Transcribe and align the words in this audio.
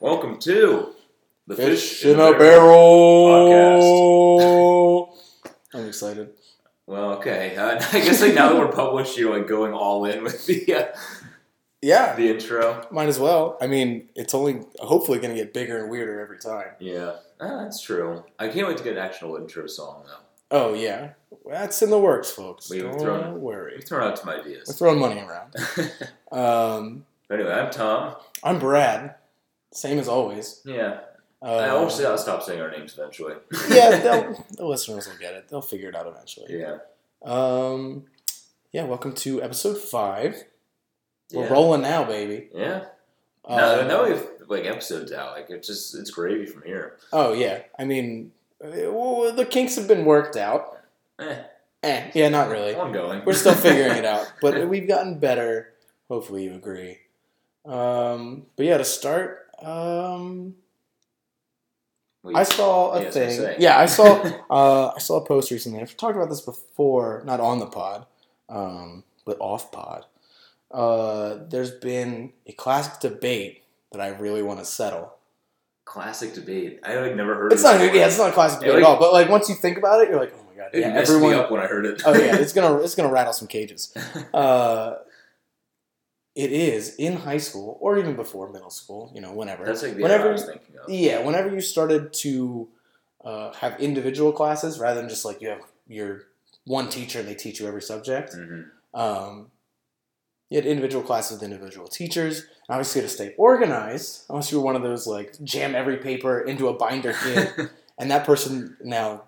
Welcome 0.00 0.38
to 0.40 0.94
the 1.46 1.56
Fish 1.56 2.04
in 2.04 2.20
a 2.20 2.32
barrel. 2.38 3.26
Podcast. 5.08 5.74
I'm 5.74 5.86
excited. 5.88 6.30
Well, 6.86 7.12
okay. 7.14 7.56
Uh, 7.56 7.76
I 7.92 8.00
guess 8.00 8.22
like 8.22 8.34
now 8.34 8.50
that 8.52 8.58
we're 8.58 8.70
published, 8.72 9.18
you're 9.18 9.36
like 9.36 9.48
going 9.48 9.72
all 9.72 10.04
in 10.04 10.22
with 10.22 10.46
the 10.46 10.72
uh, 10.74 10.86
Yeah, 11.82 12.14
the 12.14 12.28
intro. 12.30 12.86
might 12.90 13.08
as 13.08 13.18
well. 13.18 13.58
I 13.60 13.66
mean, 13.66 14.08
it's 14.14 14.34
only 14.34 14.60
hopefully 14.78 15.18
going 15.18 15.34
to 15.34 15.40
get 15.40 15.52
bigger 15.52 15.78
and 15.82 15.90
weirder 15.90 16.20
every 16.20 16.38
time. 16.38 16.68
Yeah, 16.78 17.16
ah, 17.40 17.62
that's 17.64 17.80
true. 17.82 18.24
I 18.38 18.48
can't 18.48 18.68
wait 18.68 18.76
to 18.78 18.84
get 18.84 18.92
an 18.92 18.98
actual 18.98 19.36
intro 19.36 19.66
song 19.66 20.04
though. 20.06 20.20
Oh 20.50 20.74
yeah, 20.74 21.10
that's 21.46 21.82
in 21.82 21.90
the 21.90 21.98
works, 21.98 22.30
folks. 22.30 22.70
We've 22.70 22.82
Don't 22.82 22.98
thrown- 23.00 23.40
worry. 23.40 23.74
We 23.76 23.82
throw 23.82 24.06
out 24.06 24.18
some 24.18 24.30
ideas. 24.30 24.66
We're 24.68 24.74
throwing 24.74 25.00
money 25.00 25.20
around. 25.20 25.54
Um, 26.30 27.06
anyway, 27.30 27.52
I'm 27.52 27.70
Tom. 27.70 28.14
I'm 28.44 28.58
Brad. 28.58 29.14
Same 29.72 29.98
as 29.98 30.08
always. 30.08 30.60
Yeah, 30.64 31.00
Uh, 31.42 31.56
I 31.56 31.68
always 31.68 32.00
I'll 32.00 32.18
stop 32.18 32.42
saying 32.42 32.60
our 32.60 32.70
names 32.70 32.94
eventually. 32.98 33.34
yeah, 33.70 33.98
they'll, 33.98 34.44
the 34.56 34.64
listeners 34.66 35.06
will 35.06 35.16
get 35.18 35.34
it. 35.34 35.48
They'll 35.48 35.60
figure 35.60 35.88
it 35.88 35.94
out 35.96 36.06
eventually. 36.06 36.58
yeah. 36.58 36.78
Um, 37.24 38.04
yeah. 38.72 38.84
Welcome 38.84 39.12
to 39.16 39.42
episode 39.42 39.76
five. 39.78 40.44
We're 41.32 41.44
Yeah. 41.44 41.52
rolling 41.52 41.82
now, 41.82 42.04
baby. 42.04 42.48
Yeah. 42.54 42.84
Uh, 43.44 43.56
now, 43.56 43.86
now 43.86 44.04
we 44.04 44.10
have 44.10 44.26
like 44.48 44.64
episodes 44.64 45.12
out. 45.12 45.32
Like 45.32 45.50
it's 45.50 45.66
just 45.68 45.94
it's 45.94 46.10
gravy 46.10 46.46
from 46.46 46.62
here. 46.62 46.96
Oh 47.12 47.32
yeah, 47.32 47.62
I 47.78 47.84
mean, 47.84 48.32
well, 48.60 49.32
the 49.34 49.44
kinks 49.44 49.76
have 49.76 49.86
been 49.88 50.04
worked 50.04 50.36
out. 50.36 50.78
Eh, 51.18 51.42
Eh, 51.82 52.10
yeah, 52.14 52.28
not 52.28 52.48
really. 52.50 52.74
ongoing. 52.74 53.22
We're 53.24 53.32
still 53.34 53.54
figuring 53.54 53.96
it 53.96 54.04
out, 54.04 54.32
but 54.40 54.68
we've 54.68 54.88
gotten 54.88 55.18
better. 55.18 55.72
Hopefully, 56.08 56.44
you 56.44 56.54
agree. 56.54 56.98
Um, 57.64 58.46
but 58.56 58.66
yeah, 58.66 58.78
to 58.78 58.84
start, 58.84 59.47
um, 59.62 60.54
I 62.34 62.42
saw 62.42 62.92
a 62.94 63.00
Yeah, 63.00 63.04
I 63.04 63.06
was 63.06 63.14
gonna 63.14 63.30
thing. 63.30 63.56
Yeah, 63.60 63.78
I 63.78 63.86
saw. 63.86 64.30
Uh, 64.50 64.92
I 64.94 64.98
saw 64.98 65.16
a 65.16 65.24
post 65.24 65.50
recently. 65.50 65.80
I've 65.80 65.96
talked 65.96 66.16
about 66.16 66.28
this 66.28 66.40
before, 66.40 67.22
not 67.24 67.40
on 67.40 67.58
the 67.58 67.66
pod, 67.66 68.06
um, 68.48 69.04
but 69.24 69.36
off 69.40 69.70
pod. 69.72 70.04
Uh, 70.70 71.38
there's 71.48 71.70
been 71.70 72.32
a 72.46 72.52
classic 72.52 73.00
debate 73.00 73.62
that 73.92 74.00
I 74.00 74.08
really 74.08 74.42
want 74.42 74.58
to 74.58 74.64
settle. 74.66 75.14
classic 75.86 76.34
debate. 76.34 76.80
I 76.84 76.96
like 76.96 77.14
never 77.16 77.34
heard. 77.34 77.52
It's 77.52 77.64
of 77.64 77.76
not. 77.76 77.80
it 77.84 77.94
Yeah, 77.94 78.06
it's 78.06 78.18
not 78.18 78.30
a 78.30 78.32
classic 78.32 78.60
debate 78.60 78.74
like- 78.74 78.82
at 78.82 78.86
all. 78.88 78.98
But 78.98 79.12
like 79.14 79.28
once 79.30 79.48
you 79.48 79.54
think 79.54 79.78
about 79.78 80.02
it, 80.02 80.10
you're 80.10 80.18
like, 80.20 80.34
oh 80.36 80.44
my 80.50 80.54
god, 80.56 80.70
It 80.74 80.80
yeah, 80.80 80.92
messed 80.92 81.10
everyone. 81.10 81.32
me 81.32 81.38
up 81.38 81.50
when 81.50 81.60
I 81.62 81.66
heard 81.66 81.86
it. 81.86 82.02
oh 82.04 82.12
yeah, 82.14 82.36
it's 82.42 82.52
gonna 82.52 82.78
it's 82.80 82.94
gonna 82.94 83.10
rattle 83.10 83.32
some 83.32 83.48
cages. 83.48 83.94
Uh, 84.34 84.96
it 86.38 86.52
is 86.52 86.94
in 86.94 87.14
high 87.16 87.38
school 87.38 87.76
or 87.80 87.98
even 87.98 88.14
before 88.14 88.52
middle 88.52 88.70
school. 88.70 89.10
You 89.12 89.20
know, 89.20 89.32
whenever. 89.32 89.64
That's 89.64 89.82
like 89.82 89.96
the 89.96 90.02
whenever. 90.02 90.28
I 90.28 90.32
was 90.32 90.44
thinking 90.44 90.76
of. 90.82 90.88
Yeah, 90.88 91.18
whenever 91.24 91.52
you 91.52 91.60
started 91.60 92.12
to 92.24 92.68
uh, 93.24 93.52
have 93.54 93.80
individual 93.80 94.30
classes 94.32 94.78
rather 94.78 95.00
than 95.00 95.08
just 95.08 95.24
like 95.24 95.42
you 95.42 95.48
have 95.48 95.62
your 95.88 96.22
one 96.64 96.88
teacher 96.88 97.18
and 97.18 97.28
they 97.28 97.34
teach 97.34 97.58
you 97.60 97.66
every 97.66 97.82
subject. 97.82 98.34
hmm 98.34 98.62
Um, 98.94 99.50
you 100.48 100.56
had 100.56 100.64
individual 100.64 101.02
classes 101.04 101.32
with 101.32 101.42
individual 101.42 101.88
teachers. 101.88 102.38
And 102.40 102.70
obviously, 102.70 103.00
to 103.02 103.08
stay 103.08 103.34
organized, 103.36 104.24
unless 104.30 104.52
you 104.52 104.58
were 104.58 104.64
one 104.64 104.76
of 104.76 104.82
those 104.82 105.08
like 105.08 105.34
jam 105.42 105.74
every 105.74 105.96
paper 105.96 106.40
into 106.40 106.68
a 106.68 106.72
binder 106.74 107.14
kid, 107.24 107.70
and 107.98 108.10
that 108.12 108.24
person 108.24 108.76
now 108.82 109.24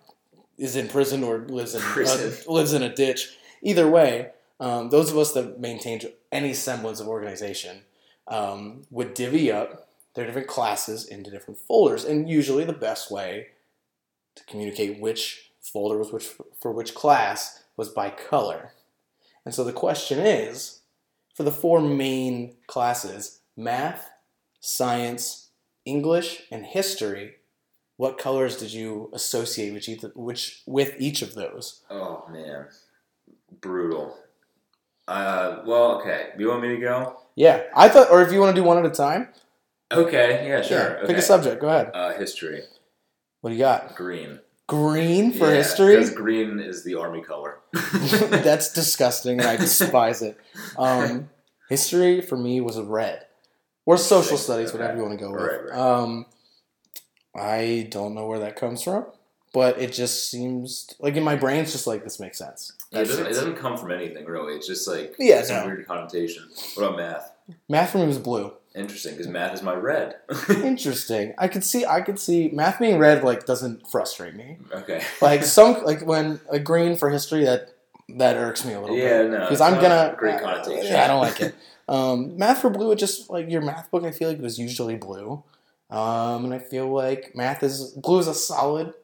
is 0.57 0.77
in 0.77 0.87
prison 0.87 1.25
or 1.25 1.39
lives 1.49 1.75
in 1.75 1.81
Prison. 1.81 2.33
Uh, 2.49 2.53
lives 2.53 2.73
in 2.73 2.83
a 2.85 2.95
ditch. 2.95 3.37
Either 3.63 3.89
way, 3.91 4.31
um, 4.61 4.91
those 4.91 5.11
of 5.11 5.19
us 5.19 5.33
that 5.33 5.59
maintained 5.59 6.13
any 6.31 6.53
semblance 6.53 7.01
of 7.01 7.09
organization 7.09 7.81
um, 8.29 8.83
would 8.91 9.15
divvy 9.15 9.51
up 9.51 9.89
their 10.15 10.27
different 10.27 10.49
classes 10.49 11.07
into 11.07 11.31
different 11.31 11.59
folders, 11.59 12.05
and 12.05 12.29
usually 12.29 12.65
the 12.65 12.73
best 12.73 13.11
way 13.11 13.49
to 14.37 14.45
communicate 14.45 15.01
which 15.01 15.51
folder 15.61 15.99
was 15.99 16.13
which 16.13 16.29
for 16.61 16.73
which 16.73 16.95
class 16.95 17.63
was 17.77 17.89
by 17.89 18.11
color. 18.11 18.73
And 19.45 19.55
so 19.55 19.65
the 19.65 19.73
question 19.73 20.19
is, 20.19 20.81
for 21.35 21.43
the 21.43 21.53
four 21.53 21.81
main 21.81 22.57
classes, 22.67 23.41
math, 23.57 24.11
science, 24.61 25.49
English, 25.87 26.43
and 26.51 26.67
history, 26.67 27.37
what 27.97 28.19
colors 28.19 28.57
did 28.57 28.73
you 28.73 29.11
associate 29.13 29.73
with 29.73 29.89
each, 29.89 30.03
which 30.15 30.63
with 30.67 30.95
each 30.99 31.23
of 31.23 31.35
those? 31.35 31.83
Oh 31.89 32.25
man, 32.31 32.67
brutal. 33.61 34.19
Uh, 35.11 35.63
well, 35.67 35.99
okay. 36.01 36.31
You 36.39 36.49
want 36.49 36.63
me 36.63 36.69
to 36.69 36.79
go? 36.79 37.19
Yeah, 37.35 37.65
I 37.75 37.89
thought, 37.89 38.11
or 38.11 38.23
if 38.23 38.33
you 38.33 38.41
want 38.41 38.55
to 38.55 38.61
do 38.61 38.67
one 38.67 38.79
at 38.79 38.87
a 38.87 38.91
time, 38.95 39.29
Okay. 39.93 40.47
Yeah. 40.49 40.63
Sure. 40.63 40.79
yeah, 40.79 41.01
pick 41.01 41.11
okay. 41.11 41.19
a 41.19 41.23
subject. 41.23 41.61
Go 41.61 41.69
ahead. 41.69 41.91
Uh, 41.93 42.13
history. 42.15 42.63
What 43.41 43.51
do 43.51 43.57
you 43.57 43.63
got? 43.63 43.97
Green. 43.97 44.39
Green 44.69 45.33
for 45.33 45.49
Yeah, 45.49 45.57
history. 45.57 45.97
Because 45.97 46.15
green 46.15 46.61
is 46.61 46.85
the 46.85 46.95
army 46.95 47.23
color. 47.23 47.59
That's 47.73 48.73
disgusting, 48.81 49.41
and 49.41 49.49
I 49.49 49.57
despise 49.57 50.23
it. 50.23 50.39
Um, 50.79 51.29
history 51.69 52.21
for 52.21 52.37
me 52.37 52.61
was 52.61 52.79
red, 52.79 53.27
or 53.85 53.97
social 53.97 54.37
studies, 54.37 54.73
whatever 54.73 54.97
you 54.97 55.03
want 55.03 55.19
to 55.19 55.25
go 55.25 55.33
with. 55.33 55.43
Right, 55.43 55.71
right. 55.71 55.77
Um, 55.77 56.27
I 57.35 57.89
don't 57.91 58.15
know 58.15 58.27
where 58.27 58.39
that 58.41 58.55
comes 58.55 58.85
from, 58.85 59.07
but 59.53 59.81
it 59.81 59.93
just 59.93 60.31
seems 60.31 60.89
like 61.01 61.17
in 61.17 61.23
my 61.25 61.37
brain, 61.37 61.61
it's 61.61 61.73
just 61.73 61.87
like 61.87 62.05
this 62.05 62.21
makes 62.21 62.39
sense. 62.39 62.73
Yeah, 62.91 63.01
it 63.01 63.03
That 63.03 63.09
doesn't. 63.09 63.27
It 63.27 63.31
doesn't 63.35 63.57
come 63.57 63.77
from 63.77 63.91
anything 63.93 64.25
really. 64.27 64.55
It's 64.55 64.67
just 64.67 64.87
like 64.89 65.15
Yeah, 65.19 65.43
some 65.43 65.57
no. 65.61 65.67
weird 65.67 65.87
connotation. 65.87 66.45
What 66.75 66.85
about 66.85 66.97
math? 66.99 67.33
Math 67.69 67.91
for 67.91 67.99
me 67.99 68.07
was 68.07 68.19
blue. 68.19 68.53
Interesting, 68.73 69.15
because 69.15 69.27
math 69.27 69.53
is 69.55 69.63
my 69.63 69.75
red. 69.75 70.15
Interesting. 70.49 71.35
I 71.39 71.49
could 71.49 71.65
see. 71.65 71.85
I 71.85 72.01
could 72.03 72.19
see 72.21 72.51
math 72.53 72.79
being 72.79 72.99
red 72.99 73.25
like 73.25 73.45
doesn't 73.47 73.89
frustrate 73.89 74.35
me. 74.35 74.59
okay. 74.73 75.03
Like 75.21 75.43
some 75.45 75.85
like 75.85 76.07
when 76.07 76.41
a 76.51 76.59
green 76.61 76.97
for 76.97 77.11
history 77.11 77.45
that 77.45 77.71
that 78.11 78.37
irks 78.37 78.65
me 78.65 78.73
a 78.75 78.81
little 78.81 78.97
Yeah, 78.97 79.23
bit 79.23 79.31
no, 79.33 79.39
because 79.41 79.61
I'm 79.61 79.81
gonna 79.81 80.15
great 80.17 80.37
uh, 80.37 80.41
connotation. 80.41 80.87
yeah, 80.93 81.05
I 81.05 81.07
don't 81.09 81.21
like 81.21 81.41
it. 81.41 81.55
Um, 81.89 82.39
math 82.39 82.61
for 82.61 82.71
blue, 82.71 82.93
it 82.93 82.97
just 82.97 83.29
like 83.31 83.51
your 83.51 83.61
math 83.63 83.91
book. 83.91 84.05
I 84.05 84.13
feel 84.13 84.29
like 84.29 84.39
it 84.39 84.43
was 84.43 84.59
usually 84.59 84.95
blue, 84.97 85.43
um, 85.91 86.45
and 86.45 86.55
I 86.55 86.59
feel 86.61 86.89
like 86.89 87.33
math 87.35 87.65
is 87.65 87.91
blue 87.97 88.21
is 88.21 88.29
a 88.29 88.35
solid. 88.35 88.95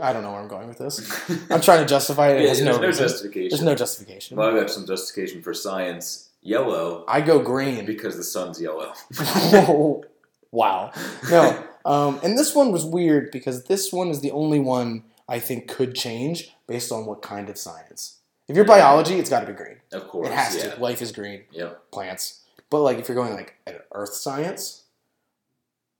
I 0.00 0.12
don't 0.12 0.22
know 0.22 0.32
where 0.32 0.40
I'm 0.40 0.48
going 0.48 0.68
with 0.68 0.78
this. 0.78 0.98
I'm 1.50 1.60
trying 1.60 1.80
to 1.80 1.86
justify 1.86 2.30
it. 2.30 2.40
It 2.40 2.42
Yeah, 2.42 2.48
has 2.48 2.60
there's 2.60 2.76
no, 2.76 2.82
no 2.82 2.92
justification. 2.92 3.48
There's 3.50 3.62
no 3.62 3.74
justification. 3.74 4.36
Well, 4.36 4.56
I 4.56 4.60
got 4.60 4.70
some 4.70 4.86
justification 4.86 5.42
for 5.42 5.54
science. 5.54 6.30
Yellow 6.42 7.04
I 7.08 7.22
go 7.22 7.38
green. 7.38 7.86
because 7.86 8.16
the 8.16 8.22
sun's 8.22 8.60
yellow. 8.60 8.92
wow. 10.50 10.92
No. 11.30 11.64
Um, 11.86 12.20
and 12.22 12.36
this 12.36 12.54
one 12.54 12.70
was 12.70 12.84
weird 12.84 13.30
because 13.30 13.64
this 13.64 13.92
one 13.92 14.08
is 14.08 14.20
the 14.20 14.30
only 14.30 14.58
one 14.58 15.04
I 15.28 15.38
think 15.38 15.68
could 15.68 15.94
change 15.94 16.54
based 16.66 16.92
on 16.92 17.06
what 17.06 17.22
kind 17.22 17.48
of 17.48 17.56
science. 17.56 18.18
If 18.46 18.56
you're 18.56 18.66
biology, 18.66 19.14
it's 19.14 19.30
got 19.30 19.40
to 19.40 19.46
be 19.46 19.52
green. 19.54 19.76
Of 19.92 20.06
course. 20.08 20.28
It 20.28 20.34
has 20.34 20.56
yeah. 20.56 20.74
to. 20.74 20.80
Life 20.80 21.00
is 21.00 21.12
green. 21.12 21.44
Yep. 21.52 21.90
Plants. 21.90 22.42
But 22.68 22.80
like 22.80 22.98
if 22.98 23.08
you're 23.08 23.14
going 23.14 23.34
like 23.34 23.54
at 23.66 23.86
earth 23.92 24.14
science, 24.14 24.83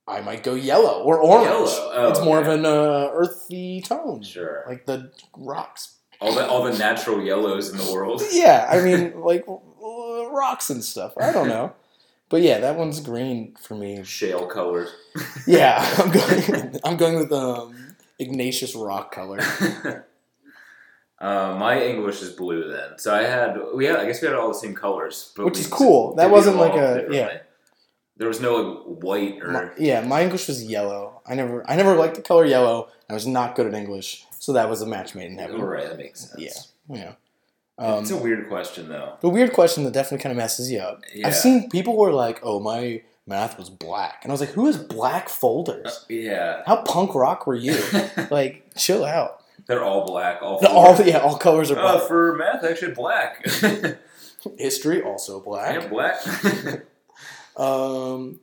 I 0.07 0.21
might 0.21 0.43
go 0.43 0.53
yellow 0.53 1.01
or 1.03 1.17
orange. 1.19 1.45
Yellow. 1.47 1.91
Oh, 1.93 2.09
it's 2.09 2.21
more 2.21 2.39
okay. 2.39 2.49
of 2.53 2.59
an 2.59 2.65
uh, 2.65 3.09
earthy 3.11 3.81
tone, 3.81 4.21
Sure. 4.21 4.63
like 4.67 4.85
the 4.85 5.11
rocks. 5.35 5.97
All 6.21 6.33
the 6.33 6.47
all 6.47 6.63
the 6.63 6.77
natural 6.77 7.21
yellows 7.23 7.69
in 7.71 7.77
the 7.77 7.91
world. 7.91 8.21
Yeah, 8.31 8.67
I 8.69 8.81
mean 8.81 9.19
like 9.31 9.45
uh, 9.47 10.29
rocks 10.31 10.69
and 10.69 10.83
stuff. 10.83 11.13
I 11.19 11.31
don't 11.31 11.47
know. 11.47 11.73
But 12.29 12.41
yeah, 12.41 12.59
that 12.59 12.75
one's 12.77 12.99
green 13.01 13.55
for 13.59 13.75
me. 13.75 14.03
Shale 14.03 14.47
colored. 14.47 14.87
Yeah, 15.47 15.77
I'm 15.97 16.11
going. 16.11 16.79
I'm 16.83 16.97
going 16.97 17.15
with 17.17 17.31
um, 17.31 17.95
Ignatius 18.19 18.75
rock 18.75 19.11
color. 19.13 19.39
Uh, 21.19 21.55
my 21.57 21.81
English 21.81 22.21
is 22.21 22.31
blue 22.31 22.69
then. 22.69 22.97
So 22.99 23.13
I 23.15 23.23
had 23.23 23.57
we 23.73 23.85
had 23.85 23.95
I 23.97 24.05
guess 24.05 24.21
we 24.21 24.27
had 24.27 24.35
all 24.35 24.49
the 24.49 24.53
same 24.53 24.75
colors, 24.75 25.31
but 25.35 25.45
Which 25.45 25.59
is 25.59 25.67
cool. 25.67 26.15
That 26.15 26.29
wasn't 26.29 26.57
like 26.57 26.73
a- 26.73 27.07
yeah. 27.09 27.37
There 28.17 28.27
was 28.27 28.39
no 28.39 28.55
like 28.55 28.83
white 29.03 29.41
or 29.41 29.51
My, 29.51 29.69
yeah, 29.77 30.01
my 30.01 30.23
English 30.23 30.47
was 30.47 30.63
yellow. 30.63 31.21
I 31.27 31.35
never, 31.35 31.69
I 31.69 31.75
never 31.75 31.95
liked 31.95 32.15
the 32.15 32.21
color 32.21 32.45
yellow. 32.45 32.87
I 33.09 33.13
was 33.13 33.27
not 33.27 33.55
good 33.55 33.67
at 33.67 33.73
English, 33.73 34.25
so 34.39 34.53
that 34.53 34.69
was 34.69 34.81
a 34.81 34.85
match 34.85 35.15
made 35.15 35.31
in 35.31 35.37
heaven. 35.37 35.61
right. 35.61 35.87
That 35.89 35.97
makes 35.97 36.29
sense. 36.29 36.73
Yeah. 36.89 36.95
Yeah. 36.97 37.11
Um, 37.77 38.03
it's 38.03 38.11
a 38.11 38.17
weird 38.17 38.47
question 38.47 38.87
though. 38.87 39.17
the 39.19 39.27
weird 39.27 39.51
question 39.51 39.83
that 39.83 39.91
definitely 39.91 40.23
kind 40.23 40.31
of 40.31 40.37
messes 40.37 40.71
you 40.71 40.79
up. 40.79 41.01
Yeah. 41.13 41.27
I've 41.27 41.35
seen 41.35 41.69
people 41.69 41.97
were 41.97 42.13
like, 42.13 42.39
"Oh, 42.41 42.61
my 42.61 43.01
math 43.27 43.57
was 43.57 43.69
black," 43.69 44.19
and 44.23 44.31
I 44.31 44.33
was 44.33 44.39
like, 44.39 44.51
"Who 44.51 44.67
has 44.67 44.77
black 44.77 45.27
folders? 45.27 45.85
Uh, 46.09 46.13
yeah. 46.13 46.61
How 46.65 46.77
punk 46.83 47.13
rock 47.15 47.45
were 47.45 47.53
you? 47.55 47.77
like, 48.31 48.63
chill 48.77 49.03
out." 49.03 49.41
They're 49.67 49.83
all 49.83 50.05
black. 50.05 50.41
All 50.41 50.59
The- 50.61 50.69
all 50.69 50.95
yeah, 51.01 51.17
all 51.17 51.37
colors 51.37 51.69
are 51.69 51.77
Uh, 51.77 51.97
black. 51.97 52.07
for 52.07 52.35
math, 52.37 52.63
actually 52.63 52.93
black. 52.93 53.45
History 54.57 55.01
also 55.01 55.41
I 55.41 55.43
black. 55.43 55.83
am 55.83 55.89
black. 55.89 56.15
Um, 57.57 58.39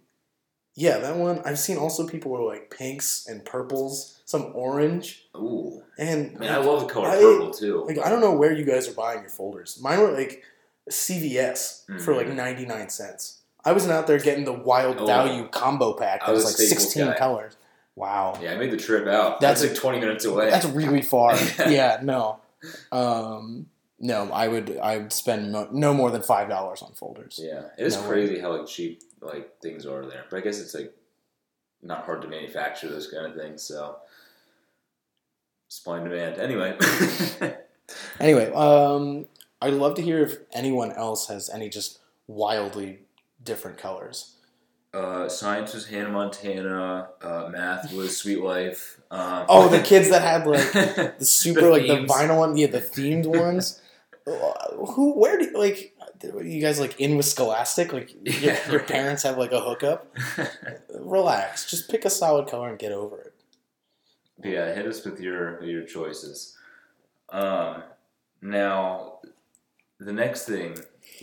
yeah, 0.75 0.99
that 0.99 1.17
one 1.17 1.41
I've 1.45 1.59
seen. 1.59 1.77
Also, 1.77 2.07
people 2.07 2.31
were 2.31 2.43
like 2.43 2.71
pinks 2.77 3.27
and 3.29 3.45
purples, 3.45 4.21
some 4.25 4.53
orange, 4.55 5.25
Ooh, 5.37 5.83
and 5.99 6.39
man, 6.39 6.51
I 6.53 6.57
love 6.59 6.81
the 6.87 6.93
color 6.93 7.09
I- 7.09 7.17
purple 7.19 7.51
too. 7.51 7.85
like 7.87 7.99
I 7.99 8.09
don't 8.09 8.21
know 8.21 8.33
where 8.33 8.53
you 8.53 8.65
guys 8.65 8.89
are 8.89 8.95
buying 8.95 9.21
your 9.21 9.29
folders. 9.31 9.79
Mine 9.83 10.01
were 10.01 10.13
like 10.13 10.43
CVS 10.91 11.85
for 12.03 12.15
like 12.15 12.27
Mhm. 12.27 12.37
ninety 12.37 12.65
nine 12.67 12.89
cents. 12.89 13.39
I 13.65 13.73
wasn't 13.73 13.93
out 13.93 14.07
there 14.07 14.19
getting 14.19 14.45
the 14.45 14.53
wild 14.53 14.97
Oh. 14.99 15.07
value 15.07 15.47
combo 15.49 15.93
pack 15.93 16.23
I 16.23 16.27
that 16.27 16.33
was 16.33 16.45
was 16.45 16.59
like 16.59 16.69
16 16.69 17.07
guy. 17.07 17.17
colors. 17.19 17.57
Wow. 17.95 18.37
Yeah, 18.43 18.53
I 18.53 18.57
made 18.57 18.71
the 18.73 18.77
trip 18.77 19.07
out. 19.07 19.41
That's- 19.41 19.61
That's 19.61 19.73
like 19.75 19.81
20 19.81 20.01
minutes 20.01 20.25
away. 20.25 20.51
That's 20.51 20.65
really 20.67 21.03
far. 21.03 21.37
yeah, 21.69 22.01
no. 22.03 22.41
Um, 22.91 23.67
no, 24.03 24.31
I 24.33 24.49
would 24.49 24.77
I 24.79 24.99
would 24.99 25.13
spend 25.13 25.53
mo- 25.53 25.69
no 25.73 25.95
more 25.95 26.11
than 26.11 26.21
five 26.23 26.49
dollars 26.51 26.83
on 26.83 26.93
folders. 26.93 27.41
yeah, 27.43 27.63
it 27.79 27.87
is 27.87 27.95
No 27.97 28.03
way. 28.03 28.09
crazy 28.09 28.39
how 28.41 28.55
like 28.57 28.67
cheap 28.67 29.01
like 29.23 29.59
things 29.63 29.87
are 29.87 30.05
there. 30.05 30.25
But 30.29 30.37
I 30.39 30.41
guess 30.41 30.61
it's 30.61 30.75
like 30.75 30.93
not 31.83 32.05
hard 32.05 32.21
to 32.23 32.29
manufacture 32.29 32.89
those 32.91 33.07
kind 33.09 33.25
of 33.27 33.35
things. 33.35 33.63
So 33.63 33.97
supply 35.69 35.99
and 36.01 36.09
demand. 36.11 36.39
Anyway. 36.39 36.77
Anyway, 38.21 38.51
um, 38.53 39.27
I'd 39.61 39.75
love 39.75 39.97
to 39.97 40.03
hear 40.03 40.23
if 40.23 40.39
anyone 40.55 40.93
else 40.93 41.27
has 41.29 41.51
any 41.51 41.69
just 41.69 41.99
wildly 42.27 43.01
different 43.43 43.77
colors. 43.77 44.37
uh, 44.95 45.29
science 45.29 45.75
was 45.75 45.87
Hannah 45.89 46.09
Montana. 46.09 47.09
Uh, 47.21 47.49
math 47.51 47.93
was 47.93 48.17
Suite 48.17 48.41
Life. 48.43 49.01
Um, 49.11 49.45
Oh, 49.49 49.69
the 49.69 49.81
kids 49.83 50.09
that 50.11 50.23
had 50.23 50.47
like 50.47 50.73
the 51.19 51.25
super 51.25 51.69
like 51.71 51.83
the 51.87 52.07
vinyl 52.07 52.39
one, 52.39 52.57
yeah, 52.57 52.69
the 52.69 52.81
themed 52.81 53.27
ones. 53.27 53.79
Who? 54.27 55.19
Where 55.19 55.39
do 55.39 55.51
like? 55.57 55.95
You 56.23 56.61
guys 56.61 56.79
like 56.79 57.01
in 57.01 57.17
with 57.17 57.27
Scholastic? 57.27 57.93
Like 57.93 58.15
your, 58.43 58.57
your 58.71 58.81
parents 58.81 59.25
have 59.25 59.39
like 59.39 59.53
a 59.53 59.61
hookup? 59.61 60.15
Relax, 61.01 61.69
just 61.69 61.91
pick 61.91 62.05
a 62.05 62.11
solid 62.11 62.47
color 62.49 62.69
and 62.69 62.79
get 62.79 62.93
over 62.93 63.19
it. 63.21 63.35
yeah, 64.45 64.73
hit 64.75 64.87
us 64.87 65.05
with 65.05 65.21
your 65.21 65.63
your 65.65 65.83
choices. 65.85 66.57
Um, 67.31 67.83
now, 68.41 69.21
the 69.99 70.13
next 70.13 70.45
thing. 70.47 70.77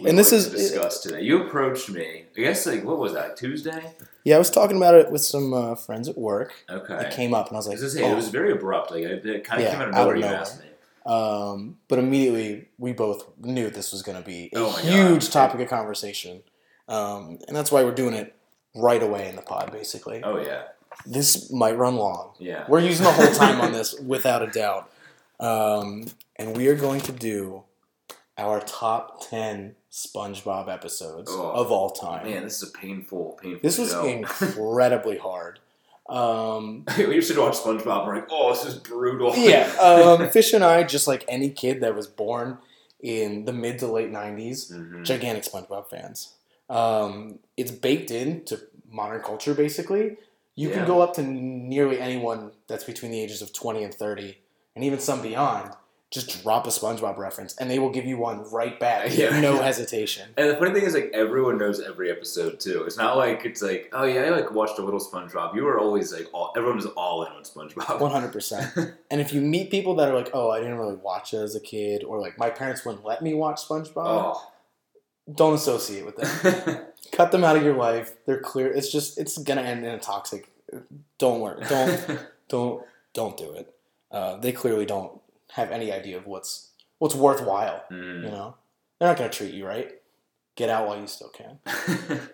And 0.06 0.18
this 0.18 0.32
is- 0.32 0.50
to 0.50 0.58
discuss 0.58 1.02
today. 1.02 1.22
You 1.22 1.44
approached 1.44 1.90
me. 1.90 2.26
I 2.38 2.42
guess 2.42 2.66
like 2.66 2.84
what 2.84 3.00
was 3.00 3.14
that 3.14 3.38
Tuesday? 3.38 3.94
Yeah, 4.24 4.36
I 4.36 4.40
was 4.40 4.52
talking 4.52 4.78
about 4.78 4.96
it 4.96 5.12
with 5.12 5.22
some 5.24 5.54
uh, 5.54 5.76
friends 5.76 6.08
at 6.10 6.18
work. 6.18 6.54
Okay. 6.70 7.06
It 7.08 7.12
came 7.12 7.34
up, 7.34 7.48
and 7.48 7.56
I 7.56 7.60
was 7.60 7.68
like, 7.68 7.78
I 7.78 7.88
say, 7.88 8.04
oh. 8.04 8.12
it 8.12 8.16
was 8.16 8.28
very 8.30 8.52
abrupt. 8.52 8.92
Like 8.92 9.04
it, 9.04 9.26
it 9.26 9.44
kind 9.44 9.62
of 9.62 9.68
Yeah, 9.68 9.72
came 9.72 9.82
out 9.82 9.90
of 9.90 9.96
nowhere. 9.96 10.16
You 10.18 10.26
asked 10.26 10.60
me. 10.60 10.69
Um, 11.10 11.78
but 11.88 11.98
immediately 11.98 12.68
we 12.78 12.94
both 12.94 13.26
knew 13.40 13.70
this 13.70 13.92
was 13.92 14.02
going 14.04 14.18
to 14.22 14.24
be 14.26 14.50
a 14.54 14.60
Oh 14.60 14.72
huge 14.74 15.26
God. 15.26 15.32
topic 15.32 15.62
of 15.62 15.68
conversation, 15.70 16.44
um, 16.88 17.40
and 17.48 17.56
that's 17.58 17.72
why 17.72 17.84
we're 17.84 17.96
doing 17.96 18.14
it 18.14 18.36
right 18.76 19.02
away 19.02 19.28
in 19.28 19.36
the 19.36 19.42
pod. 19.42 19.72
Basically, 19.72 20.22
Oh 20.24 20.38
yeah, 20.40 20.64
this 21.08 21.52
might 21.52 21.78
run 21.78 21.96
long. 21.96 22.34
yeah. 22.40 22.66
We're 22.70 22.82
using 22.82 23.06
the 23.06 23.12
whole 23.12 23.34
time 23.34 23.60
on 23.60 23.72
this 23.78 24.00
without 24.00 24.44
a 24.44 24.48
doubt, 24.52 24.92
um, 25.40 26.06
and 26.36 26.56
we 26.56 26.68
are 26.68 26.76
going 26.76 27.02
to 27.02 27.12
do 27.12 27.64
our 28.38 28.60
top 28.62 29.28
ten 29.30 29.76
SpongeBob 29.92 30.70
episodes 30.72 31.32
Oh, 31.34 31.50
of 31.52 31.72
all 31.72 31.90
time. 31.90 32.26
Man, 32.30 32.44
this 32.44 32.62
is 32.62 32.70
a 32.70 32.72
painful, 32.72 33.40
painful. 33.42 33.62
this 33.64 33.80
was 33.80 33.90
show. 33.92 34.06
incredibly 34.08 35.18
hard. 35.18 35.60
Um, 36.10 36.86
we 36.98 37.16
used 37.16 37.32
to 37.32 37.40
watch 37.40 37.54
SpongeBob. 37.58 38.08
We're 38.08 38.16
like, 38.16 38.28
oh, 38.32 38.52
this 38.52 38.66
is 38.66 38.76
brutal. 38.76 39.34
yeah, 39.38 39.68
um, 39.82 40.30
Fish 40.30 40.54
and 40.54 40.64
I, 40.64 40.84
just 40.84 41.08
like 41.08 41.24
any 41.28 41.50
kid 41.52 41.82
that 41.82 41.96
was 41.96 42.08
born 42.08 42.58
in 43.00 43.46
the 43.46 43.54
mid 43.54 43.80
to 43.80 43.88
late 43.88 44.12
'90s, 44.12 44.72
Mhm. 44.74 45.06
gigantic 45.06 45.44
SpongeBob 45.44 45.90
fans. 45.90 46.34
Um, 46.70 47.40
it's 47.58 47.72
baked 47.72 48.12
into 48.12 48.60
modern 48.92 49.22
culture, 49.22 49.54
basically. 49.54 50.18
You 50.56 50.70
Yeah. 50.70 50.76
can 50.78 50.88
go 50.88 51.02
up 51.02 51.14
to 51.16 51.22
nearly 51.24 52.00
anyone 52.00 52.52
that's 52.68 52.84
between 52.84 53.12
the 53.12 53.22
ages 53.22 53.42
of 53.42 53.54
20 53.54 53.84
and 53.84 53.94
30, 53.94 54.38
and 54.76 54.84
even 54.84 55.00
some 55.00 55.22
beyond. 55.22 55.72
Just 56.12 56.42
drop 56.42 56.66
a 56.66 56.70
SpongeBob 56.70 57.18
reference, 57.18 57.56
and 57.58 57.70
they 57.70 57.78
will 57.78 57.92
give 57.92 58.06
you 58.06 58.18
one 58.18 58.44
right 58.52 58.80
back, 58.80 59.10
Yeah. 59.16 59.40
no 59.40 59.62
hesitation. 59.62 60.30
And 60.38 60.50
the 60.50 60.56
funny 60.56 60.72
thing 60.74 60.84
is, 60.84 60.96
like 60.96 61.12
everyone 61.14 61.60
knows 61.60 61.80
every 61.80 62.10
episode 62.10 62.60
too. 62.60 62.84
It's 62.84 62.98
not 62.98 63.16
like 63.16 63.46
it's 63.46 63.62
like, 63.62 63.90
oh 63.94 64.06
yeah, 64.06 64.22
I 64.22 64.30
like 64.30 64.52
watched 64.52 64.80
a 64.80 64.82
little 64.84 65.00
SpongeBob. 65.00 65.56
You 65.56 65.64
were 65.66 65.78
always 65.80 66.12
like, 66.12 66.28
all, 66.34 66.52
everyone 66.58 66.78
was 66.78 66.88
all 66.88 67.24
in 67.26 67.32
on 67.32 67.44
SpongeBob. 67.44 68.00
100%. 68.00 68.96
And 69.12 69.22
if 69.22 69.34
you 69.34 69.42
meet 69.42 69.70
people 69.72 69.96
that 69.96 70.10
are 70.10 70.14
like, 70.14 70.30
"Oh, 70.34 70.52
I 70.52 70.60
didn't 70.60 70.78
really 70.78 70.96
watch 70.96 71.34
it 71.34 71.38
as 71.38 71.56
a 71.56 71.60
kid," 71.60 72.04
or 72.04 72.20
like, 72.22 72.38
"My 72.38 72.52
parents 72.52 72.86
wouldn't 72.86 73.04
let 73.04 73.24
me 73.24 73.34
watch 73.34 73.68
SpongeBob," 73.68 73.96
oh. 73.98 74.52
don't 75.34 75.56
associate 75.56 76.06
with 76.06 76.16
them. 76.18 76.86
cut 77.12 77.32
them 77.32 77.44
out 77.44 77.58
of 77.58 77.64
your 77.64 77.76
life. 77.76 78.14
They're 78.28 78.40
clear. 78.40 78.72
It's 78.72 78.92
just 78.92 79.18
it's 79.18 79.38
gonna 79.40 79.62
end 79.64 79.84
in 79.84 79.92
a 79.92 80.00
toxic. 80.00 80.52
Don't 81.18 81.40
worry. 81.42 81.64
Don't 81.68 82.20
don't 82.50 82.84
don't 83.14 83.36
do 83.38 83.52
it. 83.54 83.74
Uh, 84.12 84.38
they 84.38 84.52
clearly 84.52 84.86
don't 84.86 85.19
have 85.54 85.72
any 85.72 85.92
idea 85.92 86.18
of 86.18 86.26
what's 86.28 86.72
what's 87.00 87.16
worthwhile. 87.16 87.84
Mm. 87.92 88.24
You 88.24 88.30
know, 88.32 88.56
they're 89.00 89.10
not 89.10 89.18
gonna 89.18 89.30
treat 89.30 89.54
you 89.54 89.66
right. 89.66 89.92
Get 90.56 90.70
out 90.70 90.88
while 90.88 91.00
you 91.00 91.08
still 91.08 91.30
can. 91.30 91.60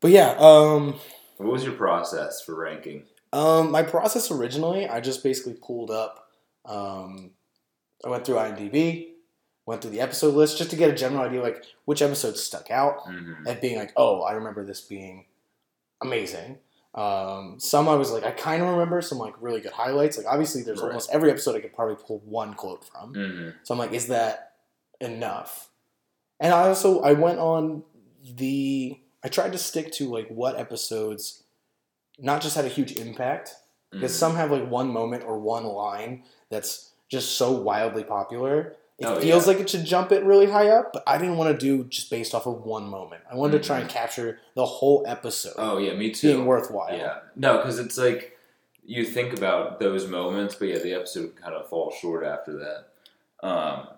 But 0.00 0.12
yeah, 0.12 0.34
um, 0.38 0.98
what 1.36 1.52
was 1.52 1.62
your 1.64 1.74
process 1.74 2.40
for 2.42 2.54
ranking? 2.54 3.04
um, 3.32 3.70
my 3.70 3.82
process 3.82 4.30
originally, 4.30 4.88
I 4.88 5.00
just 5.00 5.22
basically 5.22 5.54
pulled 5.54 5.90
up. 5.90 6.30
Um, 6.64 7.30
I 8.04 8.08
went 8.08 8.24
through 8.24 8.36
IMDb, 8.36 9.08
went 9.66 9.82
through 9.82 9.90
the 9.90 10.00
episode 10.00 10.34
list 10.34 10.56
just 10.58 10.70
to 10.70 10.76
get 10.76 10.90
a 10.90 10.94
general 10.94 11.22
idea, 11.22 11.42
like 11.42 11.62
which 11.84 12.00
episodes 12.02 12.42
stuck 12.42 12.70
out. 12.70 13.04
Mhm. 13.06 13.46
at 13.46 13.60
being 13.60 13.78
like, 13.78 13.92
oh, 13.96 14.22
I 14.22 14.32
remember 14.32 14.64
this 14.64 14.80
being 14.80 15.26
amazing. 16.00 16.58
Um, 16.94 17.60
some 17.60 17.88
I 17.88 17.94
was 17.94 18.10
like, 18.10 18.24
I 18.24 18.32
kind 18.32 18.62
of 18.62 18.68
remember 18.68 19.00
some 19.00 19.18
like 19.18 19.34
really 19.40 19.60
good 19.60 19.72
highlights. 19.72 20.16
Like 20.18 20.26
obviously, 20.26 20.62
there's 20.62 20.80
Right. 20.80 20.88
almost 20.88 21.10
every 21.12 21.30
episode 21.30 21.54
I 21.56 21.60
could 21.60 21.72
probably 21.72 21.96
pull 22.04 22.18
one 22.24 22.54
quote 22.54 22.84
from. 22.84 23.14
Mhm. 23.14 23.54
So 23.62 23.74
I'm 23.74 23.78
like, 23.78 23.92
is 23.92 24.08
that 24.08 24.52
enough? 25.00 25.70
And 26.40 26.52
I 26.52 26.66
also 26.68 27.00
I 27.00 27.12
went 27.12 27.38
on 27.38 27.84
the 28.24 28.98
I 29.22 29.28
tried 29.28 29.52
to 29.52 29.58
stick 29.58 29.92
to 29.92 30.08
like 30.08 30.28
what 30.28 30.58
episodes 30.58 31.44
not 32.18 32.42
just 32.42 32.56
had 32.56 32.64
a 32.64 32.68
huge 32.68 32.96
impact 32.96 33.54
because 33.90 34.12
Mhm. 34.12 34.16
some 34.18 34.34
have 34.36 34.50
like 34.50 34.68
one 34.68 34.88
moment 34.88 35.24
or 35.24 35.38
one 35.38 35.64
line 35.64 36.24
that's 36.48 36.90
just 37.08 37.36
so 37.36 37.52
wildly 37.52 38.04
popular. 38.04 38.76
It 39.00 39.06
Oh, 39.06 39.18
feels 39.18 39.46
yeah. 39.46 39.52
like 39.54 39.60
it 39.62 39.70
should 39.70 39.84
jump 39.86 40.12
it 40.12 40.22
really 40.24 40.44
high 40.46 40.68
up, 40.68 40.92
but 40.92 41.02
I 41.06 41.16
didn't 41.18 41.38
want 41.38 41.58
to 41.58 41.58
do 41.58 41.84
just 41.84 42.10
based 42.10 42.34
off 42.34 42.46
of 42.46 42.64
one 42.66 42.84
moment. 42.88 43.22
I 43.30 43.34
wanted 43.34 43.60
to 43.62 43.66
try 43.66 43.80
and 43.80 43.88
capture 43.88 44.38
the 44.54 44.66
whole 44.66 45.02
episode 45.06 45.54
Oh 45.56 45.78
yeah, 45.78 45.94
me 45.94 46.10
too. 46.10 46.34
being 46.34 46.44
worthwhile. 46.46 46.94
Yeah, 46.96 47.20
no, 47.34 47.56
because 47.56 47.78
it's 47.78 47.96
like 47.96 48.36
you 48.84 49.04
think 49.04 49.32
about 49.36 49.80
those 49.80 50.06
moments, 50.06 50.54
but 50.54 50.68
yeah, 50.68 50.78
the 50.78 50.92
episode 50.94 51.34
kind 51.36 51.54
of 51.54 51.66
falls 51.68 51.94
short 52.00 52.24
after 52.24 52.58
that. 52.58 53.46
Um, 53.46 53.88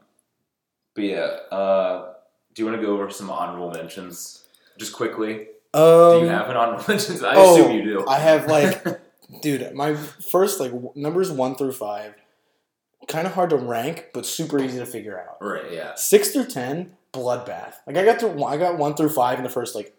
but 0.95 1.05
yeah, 1.05 1.27
uh, 1.51 2.13
do 2.55 2.63
you 2.63 2.67
want 2.69 2.81
to 2.81 2.87
go 2.87 2.93
over 2.95 3.11
some 3.11 3.29
honorable 3.31 3.71
mentions 3.71 4.45
just 4.79 4.93
quickly? 4.93 5.49
Um, 5.75 6.13
do 6.13 6.19
you 6.21 6.27
have 6.27 6.49
an 6.49 6.57
honorable 6.57 6.85
mentions? 6.89 7.25
I 7.25 7.33
oh, 7.35 7.55
assume 7.57 7.73
you 7.73 7.83
do. 7.83 8.07
I 8.07 8.19
have 8.19 8.47
like, 8.47 8.85
dude, 9.43 9.73
my 9.75 9.95
first 9.95 10.61
like 10.61 10.71
w- 10.71 10.93
numbers 10.95 11.31
one 11.33 11.57
through 11.57 11.73
five, 11.73 12.15
kind 13.09 13.27
of 13.27 13.35
hard 13.35 13.51
to 13.51 13.57
rank, 13.57 14.07
but 14.15 14.25
super 14.27 14.59
easy 14.63 14.79
to 14.79 14.87
figure 14.87 15.19
out. 15.21 15.39
right, 15.45 15.71
yeah, 15.73 15.95
Six 15.97 16.31
through 16.31 16.47
ten, 16.47 16.97
bloodbath. 17.13 17.75
Like 17.87 17.97
I 17.97 18.05
got 18.05 18.21
through, 18.21 18.43
I 18.45 18.57
got 18.57 18.79
one 18.79 18.95
through 18.95 19.11
five 19.11 19.39
in 19.39 19.45
the 19.45 19.51
first 19.51 19.75
like, 19.75 19.95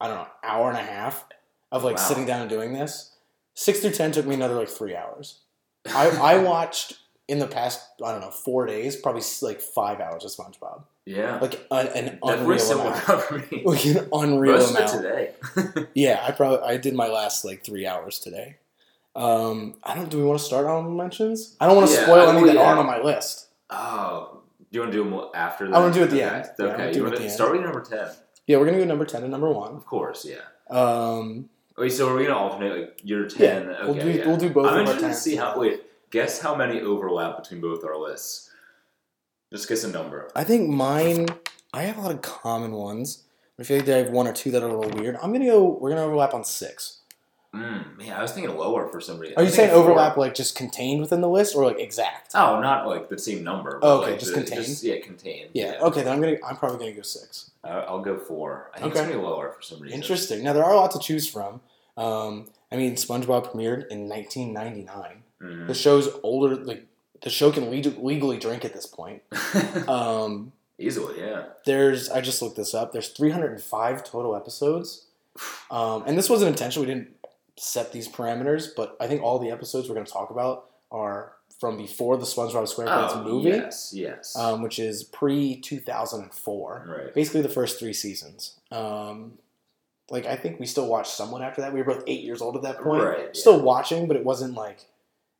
I 0.00 0.08
don't 0.08 0.16
know, 0.16 0.28
hour 0.44 0.68
and 0.68 0.78
a 0.78 0.82
half 0.82 1.24
of 1.72 1.84
like 1.84 1.96
Wow. 1.96 2.02
sitting 2.02 2.26
down 2.26 2.40
and 2.42 2.50
doing 2.50 2.72
this. 2.72 3.14
Six 3.54 3.80
through 3.80 3.92
ten 3.92 4.12
took 4.12 4.26
me 4.26 4.34
another 4.34 4.54
like 4.54 4.68
three 4.68 4.94
hours. 4.96 5.40
I 5.94 6.08
I 6.34 6.38
watched 6.38 6.98
in 7.28 7.38
the 7.38 7.46
past 7.46 7.80
I 8.04 8.12
don't 8.12 8.20
know 8.20 8.30
four 8.30 8.66
days 8.66 8.96
probably 8.96 9.22
like 9.42 9.60
five 9.60 10.00
hours 10.00 10.24
of 10.24 10.30
SpongeBob. 10.32 10.82
yeah. 11.06 11.38
Like 11.40 11.64
an, 11.70 11.86
an 11.88 12.18
unreal 12.22 12.70
amount. 12.72 13.08
Like 13.64 13.84
an 13.86 14.08
unreal 14.12 14.56
Most 14.56 14.70
amount. 14.76 14.90
today. 14.92 15.30
Yeah, 15.94 16.24
I 16.26 16.32
probably 16.32 16.66
I 16.66 16.76
did 16.76 16.94
my 16.94 17.06
last 17.08 17.44
like 17.44 17.64
three 17.64 17.86
hours 17.86 18.18
today. 18.18 18.56
Um, 19.16 19.74
I 19.82 19.94
don't. 19.94 20.08
Do 20.10 20.18
we 20.18 20.24
want 20.24 20.38
to 20.38 20.44
start 20.44 20.66
honorable 20.66 20.96
mentions? 20.96 21.56
I 21.60 21.66
don't 21.66 21.76
want 21.76 21.88
to 21.88 21.94
Yeah, 21.94 22.02
spoil 22.04 22.28
any 22.30 22.46
that 22.46 22.54
yeah. 22.54 22.60
aren't 22.62 22.78
on 22.80 22.86
my 22.86 23.00
list. 23.00 23.48
oh, 23.70 24.42
do 24.70 24.76
you 24.76 24.80
want 24.82 24.92
to 24.92 24.98
do 24.98 25.04
them 25.10 25.20
after 25.34 25.66
that? 25.68 25.74
I 25.74 25.80
wanna 25.80 25.92
do 25.92 26.00
it 26.00 26.04
at 26.04 26.10
the 26.10 26.22
end. 26.22 26.46
Yeah, 26.58 26.64
Okay, 26.66 26.92
do 26.92 26.98
you 26.98 27.04
want 27.04 27.16
to 27.16 27.28
start 27.30 27.52
with 27.52 27.62
number 27.62 27.82
ten? 27.82 28.08
Yeah, 28.46 28.58
we're 28.58 28.66
gonna 28.66 28.78
go 28.78 28.84
number 28.84 29.04
ten 29.04 29.22
and 29.22 29.30
number 29.32 29.50
one. 29.50 29.74
Of 29.74 29.84
course, 29.84 30.24
yeah. 30.24 30.42
Um, 30.74 31.48
Wait, 31.76 31.90
so 31.90 32.08
are 32.08 32.14
we 32.16 32.24
gonna 32.24 32.38
alternate 32.38 32.78
like 32.78 33.00
your 33.02 33.22
yeah, 33.26 33.36
ten? 33.36 33.68
okay, 33.70 33.84
we'll 33.84 33.94
do 33.94 34.10
yeah. 34.12 34.26
we'll 34.26 34.36
do 34.36 34.50
both 34.50 34.66
I'm 34.66 34.80
interested 34.80 35.08
to 35.08 35.14
see 35.14 35.34
how. 35.36 35.58
Wait, 35.58 35.82
guess 36.10 36.40
how 36.40 36.54
many 36.54 36.80
overlap 36.80 37.42
between 37.42 37.60
both 37.60 37.84
our 37.84 37.96
lists. 37.98 38.50
Just 39.52 39.68
guess 39.68 39.82
a 39.82 39.88
number. 39.90 40.30
I 40.36 40.44
think 40.44 40.68
mine. 40.70 41.26
I 41.72 41.82
have 41.82 41.98
a 41.98 42.00
lot 42.00 42.10
of 42.12 42.22
common 42.22 42.72
ones. 42.72 43.24
I 43.58 43.62
feel 43.64 43.78
like 43.78 43.88
I 43.88 43.96
have 43.98 44.10
one 44.10 44.26
or 44.28 44.32
two 44.32 44.50
that 44.52 44.62
are 44.62 44.68
a 44.68 44.78
little 44.78 45.00
weird. 45.00 45.16
I'm 45.20 45.32
gonna 45.32 45.46
go. 45.46 45.76
We're 45.80 45.90
gonna 45.90 46.04
overlap 46.04 46.32
on 46.34 46.44
six. 46.44 46.99
Mm, 47.54 47.98
man, 47.98 48.12
I 48.12 48.22
was 48.22 48.30
thinking 48.30 48.56
lower 48.56 48.86
for 48.88 49.00
some 49.00 49.18
reason. 49.18 49.36
Are 49.36 49.42
you 49.42 49.48
saying 49.50 49.70
thinking 49.70 49.82
four. 49.82 49.90
overlap 49.92 50.16
like 50.16 50.34
just 50.34 50.54
contained 50.56 51.00
within 51.00 51.20
the 51.20 51.28
list 51.28 51.56
or 51.56 51.64
like 51.66 51.80
exact? 51.80 52.30
Oh, 52.34 52.60
not 52.60 52.86
like 52.86 53.08
the 53.08 53.18
same 53.18 53.42
number. 53.42 53.80
Oh, 53.82 54.00
okay, 54.02 54.12
like 54.12 54.20
just 54.20 54.32
the- 54.34 54.40
contained? 54.42 54.78
yeah, 54.82 55.00
contained. 55.00 55.50
Yeah. 55.52 55.78
Okay, 55.80 56.02
then 56.02 56.12
I'm 56.12 56.20
gonna. 56.20 56.36
I'm 56.46 56.56
probably 56.56 56.78
gonna 56.78 56.92
go 56.92 57.02
six. 57.02 57.50
I'll 57.64 58.00
go 58.02 58.16
four. 58.18 58.70
I 58.72 58.78
think 58.78 58.92
Okay. 58.92 59.00
it's 59.00 59.08
gonna 59.10 59.20
be 59.20 59.26
lower 59.26 59.50
for 59.50 59.62
some 59.62 59.80
reason. 59.80 59.98
Interesting. 60.00 60.44
Now 60.44 60.52
there 60.52 60.64
are 60.64 60.72
a 60.72 60.76
lot 60.76 60.92
to 60.92 61.00
choose 61.00 61.26
from. 61.28 61.60
Um, 61.96 62.46
I 62.70 62.76
mean, 62.76 62.94
SpongeBob 62.94 63.50
premiered 63.50 63.88
in 63.88 64.08
1999. 64.08 65.22
The 65.40 65.44
Mhm. 65.46 65.74
show's 65.74 66.08
older. 66.22 66.54
Like 66.54 66.86
the 67.22 67.30
show 67.30 67.50
can 67.50 67.68
leg- 67.70 67.98
legally 68.00 68.38
drink 68.38 68.64
at 68.64 68.72
this 68.74 68.86
point. 68.86 69.22
Um, 69.88 70.52
Easily, 70.78 71.18
yeah. 71.20 71.42
There's 71.66 72.08
I 72.08 72.20
just 72.22 72.40
looked 72.40 72.56
this 72.56 72.74
up. 72.74 72.92
There's 72.92 73.08
305 73.08 74.02
total 74.04 74.34
episodes, 74.36 75.04
um, 75.70 76.04
and 76.06 76.16
this 76.16 76.30
wasn't 76.30 76.48
intentional. 76.50 76.86
We 76.86 76.94
didn't 76.94 77.19
set 77.62 77.92
these 77.92 78.08
parameters, 78.08 78.68
but 78.74 78.96
I 79.00 79.06
think 79.06 79.22
all 79.22 79.38
the 79.38 79.50
episodes 79.50 79.88
we're 79.88 79.94
going 79.94 80.06
to 80.06 80.12
talk 80.12 80.30
about 80.30 80.66
are 80.90 81.32
from 81.60 81.76
before 81.76 82.16
the 82.16 82.24
SpongeBob 82.24 82.74
SquarePants 82.74 83.10
Oh, 83.16 83.22
movie, 83.22 83.50
yes, 83.50 83.92
yes. 83.94 84.34
um, 84.36 84.62
which 84.62 84.78
is 84.78 85.04
pre 85.04 85.56
2004. 85.60 86.86
right. 86.88 87.14
Basically, 87.14 87.42
the 87.42 87.48
first 87.48 87.78
three 87.78 87.92
seasons. 87.92 88.58
Um, 88.72 89.34
like 90.10 90.26
I 90.26 90.36
think 90.36 90.58
we 90.58 90.66
still 90.66 90.86
watched 90.86 91.12
someone 91.12 91.42
after 91.42 91.60
that. 91.60 91.72
We 91.72 91.80
were 91.82 91.94
both 91.94 92.04
eight 92.06 92.22
years 92.24 92.40
old 92.42 92.56
at 92.56 92.62
that 92.62 92.78
point. 92.80 93.02
Right, 93.04 93.18
yeah. 93.26 93.28
Still 93.34 93.60
watching, 93.60 94.08
but 94.08 94.16
it 94.16 94.24
wasn't 94.24 94.54
like 94.54 94.80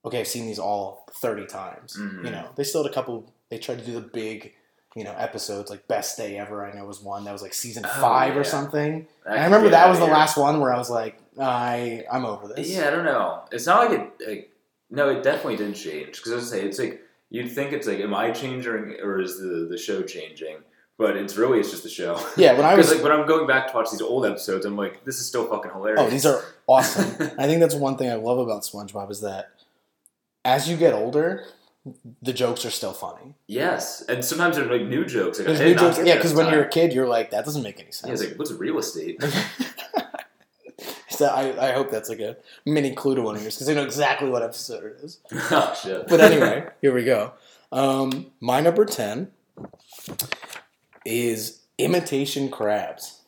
okay, 0.05 0.21
I've 0.21 0.29
seen 0.29 0.47
these 0.47 0.59
all 0.59 1.07
30 1.13 1.47
times. 1.47 1.95
Mhm. 1.99 2.25
You 2.25 2.31
know, 2.31 2.49
they 2.57 2.65
still 2.65 2.83
had 2.83 2.91
a 2.91 2.95
couple. 2.95 3.31
They 3.51 3.59
tried 3.59 3.79
to 3.81 3.85
do 3.85 3.93
the 3.93 4.01
big. 4.01 4.53
You 4.97 5.05
know, 5.05 5.15
episodes 5.17 5.71
like 5.71 5.87
Best 5.87 6.17
Day 6.19 6.37
Ever. 6.37 6.67
I 6.67 6.73
know 6.75 6.85
was 6.85 7.01
one 7.01 7.23
that 7.23 7.33
was 7.33 7.43
like 7.43 7.55
season 7.55 7.85
Oh, 7.87 8.01
five 8.01 8.37
or 8.37 8.43
something. 8.43 9.07
That 9.25 9.35
And 9.35 9.41
I 9.41 9.45
remember 9.45 9.69
that 9.69 9.89
was 9.89 10.01
the 10.01 10.05
last 10.07 10.37
one 10.37 10.59
where 10.59 10.75
I 10.75 10.79
was 10.79 10.91
like, 10.91 11.17
I 11.41 12.05
I'm 12.11 12.25
over 12.25 12.49
this. 12.49 12.69
Yeah, 12.69 12.89
I 12.89 12.91
don't 12.91 13.05
know. 13.05 13.43
It's 13.51 13.67
not 13.67 13.91
like 13.91 13.99
it. 13.99 14.29
Like, 14.29 14.53
no, 14.91 15.09
it 15.09 15.23
definitely 15.23 15.57
didn't 15.57 15.75
change. 15.75 16.17
Because 16.17 16.33
I 16.33 16.35
was 16.37 16.51
say 16.51 16.63
it's 16.65 16.79
like 16.79 17.03
you'd 17.31 17.51
think 17.51 17.73
it's 17.73 17.87
like, 17.87 18.01
am 18.01 18.15
I 18.15 18.31
changing 18.31 18.97
or 19.03 19.21
is 19.21 19.39
the 19.39 19.67
the 19.71 19.79
show 19.79 20.03
changing? 20.03 20.59
But 20.99 21.17
it's 21.17 21.37
really 21.37 21.61
it's 21.61 21.71
just 21.71 21.83
the 21.83 21.89
show. 21.89 22.21
Yeah, 22.37 22.53
when 22.53 22.67
I 22.67 22.75
was 22.77 22.93
like 22.93 23.03
when 23.03 23.13
I'm 23.13 23.27
going 23.27 23.47
back 23.47 23.69
to 23.69 23.75
watch 23.75 23.91
these 23.91 24.03
old 24.03 24.27
episodes, 24.27 24.67
I'm 24.67 24.77
like, 24.77 25.05
this 25.05 25.19
is 25.19 25.27
still 25.27 25.47
fucking 25.47 25.71
hilarious. 25.71 26.03
oh, 26.03 26.11
these 26.11 26.27
are 26.27 26.43
awesome. 26.67 27.07
I 27.39 27.47
think 27.47 27.61
that's 27.61 27.75
one 27.75 27.97
thing 27.97 28.11
I 28.11 28.17
love 28.17 28.39
about 28.39 28.63
SpongeBob 28.63 29.11
is 29.11 29.23
that 29.23 29.51
as 30.45 30.69
you 30.69 30.77
get 30.77 30.93
older, 30.93 31.45
the 32.21 32.35
jokes 32.35 32.67
are 32.67 32.71
still 32.71 32.93
funny. 32.93 33.35
yes, 33.47 34.03
and 34.03 34.23
sometimes 34.23 34.57
there's 34.57 34.69
like 34.71 34.83
new 34.83 35.07
jokes. 35.07 35.39
Like, 35.39 35.47
There's 35.47 35.61
new 35.61 35.75
jokes, 35.75 35.99
yeah, 36.05 36.17
because 36.17 36.35
when 36.35 36.47
time. 36.47 36.55
you're 36.55 36.65
a 36.65 36.69
kid, 36.69 36.93
you're 36.93 37.09
like, 37.09 37.31
that 37.31 37.47
doesn't 37.47 37.63
make 37.63 37.77
any 37.77 37.87
yeah, 37.89 37.93
sense. 37.93 38.21
it's 38.21 38.31
like 38.31 38.39
what's 38.39 38.53
real 38.53 38.79
estate? 38.79 39.25
so 41.21 41.27
I, 41.27 41.69
I 41.69 41.73
hope 41.73 41.91
that's 41.91 42.09
like 42.09 42.21
a 42.21 42.37
mini 42.65 42.95
clue 42.95 43.15
to 43.15 43.21
one 43.23 43.37
of 43.37 43.43
yours 43.43 43.57
because 43.57 43.69
I 43.69 43.75
know 43.75 43.85
exactly 43.85 44.31
what 44.31 44.43
episode 44.43 44.85
it 44.85 45.05
is. 45.05 45.19
oh 45.33 45.79
shit. 45.81 46.09
But 46.09 46.21
anyway, 46.21 46.67
here 46.81 46.95
we 46.95 47.05
go. 47.05 47.35
Um, 47.71 48.29
my 48.41 48.61
number 48.63 48.87
10 48.87 49.31
is 51.05 51.61
Imitation 51.77 52.51
Crabs. 52.51 53.21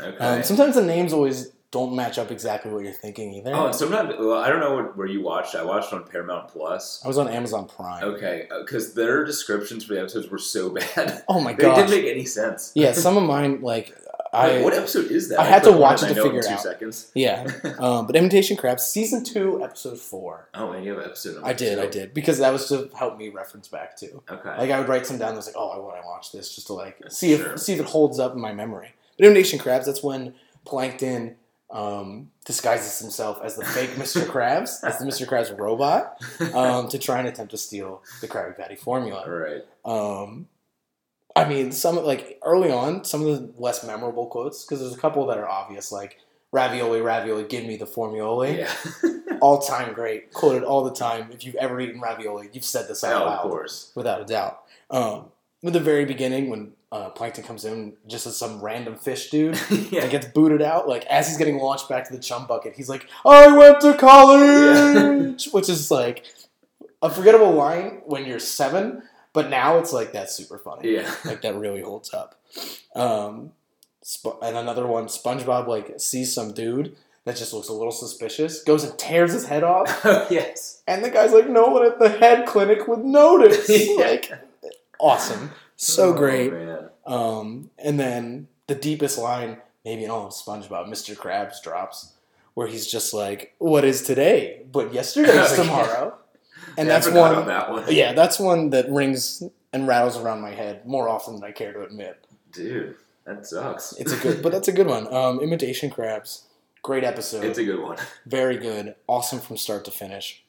okay. 0.00 0.16
Um, 0.18 0.42
sometimes 0.42 0.74
the 0.74 0.84
names 0.84 1.14
always 1.14 1.52
don't 1.70 1.94
match 1.94 2.18
up 2.18 2.30
exactly 2.30 2.70
what 2.72 2.82
you're 2.84 2.92
thinking 2.92 3.32
either. 3.32 3.54
oh, 3.54 3.72
sometimes 3.72 4.14
well, 4.18 4.38
I 4.38 4.48
don't 4.50 4.60
know 4.60 4.74
what, 4.74 4.96
where 4.98 5.06
you 5.06 5.22
watched. 5.22 5.54
I 5.54 5.62
watched 5.64 5.92
on 5.92 6.04
Paramount 6.04 6.48
Plus. 6.48 7.00
I 7.04 7.08
was 7.08 7.16
on 7.16 7.28
Amazon 7.28 7.68
Prime. 7.68 8.02
Okay, 8.04 8.48
because 8.60 8.92
their 8.94 9.24
descriptions 9.24 9.84
for 9.84 9.94
the 9.94 10.00
episodes 10.00 10.28
were 10.28 10.38
so 10.38 10.70
bad. 10.96 11.22
Oh 11.28 11.40
my 11.40 11.52
god, 11.52 11.76
They 11.76 11.82
didn't 11.82 11.90
make 12.04 12.12
any 12.12 12.24
sense. 12.24 12.72
yeah, 12.74 12.92
some 13.06 13.16
of 13.16 13.22
mine, 13.22 13.60
like, 13.62 13.96
I. 14.32 14.48
Wait, 14.48 14.64
what 14.64 14.74
episode 14.74 15.10
is 15.10 15.28
that? 15.28 15.40
I 15.40 15.44
had 15.44 15.64
to 15.64 15.72
watch 15.72 16.02
it 16.02 16.08
to 16.08 16.22
figure 16.22 16.40
it 16.40 16.46
two 16.46 16.54
out. 16.54 16.60
seconds. 16.60 17.10
Yeah. 17.14 17.46
Um, 17.80 18.06
but 18.06 18.14
Imitation 18.14 18.56
Crabs, 18.58 18.84
season 18.84 19.24
two, 19.24 19.64
episode 19.64 19.98
four. 19.98 20.48
Oh, 20.52 20.72
and 20.72 20.84
you 20.84 20.90
have 20.90 21.00
an 21.00 21.06
episode. 21.06 21.42
I 21.42 21.54
did, 21.54 21.76
two. 21.76 21.82
I 21.82 21.86
did. 21.86 22.12
Because 22.12 22.38
that 22.38 22.52
was 22.52 22.68
to 22.68 22.90
help 22.94 23.16
me 23.16 23.30
reference 23.30 23.68
back 23.68 23.96
to. 23.98 24.22
Okay. 24.30 24.56
Like, 24.58 24.70
I 24.70 24.78
would 24.78 24.88
write 24.88 25.06
some 25.06 25.16
down 25.16 25.32
I 25.32 25.36
was 25.36 25.46
like, 25.46 25.56
oh, 25.56 25.70
I 25.70 25.78
want 25.78 25.96
to 25.96 26.06
watch 26.06 26.30
this 26.32 26.54
just 26.54 26.66
to, 26.66 26.74
like, 26.74 26.98
see 27.08 27.32
if 27.32 27.58
see 27.58 27.72
if 27.72 27.80
it 27.80 27.86
holds 27.86 28.18
up 28.18 28.34
in 28.34 28.40
my 28.40 28.52
memory. 28.52 28.92
But 29.16 29.26
Imitation 29.26 29.58
Crabs, 29.58 29.86
that's 29.86 30.02
when 30.02 30.34
Plankton 30.66 31.36
um, 31.70 32.30
disguises 32.44 32.98
himself 32.98 33.40
as 33.42 33.56
the 33.56 33.64
fake 33.64 33.90
Mr. 33.90 34.24
Krabs, 34.26 34.82
as 34.84 34.98
the 34.98 35.04
Mr. 35.04 35.26
Krabs 35.26 35.56
robot, 35.56 36.20
um, 36.54 36.88
to 36.88 36.98
try 36.98 37.18
and 37.18 37.28
attempt 37.28 37.52
to 37.52 37.58
steal 37.58 38.02
the 38.20 38.28
Krabby 38.28 38.56
Patty 38.56 38.76
formula. 38.76 39.22
All 39.24 39.30
right. 39.30 39.64
Um, 39.84 40.48
I 41.36 41.48
mean, 41.48 41.72
some 41.72 41.96
like 41.96 42.38
early 42.44 42.70
on, 42.70 43.04
some 43.04 43.26
of 43.26 43.26
the 43.26 43.60
less 43.60 43.84
memorable 43.84 44.26
quotes 44.26 44.64
because 44.64 44.80
there's 44.80 44.94
a 44.94 44.98
couple 44.98 45.26
that 45.26 45.38
are 45.38 45.48
obvious, 45.48 45.92
like 45.92 46.18
"ravioli, 46.52 47.00
ravioli, 47.00 47.44
give 47.44 47.64
me 47.64 47.76
the 47.76 47.86
formioli." 47.86 48.58
Yeah. 48.58 49.18
All 49.40 49.58
time 49.58 49.94
great, 49.94 50.34
quoted 50.34 50.64
all 50.64 50.84
the 50.84 50.92
time. 50.92 51.30
If 51.32 51.46
you've 51.46 51.54
ever 51.54 51.80
eaten 51.80 51.98
ravioli, 51.98 52.50
you've 52.52 52.62
said 52.62 52.88
this 52.88 53.02
out 53.02 53.22
oh, 53.22 53.24
loud, 53.24 53.36
of 53.36 53.50
course. 53.50 53.90
without 53.94 54.20
a 54.20 54.26
doubt. 54.26 54.64
Um, 54.90 55.30
at 55.64 55.72
the 55.72 55.80
very 55.80 56.04
beginning, 56.04 56.50
when 56.50 56.72
uh, 56.92 57.08
Plankton 57.10 57.44
comes 57.44 57.64
in, 57.64 57.94
just 58.06 58.26
as 58.26 58.36
some 58.36 58.60
random 58.60 58.96
fish 58.96 59.30
dude 59.30 59.58
yeah. 59.90 60.02
and 60.02 60.10
gets 60.10 60.26
booted 60.26 60.60
out, 60.60 60.88
like 60.88 61.06
as 61.06 61.28
he's 61.28 61.38
getting 61.38 61.58
launched 61.58 61.88
back 61.88 62.06
to 62.08 62.12
the 62.12 62.18
chum 62.18 62.46
bucket, 62.46 62.74
he's 62.74 62.88
like, 62.88 63.08
"I 63.24 63.56
went 63.56 63.80
to 63.80 63.94
college," 63.94 65.48
which 65.52 65.68
is 65.68 65.90
like 65.90 66.26
a 67.02 67.08
forgettable 67.08 67.52
line 67.52 68.02
when 68.04 68.26
you're 68.26 68.38
seven, 68.38 69.02
but 69.32 69.48
now 69.50 69.78
it's 69.78 69.92
like 69.92 70.12
that's 70.12 70.34
super 70.34 70.58
funny. 70.58 70.94
Yeah. 70.94 71.14
like 71.24 71.42
that 71.42 71.54
really 71.54 71.82
holds 71.82 72.12
up. 72.14 72.40
Um, 72.94 73.52
and 74.42 74.56
another 74.56 74.86
one, 74.86 75.06
SpongeBob 75.06 75.66
like 75.66 75.94
sees 76.00 76.34
some 76.34 76.52
dude 76.52 76.96
that 77.24 77.36
just 77.36 77.52
looks 77.52 77.68
a 77.68 77.72
little 77.72 77.92
suspicious, 77.92 78.62
goes 78.64 78.82
and 78.82 78.98
tears 78.98 79.32
his 79.32 79.46
head 79.46 79.62
off, 79.62 80.00
Oh, 80.04 80.26
yes. 80.30 80.82
and 80.88 81.04
the 81.04 81.10
guy's 81.10 81.32
like, 81.32 81.48
"No 81.48 81.66
one 81.66 81.84
at 81.84 81.98
the 81.98 82.08
head 82.08 82.46
clinic 82.46 82.88
would 82.88 83.04
notice." 83.04 83.68
Like, 83.98 84.32
awesome, 84.98 85.50
so 85.76 86.10
Oh, 86.10 86.12
great. 86.14 86.52
Um, 87.06 87.70
and 87.78 88.00
then 88.00 88.48
the 88.68 88.74
deepest 88.74 89.18
line, 89.18 89.58
maybe 89.84 90.04
in 90.04 90.10
all 90.10 90.26
of 90.26 90.32
SpongeBob, 90.32 90.88
Mr. 90.88 91.14
Krabs 91.14 91.62
drops, 91.62 92.14
where 92.54 92.66
he's 92.66 92.86
just 92.86 93.12
like, 93.12 93.54
"What 93.58 93.84
is 93.84 94.02
today? 94.02 94.62
But 94.72 94.94
yesterday's 94.94 95.52
Oh, 95.52 95.56
tomorrow." 95.56 96.14
And 96.76 96.88
Yeah, 96.88 96.94
that's 96.94 97.08
one. 97.10 97.46
that 97.46 97.70
one. 97.70 97.84
Yeah, 97.88 98.12
that's 98.12 98.38
one 98.38 98.70
that 98.70 98.90
rings 98.90 99.42
and 99.72 99.86
rattles 99.86 100.16
around 100.16 100.40
my 100.40 100.50
head 100.50 100.86
more 100.86 101.08
often 101.08 101.34
than 101.34 101.44
I 101.44 101.52
care 101.52 101.72
to 101.72 101.82
admit. 101.82 102.24
Dude, 102.52 102.96
that 103.24 103.46
sucks. 103.46 103.92
It's 103.92 104.12
a 104.12 104.16
good, 104.16 104.42
but 104.42 104.52
that's 104.52 104.68
a 104.68 104.72
good 104.72 104.86
one. 104.86 105.12
Um, 105.12 105.40
Imitation 105.40 105.90
Crabs, 105.90 106.46
great 106.82 107.04
episode, 107.04 107.44
It's 107.44 107.58
a 107.58 107.64
good 107.64 107.80
one. 107.80 107.96
very 108.26 108.56
good, 108.56 108.94
awesome 109.06 109.40
from 109.40 109.56
start 109.56 109.84
to 109.84 109.90
finish. 109.90 110.42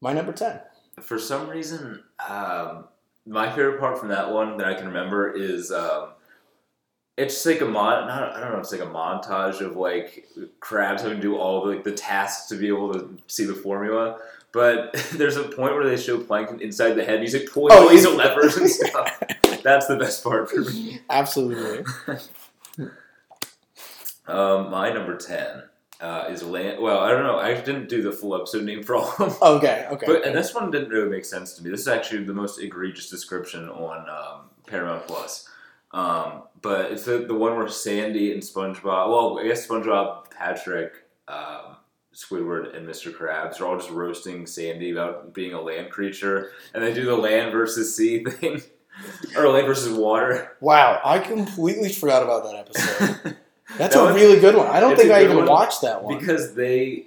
My 0.00 0.12
number 0.12 0.32
ten. 0.32 0.60
For 1.00 1.18
some 1.18 1.48
reason, 1.48 2.02
um, 2.28 2.84
my 3.26 3.48
favorite 3.50 3.80
part 3.80 3.98
from 3.98 4.08
that 4.08 4.30
one 4.32 4.56
that 4.58 4.66
I 4.66 4.74
can 4.74 4.86
remember 4.86 5.32
is 5.32 5.70
um, 5.72 6.10
it's 7.16 7.44
like 7.46 7.60
a 7.60 7.64
mon. 7.66 8.06
Not, 8.06 8.34
I 8.36 8.40
don't 8.40 8.52
know. 8.52 8.58
It's 8.58 8.72
like 8.72 8.80
a 8.80 8.86
montage 8.86 9.60
of 9.60 9.76
like 9.76 10.26
crabs 10.60 11.02
having 11.02 11.18
to 11.18 11.22
do 11.22 11.36
all 11.36 11.64
the, 11.64 11.74
like 11.74 11.84
the 11.84 11.92
tasks 11.92 12.48
to 12.48 12.56
be 12.56 12.68
able 12.68 12.92
to 12.94 13.16
see 13.28 13.44
the 13.44 13.54
formula. 13.54 14.18
But 14.52 14.92
there's 15.12 15.36
a 15.36 15.44
point 15.44 15.74
where 15.74 15.88
they 15.88 15.96
show 15.96 16.18
Plankton 16.18 16.60
inside 16.60 16.94
the 16.94 17.04
head. 17.04 17.20
He's 17.20 17.34
like 17.34 17.50
pulling 17.50 17.72
Oh, 17.72 17.90
yeah. 17.90 18.08
levers 18.08 18.56
and 18.56 18.68
stuff. 18.70 19.22
That's 19.62 19.86
the 19.86 19.96
best 19.96 20.22
part 20.24 20.50
for 20.50 20.60
me. 20.60 21.00
Absolutely. 21.10 21.84
Um, 24.26 24.70
my 24.70 24.92
number 24.92 25.16
ten 25.16 25.64
uh, 26.00 26.26
is 26.30 26.42
land. 26.42 26.80
Well, 26.80 27.00
I 27.00 27.10
don't 27.10 27.24
know. 27.24 27.38
I 27.38 27.54
didn't 27.54 27.88
do 27.88 28.00
the 28.00 28.12
full 28.12 28.36
episode 28.36 28.62
name 28.64 28.82
for 28.84 28.94
all 28.96 29.08
of 29.10 29.16
them. 29.18 29.32
Okay. 29.42 29.86
Okay. 29.90 30.06
But 30.06 30.24
and 30.24 30.36
this 30.36 30.54
one 30.54 30.70
didn't 30.70 30.90
really 30.90 31.08
make 31.08 31.24
sense 31.24 31.54
to 31.54 31.64
me. 31.64 31.70
This 31.70 31.80
is 31.80 31.88
actually 31.88 32.24
the 32.24 32.32
most 32.34 32.60
egregious 32.60 33.10
description 33.10 33.68
on 33.68 34.08
um, 34.08 34.42
Paramount 34.66 35.06
Plus. 35.08 35.48
Um, 35.92 36.44
but 36.62 36.92
it's 36.92 37.04
the, 37.04 37.18
the 37.26 37.34
one 37.34 37.56
where 37.56 37.66
Sandy 37.68 38.32
and 38.32 38.40
SpongeBob. 38.40 39.08
Well, 39.08 39.40
I 39.40 39.48
guess 39.48 39.66
SpongeBob, 39.66 40.30
Patrick, 40.30 40.92
um, 41.26 41.76
Squidward, 42.14 42.76
and 42.76 42.86
Mr. 42.86 43.12
Krabs 43.12 43.60
are 43.60 43.66
all 43.66 43.76
just 43.76 43.90
roasting 43.90 44.46
Sandy 44.46 44.90
about 44.90 45.32
being 45.32 45.54
a 45.54 45.60
land 45.60 45.90
creature, 45.90 46.50
and 46.74 46.82
they 46.82 46.92
do 46.92 47.04
the 47.04 47.16
land 47.16 47.52
versus 47.52 47.94
sea 47.96 48.24
thing, 48.28 48.62
or 49.36 49.48
land 49.48 49.66
versus 49.66 49.92
water. 49.96 50.56
wow, 50.60 51.00
I 51.04 51.18
completely 51.20 51.88
forgot 51.92 52.22
about 52.22 52.44
that 52.44 52.54
episode. 52.56 53.36
That's 53.78 53.94
That 53.94 54.00
a 54.02 54.04
one- 54.06 54.14
really 54.14 54.40
good 54.40 54.56
one. 54.56 54.66
I 54.66 54.80
don't 54.80 54.96
think 54.96 55.12
I 55.12 55.22
even 55.22 55.46
watched 55.46 55.82
that 55.82 56.02
one. 56.02 56.18
because 56.18 56.54
they 56.54 57.06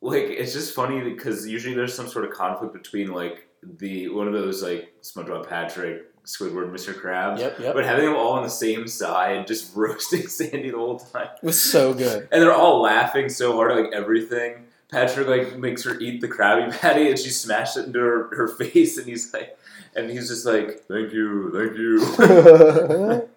like 0.00 0.24
it's 0.24 0.52
just 0.52 0.72
funny 0.74 1.00
because 1.00 1.48
usually 1.48 1.74
there's 1.74 1.92
some 1.94 2.06
sort 2.06 2.24
of 2.24 2.30
conflict 2.30 2.72
between 2.72 3.12
like 3.12 3.48
the 3.80 4.08
one 4.08 4.28
of 4.28 4.32
those 4.32 4.62
like 4.62 4.94
SpongeBob, 5.02 5.48
Patrick, 5.48 6.04
Squidward, 6.26 6.70
Mr. 6.72 6.92
Krabs. 6.92 7.38
Yep. 7.38 7.60
Yep. 7.60 7.74
But 7.74 7.84
having 7.86 8.04
them 8.04 8.16
all 8.16 8.32
on 8.32 8.42
the 8.42 8.50
same 8.50 8.86
side, 8.88 9.46
just 9.46 9.70
roasting 9.76 10.26
Sandy 10.28 10.70
the 10.70 10.76
whole 10.76 10.98
time, 10.98 11.28
It 11.42 11.46
was 11.46 11.60
so 11.62 11.94
good. 11.94 12.28
and 12.32 12.42
they're 12.42 12.52
all 12.52 12.82
laughing 12.82 13.28
so 13.28 13.54
hard 13.54 13.70
at 13.72 13.76
like 13.78 13.92
everything. 13.94 14.64
Patrick 14.90 15.26
like 15.28 15.58
makes 15.58 15.82
her 15.84 15.98
eat 15.98 16.20
the 16.20 16.28
Krabby 16.28 16.70
Patty, 16.78 17.08
and 17.08 17.18
she 17.18 17.30
smashed 17.30 17.76
it 17.76 17.86
into 17.86 17.98
her, 17.98 18.28
her 18.36 18.48
face, 18.58 18.98
and 18.98 19.06
he's 19.06 19.32
like, 19.32 19.56
and 19.96 20.10
he's 20.10 20.28
just 20.28 20.44
like, 20.46 20.80
"Thank 20.88 21.12
you, 21.12 21.50
thank 21.54 21.76
you." 21.76 23.28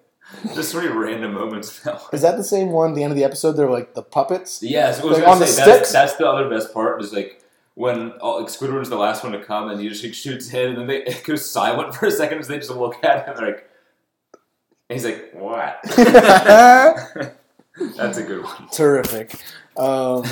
just 0.56 0.76
many 0.76 0.90
random 0.90 1.34
moments. 1.34 1.84
Now. 1.86 2.02
Is 2.14 2.22
that 2.22 2.38
the 2.38 2.44
same 2.44 2.72
one? 2.72 2.94
The 2.94 3.04
end 3.04 3.12
of 3.12 3.18
the 3.18 3.24
episode, 3.24 3.54
they're 3.54 3.70
like 3.70 3.94
the 3.96 4.04
puppets. 4.04 4.62
Yeah, 4.62 4.92
so 4.92 5.02
I 5.02 5.06
was 5.06 5.14
Like, 5.18 5.26
gonna 5.26 5.34
on 5.36 5.40
the 5.40 5.48
say, 5.48 5.66
that's, 5.66 5.78
sticks? 5.78 5.92
that's 5.92 6.14
the 6.18 6.28
other 6.28 6.50
best 6.50 6.72
part 6.74 7.02
is 7.02 7.14
like 7.14 7.39
when 7.80 8.12
all, 8.20 8.42
like, 8.42 8.50
Squidward's 8.50 8.90
the 8.90 8.98
last 8.98 9.24
one 9.24 9.32
to 9.32 9.42
come 9.42 9.70
and 9.70 9.80
he 9.80 9.88
just 9.88 10.04
like, 10.04 10.14
shoots 10.14 10.50
him 10.50 10.72
and 10.72 10.80
then 10.80 10.88
they, 10.88 10.98
it 11.06 11.24
goes 11.24 11.50
silent 11.50 11.96
for 11.96 12.08
a 12.08 12.12
second 12.12 12.40
as 12.40 12.50
they 12.50 12.58
just 12.58 12.70
look 12.72 13.02
at 13.06 13.26
him 13.26 13.30
and 13.30 13.38
they're 13.38 13.48
like, 13.54 13.70
and 14.90 15.00
he's 15.00 15.06
like, 15.06 15.32
what? 15.34 15.80
that's 17.96 18.18
a 18.18 18.24
good 18.24 18.44
one. 18.44 18.68
Terrific. 18.74 19.34
Um, 19.78 20.26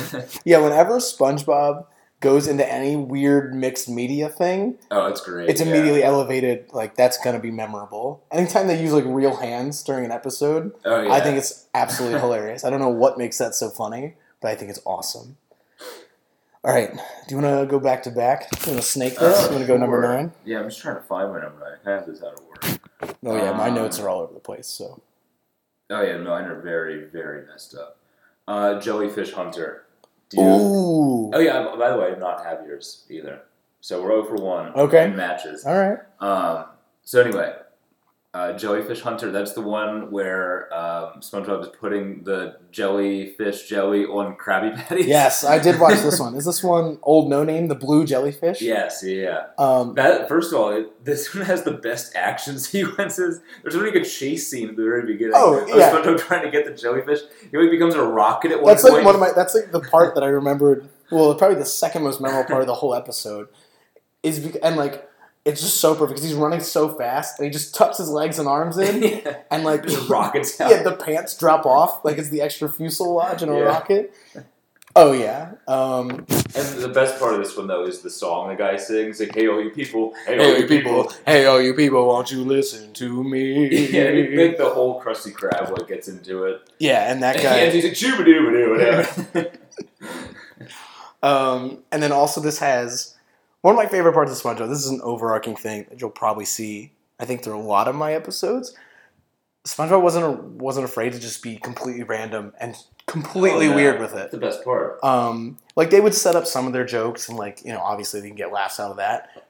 yeah, 0.44 0.58
whenever 0.58 0.98
SpongeBob 0.98 1.86
goes 2.20 2.46
into 2.46 2.70
any 2.70 2.96
weird 2.96 3.54
mixed 3.54 3.88
media 3.88 4.28
thing, 4.28 4.76
Oh, 4.90 5.06
it's 5.06 5.22
great. 5.22 5.48
it's 5.48 5.62
yeah. 5.62 5.68
immediately 5.68 6.02
elevated. 6.02 6.66
Like 6.74 6.96
that's 6.96 7.16
gonna 7.16 7.40
be 7.40 7.50
memorable. 7.50 8.22
Anytime 8.30 8.66
they 8.66 8.78
use 8.78 8.92
like 8.92 9.04
real 9.06 9.36
hands 9.36 9.82
during 9.82 10.04
an 10.04 10.10
episode, 10.12 10.72
Oh, 10.84 11.00
yeah. 11.00 11.12
I 11.12 11.20
think 11.20 11.38
it's 11.38 11.66
absolutely 11.72 12.20
hilarious. 12.20 12.62
I 12.62 12.68
don't 12.68 12.80
know 12.80 12.88
what 12.90 13.16
makes 13.16 13.38
that 13.38 13.54
so 13.54 13.70
funny, 13.70 14.16
but 14.42 14.48
I 14.50 14.54
think 14.54 14.68
it's 14.70 14.80
awesome. 14.84 15.38
All 16.68 16.74
right, 16.74 16.92
do 16.92 17.34
you 17.34 17.40
want 17.40 17.60
to 17.60 17.66
go 17.66 17.80
back 17.80 18.02
to 18.02 18.10
back? 18.10 18.50
Do 18.50 18.58
You 18.66 18.72
want 18.74 18.82
to 18.84 18.90
snake 18.90 19.18
this? 19.18 19.38
Uh, 19.38 19.44
you 19.46 19.52
want 19.54 19.62
to 19.62 19.66
go 19.66 19.78
number 19.78 20.02
nine? 20.02 20.32
Yeah, 20.44 20.58
I'm 20.58 20.68
just 20.68 20.82
trying 20.82 20.96
to 20.96 21.00
find 21.02 21.32
my 21.32 21.40
number 21.40 21.58
nine. 21.60 21.78
I 21.86 21.96
have 21.96 22.06
this 22.06 22.22
out 22.22 22.34
of 22.34 22.40
order. 22.46 22.78
Oh 23.24 23.36
yeah, 23.36 23.52
my 23.56 23.68
Um, 23.68 23.74
notes 23.74 23.98
are 23.98 24.06
all 24.10 24.20
over 24.20 24.34
the 24.34 24.38
place. 24.40 24.66
So 24.66 25.00
Oh 25.88 26.02
yeah, 26.02 26.18
mine 26.18 26.44
are 26.44 26.60
very, 26.60 27.06
very 27.06 27.46
messed 27.46 27.74
up. 27.74 27.96
Uh, 28.46 28.78
Jellyfish 28.80 29.32
Hunter. 29.32 29.84
Do 30.28 30.36
you? 30.42 30.42
ooh, 30.46 31.30
Oh 31.32 31.38
yeah. 31.38 31.74
By 31.78 31.88
the 31.88 31.96
way, 31.96 32.08
I 32.08 32.10
did 32.10 32.18
not 32.20 32.44
have 32.44 32.66
yours 32.66 33.06
either. 33.08 33.40
So 33.80 34.02
we're 34.02 34.12
over 34.12 34.36
for 34.36 34.42
one. 34.42 34.74
Okay. 34.74 35.08
matches. 35.08 35.64
all 35.64 35.74
right. 35.78 35.98
Um, 36.20 36.66
so 37.02 37.22
anyway, 37.22 37.54
uh, 38.38 38.52
Jellyfish 38.52 39.00
Hunter. 39.00 39.32
That's 39.32 39.52
the 39.52 39.60
one 39.60 40.12
where 40.12 40.72
um, 40.72 41.14
SpongeBob 41.20 41.62
is 41.62 41.68
putting 41.68 42.22
the 42.22 42.56
jellyfish 42.70 43.68
jelly 43.68 44.04
on 44.04 44.36
Krabby 44.36 44.76
Patties. 44.76 45.06
Yes, 45.06 45.42
I 45.42 45.58
did 45.58 45.80
watch 45.80 46.00
this 46.02 46.20
one. 46.20 46.36
Is 46.36 46.44
this 46.44 46.62
one 46.62 47.00
old 47.02 47.28
no 47.28 47.42
name, 47.42 47.66
the 47.66 47.74
blue 47.74 48.06
jellyfish? 48.06 48.62
yes. 48.62 49.02
Yeah. 49.04 49.46
Um, 49.58 49.94
That 49.94 50.28
first 50.28 50.52
of 50.52 50.60
all, 50.60 50.70
it, 50.70 51.04
this 51.04 51.34
one 51.34 51.44
has 51.46 51.64
the 51.64 51.72
best 51.72 52.14
action 52.14 52.58
sequences. 52.70 53.40
There's 53.62 53.74
a 53.74 53.78
really 53.80 53.90
good 53.98 54.08
chase 54.08 54.48
scene 54.48 54.68
at 54.68 54.76
the 54.76 54.84
very 54.84 55.04
beginning. 55.04 55.34
Oh, 55.36 55.60
of 55.60 55.68
yeah. 55.68 55.90
SpongeBob 55.90 56.20
trying 56.20 56.44
to 56.44 56.50
get 56.50 56.64
the 56.64 56.72
jellyfish. 56.72 57.20
He 57.50 57.56
like 57.56 57.70
becomes 57.70 57.94
a 57.94 58.02
rocket 58.04 58.52
at 58.52 58.62
one 58.62 58.70
that's 58.72 58.82
point. 58.82 58.94
like 58.94 59.04
one 59.04 59.14
of 59.16 59.20
my. 59.20 59.32
That's 59.34 59.54
like 59.56 59.72
the 59.72 59.80
part 59.80 60.14
that 60.14 60.22
I 60.22 60.28
remembered. 60.28 60.88
Well, 61.10 61.34
probably 61.34 61.56
the 61.58 61.64
second 61.64 62.04
most 62.04 62.20
memorable 62.20 62.48
part 62.48 62.60
of 62.60 62.68
the 62.68 62.74
whole 62.74 62.94
episode 62.94 63.48
is 64.22 64.56
and 64.62 64.76
like 64.76 65.07
it's 65.48 65.60
just 65.60 65.78
so 65.80 65.94
perfect 65.94 66.10
because 66.10 66.24
he's 66.24 66.34
running 66.34 66.60
so 66.60 66.88
fast 66.88 67.38
and 67.38 67.46
he 67.46 67.50
just 67.50 67.74
tucks 67.74 67.98
his 67.98 68.10
legs 68.10 68.38
and 68.38 68.46
arms 68.48 68.78
in 68.78 69.02
yeah. 69.24 69.38
and 69.50 69.64
like 69.64 69.82
Just 69.84 70.08
rockets 70.08 70.60
out. 70.60 70.70
yeah, 70.70 70.82
the 70.82 70.92
pants 70.96 71.36
drop 71.36 71.66
off 71.66 72.04
like 72.04 72.18
it's 72.18 72.28
the 72.28 72.40
extra 72.42 72.68
fuselage 72.70 73.42
in 73.42 73.48
a 73.48 73.54
Yeah. 73.56 73.60
rocket. 73.64 74.14
Oh 74.96 75.12
yeah. 75.12 75.52
Um, 75.68 76.10
And 76.56 76.66
the 76.82 76.90
best 76.92 77.20
part 77.20 77.34
of 77.34 77.40
this 77.40 77.56
one 77.56 77.66
though 77.68 77.84
is 77.86 78.00
the 78.00 78.10
song 78.10 78.48
the 78.48 78.56
guy 78.56 78.76
sings, 78.76 79.20
like 79.20 79.32
"Hey 79.34 79.46
all 79.46 79.62
you 79.62 79.70
people, 79.70 80.14
hey, 80.26 80.38
all 80.38 80.44
hey 80.54 80.60
you 80.62 80.66
people, 80.66 81.12
hey 81.24 81.44
all 81.46 81.60
you 81.62 81.74
people, 81.74 82.06
won't 82.06 82.32
you 82.32 82.42
listen 82.42 82.92
to 82.94 83.22
me? 83.22 83.68
yeah, 83.92 84.10
the 84.56 84.70
whole 84.74 85.00
Krusty 85.00 85.32
Krab 85.32 85.70
like 85.70 85.86
gets 85.88 86.08
into 86.08 86.44
it. 86.44 86.68
Yeah, 86.80 87.12
and 87.12 87.22
that 87.22 87.36
And 87.44 87.44
guy. 87.44 87.70
he's 87.70 87.84
like 87.84 87.92
shooba 87.92 88.24
dooba 88.26 89.32
doo 89.34 89.50
Um, 91.22 91.82
and 91.92 92.02
then 92.02 92.12
also 92.12 92.40
this 92.40 92.58
has 92.58 93.14
one 93.62 93.74
of 93.74 93.76
my 93.76 93.86
favorite 93.86 94.12
parts 94.12 94.30
of 94.30 94.38
SpongeBob. 94.38 94.68
This 94.68 94.84
is 94.84 94.90
an 94.90 95.00
overarching 95.02 95.56
thing 95.56 95.86
that 95.90 96.00
you'll 96.00 96.10
probably 96.10 96.44
see. 96.44 96.92
I 97.20 97.24
think 97.24 97.42
through 97.42 97.58
a 97.58 97.60
lot 97.62 97.88
of 97.88 97.94
my 97.94 98.12
episodes. 98.14 98.74
SpongeBob 99.64 100.02
wasn't 100.02 100.40
wasn't 100.54 100.84
afraid 100.84 101.12
to 101.12 101.18
just 101.18 101.42
be 101.42 101.56
completely 101.56 102.02
random 102.04 102.52
and 102.60 102.76
completely 103.06 103.66
Oh, 103.66 103.70
no. 103.70 103.76
weird 103.76 104.00
with 104.00 104.12
it. 104.12 104.16
That's 104.16 104.30
the 104.32 104.38
best 104.38 104.64
part. 104.64 105.02
Um, 105.02 105.58
like 105.76 105.90
they 105.90 106.00
would 106.00 106.14
set 106.14 106.36
up 106.36 106.46
some 106.46 106.66
of 106.66 106.72
their 106.72 106.84
jokes 106.86 107.28
and 107.28 107.36
like 107.38 107.64
you 107.64 107.72
know 107.72 107.80
obviously 107.80 108.20
they 108.20 108.28
can 108.28 108.36
get 108.36 108.52
laughs 108.52 108.78
out 108.80 108.90
of 108.90 108.96
that. 108.98 109.44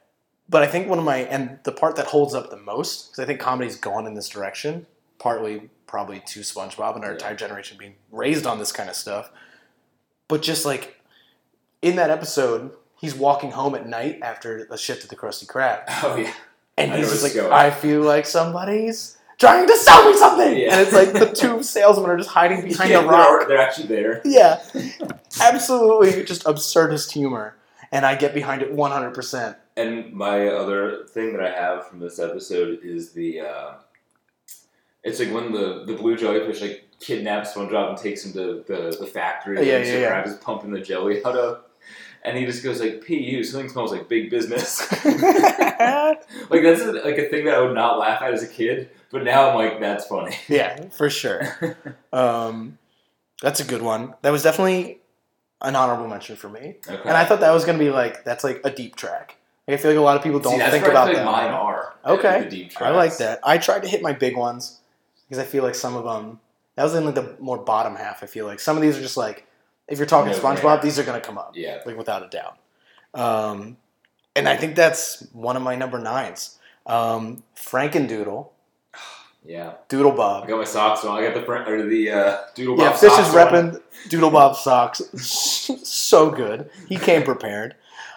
But 0.49 0.63
I 0.63 0.67
think 0.67 0.89
one 0.89 0.97
of 0.97 1.05
my 1.05 1.17
and 1.17 1.59
the 1.63 1.71
part 1.71 1.95
that 1.97 2.07
holds 2.07 2.33
up 2.33 2.49
the 2.49 2.57
most 2.57 3.11
because 3.11 3.23
I 3.23 3.25
think 3.27 3.39
comedy's 3.39 3.75
gone 3.75 4.07
in 4.07 4.15
this 4.15 4.27
direction, 4.27 4.87
partly 5.19 5.69
probably 5.85 6.21
to 6.27 6.39
SpongeBob 6.41 6.95
and 6.95 7.03
our 7.05 7.11
Yeah. 7.11 7.17
entire 7.17 7.35
generation 7.35 7.77
being 7.77 7.93
raised 8.11 8.45
on 8.47 8.57
this 8.59 8.71
kind 8.71 8.89
of 8.89 8.95
stuff. 8.95 9.31
But 10.27 10.41
just 10.41 10.65
like 10.65 10.99
in 11.81 11.95
that 11.97 12.09
episode, 12.09 12.71
he's 12.99 13.15
walking 13.15 13.51
home 13.51 13.75
at 13.75 13.87
night 13.87 14.19
after 14.21 14.67
a 14.69 14.77
shift 14.77 15.03
at 15.03 15.09
the 15.09 15.15
Krusty 15.15 15.45
Krab, 15.47 15.83
Oh 16.03 16.15
yeah. 16.17 16.33
and 16.77 16.91
I 16.91 16.97
he's 16.97 17.09
just 17.09 17.23
like, 17.23 17.33
going 17.33 17.51
"I 17.51 17.71
feel 17.71 18.01
like 18.01 18.25
somebody's 18.25 19.17
trying 19.37 19.67
to 19.67 19.77
sell 19.77 20.09
me 20.09 20.17
something," 20.17 20.57
Yeah. 20.57 20.71
and 20.73 20.81
it's 20.81 20.93
like 20.93 21.13
the 21.13 21.31
two 21.33 21.63
salesmen 21.75 22.09
are 22.09 22.17
just 22.17 22.29
hiding 22.29 22.63
behind 22.63 22.89
Yeah, 22.91 23.01
a 23.01 23.05
rock. 23.07 23.39
They're, 23.41 23.47
they're 23.49 23.57
actually 23.67 23.87
there. 23.87 24.21
Yeah, 24.25 24.61
absolutely, 25.41 26.23
just 26.23 26.43
absurdist 26.43 27.11
humor, 27.11 27.55
and 27.91 28.05
I 28.05 28.15
get 28.15 28.33
behind 28.33 28.61
it 28.61 28.71
one 28.73 28.91
hundred 28.91 29.13
percent. 29.13 29.57
And 29.77 30.11
my 30.13 30.47
other 30.47 31.05
thing 31.05 31.31
that 31.33 31.41
I 31.41 31.51
have 31.51 31.87
from 31.87 31.99
this 31.99 32.19
episode 32.19 32.79
is 32.83 33.13
the 33.13 33.39
uh, 33.41 33.71
it's 35.03 35.19
like 35.19 35.31
when 35.31 35.53
the, 35.53 35.85
the 35.85 35.93
blue 35.93 36.17
jellyfish 36.17 36.61
like 36.61 36.85
kidnaps 36.99 37.53
SpongeBob 37.53 37.89
and 37.91 37.97
takes 37.97 38.25
him 38.25 38.33
to 38.33 38.65
the, 38.67 38.97
the 38.99 39.07
factory 39.07 39.55
Yeah, 39.65 39.77
that 39.79 39.87
yeah, 39.87 39.99
yeah. 39.99 40.23
Is 40.27 40.35
pumping 40.35 40.71
the 40.71 40.81
jelly 40.81 41.23
out 41.23 41.37
of. 41.37 41.63
And 42.23 42.37
he 42.37 42.45
just 42.45 42.63
goes 42.63 42.79
like, 42.81 43.05
"Pu, 43.05 43.43
something 43.43 43.69
smells 43.69 43.91
like 43.91 44.09
big 44.09 44.29
business." 44.29 44.81
like 45.05 46.63
that's 46.63 46.81
a, 46.81 46.91
like 47.03 47.17
a 47.17 47.29
thing 47.29 47.45
that 47.45 47.55
I 47.55 47.61
would 47.61 47.73
not 47.75 47.97
laugh 47.97 48.21
at 48.21 48.33
as 48.33 48.43
a 48.43 48.47
kid, 48.47 48.89
but 49.11 49.23
now 49.23 49.49
I'm 49.49 49.55
like, 49.55 49.79
that's 49.79 50.05
funny. 50.07 50.35
yeah, 50.49 50.89
for 50.89 51.09
sure. 51.09 51.75
Um, 52.11 52.77
that's 53.41 53.59
a 53.59 53.63
good 53.63 53.81
one. 53.81 54.15
That 54.21 54.31
was 54.31 54.43
definitely 54.43 54.99
an 55.61 55.75
honorable 55.75 56.07
mention 56.07 56.35
for 56.35 56.49
me, 56.49 56.75
Okay. 56.87 57.01
and 57.03 57.11
I 57.17 57.25
thought 57.25 57.39
that 57.41 57.51
was 57.51 57.65
gonna 57.65 57.77
be 57.79 57.89
like 57.89 58.23
that's 58.23 58.43
like 58.43 58.61
a 58.63 58.69
deep 58.71 58.95
track. 58.95 59.35
Like, 59.67 59.79
I 59.79 59.81
feel 59.81 59.91
like 59.91 59.99
a 59.99 60.01
lot 60.03 60.17
of 60.17 60.23
people 60.23 60.39
don't 60.39 60.59
See, 60.59 60.71
think 60.71 60.87
about 60.87 61.13
that. 61.13 61.25
mine 61.25 61.51
are. 61.51 61.93
Okay. 62.05 62.69
I 62.79 62.89
like 62.89 63.17
that. 63.17 63.39
I 63.43 63.57
tried 63.59 63.83
to 63.83 63.87
hit 63.87 64.01
my 64.01 64.13
big 64.13 64.35
ones 64.35 64.79
because 65.27 65.37
I 65.37 65.45
feel 65.47 65.63
like 65.63 65.75
some 65.75 65.95
of 65.95 66.03
them 66.05 66.39
that 66.75 66.83
was 66.83 66.95
in 66.95 67.05
like 67.05 67.15
the 67.15 67.35
more 67.39 67.57
bottom 67.57 67.95
half. 67.95 68.23
I 68.23 68.25
feel 68.25 68.45
like 68.47 68.59
some 68.59 68.75
of 68.77 68.81
these 68.81 68.97
are 68.97 69.01
just 69.01 69.17
like 69.17 69.45
if 69.89 69.97
you're 69.97 70.07
talking 70.07 70.31
No 70.31 70.37
SpongeBob, 70.37 70.61
brainer. 70.79 70.81
these 70.81 70.99
are 70.99 71.03
gonna 71.03 71.19
come 71.21 71.37
up. 71.37 71.53
Yeah. 71.55 71.79
like 71.85 71.97
without 71.97 72.23
a 72.23 72.29
doubt. 72.29 72.57
Um, 73.13 73.77
and 74.35 74.47
I 74.47 74.55
think 74.55 74.75
that's 74.75 75.25
one 75.33 75.55
of 75.57 75.61
my 75.63 75.75
number 75.75 75.99
nines. 75.99 76.57
Um, 76.85 77.43
Frankendoodle, 77.55 78.49
Yeah. 79.45 79.73
Doodle 79.87 80.11
I 80.13 80.15
Bob. 80.15 80.47
got 80.47 80.57
my 80.57 80.63
socks 80.65 81.03
on. 81.05 81.17
I 81.17 81.23
got 81.25 81.33
the 81.33 81.43
front 81.45 81.67
or 81.69 81.87
the 81.87 82.11
uh, 82.11 82.37
doodle 82.55 82.77
Yeah, 82.77 82.89
Bob 82.91 82.99
Fish 82.99 83.17
is 83.17 83.27
repping 83.29 83.81
Doodle 84.09 84.31
Bob 84.31 84.55
socks. 84.67 85.01
so 85.83 86.29
good. 86.29 86.69
He 86.87 86.97
came 86.97 87.23
prepared. 87.23 87.75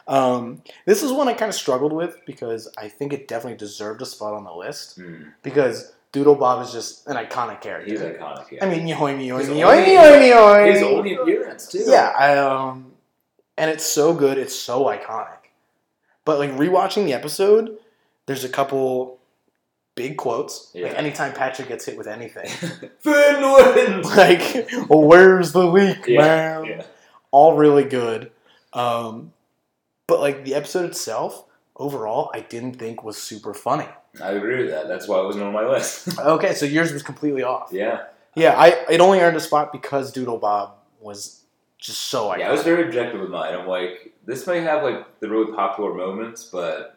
Um, 0.08 0.62
this 0.84 1.02
is 1.02 1.12
one 1.12 1.28
I 1.28 1.32
kind 1.34 1.48
of 1.48 1.54
struggled 1.54 1.92
with 1.92 2.16
because 2.26 2.68
I 2.76 2.88
think 2.88 3.12
it 3.12 3.28
definitely 3.28 3.56
deserved 3.56 4.02
a 4.02 4.06
spot 4.06 4.34
on 4.34 4.44
the 4.44 4.52
list 4.52 4.96
Hmm. 4.96 5.22
because 5.42 5.92
Doodle 6.12 6.34
Bob 6.34 6.62
is 6.62 6.72
just 6.72 7.06
an 7.06 7.16
iconic 7.16 7.60
character. 7.62 7.90
He's 7.90 8.00
iconic. 8.00 8.50
Yeah. 8.50 8.64
I 8.64 8.68
mean, 8.68 8.86
yoy 8.86 9.16
me, 9.16 9.28
yoy 9.30 9.38
His 9.38 9.48
me, 9.48 9.64
only- 9.64 9.82
yoy 9.82 9.86
me, 9.86 9.94
yoy 9.96 10.20
me, 10.20 10.30
yoy 10.30 10.72
his 10.72 10.82
only 10.82 11.14
appearance 11.14 11.66
too. 11.68 11.84
Yeah, 11.86 12.12
I, 12.18 12.36
um, 12.38 12.92
and 13.56 13.70
it's 13.70 13.86
so 13.86 14.12
good. 14.14 14.36
It's 14.38 14.54
so 14.54 14.84
iconic. 14.84 15.38
But 16.24 16.38
like 16.38 16.50
rewatching 16.50 17.04
the 17.06 17.14
episode, 17.14 17.78
there's 18.26 18.44
a 18.44 18.48
couple 18.48 19.18
big 19.94 20.16
quotes. 20.18 20.70
Like 20.74 20.94
anytime 20.94 21.32
Patrick 21.32 21.68
gets 21.68 21.86
hit 21.86 21.96
with 21.98 22.06
anything, 22.06 22.48
Finland. 23.00 24.04
like 24.16 24.68
well, 24.88 25.02
"Where's 25.02 25.52
the 25.52 25.64
leak, 25.66 26.06
Yeah, 26.06 26.18
man?" 26.20 26.64
yeah. 26.66 26.82
All 27.30 27.56
really 27.56 27.84
good. 27.84 28.30
Um, 28.74 29.32
but 30.06 30.20
like 30.20 30.44
the 30.44 30.54
episode 30.54 30.84
itself, 30.90 31.44
overall, 31.82 32.30
I 32.32 32.40
didn't 32.40 32.74
think 32.74 33.02
was 33.02 33.16
super 33.18 33.52
funny. 33.54 33.88
I 34.22 34.32
agree 34.32 34.58
with 34.62 34.70
that. 34.70 34.88
That's 34.88 35.08
why 35.08 35.18
it 35.20 35.24
wasn't 35.24 35.44
on 35.44 35.52
my 35.52 35.66
list. 35.66 36.18
Okay, 36.36 36.54
so 36.54 36.64
yours 36.66 36.92
was 36.92 37.02
completely 37.02 37.42
off. 37.42 37.70
yeah. 37.72 38.04
Yeah, 38.34 38.54
I 38.58 38.68
it 38.90 39.00
only 39.02 39.20
earned 39.20 39.36
a 39.36 39.40
spot 39.40 39.72
because 39.72 40.10
Doodle 40.10 40.38
Bob 40.38 40.72
was 41.00 41.42
just 41.76 42.00
so 42.06 42.28
iconic. 42.30 42.38
Yeah, 42.38 42.48
I 42.48 42.52
was 42.52 42.62
very 42.62 42.82
objective 42.86 43.20
with 43.20 43.28
mine. 43.28 43.52
I'm 43.54 43.66
like, 43.68 44.14
this 44.24 44.46
may 44.46 44.60
have 44.62 44.82
like 44.82 45.20
the 45.20 45.28
really 45.28 45.52
popular 45.52 45.92
moments, 45.92 46.44
but 46.44 46.96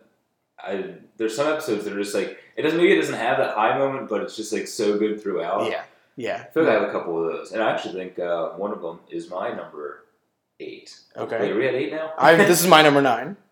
I 0.58 0.94
there's 1.18 1.36
some 1.36 1.52
episodes 1.52 1.84
that 1.84 1.94
are 1.94 2.02
just 2.02 2.16
like 2.16 2.38
it 2.56 2.62
doesn't 2.62 2.78
maybe 2.78 2.94
it 2.94 3.02
doesn't 3.02 3.16
have 3.28 3.38
that 3.40 3.54
high 3.54 3.78
moment, 3.78 4.08
but 4.08 4.22
it's 4.22 4.38
just 4.38 4.54
like 4.54 4.66
so 4.68 4.98
good 4.98 5.22
throughout. 5.22 5.70
yeah, 5.70 5.84
yeah. 6.16 6.46
I 6.48 6.52
feel 6.54 6.64
like 6.64 6.72
I 6.72 6.80
have 6.80 6.88
a 6.90 6.92
couple 6.94 7.20
of 7.20 7.34
those, 7.34 7.52
and 7.52 7.62
I 7.62 7.72
actually 7.72 7.96
think 7.96 8.18
uh, 8.18 8.52
one 8.52 8.72
of 8.72 8.82
them 8.82 9.00
is 9.10 9.30
my 9.30 9.50
number 9.50 10.06
eight. 10.62 10.98
Okay. 11.18 11.38
Wait, 11.42 11.52
are 11.52 11.58
we 11.58 11.68
at 11.68 11.76
eight 11.76 11.92
now? 11.92 12.14
I 12.18 12.36
this 12.36 12.62
is 12.62 12.68
my 12.68 12.82
number 12.82 13.02
nine. 13.02 13.36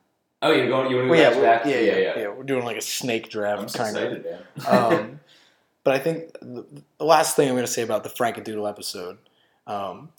oh, 0.44 0.52
you're 0.52 0.68
going. 0.68 0.90
You 0.92 0.98
want 0.98 1.08
to 1.08 1.12
Well, 1.12 1.20
yeah, 1.20 1.42
back? 1.42 1.66
yeah, 1.66 1.80
yeah, 1.80 1.98
yeah, 1.98 2.20
yeah, 2.20 2.28
We're 2.30 2.44
doing 2.44 2.64
like 2.66 2.78
a 2.78 2.82
snake 2.82 3.30
draft 3.30 3.70
so 3.72 3.80
kind 3.80 3.98
of. 3.98 4.04
excited, 4.14 4.26
man. 4.66 4.94
Um, 4.94 5.20
but 5.84 5.96
I 5.96 6.00
think 6.00 6.34
the, 6.42 6.66
the 7.00 7.06
last 7.06 7.36
thing 7.36 7.48
I'm 7.50 7.56
going 7.56 7.66
to 7.66 7.72
say 7.72 7.82
about 7.82 8.04
the 8.04 8.10
Frankendoodle 8.10 8.70
episode, 8.70 9.18
um, 9.68 10.10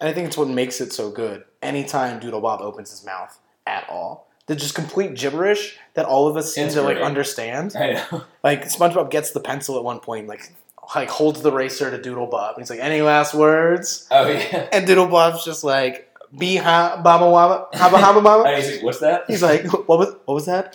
and 0.00 0.08
I 0.08 0.12
think 0.12 0.28
it's 0.28 0.36
what 0.36 0.48
makes 0.48 0.80
it 0.80 0.92
so 0.92 1.10
good. 1.10 1.44
Anytime 1.62 2.20
Doodle 2.20 2.40
Bob 2.40 2.60
opens 2.60 2.90
his 2.90 3.04
mouth 3.04 3.38
at 3.66 3.88
all, 3.88 4.28
they're 4.46 4.56
just 4.56 4.74
complete 4.74 5.14
gibberish 5.14 5.78
that 5.94 6.04
all 6.06 6.26
of 6.28 6.36
us 6.36 6.52
seem 6.54 6.68
to 6.70 6.82
like 6.82 6.98
understand. 6.98 7.74
I 7.76 7.92
know. 8.10 8.24
Like 8.42 8.64
SpongeBob 8.64 9.10
gets 9.10 9.30
the 9.30 9.40
pencil 9.40 9.76
at 9.78 9.84
one 9.84 10.00
point, 10.00 10.26
like 10.26 10.52
like 10.96 11.08
holds 11.08 11.40
the 11.42 11.52
racer 11.52 11.90
to 11.92 12.02
Doodle 12.02 12.26
Bob. 12.26 12.56
And 12.56 12.62
he's 12.62 12.70
like, 12.70 12.80
"Any 12.80 13.00
last 13.02 13.34
words?" 13.34 14.08
Oh 14.10 14.28
yeah. 14.28 14.68
And 14.72 14.84
Doodle 14.84 15.06
Bob's 15.06 15.44
just 15.44 15.62
like, 15.62 16.11
"Be 16.36 16.56
ha 16.56 17.00
baba 17.02 17.24
waba 17.26 17.70
haba 17.72 17.98
haba 17.98 18.22
baba." 18.22 18.44
And 18.48 18.62
he's 18.62 18.72
like, 18.76 18.82
"What's 18.84 19.00
that?" 19.00 19.24
He's 19.28 19.42
like, 19.42 19.64
"What 19.88 19.98
was 19.98 20.14
what 20.24 20.34
was 20.34 20.46
that?" 20.46 20.74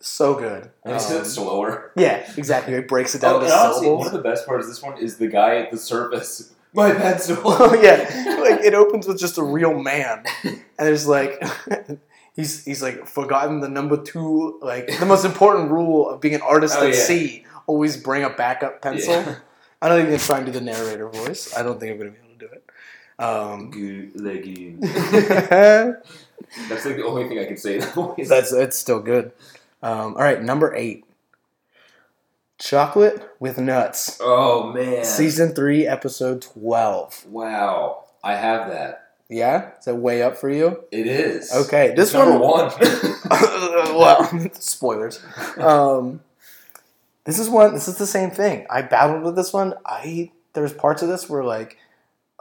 So 0.00 0.34
good. 0.34 0.70
And 0.84 0.94
he 0.94 1.00
said 1.00 1.20
Um, 1.20 1.24
slower. 1.24 1.90
yeah, 1.96 2.30
exactly. 2.36 2.74
It 2.74 2.86
breaks 2.88 3.14
it 3.14 3.20
down 3.22 3.36
Oh, 3.36 3.40
to 3.40 3.52
honestly, 3.52 3.84
syllables. 3.84 3.98
one 3.98 4.06
of 4.08 4.12
the 4.12 4.28
best 4.28 4.46
parts 4.46 4.64
of 4.66 4.70
this 4.70 4.82
one 4.82 4.98
is 4.98 5.16
the 5.16 5.28
guy 5.28 5.56
at 5.56 5.70
the 5.70 5.78
surface 5.78 6.52
My 6.74 6.92
pencil. 6.92 7.36
Oh 7.44 7.72
yeah, 7.74 8.36
like 8.40 8.60
it 8.64 8.74
opens 8.74 9.06
with 9.06 9.18
just 9.18 9.38
a 9.38 9.42
real 9.42 9.78
man, 9.78 10.24
and 10.44 10.60
there's 10.76 11.06
like 11.06 11.42
he's 12.36 12.64
he's 12.64 12.82
like 12.82 13.06
forgotten 13.06 13.60
the 13.60 13.68
number 13.68 13.96
two 13.96 14.58
like 14.60 14.88
the 14.98 15.06
most 15.06 15.24
important 15.24 15.70
rule 15.70 16.10
of 16.10 16.20
being 16.20 16.34
an 16.34 16.42
artist 16.42 16.76
Oh, 16.78 16.86
at 16.86 16.94
yeah. 16.94 17.00
sea. 17.00 17.46
Always 17.66 17.96
bring 17.96 18.24
a 18.24 18.30
backup 18.30 18.82
pencil. 18.82 19.14
Yeah. 19.14 19.36
I 19.80 19.88
don't 19.88 20.06
even 20.06 20.18
try 20.18 20.36
and 20.38 20.46
do 20.46 20.52
the 20.52 20.60
narrator 20.60 21.08
voice. 21.08 21.56
I 21.56 21.62
don't 21.62 21.80
think 21.80 21.92
I'm 21.92 21.98
gonna 21.98 22.10
be 22.10 22.18
able 22.18 22.38
to 22.38 22.46
do 22.46 22.52
it. 22.52 22.64
Um, 23.18 23.70
Good 23.70 24.20
legging. 24.20 24.80
that's 24.80 25.48
That's 26.68 26.84
like 26.84 26.96
the 26.96 27.04
only 27.04 27.28
thing 27.28 27.38
I 27.38 27.44
can 27.46 27.56
say 27.56 27.74
in 27.74 27.80
that 27.80 27.94
voice. 27.94 28.30
it's 28.30 28.76
still 28.76 29.00
good. 29.00 29.32
Um, 29.82 30.14
all 30.16 30.22
right, 30.22 30.42
number 30.42 30.74
eight, 30.74 31.04
chocolate 32.58 33.28
with 33.40 33.58
nuts. 33.58 34.18
oh 34.22 34.72
man. 34.72 35.04
Season 35.04 35.54
three, 35.54 35.86
episode 35.86 36.42
twelve. 36.42 37.24
Wow. 37.26 38.04
I 38.22 38.34
have 38.36 38.70
that. 38.70 39.12
Yeah, 39.28 39.70
is 39.78 39.84
that 39.86 39.96
way 39.96 40.22
up 40.22 40.36
for 40.36 40.50
you? 40.50 40.82
It 40.90 41.06
is. 41.06 41.52
Okay, 41.52 41.88
It's 41.88 41.96
this 41.96 42.14
number 42.14 42.38
one. 42.38 42.70
one. 42.70 43.28
well, 43.98 44.50
spoilers. 44.54 45.22
Um, 45.56 46.20
this 47.24 47.38
is 47.38 47.48
one. 47.48 47.74
This 47.74 47.88
is 47.88 47.96
the 47.96 48.06
same 48.06 48.30
thing. 48.30 48.66
I 48.70 48.82
battled 48.82 49.22
with 49.22 49.34
this 49.36 49.52
one. 49.52 49.74
I 49.84 50.30
there's 50.52 50.72
parts 50.72 51.02
of 51.02 51.08
this 51.08 51.28
where 51.28 51.42
like, 51.42 51.78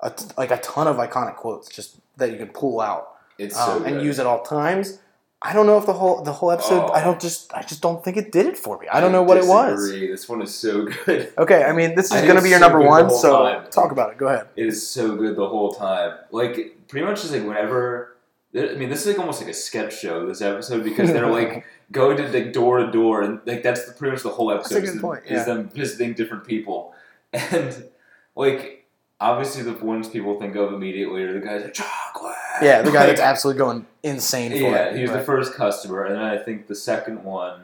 a 0.04 0.12
t- 0.12 0.26
like 0.38 0.52
a 0.52 0.58
ton 0.58 0.88
of 0.88 0.98
iconic 0.98 1.36
quotes 1.38 1.70
just 1.70 1.98
that 2.18 2.32
you 2.32 2.38
can 2.38 2.50
pull 2.50 2.80
out 2.80 3.16
it's 3.40 3.58
um, 3.58 3.80
good. 3.80 3.94
and 3.94 4.02
use 4.02 4.20
at 4.20 4.26
all 4.26 4.44
times. 4.44 5.00
I 5.42 5.52
don't 5.52 5.66
know 5.66 5.78
if 5.78 5.86
the 5.86 5.94
whole 5.94 6.24
the 6.24 6.32
whole 6.32 6.52
episode. 6.52 6.90
Oh. 6.90 6.94
I 6.94 7.04
don't 7.04 7.20
just. 7.20 7.54
I 7.54 7.64
just 7.64 7.82
don't 7.82 8.04
think 8.04 8.16
it 8.16 8.32
did 8.32 8.46
it 8.46 8.58
for 8.58 8.80
me. 8.80 8.88
I 8.88 9.02
don't 9.02 9.12
know 9.12 9.24
what 9.24 9.38
it 9.38 9.46
was. 9.46 9.92
This 9.92 10.30
one 10.30 10.42
is 10.42 10.56
so 10.56 10.86
good. 10.86 11.34
Okay, 11.38 11.64
I 11.64 11.74
mean 11.74 11.96
this 11.96 12.14
is 12.14 12.22
gonna 12.22 12.42
be 12.42 12.50
your 12.50 12.60
so 12.60 12.68
number 12.68 12.80
one. 12.80 13.10
So 13.10 13.44
time. 13.44 13.70
talk 13.70 13.92
about 13.92 14.12
it. 14.12 14.18
Go 14.18 14.28
ahead. 14.28 14.48
It 14.56 14.68
is 14.68 14.88
so 14.88 15.16
good 15.16 15.36
the 15.36 15.48
whole 15.48 15.74
time. 15.74 16.18
Like 16.32 16.88
pretty 16.88 17.06
much 17.06 17.22
just 17.22 17.34
like 17.34 17.44
whenever. 17.44 18.16
I 18.56 18.76
mean, 18.76 18.90
this 18.90 19.02
is 19.02 19.08
like 19.08 19.20
almost 19.20 19.42
like 19.42 19.50
a 19.50 19.54
sketch 19.54 20.00
show. 20.00 20.28
This 20.28 20.42
episode 20.42 20.84
because 20.84 21.12
they're 21.12 21.30
like 21.30 21.66
going 21.92 22.18
to 22.18 22.30
like 22.30 22.54
door 22.54 22.78
to 22.78 22.92
door, 22.92 23.24
and 23.24 23.42
like 23.46 23.64
that's 23.64 23.86
the, 23.86 23.94
pretty 23.94 24.14
much 24.14 24.24
the 24.24 24.30
whole 24.30 24.52
episode. 24.52 24.78
a 24.78 24.82
good 24.82 24.96
is, 24.96 25.02
point, 25.02 25.24
is 25.26 25.46
them 25.46 25.70
visiting 25.70 26.14
different 26.14 26.46
people, 26.46 26.94
and 27.34 27.90
like 28.36 28.83
obviously 29.32 29.64
the 29.64 29.74
ones 29.84 30.08
people 30.10 30.40
think 30.40 30.56
of 30.56 30.74
immediately 30.74 31.24
are 31.24 31.34
the 31.34 31.40
guys 31.40 31.64
like 31.64 31.74
chocolate. 31.74 32.36
Yeah, 32.62 32.82
the 32.82 32.92
guy 32.92 33.08
that's 33.08 33.22
absolutely 33.32 33.60
going 33.60 33.86
insane 34.04 34.52
for 34.52 34.58
yeah, 34.58 34.86
it. 34.90 34.96
he 34.98 35.02
was 35.04 35.12
the 35.12 35.22
first 35.24 35.54
customer, 35.54 36.04
and 36.06 36.16
then 36.16 36.22
I 36.24 36.38
think 36.38 36.68
the 36.68 36.76
second 36.76 37.24
one 37.24 37.64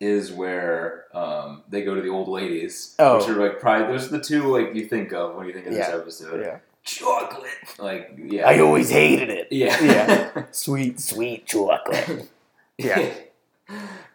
is 0.00 0.32
where 0.32 1.04
um, 1.16 1.62
they 1.68 1.82
go 1.82 1.94
to 1.94 2.00
the 2.02 2.08
old 2.08 2.28
ladies, 2.28 2.94
Oh. 2.98 3.18
which 3.18 3.28
are 3.28 3.34
like 3.40 3.60
probably 3.60 3.86
those 3.92 4.06
are 4.06 4.16
the 4.16 4.24
two 4.24 4.44
like 4.44 4.74
you 4.74 4.86
think 4.86 5.12
of 5.12 5.34
when 5.36 5.46
you 5.46 5.52
think 5.52 5.66
of 5.66 5.74
this 5.74 5.88
episode. 5.88 6.40
Yeah. 6.44 6.58
Chocolate, 6.84 7.46
like 7.78 8.18
yeah, 8.18 8.48
I 8.48 8.58
always 8.58 8.90
hated 8.90 9.30
it. 9.30 9.48
yeah, 9.52 9.80
Yeah. 9.84 10.44
Sweet, 10.50 10.98
sweet 11.00 11.46
chocolate. 11.46 12.28
Yeah. 12.78 13.10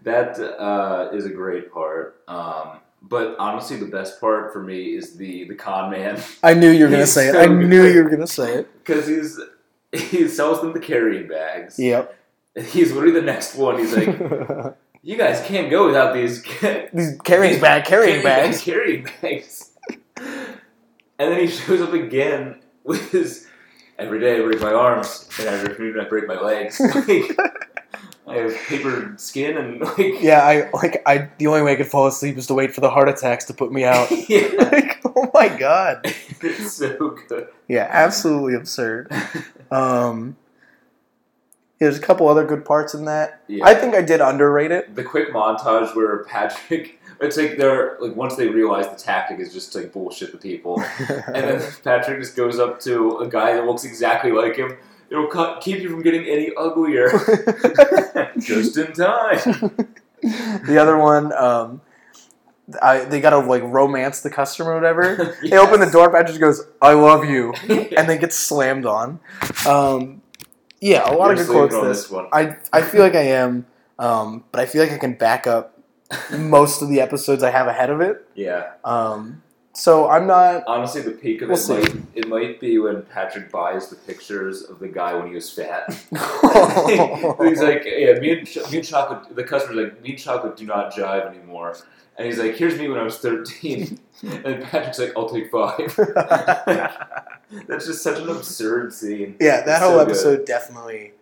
that 0.04 0.38
uh, 0.40 1.10
is 1.14 1.26
a 1.26 1.30
great 1.30 1.72
part. 1.72 2.20
Um, 2.28 2.80
but 3.02 3.36
honestly, 3.40 3.78
the 3.78 3.86
best 3.86 4.20
part 4.20 4.52
for 4.54 4.62
me 4.64 4.96
is 4.96 5.16
the 5.18 5.46
the 5.48 5.56
con 5.56 5.92
man 5.92 6.22
I 6.44 6.54
knew 6.54 6.70
you 6.70 6.86
were 6.86 6.90
gonna 6.90 7.04
He's 7.04 7.12
say 7.14 7.30
it. 7.30 7.36
I 7.36 7.46
knew 7.48 7.86
you 7.86 8.04
were 8.04 8.10
gonna 8.10 8.28
say 8.28 8.54
it. 8.60 8.84
because 8.84 9.08
he's 9.08 9.40
he 9.94 10.28
sells 10.28 10.62
them 10.62 10.74
the 10.74 10.80
carrying 10.80 11.28
bags. 11.28 11.80
Yep. 11.80 12.14
He's 12.68 12.92
literally 12.92 13.14
the 13.20 13.22
next 13.26 13.56
one. 13.56 13.78
He's 13.78 13.96
like, 13.96 14.08
you 15.04 15.16
guys 15.18 15.42
can't 15.46 15.70
go 15.70 15.86
without 15.86 16.14
these 16.14 16.42
These 16.94 17.18
carrying 17.24 17.62
bag 17.62 17.86
carrying 17.86 18.24
bags. 18.24 18.62
carrying 18.62 19.08
bags. 19.22 19.72
and 20.18 21.32
then 21.32 21.40
he 21.40 21.48
shows 21.48 21.82
up 21.82 21.94
again 21.94 22.62
with 22.84 23.12
his 23.12 23.48
every 23.98 24.20
day 24.20 24.38
I 24.40 24.42
break 24.44 24.60
my 24.62 24.74
arms 24.74 25.28
and 25.40 25.48
every 25.48 25.70
afternoon 25.72 26.00
I 26.00 26.10
break 26.10 26.28
my 26.28 26.40
legs. 26.40 26.80
Like, 26.96 27.38
I 28.28 28.36
have 28.36 28.56
paper 28.68 29.14
skin 29.18 29.58
and 29.58 29.80
like 29.98 30.22
Yeah, 30.22 30.42
I 30.44 30.70
like 30.72 31.02
I 31.06 31.30
the 31.38 31.48
only 31.48 31.62
way 31.62 31.74
I 31.74 31.76
could 31.76 31.88
fall 31.88 32.08
asleep 32.08 32.38
is 32.38 32.48
to 32.48 32.54
wait 32.54 32.74
for 32.74 32.82
the 32.82 32.90
heart 32.90 33.08
attacks 33.10 33.46
to 33.46 33.54
put 33.54 33.72
me 33.72 33.86
out. 33.86 34.10
yeah, 34.30 34.48
like, 34.72 35.00
oh 35.06 35.32
my 35.34 35.48
god. 35.48 36.02
it's 36.42 36.74
so 36.74 37.18
good. 37.28 37.48
Yeah, 37.68 37.88
absolutely 37.90 38.56
absurd. 38.56 39.12
Um 39.72 40.36
there's 41.80 41.98
a 41.98 42.02
couple 42.02 42.28
other 42.28 42.44
good 42.44 42.66
parts 42.66 42.94
in 42.96 43.06
that. 43.06 43.44
Yeah. 43.48 43.64
I 43.64 43.76
think 43.76 43.94
I 43.94 44.02
did 44.02 44.20
underrate 44.20 44.72
it. 44.72 44.96
the 44.96 45.04
quick 45.04 45.32
montage 45.32 45.96
where 45.96 46.24
Patrick, 46.24 46.97
it's 47.20 47.38
like 47.38 47.58
they're 47.58 47.98
like 48.00 48.16
once 48.16 48.36
they 48.36 48.48
realize 48.48 48.88
the 48.90 48.96
tactic 48.96 49.40
is 49.40 49.54
just 49.54 49.72
to 49.74 49.80
like 49.80 49.94
bullshit 49.94 50.32
the 50.32 50.38
people, 50.38 50.82
and 51.00 51.36
then 51.36 51.72
Patrick 51.84 52.20
just 52.20 52.36
goes 52.36 52.60
up 52.60 52.80
to 52.82 53.18
a 53.20 53.28
guy 53.28 53.54
that 53.54 53.66
looks 53.66 53.84
exactly 53.84 54.32
like 54.32 54.56
him. 54.56 54.78
It'll 55.10 55.28
cut, 55.28 55.62
keep 55.62 55.80
you 55.80 55.90
from 55.90 56.02
getting 56.02 56.26
any 56.26 56.52
uglier. 56.58 57.10
just 58.40 58.78
in 58.78 58.92
time. 58.92 59.40
the 60.22 60.78
other 60.80 60.98
one, 60.98 61.32
um, 61.32 61.82
I, 62.82 63.06
they 63.06 63.22
gotta 63.22 63.40
like 63.40 63.64
romance 63.64 64.22
the 64.22 64.30
customer 64.30 64.72
or 64.72 64.76
whatever. 64.76 65.38
They 65.42 65.58
open 65.58 65.80
the 65.80 65.90
door, 65.90 66.12
Patrick 66.12 66.40
goes, 66.40 66.62
"I 66.82 66.94
love 66.94 67.26
you," 67.26 67.54
and 67.70 68.10
then 68.10 68.20
gets 68.20 68.36
slammed 68.36 68.86
on. 68.86 69.20
Um, 69.66 70.22
yeah, 70.82 71.10
a 71.10 71.16
lot 71.16 71.32
of 71.32 71.38
You're 71.38 71.48
good 71.48 71.70
quotes. 71.70 71.76
This 71.76 72.04
this 72.04 72.12
one. 72.12 72.28
I 72.32 72.58
I 72.74 72.82
feel 72.82 73.02
like 73.02 73.16
I 73.16 73.28
am, 73.30 73.66
um, 73.98 74.44
but 74.52 74.60
I 74.60 74.66
feel 74.66 74.84
like 74.84 74.92
I 74.92 74.98
can 74.98 75.14
back 75.14 75.48
up 75.48 75.77
most 76.38 76.82
of 76.82 76.90
the 76.90 77.02
episodes 77.02 77.44
I 77.44 77.52
have 77.52 77.68
ahead 77.68 77.90
of 77.90 78.02
it. 78.02 78.28
Yeah. 78.36 78.72
Um, 78.84 79.44
so 79.74 80.10
I'm 80.10 80.26
not. 80.26 80.64
Honestly, 80.66 81.02
the 81.02 81.12
peak 81.12 81.42
of 81.44 81.50
We'll 81.50 81.58
it 81.58 81.62
see. 81.62 81.74
might 81.74 81.96
it 82.16 82.28
might 82.28 82.60
be 82.60 82.80
when 82.80 83.04
Patrick 83.04 83.52
buys 83.52 83.90
the 83.90 83.96
pictures 83.96 84.64
of 84.64 84.80
the 84.80 84.88
guy 84.88 85.14
when 85.14 85.28
he 85.28 85.36
was 85.36 85.52
fat. 85.52 85.86
he's 87.44 87.62
like, 87.62 87.84
yeah, 87.86 88.14
me 88.20 88.32
and, 88.40 88.72
me 88.72 88.78
and 88.78 88.84
chocolate. 88.86 89.36
The 89.36 89.44
customer's 89.44 89.78
like, 89.92 90.02
me 90.02 90.10
and 90.12 90.20
chocolate 90.20 90.58
do 90.58 90.66
not 90.66 90.94
jive 90.94 91.28
anymore. 91.28 91.76
And 92.18 92.26
he's 92.26 92.40
like, 92.40 92.56
here's 92.56 92.76
me 92.80 92.88
when 92.88 92.98
I 92.98 93.04
was 93.04 93.20
thirteen. 93.20 94.00
and 94.24 94.64
Patrick's 94.64 94.98
like, 94.98 95.14
I'll 95.16 95.30
take 95.30 95.52
five. 95.52 95.96
That's 97.68 97.86
just 97.86 98.02
such 98.02 98.20
an 98.20 98.30
absurd 98.30 98.94
scene. 98.94 99.38
yeah, 99.40 99.62
that 99.62 99.68
It's 99.78 99.80
whole 99.82 99.92
so 99.92 99.98
good. 100.00 100.08
episode 100.10 100.46
definitely 100.48 101.14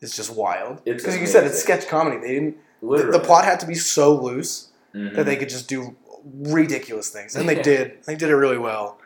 is 0.00 0.14
just 0.14 0.34
wild. 0.34 0.84
Because 0.84 1.06
like 1.06 1.20
you 1.20 1.26
said, 1.26 1.44
it's 1.44 1.58
sketch 1.62 1.88
comedy. 1.88 2.18
They 2.18 2.34
didn't. 2.34 2.56
The, 2.82 2.88
Literally. 2.88 3.18
the 3.18 3.24
plot 3.24 3.44
had 3.44 3.60
to 3.60 3.66
be 3.66 3.74
so 3.74 4.14
loose 4.14 4.68
Mhm. 4.94 5.14
that 5.16 5.24
they 5.24 5.36
could 5.36 5.48
just 5.48 5.68
do 5.68 5.96
ridiculous 6.24 7.08
things, 7.10 7.34
and 7.36 7.48
they 7.48 7.56
Yeah. 7.56 7.62
did. 7.62 8.02
They 8.04 8.14
did 8.16 8.28
it 8.28 8.36
really 8.36 8.58
well. 8.58 8.98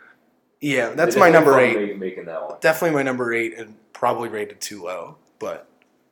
Yeah, 0.61 0.91
that's 0.91 1.17
my 1.17 1.29
number 1.31 1.61
eight. 1.61 1.99
Making 1.99 2.25
that 2.25 2.43
one. 2.43 2.57
Definitely 2.61 2.97
my 2.97 3.03
number 3.03 3.33
eight, 3.33 3.55
and 3.59 3.75
probably 3.93 4.29
rated 4.29 4.61
too 4.61 4.83
low. 4.83 5.17
But 5.39 5.67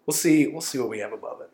we'll 0.07 0.14
see. 0.14 0.46
We'll 0.46 0.61
see 0.61 0.79
what 0.79 0.88
we 0.90 0.98
have 0.98 1.12
above 1.12 1.40
it. 1.40 1.50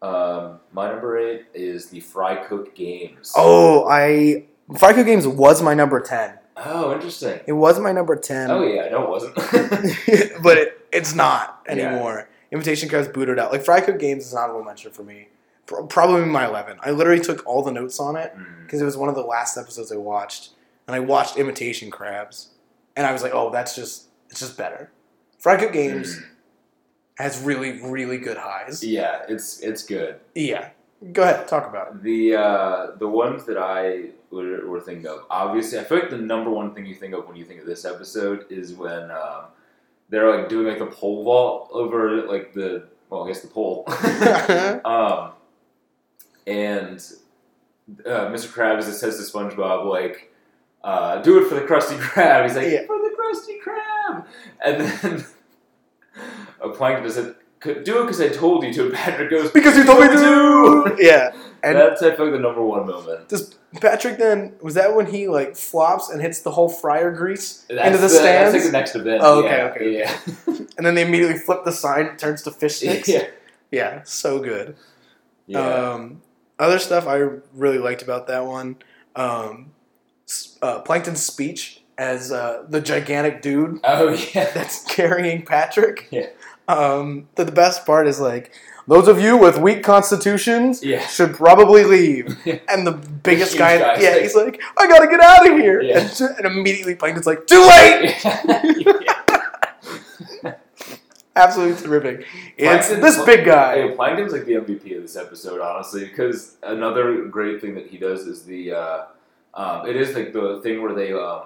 Um, 0.00 0.60
my 0.72 0.88
number 0.90 1.18
eight 1.18 1.44
is 1.54 1.86
the 1.90 2.00
Fry 2.00 2.36
Cook 2.36 2.74
Games. 2.74 3.32
Oh, 3.36 3.86
I 3.88 4.46
Fry 4.78 4.92
Cook 4.94 5.06
Games 5.06 5.26
was 5.26 5.60
my 5.62 5.74
number 5.74 6.00
ten. 6.00 6.38
Oh, 6.56 6.92
interesting. 6.92 7.40
It 7.46 7.52
was 7.52 7.78
my 7.78 7.92
number 7.92 8.16
ten. 8.16 8.50
Oh 8.50 8.62
yeah, 8.64 8.88
no, 8.90 9.04
it 9.04 9.08
wasn't. 9.10 9.34
but 10.42 10.56
it, 10.58 10.80
it's 10.92 11.14
not 11.14 11.62
anymore. 11.68 12.27
Imitation 12.50 12.88
Crabs 12.88 13.08
booted 13.08 13.38
out. 13.38 13.52
Like 13.52 13.64
Fry 13.64 13.80
Cook 13.80 13.98
Games 13.98 14.26
is 14.26 14.34
not 14.34 14.50
a 14.50 14.64
mention 14.64 14.90
for 14.90 15.02
me. 15.02 15.28
Probably 15.66 16.24
my 16.24 16.46
eleven. 16.46 16.78
I 16.82 16.90
literally 16.92 17.20
took 17.20 17.46
all 17.46 17.62
the 17.62 17.70
notes 17.70 18.00
on 18.00 18.16
it 18.16 18.34
Mm. 18.34 18.64
because 18.64 18.80
it 18.80 18.84
was 18.86 18.96
one 18.96 19.10
of 19.10 19.14
the 19.14 19.22
last 19.22 19.58
episodes 19.58 19.92
I 19.92 19.96
watched, 19.96 20.50
and 20.86 20.96
I 20.96 21.00
watched 21.00 21.36
Imitation 21.36 21.90
Crabs, 21.90 22.48
and 22.96 23.06
I 23.06 23.12
was 23.12 23.22
like, 23.22 23.32
oh, 23.34 23.50
that's 23.50 23.74
just 23.76 24.04
it's 24.30 24.40
just 24.40 24.56
better. 24.56 24.90
Fry 25.38 25.56
Games 25.66 26.16
Mm. 26.18 26.24
has 27.18 27.40
really 27.42 27.82
really 27.82 28.16
good 28.18 28.38
highs. 28.38 28.82
Yeah, 28.82 29.22
it's 29.28 29.60
it's 29.60 29.82
good. 29.84 30.20
Yeah, 30.34 30.70
go 31.12 31.22
ahead, 31.22 31.46
talk 31.48 31.68
about 31.68 31.88
it. 31.88 32.02
The 32.02 32.34
uh, 32.36 32.86
the 32.98 33.08
ones 33.08 33.44
that 33.44 33.58
I 33.58 34.10
were, 34.30 34.66
were 34.66 34.80
thinking 34.80 35.06
of, 35.06 35.24
obviously, 35.28 35.78
I 35.78 35.84
feel 35.84 35.98
like 35.98 36.10
the 36.10 36.16
number 36.18 36.50
one 36.50 36.74
thing 36.74 36.86
you 36.86 36.94
think 36.94 37.12
of 37.14 37.26
when 37.26 37.36
you 37.36 37.44
think 37.44 37.60
of 37.60 37.66
this 37.66 37.84
episode 37.84 38.46
is 38.50 38.72
when 38.74 39.10
um, 39.10 39.44
they're 40.08 40.34
like 40.34 40.48
doing 40.48 40.66
like 40.66 40.78
the 40.78 40.86
pole 40.86 41.24
vault 41.24 41.70
over 41.72 42.22
like 42.26 42.52
the 42.52 42.88
well, 43.10 43.24
I 43.24 43.28
guess 43.28 43.40
the 43.40 43.48
pole. 43.48 43.84
um, 44.84 45.32
and 46.46 46.98
uh, 48.04 48.28
Mr. 48.30 48.48
Krabs 48.48 48.84
just 48.84 49.00
says 49.00 49.16
to 49.16 49.22
SpongeBob 49.38 49.86
like, 49.86 50.32
uh, 50.84 51.22
"Do 51.22 51.42
it 51.42 51.48
for 51.48 51.54
the 51.54 51.62
Krusty 51.62 51.98
Krab." 51.98 52.44
He's 52.44 52.56
like, 52.56 52.68
Yeah. 52.68 52.86
"For 52.86 52.98
the 52.98 53.16
Krusty 53.18 53.58
Krab," 53.62 54.26
and 54.64 54.80
then 54.80 55.24
uh, 56.62 56.68
Plankton 56.70 57.10
said, 57.10 57.34
"Could- 57.60 57.84
"Do 57.84 57.98
it 58.00 58.02
because 58.02 58.20
I 58.20 58.28
told 58.28 58.64
you 58.64 58.72
to." 58.74 58.84
And 58.86 58.94
Patrick 58.94 59.30
goes, 59.30 59.50
Because 59.50 59.76
you 59.76 59.84
told 59.84 60.00
me 60.00 60.08
to. 60.08 60.14
to. 60.14 60.96
yeah, 60.98 61.32
and 61.62 61.76
That's 61.76 62.02
I 62.02 62.14
feel 62.14 62.26
like 62.26 62.34
the 62.34 62.38
number 62.40 62.62
one 62.62 62.86
moment. 62.86 63.28
does 63.28 63.54
Patrick 63.80 64.16
then 64.18 64.54
was 64.62 64.74
that 64.74 64.94
when 64.94 65.06
he 65.06 65.28
like 65.28 65.54
flops 65.56 66.08
and 66.08 66.22
hits 66.22 66.40
the 66.40 66.50
whole 66.50 66.68
fryer 66.68 67.10
grease 67.12 67.66
That's 67.68 67.86
into 67.86 67.98
the, 67.98 68.02
That's 68.08 68.14
stands, 68.18 68.54
like 68.54 68.62
the 68.64 68.72
next 68.72 68.94
event. 68.94 69.20
Oh, 69.22 69.40
okay, 69.44 69.56
yeah, 69.58 69.64
okay, 69.74 69.98
Yeah. 70.46 70.56
and 70.78 70.86
then 70.86 70.94
they 70.94 71.02
immediately 71.02 71.36
flip 71.38 71.64
the 71.64 71.72
sign, 71.72 72.06
it 72.06 72.18
turns 72.18 72.42
to 72.42 72.50
fish 72.50 72.76
sticks. 72.76 73.08
yeah. 73.08 73.24
Yeah, 73.70 74.00
so 74.04 74.38
good. 74.38 74.76
Yeah. 75.46 75.60
Um, 75.60 76.22
other 76.58 76.78
stuff 76.78 77.06
I 77.06 77.16
really 77.52 77.78
liked 77.78 78.00
about 78.02 78.26
that 78.28 78.46
one, 78.46 78.76
um, 79.14 79.72
uh, 80.62 80.80
Plankton's 80.80 81.22
speech 81.22 81.82
as 81.98 82.30
uh, 82.32 82.64
the 82.68 82.80
gigantic 82.80 83.42
dude 83.42 83.80
Oh 83.84 84.08
yeah. 84.34 84.50
that's 84.52 84.84
carrying 84.84 85.44
Patrick. 85.44 86.08
Yeah. 86.10 86.26
Um, 86.68 87.28
the, 87.34 87.44
the 87.44 87.52
best 87.52 87.84
part 87.86 88.06
is 88.06 88.20
like 88.20 88.52
those 88.86 89.08
of 89.08 89.20
you 89.20 89.36
with 89.36 89.58
weak 89.58 89.82
constitutions 89.82 90.82
Yeah. 90.84 91.06
should 91.06 91.34
probably 91.34 91.84
leave. 91.84 92.36
And 92.68 92.86
the 92.86 92.92
biggest 92.92 93.52
huge 93.52 93.58
guy, 93.58 93.78
guy's 93.78 94.02
yeah, 94.02 94.10
like- 94.10 94.22
he's 94.22 94.36
like, 94.36 94.60
I 94.78 94.86
gotta 94.86 95.06
get 95.08 95.20
out 95.20 95.50
of 95.50 95.56
here. 95.58 95.80
Yeah. 95.82 96.00
And, 96.00 96.20
and 96.38 96.46
immediately 96.46 96.94
Plankton's 96.94 97.26
like, 97.26 97.46
too 97.46 97.60
late. 97.66 98.14
Absolutely 101.36 101.80
terrific. 101.86 102.26
It's 102.56 102.88
this 102.88 103.22
big 103.24 103.44
guy. 103.44 103.74
Hey, 103.88 103.94
Plankton's 103.94 104.32
like 104.32 104.44
the 104.44 104.54
MVP 104.54 104.96
of 104.96 105.02
this 105.02 105.14
episode, 105.16 105.60
honestly, 105.60 106.04
because 106.04 106.56
another 106.64 107.26
great 107.26 107.60
thing 107.60 107.74
that 107.76 107.86
he 107.86 107.96
does 107.96 108.22
is 108.26 108.42
the, 108.42 108.72
uh, 108.72 109.04
um, 109.54 109.86
it 109.86 109.94
is 109.94 110.14
like 110.16 110.32
the 110.32 110.60
thing 110.62 110.82
where 110.82 110.94
they, 110.94 111.12
um, 111.12 111.42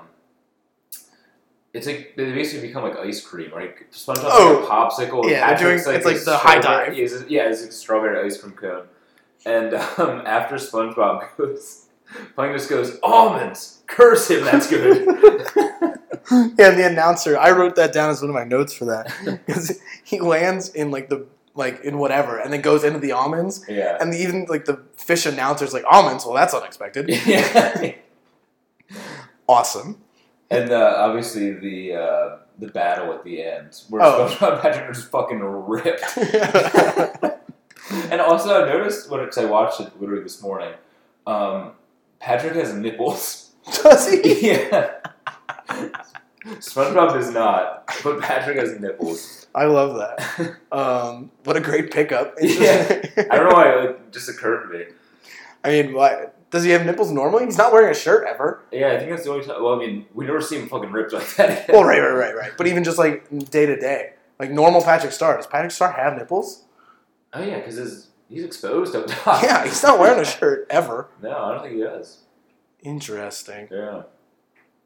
it's 1.74 1.86
like 1.86 2.14
they 2.16 2.32
basically 2.32 2.68
become 2.68 2.82
like 2.82 2.96
ice 2.98 3.24
cream, 3.24 3.50
right? 3.54 3.74
SpongeBob's 3.90 4.20
Oh. 4.24 4.58
like 4.60 4.68
a 4.68 5.10
popsicle. 5.10 5.30
Yeah, 5.30 5.54
they're 5.54 5.76
doing- 5.76 5.96
it's 5.96 6.04
like 6.06 6.22
the 6.24 6.36
high 6.36 6.58
dive. 6.58 6.96
It's, 6.98 7.14
yeah, 7.28 7.48
it's 7.48 7.60
like 7.62 7.70
a 7.70 7.72
strawberry 7.72 8.26
ice 8.26 8.38
cream 8.40 8.52
cone. 8.52 8.86
And 9.46 9.74
um, 9.98 10.22
after 10.26 10.56
SpongeBob 10.56 11.28
goes, 11.36 11.86
Plankton 12.34 12.68
goes, 12.68 12.98
almonds! 13.02 13.82
Curse 13.86 14.30
him, 14.30 14.44
that's 14.44 14.68
good. 14.68 15.06
yeah, 16.30 16.68
and 16.68 16.78
the 16.78 16.86
announcer, 16.90 17.38
I 17.38 17.50
wrote 17.52 17.74
that 17.76 17.92
down 17.92 18.10
as 18.10 18.20
one 18.20 18.28
of 18.30 18.34
my 18.34 18.44
notes 18.44 18.72
for 18.74 18.84
that 18.86 19.12
because 19.46 19.80
he 20.04 20.20
lands 20.20 20.68
in 20.70 20.90
like 20.90 21.08
the 21.08 21.26
like 21.54 21.80
in 21.84 21.98
whatever, 21.98 22.38
and 22.38 22.52
then 22.52 22.60
goes 22.62 22.84
into 22.84 22.98
the 22.98 23.12
almonds, 23.12 23.64
yeah. 23.68 23.98
and 24.00 24.14
even 24.14 24.46
like 24.48 24.64
the 24.66 24.82
fish 24.96 25.26
announcer's 25.26 25.72
like 25.74 25.84
almonds. 25.90 26.24
Well, 26.24 26.34
that's 26.34 26.54
unexpected. 26.54 27.08
yeah. 27.26 27.94
Awesome. 29.48 30.00
And 30.52 30.70
uh, 30.70 30.94
obviously 30.98 31.52
the 31.54 31.94
uh, 31.94 32.36
the 32.58 32.68
battle 32.68 33.12
at 33.12 33.24
the 33.24 33.42
end, 33.42 33.80
where 33.88 34.02
Oh. 34.02 34.28
SpongeBob 34.38 34.60
Patrick 34.60 34.92
just 34.94 35.10
fucking 35.10 35.40
ripped. 35.40 36.04
and 38.10 38.20
also, 38.20 38.62
I 38.62 38.68
noticed 38.68 39.10
when 39.10 39.20
I 39.20 39.44
watched 39.46 39.80
it 39.80 39.98
literally 40.00 40.22
this 40.22 40.42
morning, 40.42 40.74
um, 41.26 41.72
Patrick 42.20 42.54
has 42.54 42.74
nipples. 42.74 43.50
Does 43.82 44.10
he? 44.12 44.48
yeah. 44.50 44.94
SpongeBob 46.44 47.14
does 47.14 47.30
not, 47.32 47.88
but 48.04 48.20
Patrick 48.20 48.58
has 48.58 48.78
nipples. 48.78 49.46
I 49.54 49.64
love 49.64 49.96
that. 49.96 50.56
Um, 50.70 51.30
what 51.44 51.56
a 51.56 51.60
great 51.60 51.90
pickup. 51.90 52.34
Yeah. 52.40 53.02
I 53.30 53.36
don't 53.36 53.48
know 53.50 53.54
why 53.54 53.84
it 53.84 54.12
just 54.12 54.28
occurred 54.28 54.66
to 54.66 54.78
me. 54.78 54.84
I 55.64 55.70
mean, 55.70 55.94
why, 55.94 56.26
does 56.52 56.62
he 56.64 56.70
have 56.70 56.86
nipples 56.86 57.10
normally? 57.10 57.46
He's 57.46 57.56
not 57.58 57.72
wearing 57.72 57.90
a 57.90 57.94
shirt 57.94 58.26
ever. 58.28 58.60
Yeah, 58.70 58.92
I 58.92 58.98
think 58.98 59.10
that's 59.10 59.24
the 59.24 59.30
only 59.32 59.44
time. 59.44 59.60
Well, 59.62 59.74
I 59.74 59.78
mean, 59.78 60.06
we 60.14 60.26
never 60.26 60.40
see 60.40 60.58
him 60.58 60.68
fucking 60.68 60.92
ripped 60.92 61.12
like 61.12 61.34
that. 61.36 61.68
Well, 61.68 61.82
right, 61.82 61.98
right, 61.98 62.12
right, 62.14 62.36
right. 62.36 62.52
But 62.56 62.66
even 62.68 62.84
just 62.84 62.98
like 62.98 63.26
day 63.50 63.66
to 63.66 63.74
day, 63.74 64.12
like 64.38 64.50
normal 64.50 64.82
Patrick 64.82 65.12
Star. 65.12 65.36
Does 65.36 65.46
Patrick 65.46 65.72
Star 65.72 65.90
have 65.90 66.14
nipples? 66.16 66.64
Oh 67.32 67.42
yeah, 67.42 67.58
because 67.60 68.10
he's 68.28 68.44
exposed 68.44 68.94
up 68.94 69.06
top. 69.08 69.42
Yeah, 69.42 69.64
he's 69.64 69.82
not 69.82 69.98
wearing 69.98 70.20
a 70.20 70.24
shirt 70.24 70.66
ever. 70.70 71.08
No, 71.22 71.30
I 71.36 71.52
don't 71.54 71.62
think 71.62 71.74
he 71.76 71.80
does. 71.80 72.18
Interesting. 72.82 73.68
Yeah. 73.70 74.02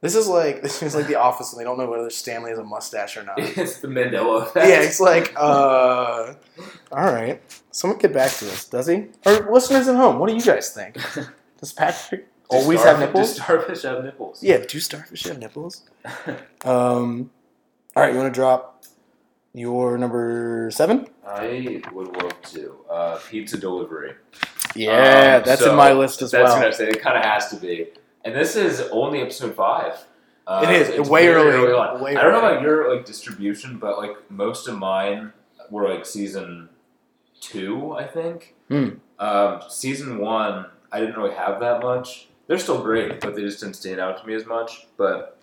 This 0.02 0.14
is 0.14 0.28
like 0.28 0.62
this 0.62 0.82
is 0.84 0.94
like 0.94 1.08
The 1.08 1.16
Office, 1.16 1.52
and 1.52 1.60
they 1.60 1.64
don't 1.64 1.78
know 1.78 1.90
whether 1.90 2.08
Stanley 2.10 2.50
has 2.50 2.60
a 2.60 2.64
mustache 2.64 3.16
or 3.16 3.24
not. 3.24 3.38
It's 3.40 3.80
the 3.80 3.88
Mandela 3.88 4.42
effect. 4.42 4.68
yeah, 4.68 4.82
it's 4.82 5.00
like, 5.00 5.32
uh, 5.36 6.34
all 6.92 7.12
right. 7.12 7.42
Someone 7.72 7.98
get 7.98 8.12
back 8.12 8.30
to 8.34 8.46
us, 8.46 8.66
does 8.68 8.86
he? 8.86 9.06
Or 9.26 9.52
listeners 9.52 9.88
at 9.88 9.96
home, 9.96 10.18
what 10.20 10.28
do 10.30 10.36
you 10.36 10.42
guys 10.42 10.70
think? 10.70 10.96
Does 11.60 11.72
Patrick 11.72 12.26
Do 12.50 12.56
always 12.56 12.80
starfish- 12.80 13.00
have 13.00 13.08
nipples? 13.08 13.34
Do 13.34 13.42
starfish 13.42 13.82
have 13.82 14.04
nipples? 14.04 14.42
Yeah, 14.42 14.58
do 14.58 14.80
starfish 14.80 15.24
have 15.24 15.38
nipples? 15.38 15.82
Um, 16.64 17.30
all 17.94 18.02
right, 18.02 18.12
you 18.12 18.18
want 18.18 18.32
to 18.32 18.38
drop 18.38 18.84
your 19.54 19.96
number 19.98 20.70
seven? 20.72 21.06
I 21.26 21.80
would 21.92 22.08
love 22.22 22.40
to. 22.52 22.76
Uh, 22.90 23.18
pizza 23.30 23.56
delivery. 23.56 24.14
Yeah, 24.74 25.36
Um, 25.38 25.42
that's 25.46 25.62
so 25.62 25.70
in 25.70 25.76
my 25.76 25.92
list 25.92 26.20
as 26.22 26.30
That's 26.32 26.50
well. 26.50 26.60
gonna 26.60 26.72
say 26.72 26.88
it 26.88 27.00
kind 27.00 27.16
of 27.16 27.24
has 27.24 27.48
to 27.50 27.56
be. 27.56 27.88
And 28.24 28.34
this 28.34 28.56
is 28.56 28.80
only 28.92 29.20
episode 29.22 29.54
five. 29.54 30.04
Uh, 30.46 30.64
It 30.68 30.70
is, 30.80 30.88
it's 30.90 31.08
way 31.08 31.26
very 31.26 31.40
early, 31.50 31.72
on. 31.72 32.00
way 32.00 32.14
I 32.16 32.22
don't 32.22 32.32
know 32.32 32.38
about 32.40 32.62
your 32.62 32.94
like 32.94 33.04
distribution, 33.06 33.78
but 33.78 33.98
like 33.98 34.14
most 34.30 34.68
of 34.68 34.76
mine 34.78 35.32
were 35.70 35.88
like 35.88 36.04
season 36.04 36.68
two, 37.40 37.92
I 37.92 38.06
think. 38.06 38.54
Hmm. 38.68 38.88
Um, 39.18 39.62
season 39.68 40.18
one, 40.18 40.66
I 40.96 41.00
didn't 41.00 41.16
really 41.16 41.34
have 41.34 41.60
that 41.60 41.82
much. 41.82 42.28
They're 42.46 42.58
still 42.58 42.80
great, 42.82 43.20
but 43.20 43.34
they 43.34 43.42
just 43.42 43.60
didn't 43.60 43.76
stand 43.76 44.00
out 44.00 44.20
to 44.20 44.26
me 44.26 44.34
as 44.34 44.46
much. 44.46 44.86
But 44.96 45.38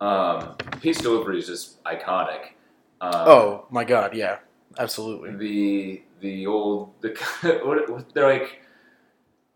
um, 0.00 0.56
pizza 0.80 1.02
delivery 1.02 1.38
is 1.38 1.46
just 1.46 1.82
iconic. 1.84 2.50
Um, 3.00 3.12
Oh 3.14 3.66
my 3.70 3.84
god, 3.84 4.14
yeah, 4.14 4.38
absolutely. 4.78 5.36
the 5.36 6.02
the 6.20 6.46
old 6.46 6.92
the 7.02 7.10
what, 7.64 7.88
what- 7.90 8.14
they're 8.14 8.26
like 8.30 8.62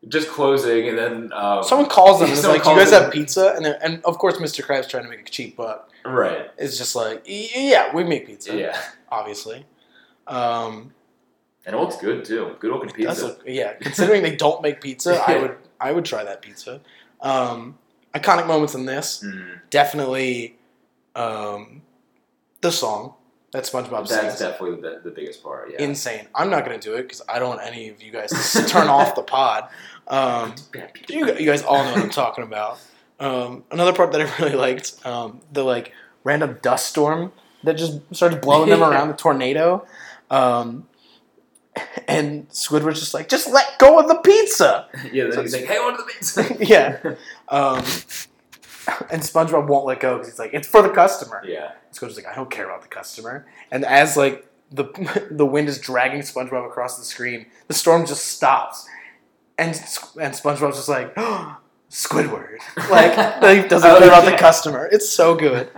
just 0.09 0.29
closing 0.29 0.89
and 0.89 0.97
then 0.97 1.33
um, 1.35 1.63
Someone 1.63 1.89
calls 1.89 2.21
them 2.21 2.29
and 2.31 2.39
is 2.39 2.47
like, 2.47 2.65
"Do 2.65 2.71
you 2.71 2.77
guys 2.77 2.91
them. 2.91 3.03
have 3.05 3.13
pizza?" 3.13 3.53
And 3.57 3.67
and 3.67 4.03
of 4.05 4.19
course, 4.19 4.37
Mr. 4.39 4.65
Krabs 4.65 4.89
trying 4.89 5.05
to 5.05 5.11
make 5.11 5.21
a 5.21 5.31
cheap 5.31 5.57
buck. 5.57 5.91
right 6.07 6.51
It's 6.57 6.79
just 6.79 6.95
like, 6.97 7.23
"Yeah, 7.27 7.95
we 7.95 8.05
make 8.05 8.27
pizza." 8.27 8.57
yeah 8.57 8.81
obviously. 9.11 9.67
Um, 10.27 10.93
and 11.67 11.75
it 11.75 11.79
looks 11.79 11.97
good 11.97 12.25
too 12.25 12.57
good 12.59 12.71
looking 12.73 12.91
pizza 12.91 13.37
a- 13.47 13.51
yeah. 13.53 13.75
Considering 13.75 14.23
they 14.23 14.37
don't 14.37 14.63
make 14.63 14.81
pizza, 14.81 15.23
I 15.27 15.39
would 15.43 15.57
I 15.81 15.93
would 15.93 16.05
try 16.05 16.25
that 16.25 16.43
pizza. 16.43 16.81
Um, 17.21 17.79
iconic 18.15 18.47
moments 18.47 18.75
in 18.75 18.87
this, 18.87 19.23
Mhm. 19.25 19.61
definitely 19.71 20.57
um, 21.15 21.83
the 22.61 22.71
song 22.73 23.15
that 23.53 23.65
SpongeBob 23.65 24.09
that's 24.09 24.15
sings. 24.37 24.39
definitely 24.39 24.81
the, 24.81 25.01
the 25.03 25.11
biggest 25.11 25.43
part 25.43 25.71
yeah 25.73 25.83
Insane. 25.83 26.27
I'm 26.35 26.51
not 26.51 26.65
gonna 26.65 26.79
do 26.79 26.95
it 26.95 27.03
because 27.03 27.23
I 27.29 27.39
don't 27.39 27.49
want 27.51 27.63
any 27.63 27.89
of 27.89 28.03
you 28.03 28.13
guys 28.13 28.31
to 28.53 28.65
turn 28.65 28.89
off 28.89 29.15
the 29.15 29.23
pod. 29.23 29.69
Um, 30.09 30.55
you, 31.09 31.27
you 31.37 31.47
guys 31.47 31.63
all 31.63 31.83
know 31.85 31.93
what 31.93 32.03
I'm 32.03 32.11
talking 32.11 32.45
about. 32.45 32.79
Um, 33.19 33.65
another 33.71 33.93
part 33.93 34.13
that 34.13 34.21
I 34.23 34.37
really 34.43 34.57
liked, 34.57 35.05
um, 35.05 35.41
the 35.53 35.63
like 35.65 35.93
random 36.25 36.59
dust 36.63 36.87
storm 36.87 37.33
that 37.65 37.75
just 37.77 37.99
started 38.15 38.41
blowing 38.41 38.71
them 38.71 38.83
around 38.89 39.09
the 39.09 39.15
tornado. 39.15 39.85
Um, 40.31 40.87
and 42.09 42.49
Squidward's 42.49 43.01
just 43.01 43.15
like, 43.15 43.29
just 43.29 43.49
let 43.49 43.79
go 43.79 43.99
of 43.99 44.09
the 44.09 44.17
pizza. 44.17 44.89
yeah 45.13 45.29
then 45.29 45.43
he's 45.43 45.53
like 45.55 45.65
hey 45.67 45.77
I 45.77 45.81
want 45.81 45.97
the 45.99 46.05
pizza 46.13 46.57
yeah. 46.65 46.99
Um, 47.49 47.85
and 49.11 49.23
SpongeBob 49.23 49.69
won't 49.69 49.87
let 49.87 50.01
go 50.01 50.15
because 50.17 50.29
he's 50.33 50.39
like, 50.39 50.53
it's 50.55 50.67
for 50.67 50.83
the 50.83 50.89
customer. 50.91 51.43
yeah 51.47 51.73
Squidward's 51.93 52.17
like, 52.17 52.27
I 52.27 52.35
don't 52.35 52.51
care 52.51 52.65
about 52.67 52.83
the 52.83 52.89
customer. 52.89 53.47
And 53.71 53.85
as 53.85 54.17
like 54.17 54.47
the 54.73 54.85
the 55.31 55.47
wind 55.47 55.69
is 55.69 55.79
dragging 55.79 56.21
SpongeBob 56.21 56.67
across 56.67 56.99
the 56.99 57.05
screen, 57.05 57.47
the 57.69 57.75
storm 57.75 58.07
just 58.07 58.25
stops, 58.29 58.89
and 59.59 59.71
and 59.71 60.35
SpongeBob's 60.35 60.77
just 60.77 60.89
like, 60.89 61.15
Squidward, 61.91 62.59
like 62.89 63.13
he 63.63 63.69
doesn't 63.69 63.91
Oh, 63.91 63.99
care 63.99 64.07
about 64.09 64.25
the 64.25 64.37
customer. 64.37 64.89
It's 64.93 65.09
so 65.09 65.35
good. 65.35 65.71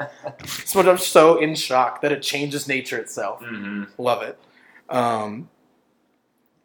SpongeBob's 0.43 1.07
so 1.07 1.39
in 1.39 1.55
shock 1.55 2.03
that 2.03 2.13
it 2.13 2.21
changes 2.23 2.69
nature 2.69 2.99
itself. 2.99 3.43
hmm 3.43 3.85
Love 3.97 4.23
it. 4.23 4.39
Um, 4.91 5.49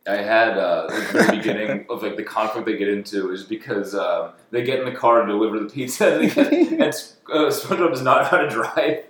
I 0.07 0.17
had 0.17 0.57
uh, 0.57 0.87
at 0.91 1.13
the 1.13 1.27
beginning 1.37 1.85
of 1.89 2.01
like 2.03 2.15
the 2.15 2.23
conflict 2.23 2.65
they 2.65 2.77
get 2.77 2.89
into 2.89 3.31
is 3.31 3.43
because 3.43 3.93
um, 3.93 4.31
they 4.51 4.63
get 4.63 4.79
in 4.79 4.85
the 4.85 4.91
car 4.91 5.21
to 5.21 5.27
deliver 5.27 5.59
the 5.59 5.69
pizza 5.69 6.19
and, 6.19 6.33
get, 6.33 6.51
and 6.53 6.81
uh, 6.81 7.49
SpongeBob 7.49 7.91
does 7.91 8.01
not 8.01 8.23
know 8.23 8.29
how 8.29 8.37
to 8.37 8.49
drive. 8.49 9.03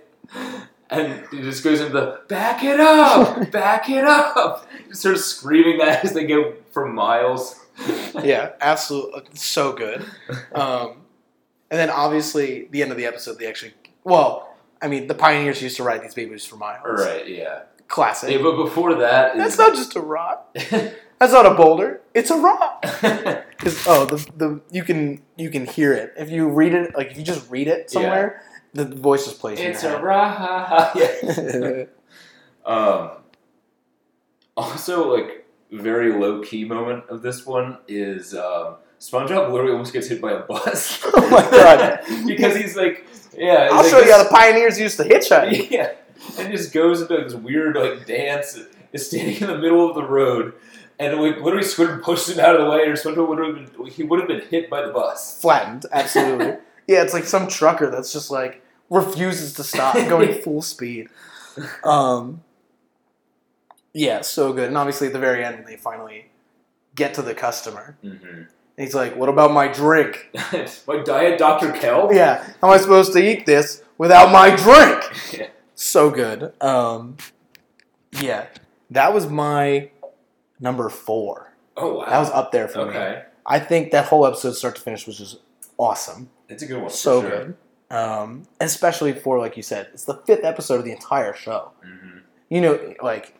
And 0.90 1.24
he 1.30 1.42
just 1.42 1.62
goes 1.62 1.80
into 1.80 1.92
the 1.92 2.20
back 2.28 2.64
it 2.64 2.80
up, 2.80 3.50
back 3.50 3.90
it 3.90 4.04
up. 4.04 4.66
Starts 4.90 5.24
screaming 5.24 5.78
that 5.78 6.04
as 6.04 6.14
they 6.14 6.26
go 6.26 6.54
for 6.70 6.86
miles. 6.86 7.60
yeah, 8.22 8.52
absolutely, 8.60 9.24
so 9.34 9.72
good. 9.72 10.04
Um, 10.52 11.02
and 11.70 11.78
then 11.78 11.90
obviously 11.90 12.68
the 12.70 12.82
end 12.82 12.90
of 12.90 12.96
the 12.96 13.04
episode, 13.04 13.38
they 13.38 13.46
actually, 13.46 13.74
well, 14.02 14.56
I 14.80 14.88
mean, 14.88 15.06
the 15.06 15.14
pioneers 15.14 15.60
used 15.60 15.76
to 15.76 15.82
ride 15.82 16.02
these 16.02 16.14
babies 16.14 16.44
for 16.44 16.56
miles. 16.56 16.84
Right, 16.84 17.28
yeah. 17.28 17.62
Classic. 17.88 18.30
Yeah, 18.30 18.42
but 18.42 18.56
before 18.56 18.94
that, 18.96 19.34
is, 19.34 19.38
That's 19.38 19.58
not 19.58 19.74
just 19.74 19.96
a 19.96 20.00
rock. 20.00 20.54
That's 21.18 21.32
not 21.32 21.46
a 21.46 21.54
boulder. 21.54 22.02
It's 22.14 22.30
a 22.30 22.38
rock. 22.38 22.84
Because 23.58 23.88
oh, 23.88 24.04
the 24.04 24.24
the 24.36 24.60
you 24.70 24.84
can 24.84 25.20
you 25.36 25.50
can 25.50 25.66
hear 25.66 25.92
it 25.92 26.12
if 26.16 26.30
you 26.30 26.48
read 26.48 26.74
it. 26.74 26.96
Like 26.96 27.10
if 27.10 27.18
you 27.18 27.24
just 27.24 27.50
read 27.50 27.66
it 27.66 27.90
somewhere, 27.90 28.40
the 28.72 28.84
voice 28.84 29.24
just 29.24 29.40
plays. 29.40 29.58
it's 29.58 29.82
a 29.82 29.88
your 29.90 30.00
rah 30.00 30.92
Yeah. 30.94 31.84
Um, 32.64 33.10
also, 34.56 35.12
like 35.12 35.44
very 35.72 36.12
low 36.12 36.40
key 36.40 36.64
moment 36.66 37.04
of 37.08 37.22
this 37.22 37.44
one 37.44 37.78
is 37.88 38.32
um, 38.32 38.76
SpongeBob 39.00 39.50
literally 39.50 39.72
almost 39.72 39.92
gets 39.92 40.06
hit 40.06 40.20
by 40.20 40.32
a 40.32 40.40
bus. 40.40 41.02
Oh 41.04 41.28
my 41.28 41.42
God. 41.50 42.00
because 42.26 42.56
he's 42.56 42.76
like, 42.76 43.06
yeah, 43.36 43.70
I'll 43.72 43.82
he's 43.82 43.90
show 43.90 44.00
you 44.00 44.12
how 44.12 44.22
the 44.22 44.30
pioneers 44.30 44.78
used 44.78 44.98
to 44.98 45.04
hitchhike. 45.04 45.70
yeah, 45.70 45.94
and 46.38 46.52
just 46.52 46.72
goes 46.72 47.00
into 47.00 47.16
this 47.16 47.34
weird 47.34 47.76
like 47.76 48.06
dance. 48.06 48.58
Is 48.90 49.06
standing 49.06 49.36
in 49.36 49.48
the 49.48 49.58
middle 49.58 49.86
of 49.86 49.94
the 49.94 50.02
road, 50.02 50.54
and 50.98 51.20
like 51.20 51.36
literally 51.42 51.66
Squidward 51.66 52.02
pushes 52.02 52.36
him 52.36 52.44
out 52.44 52.56
of 52.56 52.62
the 52.62 52.70
way, 52.70 52.86
or 52.86 52.94
SpongeBob 52.94 53.28
would 53.28 53.38
have 53.38 53.76
been 53.76 53.86
he 53.86 54.02
would 54.02 54.18
have 54.18 54.28
been 54.28 54.40
hit 54.40 54.70
by 54.70 54.80
the 54.80 54.92
bus. 54.92 55.40
Flattened, 55.40 55.86
absolutely. 55.92 56.56
Yeah, 56.88 57.02
it's 57.02 57.12
like 57.12 57.24
some 57.24 57.48
trucker 57.48 57.90
that's 57.90 58.14
just 58.14 58.30
like 58.30 58.62
refuses 58.88 59.52
to 59.52 59.62
stop 59.62 59.94
going 59.94 60.32
full 60.42 60.62
speed. 60.62 61.08
Um, 61.84 62.42
yeah, 63.92 64.22
so 64.22 64.54
good. 64.54 64.68
And 64.68 64.78
obviously, 64.78 65.08
at 65.08 65.12
the 65.12 65.18
very 65.18 65.44
end, 65.44 65.66
they 65.66 65.76
finally 65.76 66.30
get 66.94 67.12
to 67.14 67.22
the 67.22 67.34
customer. 67.34 67.98
Mm-hmm. 68.02 68.26
And 68.26 68.48
he's 68.78 68.94
like, 68.94 69.16
"What 69.16 69.28
about 69.28 69.52
my 69.52 69.68
drink? 69.68 70.30
my 70.86 71.02
diet, 71.02 71.38
Dr. 71.38 71.72
Kelp. 71.72 72.12
Yeah, 72.14 72.42
how 72.62 72.68
am 72.68 72.74
I 72.74 72.78
supposed 72.78 73.12
to 73.12 73.18
eat 73.18 73.44
this 73.44 73.82
without 73.98 74.32
my 74.32 74.48
drink?" 74.56 75.04
Yeah. 75.38 75.48
So 75.80 76.10
good. 76.10 76.52
Um, 76.60 77.16
yeah, 78.10 78.46
that 78.90 79.14
was 79.14 79.28
my 79.28 79.90
number 80.58 80.88
four. 80.88 81.52
Oh 81.76 81.98
wow. 81.98 82.06
That 82.06 82.18
was 82.18 82.30
up 82.30 82.50
there 82.50 82.66
for 82.66 82.86
me. 82.86 83.22
I 83.46 83.60
think 83.60 83.92
that 83.92 84.06
whole 84.06 84.26
episode, 84.26 84.52
start 84.56 84.74
to 84.74 84.82
finish, 84.82 85.06
was 85.06 85.18
just 85.18 85.38
awesome. 85.78 86.30
It's 86.48 86.64
a 86.64 86.66
good 86.66 86.80
one. 86.80 86.90
so 86.90 87.20
sure. 87.22 87.30
good. 87.30 87.56
Um, 87.96 88.42
especially 88.60 89.12
for 89.12 89.38
like 89.38 89.56
you 89.56 89.62
said, 89.62 89.88
it's 89.94 90.04
the 90.04 90.16
fifth 90.26 90.44
episode 90.44 90.80
of 90.80 90.84
the 90.84 90.90
entire 90.92 91.32
show. 91.32 91.70
hmm 91.84 92.18
You 92.48 92.60
know, 92.60 92.94
like 93.00 93.34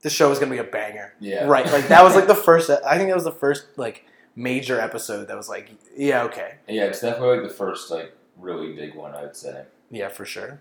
the 0.00 0.08
show 0.08 0.30
is 0.32 0.38
gonna 0.38 0.50
be 0.52 0.58
a 0.58 0.64
banger, 0.64 1.12
Yeah. 1.20 1.44
right? 1.44 1.66
Like 1.70 1.88
that 1.88 2.02
was 2.02 2.14
like 2.14 2.28
the 2.28 2.34
first. 2.34 2.70
I 2.70 2.96
think 2.96 3.10
that 3.10 3.14
was 3.14 3.24
the 3.24 3.30
first 3.32 3.66
like 3.76 4.06
major 4.36 4.80
episode 4.80 5.28
that 5.28 5.36
was 5.36 5.50
like, 5.50 5.70
yeah, 5.94 6.22
okay, 6.24 6.54
Yeah, 6.66 6.84
it's 6.84 7.02
definitely 7.02 7.40
like 7.40 7.48
the 7.48 7.54
first 7.54 7.90
like 7.90 8.16
really 8.38 8.72
big 8.74 8.94
one. 8.94 9.14
I'd 9.14 9.36
say. 9.36 9.64
yeah, 9.90 10.08
for 10.08 10.24
sure. 10.24 10.60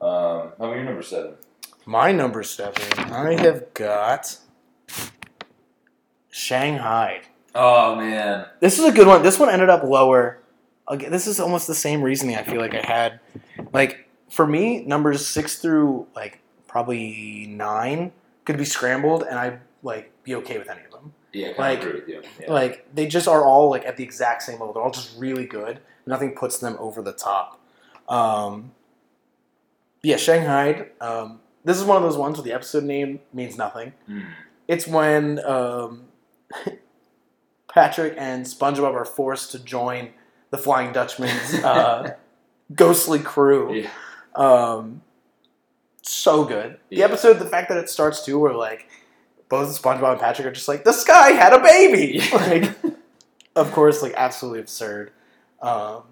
Um, 0.00 0.08
how 0.08 0.54
about 0.58 0.74
your 0.76 0.84
number 0.84 1.02
seven? 1.02 1.34
My 1.86 2.12
number 2.12 2.42
seven, 2.42 2.82
I 2.98 3.40
have 3.40 3.72
got 3.74 4.38
Shanghai. 6.30 7.22
Oh 7.54 7.94
man. 7.96 8.46
This 8.60 8.78
is 8.78 8.84
a 8.84 8.92
good 8.92 9.06
one. 9.06 9.22
This 9.22 9.38
one 9.38 9.48
ended 9.48 9.70
up 9.70 9.82
lower. 9.82 10.38
Again, 10.88 11.10
this 11.10 11.26
is 11.26 11.40
almost 11.40 11.66
the 11.66 11.74
same 11.74 12.02
reasoning 12.02 12.36
I 12.36 12.42
feel 12.42 12.60
like 12.60 12.74
I 12.74 12.84
had. 12.86 13.20
Like 13.72 14.08
for 14.28 14.46
me, 14.46 14.82
numbers 14.84 15.26
six 15.26 15.58
through 15.58 16.06
like 16.14 16.40
probably 16.66 17.46
nine 17.48 18.12
could 18.44 18.58
be 18.58 18.64
scrambled, 18.64 19.22
and 19.22 19.38
I'd 19.38 19.60
like 19.82 20.12
be 20.24 20.34
okay 20.36 20.58
with 20.58 20.68
any 20.68 20.84
of 20.84 20.90
them. 20.90 21.12
Yeah, 21.32 21.52
I 21.58 21.60
Like- 21.70 21.80
agree 21.82 21.92
with 22.00 22.08
you. 22.08 22.22
Yeah. 22.40 22.52
Like 22.52 22.86
they 22.94 23.06
just 23.06 23.28
are 23.28 23.44
all 23.44 23.70
like 23.70 23.86
at 23.86 23.96
the 23.96 24.04
exact 24.04 24.42
same 24.42 24.58
level. 24.58 24.74
They're 24.74 24.82
all 24.82 24.90
just 24.90 25.16
really 25.18 25.46
good. 25.46 25.80
Nothing 26.04 26.34
puts 26.34 26.58
them 26.58 26.76
over 26.78 27.00
the 27.02 27.12
top. 27.12 27.58
Um, 28.08 28.72
yeah, 30.02 30.16
Shanghai. 30.16 30.88
Um, 31.00 31.40
this 31.64 31.76
is 31.76 31.84
one 31.84 31.96
of 31.96 32.02
those 32.02 32.16
ones 32.16 32.36
where 32.38 32.44
the 32.44 32.52
episode 32.52 32.84
name 32.84 33.20
means 33.32 33.56
nothing. 33.58 33.92
Mm. 34.08 34.24
It's 34.68 34.86
when 34.86 35.44
um, 35.44 36.04
Patrick 37.72 38.14
and 38.16 38.44
SpongeBob 38.46 38.94
are 38.94 39.04
forced 39.04 39.52
to 39.52 39.58
join 39.58 40.10
the 40.50 40.58
Flying 40.58 40.92
Dutchman's 40.92 41.54
uh, 41.64 42.14
ghostly 42.74 43.18
crew. 43.18 43.74
Yeah. 43.74 43.90
Um, 44.34 45.02
so 46.02 46.44
good. 46.44 46.78
The 46.90 46.96
Yeah. 46.98 47.04
episode, 47.06 47.38
the 47.38 47.46
fact 47.48 47.68
that 47.68 47.78
it 47.78 47.88
starts 47.90 48.24
too, 48.24 48.38
where 48.38 48.54
like 48.54 48.88
both 49.48 49.80
SpongeBob 49.80 50.12
and 50.12 50.20
Patrick 50.20 50.46
are 50.46 50.52
just 50.52 50.68
like, 50.68 50.84
the 50.84 50.92
sky 50.92 51.30
had 51.30 51.52
a 51.52 51.60
baby. 51.60 52.18
Yeah. 52.22 52.36
like, 52.46 52.76
of 53.56 53.72
course, 53.72 54.02
like 54.02 54.14
absolutely 54.16 54.60
absurd. 54.60 55.12
Um, 55.60 56.02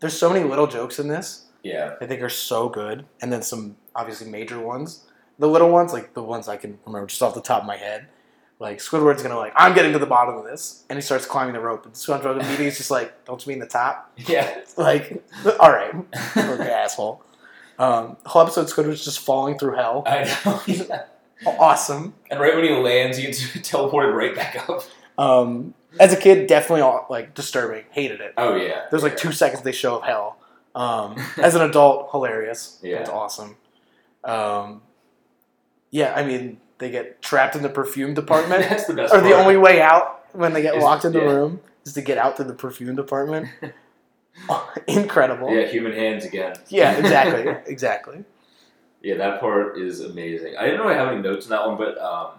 there's 0.00 0.16
so 0.18 0.32
many 0.32 0.44
little 0.48 0.66
jokes 0.66 0.98
in 0.98 1.08
this. 1.08 1.46
Yeah. 1.62 1.94
I 2.00 2.06
think 2.06 2.22
are 2.22 2.28
so 2.28 2.68
good, 2.68 3.06
and 3.20 3.32
then 3.32 3.42
some 3.42 3.76
obviously 3.94 4.28
major 4.28 4.58
ones. 4.58 5.04
The 5.38 5.48
little 5.48 5.70
ones, 5.70 5.92
like 5.92 6.14
the 6.14 6.22
ones 6.22 6.48
I 6.48 6.56
can 6.56 6.78
remember 6.86 7.06
just 7.06 7.22
off 7.22 7.34
the 7.34 7.40
top 7.40 7.62
of 7.62 7.66
my 7.66 7.76
head, 7.76 8.08
like 8.58 8.78
Squidward's 8.78 9.22
gonna 9.22 9.36
like, 9.38 9.52
I'm 9.56 9.74
getting 9.74 9.92
to 9.92 9.98
the 9.98 10.06
bottom 10.06 10.36
of 10.36 10.44
this, 10.44 10.84
and 10.90 10.96
he 10.96 11.02
starts 11.02 11.24
climbing 11.26 11.54
the 11.54 11.60
rope, 11.60 11.84
and 11.86 11.94
SpongeBob 11.94 12.34
immediately 12.40 12.66
is 12.66 12.76
just 12.76 12.90
like, 12.90 13.24
Don't 13.24 13.44
you 13.44 13.50
mean 13.50 13.58
the 13.58 13.66
top? 13.66 14.12
Yeah. 14.28 14.60
Like, 14.76 15.24
all 15.60 15.72
right, 15.72 15.94
okay, 16.36 16.70
asshole. 16.70 17.22
Um, 17.78 18.18
whole 18.26 18.42
episode, 18.42 18.66
Squidward's 18.66 19.04
just 19.04 19.20
falling 19.20 19.58
through 19.58 19.76
hell. 19.76 20.02
I 20.06 20.24
know. 20.44 20.60
Yeah. 20.66 21.04
Awesome. 21.46 22.12
And 22.30 22.38
right 22.38 22.54
when 22.54 22.64
he 22.64 22.70
lands, 22.70 23.16
he 23.16 23.24
gets 23.24 23.40
teleported 23.40 24.14
right 24.14 24.34
back 24.34 24.68
up. 24.68 24.82
Um, 25.16 25.72
as 25.98 26.12
a 26.12 26.16
kid, 26.16 26.46
definitely 26.46 26.82
all, 26.82 27.06
like 27.08 27.34
disturbing. 27.34 27.84
Hated 27.90 28.20
it. 28.20 28.34
Oh 28.36 28.56
yeah. 28.56 28.82
There's 28.90 29.02
like 29.02 29.16
two 29.16 29.32
seconds 29.32 29.62
they 29.62 29.72
show 29.72 29.96
of 29.96 30.02
hell. 30.02 30.36
Um, 30.74 31.16
as 31.36 31.54
an 31.54 31.62
adult, 31.62 32.10
hilarious. 32.10 32.78
Yeah. 32.82 32.98
It's 32.98 33.10
awesome. 33.10 33.56
Um, 34.24 34.82
yeah, 35.90 36.14
I 36.14 36.24
mean, 36.24 36.60
they 36.78 36.90
get 36.90 37.20
trapped 37.22 37.56
in 37.56 37.62
the 37.62 37.68
perfume 37.68 38.14
department, 38.14 38.62
That's 38.68 38.86
the 38.86 38.94
best. 38.94 39.12
or 39.14 39.20
the 39.20 39.30
part. 39.30 39.40
only 39.40 39.56
way 39.56 39.80
out 39.80 40.24
when 40.32 40.52
they 40.52 40.62
get 40.62 40.76
Is- 40.76 40.82
locked 40.82 41.04
in 41.04 41.12
the 41.12 41.20
yeah. 41.20 41.24
room 41.26 41.60
is 41.84 41.94
to 41.94 42.02
get 42.02 42.18
out 42.18 42.36
through 42.36 42.46
the 42.46 42.54
perfume 42.54 42.94
department. 42.96 43.48
Incredible. 44.86 45.52
Yeah, 45.54 45.66
human 45.66 45.92
hands 45.92 46.24
again. 46.24 46.54
Yeah, 46.68 46.96
exactly, 46.96 47.54
exactly. 47.66 48.24
Yeah, 49.02 49.16
that 49.16 49.40
part 49.40 49.78
is 49.78 50.00
amazing. 50.00 50.56
I 50.58 50.66
didn't 50.66 50.80
really 50.80 50.94
have 50.94 51.08
any 51.08 51.22
notes 51.22 51.46
on 51.46 51.50
that 51.50 51.66
one, 51.66 51.76
but 51.76 51.98
um, 51.98 52.32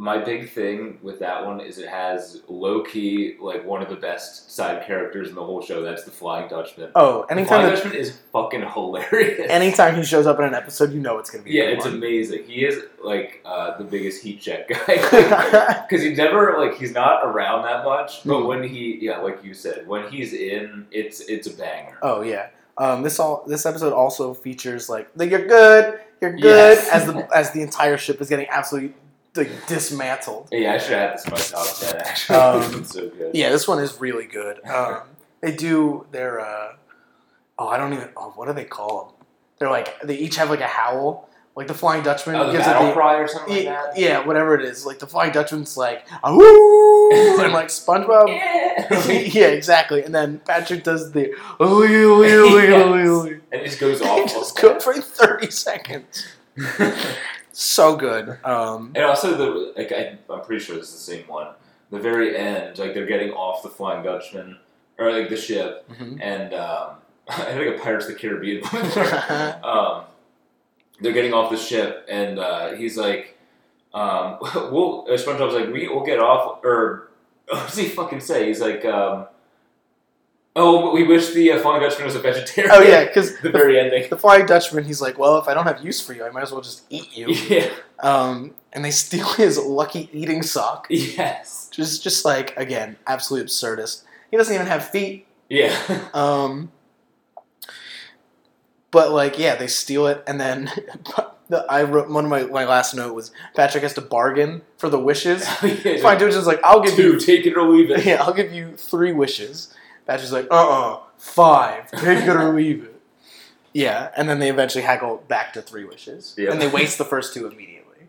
my 0.00 0.16
big 0.16 0.48
thing 0.50 0.96
with 1.02 1.18
that 1.18 1.44
one 1.44 1.60
is 1.60 1.76
it 1.78 1.88
has 1.88 2.42
low 2.46 2.82
key 2.84 3.34
like 3.40 3.66
one 3.66 3.82
of 3.82 3.88
the 3.88 3.96
best 3.96 4.48
side 4.54 4.86
characters 4.86 5.28
in 5.28 5.34
the 5.34 5.42
whole 5.44 5.60
show. 5.60 5.82
That's 5.82 6.04
the 6.04 6.12
Flying 6.12 6.48
Dutchman. 6.48 6.92
Oh, 6.94 7.26
The 7.28 7.44
Flying 7.44 7.68
Dutchman 7.68 7.94
is 7.94 8.16
fucking 8.32 8.62
hilarious. 8.62 9.50
anytime 9.50 9.96
he 9.96 10.04
shows 10.04 10.26
up 10.28 10.38
in 10.38 10.44
an 10.44 10.54
episode, 10.54 10.92
you 10.92 11.00
know 11.00 11.18
it's 11.18 11.30
gonna 11.30 11.42
be. 11.42 11.50
yeah, 11.50 11.64
it's 11.64 11.84
one. 11.84 11.94
amazing. 11.94 12.44
He 12.44 12.64
is 12.64 12.80
like 13.02 13.42
uh, 13.44 13.76
the 13.76 13.82
biggest 13.82 14.22
heat 14.22 14.40
check 14.40 14.68
guy 14.68 14.76
because 15.88 16.02
he 16.04 16.14
never 16.14 16.58
like 16.58 16.78
he's 16.78 16.92
not 16.92 17.24
around 17.26 17.62
that 17.64 17.84
much. 17.84 18.22
But 18.24 18.34
Mhm. 18.34 18.46
when 18.46 18.62
he, 18.62 18.98
yeah, 19.02 19.18
like 19.18 19.42
you 19.42 19.52
said, 19.52 19.88
when 19.88 20.08
he's 20.12 20.32
in, 20.32 20.86
it's 20.92 21.18
it's 21.22 21.48
a 21.48 21.52
banger. 21.54 21.98
Oh 22.02 22.20
yeah. 22.22 22.50
Um, 22.78 23.02
this 23.02 23.18
all 23.18 23.42
this 23.48 23.66
episode 23.66 23.92
also 23.92 24.32
features 24.32 24.88
like 24.88 25.12
the 25.16 25.26
"you're 25.26 25.48
good, 25.48 25.98
you're 26.20 26.34
good" 26.36 26.44
Yes. 26.44 26.88
as 26.92 27.06
the 27.06 27.28
as 27.36 27.50
the 27.50 27.62
entire 27.62 27.96
ship 27.98 28.20
is 28.20 28.28
getting 28.28 28.46
absolutely 28.48 28.94
like 29.36 29.66
dismantled. 29.66 30.48
Yeah, 30.50 30.74
I 30.74 30.78
should 30.78 30.90
have 30.92 31.10
had 31.10 31.18
this 31.18 31.24
in 31.26 31.30
my 31.32 31.38
top 31.38 31.78
ten. 31.78 31.96
Actually, 32.02 32.38
Um, 32.38 32.84
so 32.84 33.08
good. 33.08 33.34
Yeah, 33.34 33.50
this 33.50 33.66
one 33.68 33.78
is 33.82 34.00
really 34.00 34.26
good. 34.26 34.60
Um, 34.68 35.02
they 35.40 35.52
do 35.54 36.06
their 36.10 36.40
uh, 36.40 36.72
oh 37.58 37.68
I 37.68 37.76
don't 37.78 37.92
even 37.92 38.08
oh 38.16 38.32
what 38.34 38.46
do 38.46 38.52
they 38.54 38.64
call 38.64 39.04
them? 39.16 39.26
They're 39.58 39.70
like 39.70 40.00
they 40.02 40.16
each 40.16 40.36
have 40.36 40.50
like 40.50 40.60
a 40.60 40.66
howl. 40.66 41.28
Like 41.56 41.66
the 41.66 41.74
Flying 41.74 42.04
Dutchman 42.04 42.36
Oh, 42.36 42.46
the 42.46 42.52
gives 42.52 42.68
it 42.68 42.70
the 42.72 42.92
cry 42.92 43.16
or 43.16 43.26
something 43.26 43.52
like 43.52 43.64
yeah, 43.64 43.82
that. 43.86 43.98
yeah, 43.98 44.24
whatever 44.24 44.54
it 44.54 44.64
is. 44.64 44.86
Like 44.86 45.00
the 45.00 45.08
Flying 45.08 45.32
Dutchman's 45.32 45.76
like 45.76 46.06
woo 46.24 47.10
and 47.42 47.52
like 47.52 47.66
SpongeBob. 47.66 48.28
yeah, 49.34 49.48
exactly. 49.48 50.04
And 50.04 50.14
then 50.14 50.38
Patrick 50.44 50.84
does 50.84 51.10
the 51.10 51.34
and 53.50 53.60
it 53.60 53.64
just 53.64 53.80
goes 53.80 54.00
off. 54.02 54.32
just 54.32 54.56
goes 54.60 54.84
for 54.84 54.94
thirty 54.94 55.50
seconds. 55.50 56.28
So 57.60 57.96
good. 57.96 58.38
Um, 58.44 58.92
and 58.94 59.04
also 59.04 59.36
the 59.36 59.72
like 59.76 59.90
I, 59.90 60.16
I'm 60.32 60.42
pretty 60.42 60.64
sure 60.64 60.76
it's 60.78 60.92
the 60.92 60.98
same 60.98 61.26
one. 61.26 61.48
The 61.90 61.98
very 61.98 62.36
end, 62.36 62.78
like 62.78 62.94
they're 62.94 63.04
getting 63.04 63.32
off 63.32 63.64
the 63.64 63.68
Flying 63.68 64.04
Dutchman 64.04 64.58
or 64.96 65.10
like 65.10 65.28
the 65.28 65.36
ship, 65.36 65.84
mhm. 65.90 66.20
and 66.22 66.54
um, 66.54 66.90
I 67.28 67.46
think 67.46 67.76
a 67.76 67.82
Pirates 67.82 68.06
of 68.06 68.12
the 68.12 68.18
Caribbean. 68.20 68.62
um, 69.64 70.04
they're 71.00 71.12
getting 71.12 71.32
off 71.32 71.50
the 71.50 71.56
ship, 71.56 72.06
and 72.08 72.38
uh, 72.38 72.74
he's 72.74 72.96
like, 72.96 73.36
um, 73.92 74.38
"We'll." 74.54 75.06
SpongeBob's 75.08 75.54
like, 75.54 75.72
"We 75.72 75.88
will 75.88 76.04
get 76.04 76.20
off," 76.20 76.64
or 76.64 77.08
what 77.48 77.66
does 77.66 77.76
he 77.76 77.88
fucking 77.88 78.20
say? 78.20 78.46
He's 78.46 78.60
like, 78.60 78.84
um, 78.84 79.26
"Oh, 80.58 80.82
but 80.82 80.92
we 80.92 81.04
wish 81.04 81.30
the 81.32 81.52
uh, 81.52 81.60
Flying 81.60 81.80
Dutchman 81.82 82.04
was 82.06 82.14
a 82.16 82.20
vegetarian." 82.20 82.72
oh 82.74 82.82
yeah, 82.82 83.04
because 83.04 83.38
the 83.42 83.50
very 83.50 83.78
ending. 83.78 84.08
the 84.10 84.16
Flying 84.16 84.46
Dutchman, 84.46 84.84
he's 84.84 85.00
like, 85.00 85.18
well, 85.18 85.38
if 85.38 85.48
I 85.48 85.54
don't 85.54 85.64
have 85.64 85.84
use 85.84 86.00
for 86.00 86.12
you, 86.12 86.24
I 86.24 86.30
might 86.30 86.42
as 86.42 86.52
well 86.52 86.60
just 86.60 86.82
eat 86.90 87.16
you. 87.16 87.28
Yeah. 87.48 87.70
Um, 88.00 88.54
and 88.72 88.84
they 88.84 88.90
steal 88.90 89.26
his 89.34 89.58
lucky 89.58 90.08
eating 90.12 90.42
sock, 90.42 90.86
Yes. 90.90 91.70
is 91.78 91.98
just 91.98 92.24
like 92.24 92.56
again, 92.56 92.96
absolutely 93.06 93.46
absurdist. 93.48 94.02
He 94.30 94.36
doesn't 94.36 94.54
even 94.54 94.66
have 94.66 94.88
feet. 94.90 95.26
Yeah. 95.48 95.74
Um, 96.14 96.70
but 98.90 99.10
like, 99.12 99.38
yeah, 99.38 99.54
they 99.56 99.66
steal 99.66 100.06
it, 100.06 100.22
and 100.26 100.40
then 100.40 100.70
I 101.68 101.82
wrote 101.82 102.08
one 102.10 102.24
of 102.24 102.30
my 102.30 102.44
my 102.44 102.64
last 102.64 102.94
note 102.94 103.14
was 103.14 103.30
Patrick 103.54 103.82
has 103.82 103.94
to 103.94 104.00
bargain 104.00 104.62
for 104.76 104.88
the 104.88 104.98
wishes. 104.98 105.46
Yeah, 105.62 105.98
Flying 106.00 106.18
Dutchman's 106.18 106.46
like, 106.46 106.60
I'll 106.64 106.80
give 106.80 106.98
you 106.98 107.18
take 107.18 107.46
it 107.46 107.56
or 107.56 107.68
leave 107.68 107.90
it. 107.90 108.04
Yeah, 108.04 108.22
I'll 108.22 108.32
give 108.34 108.52
you 108.52 108.76
three 108.76 109.12
wishes. 109.12 109.74
Patrick's 110.08 110.32
like, 110.32 110.48
uh 110.50 110.54
uh 110.96 111.00
five. 111.18 111.88
Take 111.92 112.24
it 112.24 112.28
or 112.30 112.52
leave 112.54 112.82
it. 112.82 113.00
Yeah, 113.72 114.10
and 114.16 114.28
then 114.28 114.40
they 114.40 114.50
eventually 114.50 114.82
haggle 114.82 115.18
back 115.28 115.52
to 115.52 115.62
three 115.62 115.84
wishes. 115.84 116.34
Yep. 116.36 116.52
And 116.52 116.60
they 116.60 116.66
waste 116.68 116.98
the 116.98 117.04
first 117.04 117.32
two 117.34 117.46
immediately. 117.46 118.08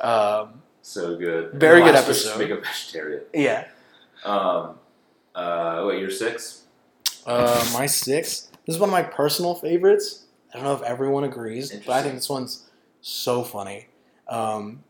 Um, 0.00 0.62
So 0.80 1.16
good. 1.16 1.52
Very 1.52 1.82
good 1.82 1.94
last 1.94 2.08
wish 2.08 2.18
is 2.18 2.26
episode. 2.26 2.38
Make 2.38 2.50
a 2.50 2.60
vegetarian. 2.62 3.22
yeah. 3.34 3.66
Um, 4.24 4.78
uh, 5.34 5.84
wait, 5.86 6.00
you're 6.00 6.10
six? 6.10 6.62
Uh, 7.26 7.68
my 7.74 7.86
six. 7.86 8.48
This 8.66 8.76
is 8.76 8.80
one 8.80 8.88
of 8.88 8.92
my 8.92 9.02
personal 9.02 9.54
favorites. 9.56 10.24
I 10.52 10.56
don't 10.58 10.64
know 10.64 10.74
if 10.74 10.82
everyone 10.82 11.24
agrees, 11.24 11.72
but 11.72 11.88
I 11.92 12.02
think 12.02 12.14
this 12.14 12.28
one's 12.28 12.68
so 13.00 13.42
funny. 13.42 13.88
Um, 14.28 14.84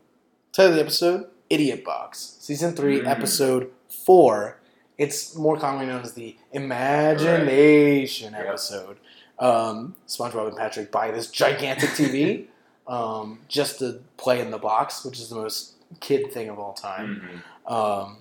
title 0.51 0.71
of 0.71 0.75
the 0.75 0.81
episode: 0.81 1.25
Idiot 1.49 1.83
Box, 1.83 2.37
season 2.39 2.75
three, 2.75 2.99
Mm. 3.01 3.07
episode 3.07 3.71
four. 3.89 4.59
It's 4.97 5.35
more 5.35 5.57
commonly 5.57 5.85
known 5.87 6.01
as 6.01 6.13
the 6.13 6.35
imagination 6.51 8.33
Yep. 8.33 8.45
episode. 8.47 8.97
Um, 9.39 9.95
SpongeBob 10.07 10.49
and 10.49 10.57
Patrick 10.57 10.91
buy 10.91 11.11
this 11.11 11.27
gigantic 11.31 11.89
TV 11.91 12.45
um, 12.87 13.39
just 13.47 13.79
to 13.79 14.01
play 14.17 14.39
in 14.39 14.51
the 14.51 14.57
box, 14.57 15.03
which 15.03 15.19
is 15.19 15.29
the 15.29 15.35
most 15.35 15.73
kid 15.99 16.31
thing 16.31 16.49
of 16.49 16.59
all 16.59 16.73
time. 16.73 17.41
Mhm. 17.67 17.71
Um, 17.71 18.17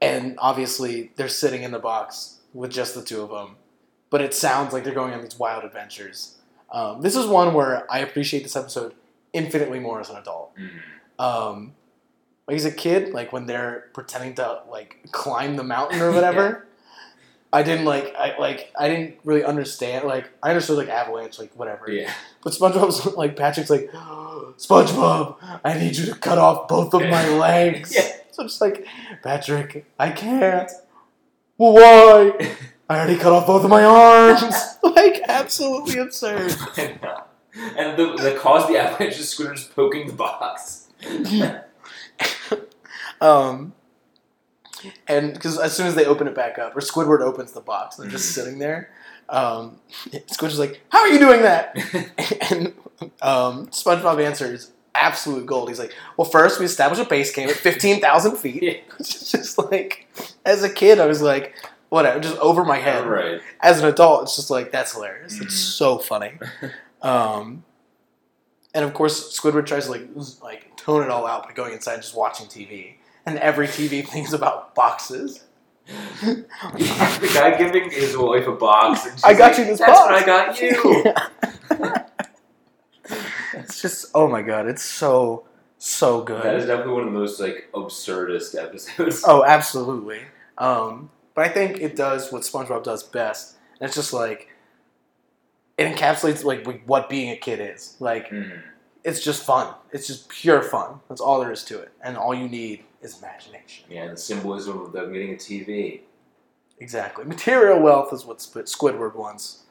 and 0.00 0.36
obviously, 0.38 1.12
they're 1.16 1.28
sitting 1.28 1.62
in 1.62 1.70
the 1.72 1.78
box 1.78 2.36
with 2.54 2.70
just 2.70 2.94
the 2.94 3.02
two 3.02 3.22
of 3.22 3.30
them, 3.30 3.56
but 4.10 4.20
it 4.20 4.34
sounds 4.34 4.72
like 4.72 4.84
they're 4.84 4.94
going 4.94 5.12
on 5.14 5.22
these 5.22 5.38
wild 5.38 5.64
adventures. 5.64 6.36
Um, 6.70 7.00
this 7.02 7.16
is 7.16 7.26
one 7.26 7.54
where 7.54 7.90
I 7.90 7.98
appreciate 8.00 8.42
this 8.42 8.56
episode 8.56 8.94
infinitely 9.32 9.78
more 9.80 10.00
as 10.00 10.10
an 10.10 10.16
adult. 10.16 10.52
Mhm. 10.56 10.70
Um, 11.22 11.74
like 12.50 12.56
as 12.58 12.64
a 12.64 12.70
kid, 12.72 13.12
like 13.14 13.32
when 13.32 13.46
they're 13.46 13.88
pretending 13.94 14.34
to 14.34 14.62
like 14.70 14.98
climb 15.12 15.56
the 15.56 15.64
mountain 15.64 16.00
or 16.02 16.12
whatever. 16.18 16.66
I 17.52 17.64
didn't 17.64 17.84
like 17.84 18.14
I 18.16 18.38
like 18.38 18.72
I 18.78 18.88
didn't 18.88 19.16
really 19.24 19.42
understand 19.42 20.06
like 20.06 20.30
I 20.40 20.50
understood 20.50 20.78
like 20.78 20.88
avalanche 20.88 21.36
like 21.36 21.52
whatever 21.56 21.90
Yeah. 21.90 22.12
but 22.44 22.52
SpongeBob's 22.52 23.06
like 23.16 23.34
Patrick's 23.34 23.70
like 23.70 23.90
SpongeBob 24.56 25.34
I 25.64 25.74
need 25.76 25.96
you 25.96 26.06
to 26.06 26.14
cut 26.14 26.38
off 26.38 26.68
both 26.68 26.94
of 26.94 27.02
my 27.02 27.28
legs 27.38 27.92
Yeah. 27.92 28.06
so 28.30 28.42
I'm 28.42 28.48
just 28.48 28.60
like 28.60 28.86
Patrick 29.24 29.84
I 29.98 30.10
can't 30.10 30.70
well 31.58 31.72
why 31.74 32.54
I 32.88 32.98
already 32.98 33.16
cut 33.18 33.32
off 33.32 33.48
both 33.48 33.64
of 33.64 33.70
my 33.70 33.82
arms 33.82 34.54
like 34.84 35.20
absolutely 35.26 35.98
absurd 35.98 36.54
And 36.76 37.98
the, 37.98 38.14
the 38.16 38.38
cause 38.40 38.68
the 38.68 38.78
avalanche 38.78 39.18
is 39.18 39.26
Squidward 39.34 39.74
poking 39.74 40.06
the 40.06 40.12
box. 40.12 40.86
Um, 43.20 43.72
and 45.08 45.34
because 45.34 45.58
as 45.58 45.76
soon 45.76 45.86
as 45.86 45.94
they 45.94 46.04
open 46.06 46.26
it 46.26 46.34
back 46.34 46.58
up, 46.58 46.76
or 46.76 46.80
Squidward 46.80 47.20
opens 47.20 47.52
the 47.52 47.60
box, 47.60 47.96
they're 47.96 48.08
just 48.08 48.32
sitting 48.34 48.58
there. 48.58 48.90
Um, 49.28 49.78
Squidward's 50.10 50.58
like, 50.58 50.80
"How 50.88 51.00
are 51.00 51.08
you 51.08 51.18
doing 51.18 51.42
that?" 51.42 51.76
and 52.50 52.72
um, 53.22 53.66
SpongeBob 53.68 54.24
answers 54.24 54.72
absolute 54.94 55.46
gold. 55.46 55.68
He's 55.68 55.78
like, 55.78 55.94
"Well, 56.16 56.28
first 56.28 56.58
we 56.58 56.64
establish 56.66 56.98
a 56.98 57.04
base 57.04 57.32
camp 57.34 57.50
at 57.50 57.56
fifteen 57.56 58.00
thousand 58.00 58.36
feet." 58.38 58.62
Yeah. 58.62 58.72
It's 58.98 59.30
just 59.30 59.58
like, 59.58 60.08
as 60.44 60.62
a 60.62 60.70
kid, 60.72 60.98
I 60.98 61.06
was 61.06 61.20
like, 61.22 61.54
whatever, 61.90 62.18
just 62.20 62.36
over 62.38 62.64
my 62.64 62.78
head. 62.78 63.06
right. 63.06 63.40
As 63.60 63.80
an 63.80 63.86
adult, 63.86 64.22
it's 64.24 64.36
just 64.36 64.50
like 64.50 64.72
that's 64.72 64.92
hilarious. 64.94 65.40
It's 65.40 65.54
Mhm. 65.54 65.76
so 65.76 65.98
funny. 65.98 66.32
Um, 67.02 67.64
and 68.74 68.84
of 68.84 68.94
course, 68.94 69.38
Squidward 69.38 69.66
tries 69.66 69.84
to 69.86 69.90
like 69.92 70.08
like 70.42 70.76
tone 70.76 71.02
it 71.02 71.10
all 71.10 71.26
out 71.26 71.44
by 71.46 71.52
going 71.52 71.72
inside 71.74 71.94
and 71.94 72.02
just 72.02 72.16
watching 72.16 72.46
TV. 72.46 72.94
And 73.26 73.38
every 73.38 73.66
TV 73.68 74.06
thing 74.06 74.24
is 74.24 74.32
about 74.32 74.74
boxes. 74.74 75.44
the 76.22 77.30
guy 77.34 77.56
giving 77.58 77.90
his 77.90 78.16
wife 78.16 78.46
a 78.46 78.52
box. 78.52 79.04
And 79.06 79.14
she's 79.14 79.24
I 79.24 79.34
got 79.34 79.50
like, 79.52 79.58
you 79.58 79.64
this 79.64 79.78
That's 79.80 79.92
box." 79.92 80.10
what 80.10 80.22
I 80.22 80.26
got 80.26 80.60
you. 80.60 81.94
it's 83.54 83.80
just 83.82 84.06
oh 84.14 84.28
my 84.28 84.42
god, 84.42 84.66
it's 84.68 84.82
so 84.84 85.46
so 85.78 86.22
good. 86.22 86.42
that 86.42 86.54
is 86.56 86.66
definitely 86.66 86.92
one 86.92 87.02
of 87.08 87.12
the 87.12 87.18
most 87.18 87.40
like 87.40 87.68
absurdest 87.74 88.54
episodes. 88.54 89.24
Oh, 89.26 89.44
absolutely. 89.44 90.20
Um, 90.58 91.10
but 91.34 91.46
I 91.46 91.48
think 91.48 91.78
it 91.80 91.96
does 91.96 92.30
what 92.32 92.42
SpongeBob 92.42 92.84
does 92.84 93.02
best. 93.02 93.56
And 93.80 93.86
it's 93.86 93.96
just 93.96 94.12
like 94.12 94.48
it 95.78 95.94
encapsulates 95.94 96.44
like 96.44 96.66
what 96.86 97.08
being 97.08 97.30
a 97.30 97.36
kid 97.36 97.60
is. 97.74 97.96
Like 97.98 98.28
Mhm. 98.28 98.60
it's 99.04 99.22
just 99.24 99.42
fun. 99.44 99.74
It's 99.92 100.06
just 100.06 100.28
pure 100.28 100.62
fun. 100.62 101.00
That's 101.08 101.20
all 101.20 101.40
there 101.40 101.50
is 101.52 101.64
to 101.64 101.78
it. 101.80 101.90
And 102.02 102.16
all 102.18 102.34
you 102.34 102.48
need 102.48 102.84
is 103.02 103.18
imagination. 103.18 103.86
Yeah, 103.90 104.04
and 104.04 104.12
the 104.12 104.16
symbolism 104.20 104.80
of 104.80 104.92
them 104.92 105.12
getting 105.12 105.32
a 105.32 105.36
TV. 105.36 106.00
Exactly. 106.78 107.24
Material 107.24 107.80
wealth 107.80 108.12
is 108.12 108.24
what 108.24 108.38
Squidward 108.38 109.14
wants. 109.14 109.64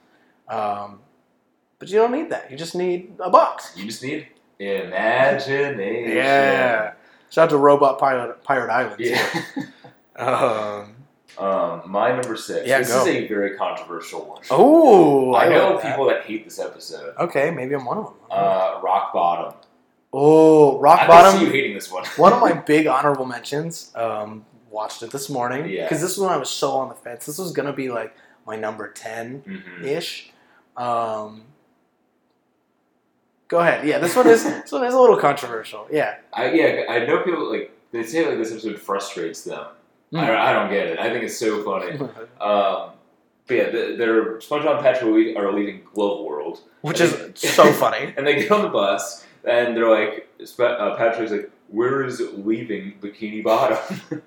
Um, 0.48 1.00
but 1.80 1.90
you 1.90 1.98
don't 1.98 2.12
need 2.12 2.30
that. 2.30 2.52
You 2.52 2.58
just 2.58 2.76
need 2.76 3.14
a 3.20 3.30
box. 3.30 3.74
You 3.76 3.86
just 3.86 4.04
need 4.04 4.28
imagination. 4.60 6.16
Yeah. 6.16 6.94
Shout 7.30 7.46
out 7.46 7.50
to 7.52 7.58
Robot 7.58 8.00
Pirate, 8.00 8.44
Pirate 8.44 8.72
Island. 8.72 9.00
Yeah. 9.00 9.28
Um, 10.20 10.96
um, 11.38 11.84
my 11.86 12.12
number 12.12 12.36
six. 12.36 12.68
Yeah, 12.68 12.80
this 12.80 12.92
go. 12.92 13.06
is 13.06 13.08
a 13.08 13.28
very 13.28 13.56
controversial 13.56 14.26
one. 14.26 14.42
oh, 14.52 15.34
I 15.34 15.48
know 15.48 15.76
like 15.76 15.82
that. 15.84 15.92
people 15.92 16.06
that 16.08 16.26
hate 16.26 16.44
this 16.44 16.60
episode. 16.60 17.16
Okay, 17.18 17.52
maybe 17.52 17.74
I'm 17.74 17.86
one 17.86 18.00
of 18.00 18.06
them. 18.08 18.14
Uh, 18.30 18.82
Rock 18.84 19.14
Bottom. 19.14 19.54
Oh, 20.14 20.80
Rock 20.80 21.08
Bottom. 21.08 21.12
I 21.12 21.22
can 21.22 21.32
see 21.32 21.38
you 21.40 21.46
Bottom. 21.48 21.54
hating 21.54 21.74
this 21.76 21.92
one. 21.92 22.06
one 22.18 22.34
of 22.34 22.40
my 22.42 22.54
big 22.54 22.88
honorable 22.88 23.26
mentions. 23.26 23.92
Um, 23.96 24.46
watched 24.72 25.02
it 25.04 25.12
this 25.12 25.30
morning 25.30 25.68
Yeah. 25.70 25.84
because 25.86 26.00
this 26.02 26.18
was 26.18 26.20
when 26.26 26.30
I 26.34 26.38
was 26.38 26.50
so 26.50 26.72
on 26.72 26.90
the 26.90 26.96
fence. 26.96 27.26
This 27.26 27.38
was 27.40 27.52
gonna 27.52 27.74
be 27.74 27.90
like 27.90 28.16
my 28.46 28.56
number 28.56 28.88
ten 28.92 29.42
Mhm. 29.48 29.84
ish. 29.84 30.32
Um, 30.78 31.44
go 33.48 33.60
ahead. 33.60 33.86
Yeah, 33.88 34.00
this 34.00 34.16
one 34.16 34.28
is 34.28 34.44
this 34.64 34.72
one 34.72 34.84
is 34.84 34.94
a 34.94 35.00
little 35.00 35.18
controversial. 35.18 35.88
Yeah. 35.92 36.16
I 36.34 36.52
yeah, 36.52 36.84
I 36.90 37.06
know 37.06 37.22
people 37.24 37.50
like 37.52 37.72
they 37.92 38.04
say 38.04 38.28
like 38.28 38.38
this 38.38 38.52
episode 38.52 38.80
frustrates 38.80 39.44
them. 39.44 39.66
Hmm. 40.12 40.18
I, 40.18 40.28
don't, 40.28 40.38
I 40.38 40.54
don't 40.54 40.70
get 40.70 40.88
it. 40.88 41.00
I 41.00 41.10
think 41.10 41.24
it's 41.24 41.38
so 41.38 41.64
funny. 41.64 42.00
Um, 42.42 42.92
but 43.48 43.56
yeah, 43.58 43.70
the, 43.72 43.96
they're 43.98 44.38
SpongeBob 44.38 44.76
and 44.76 44.82
Patrick 44.84 45.36
are 45.36 45.52
leaving- 45.52 45.82
Glove 45.94 46.24
World, 46.24 46.60
Which 46.82 47.02
is 47.02 47.16
so 47.36 47.74
funny. 47.74 48.14
and 48.16 48.26
they 48.26 48.36
get 48.36 48.52
on 48.52 48.62
the 48.62 48.70
bus, 48.70 49.26
and 49.44 49.76
they're 49.76 49.90
like, 49.90 50.28
uh, 50.60 50.96
Patrick's 50.96 51.32
like, 51.32 51.52
"Where 51.70 52.04
is 52.04 52.22
leaving 52.34 52.94
Bikini 53.02 53.44
Bottom?" 53.44 54.22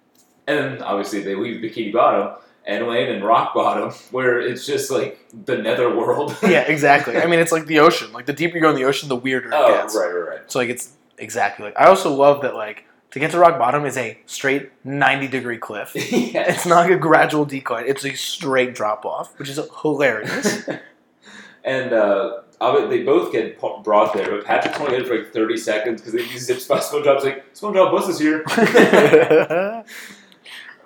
and 0.46 0.82
obviously 0.82 1.20
they 1.20 1.34
leave 1.34 1.62
Bikini 1.62 1.92
Bottom 1.92 2.36
and 2.68 2.86
land 2.86 3.08
in 3.10 3.24
Rock 3.24 3.54
Bottom, 3.54 3.90
where 4.10 4.38
it's 4.38 4.66
just 4.66 4.90
like 4.90 5.26
the 5.46 5.56
Nether 5.56 5.94
World. 5.94 6.36
yeah, 6.42 6.60
exactly. 6.60 7.16
I 7.16 7.26
mean, 7.26 7.40
it's 7.40 7.52
like 7.52 7.66
the 7.66 7.80
ocean. 7.80 8.12
Like 8.12 8.26
the 8.26 8.32
deeper 8.32 8.56
you 8.56 8.62
go 8.62 8.70
in 8.70 8.76
the 8.76 8.84
ocean, 8.84 9.08
the 9.08 9.16
weirder 9.16 9.48
it 9.48 9.54
oh, 9.54 9.68
gets. 9.68 9.96
right, 9.96 10.06
right, 10.06 10.28
right. 10.28 10.52
So 10.52 10.58
like 10.58 10.68
it's 10.68 10.92
exactly 11.16 11.66
like. 11.66 11.76
I 11.76 11.86
also 11.86 12.12
love 12.12 12.42
that 12.42 12.54
like 12.54 12.84
to 13.10 13.18
get 13.18 13.30
to 13.32 13.38
rock 13.38 13.58
bottom 13.58 13.86
is 13.86 13.96
a 13.96 14.18
straight 14.26 14.70
ninety 14.84 15.28
degree 15.28 15.58
cliff. 15.58 15.92
yes. 15.94 16.56
It's 16.56 16.66
not 16.66 16.90
a 16.90 16.96
gradual 16.96 17.44
decline. 17.44 17.84
It's 17.86 18.04
a 18.04 18.14
straight 18.14 18.74
drop 18.74 19.04
off, 19.06 19.38
which 19.38 19.48
is 19.48 19.58
hilarious. 19.82 20.68
And 21.64 21.92
uh, 21.92 22.42
they 22.88 23.02
both 23.02 23.32
get 23.32 23.60
brought 23.60 24.12
there, 24.14 24.30
but 24.30 24.44
Patrick's 24.44 24.78
only 24.80 24.96
there 24.96 25.04
for 25.04 25.18
like 25.18 25.32
30 25.32 25.56
seconds 25.56 26.02
because 26.02 26.20
he 26.20 26.38
zips 26.38 26.66
by 26.66 26.78
SpongeBob's 26.78 27.24
like, 27.24 27.54
SpongeBob, 27.54 27.92
bus 27.92 28.08
is 28.08 28.18
here. 28.18 28.42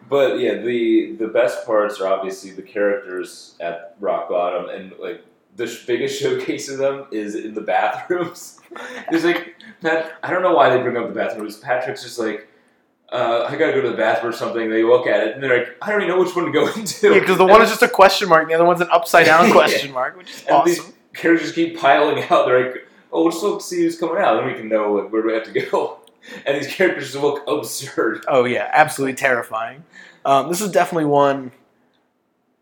but 0.08 0.38
yeah, 0.38 0.56
the 0.56 1.16
the 1.18 1.28
best 1.28 1.64
parts 1.64 2.00
are 2.00 2.12
obviously 2.12 2.50
the 2.50 2.62
characters 2.62 3.56
at 3.60 3.96
Rock 4.00 4.28
Bottom, 4.28 4.68
and 4.68 4.92
like 4.98 5.24
the 5.56 5.66
sh- 5.66 5.86
biggest 5.86 6.20
showcase 6.22 6.68
of 6.68 6.78
them 6.78 7.06
is 7.10 7.34
in 7.34 7.54
the 7.54 7.60
bathrooms. 7.60 8.60
There's 9.10 9.24
like, 9.24 9.54
Pat, 9.80 10.12
I 10.22 10.30
don't 10.30 10.42
know 10.42 10.54
why 10.54 10.70
they 10.70 10.82
bring 10.82 10.96
up 10.96 11.08
the 11.08 11.14
bathrooms. 11.14 11.56
Patrick's 11.58 12.02
just 12.02 12.18
like, 12.18 12.48
uh, 13.12 13.46
I 13.48 13.56
gotta 13.56 13.72
go 13.72 13.82
to 13.82 13.90
the 13.90 13.96
bathroom 13.96 14.32
or 14.32 14.36
something. 14.36 14.70
They 14.70 14.82
look 14.82 15.06
at 15.06 15.26
it 15.26 15.34
and 15.34 15.42
they're 15.42 15.58
like, 15.58 15.76
I 15.82 15.90
don't 15.90 16.02
even 16.02 16.14
know 16.16 16.20
which 16.22 16.34
one 16.34 16.46
to 16.46 16.50
go 16.52 16.66
into. 16.76 17.12
Yeah, 17.12 17.20
because 17.20 17.38
the 17.38 17.44
one 17.44 17.60
is 17.62 17.68
just 17.70 17.82
a 17.82 17.88
question 18.00 18.28
mark, 18.28 18.42
and 18.42 18.50
the 18.50 18.54
other 18.54 18.64
one's 18.64 18.80
an 18.80 18.88
upside 18.90 19.26
down 19.26 19.50
question 19.52 19.92
mark, 19.92 20.16
which 20.16 20.30
is 20.30 20.44
And 20.48 20.64
these 20.66 20.80
awesome. 20.80 20.94
characters 21.14 21.52
keep 21.52 21.78
piling 21.78 22.22
out. 22.30 22.46
They're 22.46 22.72
like, 22.72 22.88
oh, 23.12 23.24
let's 23.24 23.42
look 23.42 23.60
see 23.60 23.82
who's 23.82 23.98
coming 23.98 24.16
out. 24.22 24.36
Then 24.36 24.46
we 24.46 24.54
can 24.54 24.68
know 24.68 24.94
like, 24.94 25.12
where 25.12 25.22
do 25.22 25.28
we 25.28 25.34
have 25.34 25.44
to 25.52 25.60
go. 25.60 25.98
And 26.46 26.56
these 26.56 26.72
characters 26.72 27.14
look 27.16 27.42
absurd. 27.48 28.24
Oh 28.28 28.44
yeah, 28.44 28.70
absolutely 28.72 29.14
terrifying. 29.16 29.82
Um, 30.24 30.48
this 30.48 30.60
is 30.60 30.70
definitely 30.70 31.06
one. 31.06 31.50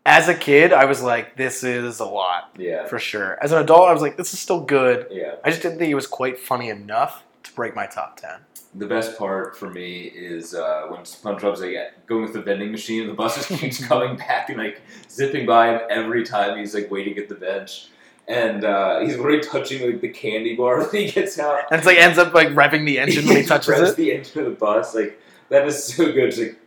As 0.03 0.27
a 0.27 0.33
kid, 0.33 0.73
I 0.73 0.85
was 0.85 1.03
like, 1.03 1.35
"This 1.37 1.63
is 1.63 1.99
a 1.99 2.05
lot 2.05 2.49
Yeah. 2.57 2.87
for 2.87 2.97
sure." 2.97 3.37
As 3.39 3.51
an 3.51 3.59
adult, 3.59 3.87
I 3.87 3.93
was 3.93 4.01
like, 4.01 4.17
"This 4.17 4.33
is 4.33 4.39
still 4.39 4.61
good." 4.61 5.05
Yeah. 5.11 5.35
I 5.43 5.51
just 5.51 5.61
didn't 5.61 5.77
think 5.77 5.91
it 5.91 5.95
was 5.95 6.07
quite 6.07 6.39
funny 6.39 6.69
enough 6.69 7.23
to 7.43 7.53
break 7.53 7.75
my 7.75 7.85
top 7.85 8.19
ten. 8.19 8.39
The 8.73 8.85
best 8.87 9.17
part 9.17 9.57
for 9.57 9.69
me 9.69 10.03
is 10.03 10.53
uh, 10.55 10.83
when 10.89 11.01
SpongeBob's 11.01 11.59
like 11.59 11.75
going 12.07 12.23
with 12.23 12.31
the 12.33 12.41
vending 12.41 12.71
machine, 12.71 13.01
and 13.01 13.09
the 13.09 13.13
bus 13.13 13.35
just 13.35 13.49
keeps 13.61 13.85
coming 13.85 14.15
back 14.15 14.49
and 14.49 14.57
like 14.57 14.81
zipping 15.09 15.45
by 15.45 15.73
him 15.73 15.81
every 15.89 16.23
time 16.23 16.57
he's 16.57 16.73
like 16.73 16.89
waiting 16.89 17.17
at 17.17 17.27
the 17.27 17.35
bench, 17.35 17.87
and 18.29 18.63
uh, 18.63 18.99
he's 19.01 19.17
already 19.17 19.41
touching 19.41 19.85
like 19.85 19.99
the 19.99 20.07
candy 20.07 20.55
bar 20.55 20.77
when 20.89 20.89
he 21.05 21.11
gets 21.11 21.37
out. 21.37 21.59
And 21.69 21.79
it's 21.79 21.85
like 21.85 21.97
ends 21.97 22.17
up 22.17 22.33
like 22.33 22.47
revving 22.49 22.85
the 22.85 22.97
engine 22.99 23.25
when 23.27 23.35
he 23.41 23.43
touches 23.43 23.67
revs 23.67 23.89
it. 23.91 23.95
the 23.97 24.13
engine 24.13 24.39
of 24.39 24.45
the 24.45 24.51
bus. 24.51 24.95
Like 24.95 25.19
that 25.49 25.67
is 25.67 25.83
so 25.83 26.05
good. 26.11 26.33
It's 26.33 26.37
like. 26.37 26.57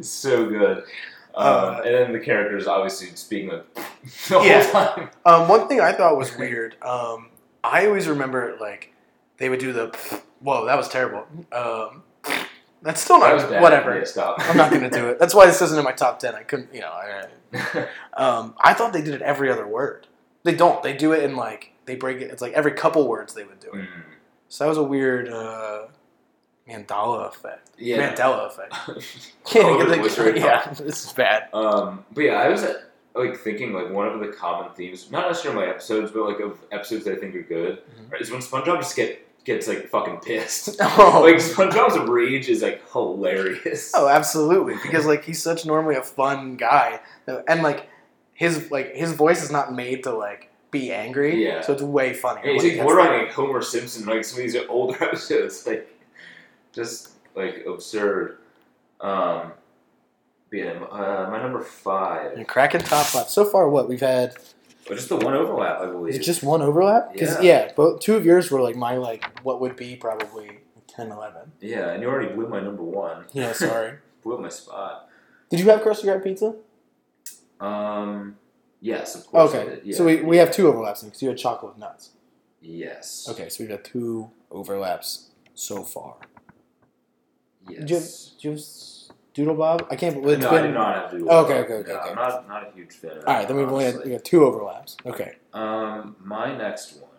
So 0.00 0.46
good. 0.48 0.78
Um, 1.34 1.46
Uh, 1.46 1.82
and 1.84 1.94
then 1.94 2.12
the 2.12 2.20
characters 2.20 2.66
obviously 2.66 3.08
speaking 3.16 3.50
like 3.50 3.74
the 3.74 4.40
Yeah. 4.42 4.62
whole 4.62 4.86
time. 4.94 5.10
um, 5.26 5.48
one 5.48 5.68
thing 5.68 5.80
I 5.80 5.92
thought 5.92 6.16
was 6.16 6.34
weird. 6.36 6.76
Um, 6.82 7.28
I 7.62 7.86
always 7.86 8.08
remember 8.08 8.56
like 8.60 8.92
they 9.38 9.48
would 9.48 9.60
do 9.60 9.72
the. 9.72 9.96
Whoa, 10.40 10.66
that 10.66 10.76
was 10.76 10.88
terrible. 10.88 11.26
Um, 11.52 12.02
that's 12.82 13.00
still 13.00 13.20
That 13.20 13.36
not 13.36 13.50
bad. 13.50 13.62
whatever. 13.62 13.98
Yeah. 13.98 14.34
I'm 14.38 14.56
not 14.56 14.70
gonna 14.70 14.90
do 14.90 15.08
it. 15.08 15.18
That's 15.18 15.34
why 15.34 15.46
this 15.46 15.60
isn't 15.62 15.78
in 15.78 15.84
my 15.84 15.92
top 15.92 16.18
ten. 16.18 16.34
I 16.34 16.42
couldn't, 16.42 16.72
you 16.74 16.80
know. 16.80 16.92
I, 16.92 17.86
um, 18.14 18.54
I 18.58 18.74
thought 18.74 18.92
they 18.92 19.02
did 19.02 19.14
it 19.14 19.22
every 19.22 19.50
other 19.50 19.66
word. 19.66 20.06
They 20.44 20.54
don't. 20.54 20.82
They 20.82 20.92
do 20.96 21.12
it 21.12 21.24
in 21.24 21.36
like 21.36 21.72
they 21.86 21.96
break 21.96 22.20
it. 22.20 22.30
It's 22.30 22.42
like 22.42 22.52
every 22.52 22.72
couple 22.72 23.08
words 23.08 23.34
they 23.34 23.44
would 23.44 23.60
do 23.60 23.68
it. 23.70 23.82
Mm. 23.82 23.86
So 24.48 24.64
that 24.64 24.68
was 24.68 24.78
a 24.78 24.82
weird. 24.84 25.28
Uh, 25.28 25.86
Mandela 26.68 27.28
effect. 27.28 27.70
Yeah. 27.78 28.12
Mandela 28.12 28.46
effect. 28.48 28.74
Oh, 29.54 29.80
it 29.80 29.88
think 29.88 30.02
was 30.02 30.16
yeah, 30.18 30.72
this 30.80 31.06
is 31.06 31.12
bad. 31.12 31.48
Um, 31.54 32.04
but 32.12 32.24
yeah, 32.24 32.34
I 32.40 32.48
was 32.48 32.64
uh, 32.64 32.82
like 33.14 33.36
thinking 33.38 33.72
like 33.72 33.90
one 33.90 34.08
of 34.08 34.18
the 34.20 34.28
common 34.28 34.72
themes, 34.74 35.10
not 35.10 35.28
necessarily 35.28 35.64
my 35.64 35.70
episodes, 35.70 36.10
but 36.10 36.24
like 36.24 36.40
of 36.40 36.58
episodes 36.72 37.04
that 37.04 37.14
I 37.16 37.20
think 37.20 37.36
are 37.36 37.42
good, 37.42 37.82
Mhm. 38.10 38.20
is 38.20 38.30
when 38.32 38.40
SpongeBob 38.40 38.78
just 38.78 38.96
get 38.96 39.25
gets 39.46 39.68
like 39.68 39.88
fucking 39.88 40.18
pissed. 40.18 40.76
Oh. 40.80 41.22
Like 41.26 41.36
SpongeBob's 41.36 41.98
rage 42.08 42.48
is 42.48 42.62
like 42.62 42.82
hilarious. 42.92 43.92
Oh, 43.94 44.08
absolutely. 44.08 44.74
Because 44.82 45.06
like 45.06 45.24
he's 45.24 45.42
such 45.42 45.64
normally 45.64 45.94
a 45.94 46.02
fun 46.02 46.56
guy, 46.56 47.00
and 47.48 47.62
like 47.62 47.88
his 48.34 48.70
like 48.70 48.94
his 48.94 49.12
voice 49.12 49.42
is 49.42 49.50
not 49.50 49.72
made 49.72 50.02
to 50.02 50.12
like 50.12 50.50
be 50.70 50.92
angry. 50.92 51.44
Yeah. 51.44 51.62
So 51.62 51.72
it's 51.72 51.82
way 51.82 52.12
funnier. 52.12 52.44
And 52.44 52.60
he's 52.60 52.76
like 52.76 52.82
more 52.82 52.98
like, 52.98 53.32
Homer 53.32 53.62
Simpson, 53.62 54.04
like 54.06 54.24
some 54.24 54.38
of 54.38 54.44
these 54.44 54.56
older 54.68 55.02
episodes, 55.02 55.66
like 55.66 55.88
just 56.72 57.12
like 57.34 57.64
absurd. 57.66 58.38
Um, 59.00 59.52
yeah, 60.52 60.72
uh, 60.90 61.28
my 61.30 61.42
number 61.42 61.60
five, 61.60 62.32
And 62.32 62.46
cracking 62.46 62.80
top 62.80 63.06
five. 63.06 63.28
So 63.28 63.44
far, 63.44 63.68
what 63.68 63.88
we've 63.88 64.00
had 64.00 64.36
oh, 64.90 64.94
just 64.94 65.08
the 65.08 65.16
one 65.16 65.34
overlap, 65.34 65.80
I 65.80 65.86
believe. 65.86 66.14
It's 66.14 66.24
just 66.24 66.42
one 66.42 66.62
overlap? 66.62 67.12
Because 67.12 67.42
Yeah. 67.42 67.66
yeah. 67.66 67.72
both 67.74 68.00
two 68.00 68.14
of 68.16 68.24
yours 68.24 68.50
were 68.50 68.60
like 68.60 68.76
my 68.76 68.96
like 68.96 69.40
what 69.40 69.60
would 69.60 69.76
be 69.76 69.96
probably 69.96 70.60
10, 70.88 71.10
11. 71.10 71.52
yeah, 71.60 71.90
and 71.90 72.02
you 72.02 72.08
already 72.08 72.32
blew 72.34 72.48
my 72.48 72.60
number 72.60 72.82
one. 72.82 73.24
Yeah, 73.32 73.52
sorry. 73.52 73.98
Blew 74.22 74.34
up 74.34 74.40
my 74.40 74.48
spot. 74.48 75.08
Did 75.50 75.60
you 75.60 75.70
have 75.70 75.82
crusty 75.82 76.06
crab 76.08 76.24
pizza? 76.24 76.56
Um, 77.60 78.36
yes, 78.80 79.14
of 79.14 79.26
course. 79.26 79.54
Okay. 79.54 79.80
Yeah. 79.84 79.96
so 79.96 80.04
we, 80.04 80.22
we 80.22 80.38
have 80.38 80.50
two 80.50 80.66
overlaps 80.68 81.02
because 81.04 81.22
you 81.22 81.28
had 81.28 81.38
chocolate 81.38 81.74
with 81.74 81.80
nuts. 81.80 82.10
Yes. 82.60 83.28
Okay, 83.30 83.48
so 83.48 83.62
we've 83.62 83.68
got 83.68 83.84
two 83.84 84.30
overlaps 84.50 85.30
so 85.54 85.84
far. 85.84 86.16
Yes. 87.68 87.78
Did 87.80 87.90
you 87.90 87.96
have, 87.96 88.04
did 88.04 88.44
you 88.44 88.50
have 88.50 88.60
Doodle 89.36 89.54
Bob? 89.54 89.86
I 89.90 89.96
can't 89.96 90.20
believe 90.20 90.38
no, 90.40 90.46
it's 90.46 90.52
I 90.52 90.56
been. 90.56 90.64
did 90.64 90.74
not 90.74 90.94
have 90.96 91.10
to. 91.12 91.18
do 91.18 91.28
Okay, 91.28 91.58
okay, 91.60 91.72
okay, 91.74 91.92
No, 91.92 91.98
okay. 92.00 92.08
I'm 92.10 92.14
not 92.16 92.48
not 92.48 92.68
a 92.68 92.70
huge 92.74 92.92
fan. 92.94 93.10
Of 93.12 93.18
All 93.26 93.34
right, 93.34 93.46
then 93.46 93.56
we've 93.58 93.68
only 93.70 93.84
had, 93.84 93.96
we 94.04 94.10
got 94.10 94.24
two 94.24 94.44
overlaps. 94.44 94.96
Okay. 95.04 95.36
Um, 95.52 96.16
my 96.24 96.56
next 96.56 96.94
one 96.96 97.10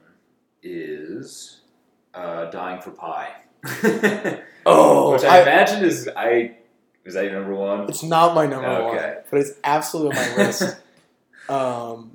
is 0.63 1.61
uh, 2.13 2.45
dying 2.45 2.81
for 2.81 2.91
pie. 2.91 3.29
Oh, 4.69 5.13
which 5.13 5.23
I, 5.23 5.37
I- 5.37 5.41
imagine 5.43 5.85
is 5.85 6.09
I 6.13 6.57
is 7.05 7.13
that 7.13 7.23
your 7.23 7.33
number 7.35 7.55
one? 7.55 7.87
It's 7.87 8.03
not 8.03 8.35
my 8.35 8.45
number 8.45 8.83
one, 8.83 8.97
but 9.31 9.39
it's 9.39 9.51
absolutely 9.63 10.17
on 10.17 10.29
my 10.31 10.35
list. 10.43 10.75
um, 11.49 12.11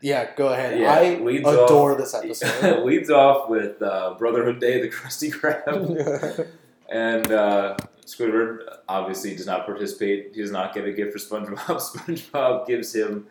yeah, 0.00 0.30
go 0.36 0.48
ahead. 0.52 0.78
Yeah, 0.78 0.92
I 0.92 1.00
adore 1.40 1.92
off- 1.92 1.98
this 1.98 2.14
episode. 2.42 2.64
It 2.78 2.84
leads 2.86 3.10
off 3.10 3.48
with 3.48 3.82
uh, 3.82 4.14
Brotherhood 4.16 4.60
Day, 4.60 4.82
the 4.82 4.88
Krusty 4.88 5.32
Krab, 5.32 6.46
and 6.88 7.32
uh, 7.32 7.76
Squidward 8.06 8.58
obviously 8.88 9.34
does 9.36 9.46
not 9.46 9.66
participate. 9.66 10.32
He 10.34 10.42
does 10.42 10.50
not 10.50 10.74
get 10.74 10.84
a 10.86 10.92
gift 10.92 11.12
for 11.12 11.18
SpongeBob. 11.18 11.56
SpongeBob 11.80 12.66
gives 12.66 12.94
him 12.94 13.26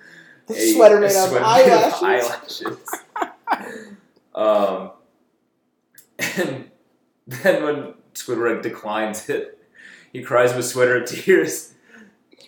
The 0.48 0.56
a- 0.56 0.74
sweater 0.74 0.98
a 0.98 1.02
made 1.02 1.16
out 1.16 1.30
of 1.30 1.44
eyelashes. 1.44 2.64
eyelashes. 2.66 3.88
um, 4.36 4.92
and 6.38 6.70
then 7.28 7.64
when 7.64 7.94
Squidward 8.14 8.62
declines 8.62 9.30
it, 9.30 9.60
he 10.12 10.22
cries 10.24 10.54
with 10.56 10.66
sweater 10.66 11.04
tears. 11.06 11.74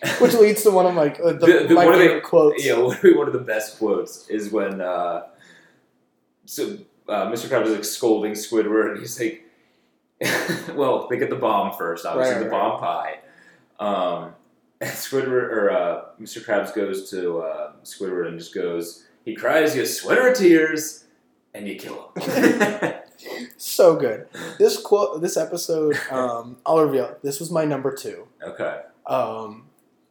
Which 0.20 0.34
leads 0.34 0.62
to 0.64 0.70
one 0.70 0.86
of 0.86 0.94
my 0.94 1.08
uh, 1.12 1.32
the, 1.32 1.66
The- 1.68 1.74
my 1.74 1.86
one 1.86 1.94
of 1.94 2.00
the- 2.00 2.20
quotes. 2.20 2.64
Yeah, 2.64 2.78
one 2.78 3.26
of 3.26 3.32
the 3.32 3.38
best 3.40 3.78
quotes 3.78 4.28
is 4.28 4.50
when 4.50 4.80
uh, 4.80 5.22
so 6.44 6.76
uh, 7.08 7.26
Mr. 7.30 7.46
Krabs 7.48 7.66
is 7.66 7.74
like 7.74 7.84
scolding 7.84 8.32
Squidward, 8.32 8.90
and 8.92 9.00
he's 9.00 9.18
like, 9.18 9.45
"Well, 10.74 11.06
they 11.08 11.18
get 11.18 11.30
the 11.30 11.36
bomb 11.36 11.76
first, 11.76 12.06
obviously 12.06 12.34
Right, 12.34 12.44
the 12.44 12.50
right, 12.50 12.60
bomb 12.60 12.80
pie." 12.80 13.18
Um, 13.78 14.34
and 14.80 14.90
Squidward 14.90 15.50
or 15.52 15.70
uh, 15.70 16.02
Mr. 16.20 16.44
Krabs 16.44 16.74
goes 16.74 17.10
to 17.10 17.38
uh, 17.40 17.72
Squidward 17.84 18.28
and 18.28 18.38
just 18.38 18.54
goes, 18.54 19.04
he 19.24 19.34
cries, 19.34 19.74
you 19.74 19.84
sweater 19.86 20.28
of 20.28 20.36
tears, 20.38 21.04
and 21.54 21.66
you 21.66 21.76
kill 21.76 22.12
him. 22.16 22.92
So 23.56 23.96
good. 23.96 24.28
This 24.58 24.78
quote, 24.80 25.22
this 25.22 25.36
episode, 25.38 25.98
um, 26.10 26.58
I'll 26.66 26.80
reveal. 26.84 27.16
This 27.22 27.40
was 27.40 27.50
my 27.50 27.64
number 27.64 27.90
two. 27.92 28.28
okay. 28.42 28.82
Um, 29.06 29.64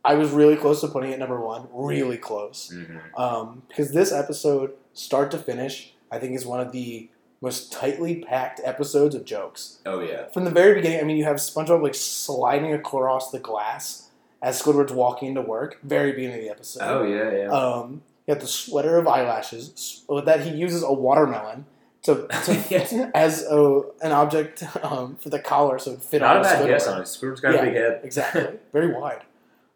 I 0.03 0.16
was 0.16 0.32
really 0.32 0.56
close 0.56 0.82
to 0.82 0.88
putting 0.88 1.12
it 1.12 1.20
number 1.20 1.39
one. 1.39 1.68
Really 1.72 2.18
close. 2.18 2.74
hmm 2.74 2.97
um, 3.22 3.62
because 3.68 3.91
this 3.91 4.12
episode, 4.12 4.74
start 4.93 5.32
to 5.32 5.38
finish, 5.38 5.93
I 6.12 6.18
think 6.20 6.36
is 6.36 6.45
one 6.45 6.60
of 6.60 6.72
the 6.72 7.10
most 7.41 7.71
tightly 7.71 8.23
packed 8.23 8.59
episodes 8.63 9.13
of 9.15 9.25
jokes. 9.25 9.79
Oh 9.86 9.99
yeah. 9.99 10.27
From 10.29 10.45
the 10.45 10.51
very 10.51 10.73
beginning, 10.75 10.99
I 10.99 11.03
mean, 11.03 11.17
you 11.17 11.25
have 11.25 11.38
SpongeBob 11.38 11.81
like 11.83 11.95
sliding 11.95 12.73
across 12.73 13.31
the 13.31 13.39
glass 13.39 14.09
as 14.41 14.61
Squidward's 14.61 14.91
walking 14.93 15.29
into 15.29 15.41
work. 15.41 15.79
Very 15.83 16.11
beginning 16.13 16.38
of 16.38 16.41
the 16.43 16.49
episode. 16.49 16.81
Oh 16.83 17.03
yeah, 17.03 17.31
yeah. 17.31 17.49
Um, 17.51 18.01
you 18.27 18.33
have 18.33 18.41
the 18.41 18.47
sweater 18.47 18.97
of 18.97 19.07
eyelashes 19.07 20.03
that 20.25 20.41
he 20.41 20.49
uses 20.51 20.81
a 20.83 20.91
watermelon 20.91 21.65
to, 22.03 22.27
to 22.45 22.63
Yeah. 22.69 23.11
as 23.15 23.43
a, 23.43 23.81
an 24.01 24.11
object 24.11 24.63
um, 24.83 25.15
for 25.17 25.29
the 25.29 25.39
collar, 25.39 25.77
so 25.77 25.91
it 25.91 26.01
fit 26.01 26.21
Not 26.21 26.38
a 26.38 26.39
on 26.39 26.43
bad 26.43 26.59
Squidward. 26.63 26.67
guess 26.67 26.88
on 26.88 27.01
it. 27.01 27.05
Squidward's 27.05 27.41
got 27.41 27.53
Yeah. 27.53 27.59
a 27.61 27.65
big 27.65 27.73
head. 27.75 28.01
Exactly. 28.03 28.47
Very 28.73 28.93
wide. 28.93 29.21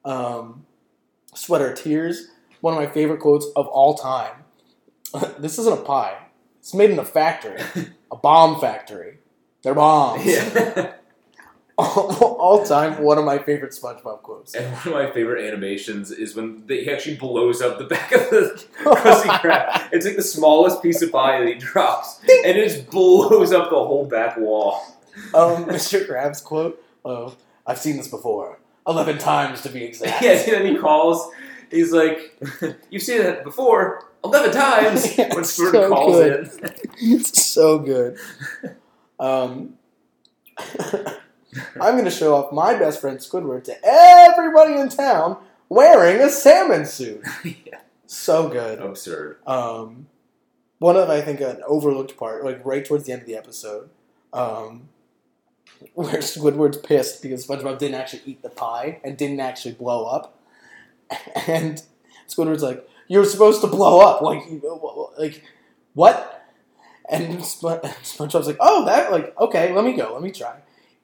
Um, 0.06 0.66
sweater 1.34 1.74
tears. 1.74 2.30
One 2.62 2.74
of 2.74 2.80
my 2.80 2.88
favorite 2.88 3.20
quotes 3.20 3.46
of 3.56 3.68
all 3.68 3.94
time. 3.96 4.44
this 5.40 5.58
isn't 5.60 5.74
a 5.80 5.82
pie. 5.82 6.18
It's 6.60 6.74
made 6.74 6.92
in 6.92 7.00
a 7.00 7.06
factory, 7.06 7.62
a 8.12 8.16
bomb 8.16 8.60
factory. 8.60 9.20
They're 9.64 9.74
bombs. 9.74 10.26
yeah. 10.26 10.94
all, 11.78 12.36
all 12.40 12.66
time, 12.66 13.02
one 13.02 13.18
of 13.18 13.26
my 13.26 13.40
favorite 13.40 13.72
SpongeBob 13.72 14.22
quotes. 14.22 14.54
And 14.54 14.74
one 14.74 14.88
of 14.88 14.94
my 14.94 15.12
favorite 15.12 15.46
animations 15.48 16.12
is 16.12 16.36
when 16.36 16.66
the, 16.68 16.84
he 16.84 16.92
actually 16.92 17.16
blows 17.16 17.62
up 17.62 17.78
the 17.78 17.86
back 17.86 18.12
of 18.12 18.30
the 18.30 18.66
Krusty 18.84 19.30
Krab. 19.40 19.90
It's 19.92 20.06
like 20.06 20.16
the 20.18 20.22
smallest 20.22 20.82
piece 20.84 21.02
of 21.02 21.12
pie 21.12 21.40
that 21.40 21.48
he 21.48 21.56
drops, 21.56 22.20
and 22.46 22.58
it 22.58 22.68
just 22.68 22.90
blows 22.90 23.52
up 23.52 23.70
the 23.70 23.76
whole 23.76 24.06
back 24.06 24.38
wall. 24.38 24.82
um, 25.34 25.66
Mr. 25.66 26.08
Krabs 26.08 26.44
quote. 26.44 26.84
Oh, 27.06 27.36
I've 27.66 27.78
seen 27.78 27.98
this 27.98 28.08
before. 28.08 28.60
Eleven 28.88 29.18
times 29.18 29.62
to 29.62 29.70
be 29.70 29.84
exact. 29.84 30.22
Yeah, 30.22 30.32
and 30.32 30.52
then 30.52 30.66
he 30.66 30.78
calls. 30.78 31.32
He's 31.72 31.92
like, 31.92 32.38
"You've 32.90 33.04
seen 33.04 33.20
that 33.20 33.44
before 33.44 34.09
eleven 34.24 34.52
times." 34.52 35.18
Yeah, 35.18 35.34
when 35.36 35.44
so 35.44 35.90
calls 35.90 36.16
good. 36.16 36.50
in. 36.64 36.74
it's 37.00 37.44
so 37.44 37.80
good. 37.80 38.18
Um, 39.20 39.74
I'm 41.82 41.94
going 41.94 42.06
to 42.06 42.12
show 42.12 42.36
off 42.36 42.52
my 42.52 42.74
best 42.76 43.02
friend 43.02 43.18
Squidward 43.18 43.64
to 43.66 43.76
everybody 43.84 44.76
in 44.76 44.90
town 44.90 45.38
wearing 45.68 46.22
a 46.22 46.30
salmon 46.30 46.86
suit. 46.86 47.24
yeah. 47.44 47.80
So 48.06 48.50
good. 48.50 48.80
Absurd. 48.80 49.38
Um, 49.48 50.08
one 50.80 50.96
of 50.96 51.10
I 51.10 51.22
think 51.22 51.42
an 51.42 51.62
overlooked 51.68 52.18
part, 52.18 52.44
like 52.44 52.66
right 52.66 52.84
towards 52.84 53.06
the 53.06 53.14
end 53.14 53.22
of 53.22 53.28
the 53.28 53.36
episode, 53.36 53.90
um, 54.34 54.90
where 55.94 56.18
Squidward's 56.18 56.78
pissed 56.78 57.22
because 57.22 57.46
SpongeBob 57.46 57.78
didn't 57.78 57.96
actually 57.96 58.22
eat 58.26 58.42
the 58.42 58.50
pie 58.50 59.00
and 59.04 59.18
didn't 59.18 59.40
actually 59.40 59.74
blow 59.74 60.06
up, 60.06 60.40
and 61.48 61.82
Squidward's 62.28 62.64
like, 62.64 62.88
"You're 63.10 63.26
supposed 63.26 63.60
to 63.62 63.68
blow 63.68 64.00
up, 64.00 64.22
like, 64.22 64.50
you- 64.50 65.12
like 65.20 65.44
what?" 65.94 66.46
And 67.10 67.44
Sp- 67.44 67.84
SpongeBob's 68.04 68.48
like, 68.48 68.58
"Oh, 68.62 68.86
that 68.86 69.12
like 69.12 69.38
okay, 69.40 69.74
let 69.74 69.84
me 69.84 69.94
go, 69.98 70.14
let 70.14 70.22
me 70.22 70.32
try." 70.32 70.56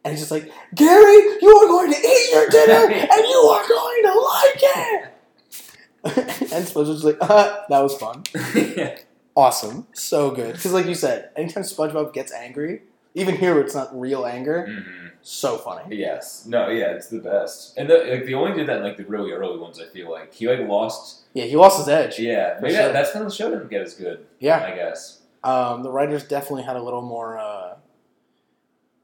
And 0.03 0.11
he's 0.13 0.21
just 0.21 0.31
like, 0.31 0.51
"Gary, 0.75 1.17
you 1.41 1.49
are 1.57 1.67
going 1.67 1.91
to 1.91 1.99
eat 1.99 2.29
your 2.33 2.47
dinner, 2.47 2.85
and 2.93 3.25
you 3.27 3.39
are 3.51 3.67
going 3.67 4.03
to 4.03 4.13
like 4.19 4.61
it." 4.61 5.11
and 6.53 6.65
SpongeBob's 6.65 7.03
like, 7.03 7.17
uh, 7.21 7.61
"That 7.69 7.79
was 7.81 7.95
fun." 7.97 8.23
yeah. 8.55 8.97
awesome, 9.35 9.87
so 9.93 10.31
good. 10.31 10.53
Because, 10.53 10.73
like 10.73 10.85
you 10.85 10.95
said, 10.95 11.29
anytime 11.35 11.63
SpongeBob 11.63 12.13
gets 12.13 12.31
angry, 12.31 12.83
even 13.15 13.35
here 13.35 13.59
it's 13.59 13.73
not 13.73 13.99
real 13.99 14.25
anger, 14.25 14.67
hmm 14.67 15.04
so 15.27 15.57
funny. 15.57 15.95
Yes. 15.95 16.45
No. 16.45 16.69
Yeah. 16.69 16.91
It's 16.91 17.07
the 17.07 17.19
best. 17.19 17.77
And 17.77 17.89
the, 17.89 17.97
like, 18.09 18.25
they 18.25 18.33
only 18.33 18.53
did 18.55 18.67
that 18.67 18.77
in 18.77 18.83
like 18.83 18.97
the 18.97 19.05
really 19.05 19.31
early 19.31 19.57
ones. 19.57 19.79
I 19.79 19.85
feel 19.87 20.09
like 20.11 20.33
he 20.33 20.47
like 20.47 20.67
lost. 20.67 21.23
Yeah, 21.33 21.45
he 21.45 21.55
lost 21.55 21.79
his 21.79 21.87
edge. 21.89 22.19
Yeah. 22.19 22.57
Maybe 22.61 22.73
sure. 22.75 22.83
that, 22.83 22.93
that's 22.93 23.13
when 23.13 23.23
the 23.25 23.31
show 23.31 23.49
didn't 23.49 23.69
get 23.69 23.81
as 23.81 23.93
good. 23.95 24.25
Yeah, 24.39 24.63
I 24.63 24.75
guess. 24.75 25.21
um, 25.43 25.83
the 25.83 25.91
writers 25.91 26.23
definitely 26.23 26.63
had 26.63 26.75
a 26.75 26.81
little 26.83 27.01
more, 27.01 27.37
uh, 27.39 27.41
a 27.73 27.77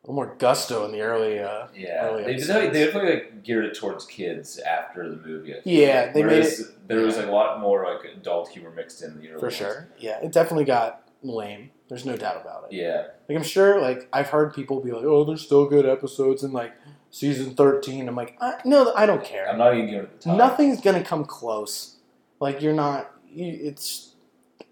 little 0.04 0.16
more 0.16 0.36
gusto 0.40 0.86
in 0.86 0.92
the 0.92 1.02
early. 1.02 1.40
Uh, 1.40 1.68
Yeah. 1.76 2.06
Early 2.08 2.24
They 2.24 2.36
definitely, 2.38 2.70
they 2.70 2.86
definitely 2.86 3.12
like 3.14 3.44
geared 3.44 3.66
it 3.66 3.76
towards 3.76 4.06
kids 4.06 4.58
after 4.60 5.10
the 5.10 5.18
movie. 5.18 5.56
Yeah, 5.66 6.04
like. 6.06 6.14
they 6.14 6.24
made 6.24 6.30
Whereas 6.34 6.72
there 6.88 7.00
was 7.02 7.18
like, 7.18 7.28
a 7.28 7.32
lot 7.32 7.60
more 7.60 7.86
like 7.86 8.12
adult 8.16 8.50
humor 8.50 8.72
mixed 8.72 9.02
in 9.04 9.20
the 9.20 9.30
early 9.30 9.40
for 9.40 9.46
ones. 9.48 9.56
sure. 9.56 9.88
Yeah, 10.00 10.20
it 10.24 10.32
definitely 10.32 10.66
got 10.66 11.08
lame. 11.24 11.72
There's 11.92 12.06
no 12.06 12.16
doubt 12.16 12.40
about 12.40 12.68
it. 12.72 12.78
Yeah. 12.78 13.08
Like 13.28 13.38
I'm 13.38 13.44
sure, 13.44 13.82
like 13.82 14.08
I've 14.14 14.30
heard 14.30 14.54
people 14.54 14.80
be 14.80 14.94
like, 14.94 15.04
"Oh, 15.04 15.26
there's 15.26 15.42
still 15.42 15.66
good 15.66 15.86
episodes 15.86 16.42
in 16.42 16.54
like 16.54 16.72
season 17.10 17.54
13." 17.54 18.08
I'm 18.08 18.16
like, 18.16 18.38
I, 18.40 18.62
no, 18.64 18.94
I 18.96 19.06
don't 19.06 19.22
care. 19.22 19.50
I'm 19.50 19.58
not 19.58 19.74
even 19.74 19.88
giving 19.88 20.04
it 20.06 20.22
the 20.22 20.30
time. 20.30 20.38
Nothing's 20.38 20.80
gonna 20.80 21.04
come 21.04 21.26
close. 21.26 21.98
Like 22.40 22.62
you're 22.62 22.72
not. 22.72 23.12
You, 23.30 23.60
it's. 23.62 24.14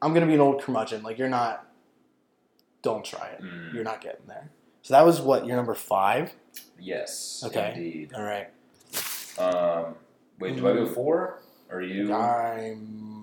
I'm 0.01 0.13
gonna 0.13 0.28
be 0.28 0.36
an 0.36 0.39
old 0.39 0.61
curmudgeon. 0.61 1.03
Like 1.03 1.17
you're 1.17 1.28
not. 1.28 1.67
Don't 2.84 3.03
try 3.03 3.28
it. 3.28 3.41
Mm. 3.41 3.74
You're 3.74 3.84
not 3.84 3.99
getting 3.99 4.26
there. 4.26 4.49
So 4.84 4.93
that 4.93 5.05
was 5.05 5.20
what 5.20 5.45
your 5.45 5.57
number 5.57 5.76
five. 5.76 6.32
Yes. 6.80 7.43
Okay. 7.45 7.74
Indeed. 7.76 8.13
All 8.15 8.24
right. 8.24 8.47
Um, 9.38 9.95
wait, 10.39 10.55
do 10.55 10.65
I 10.70 10.74
go 10.74 10.86
four? 10.86 11.41
Or 11.70 11.82
you? 11.82 12.13
I'm 12.13 13.18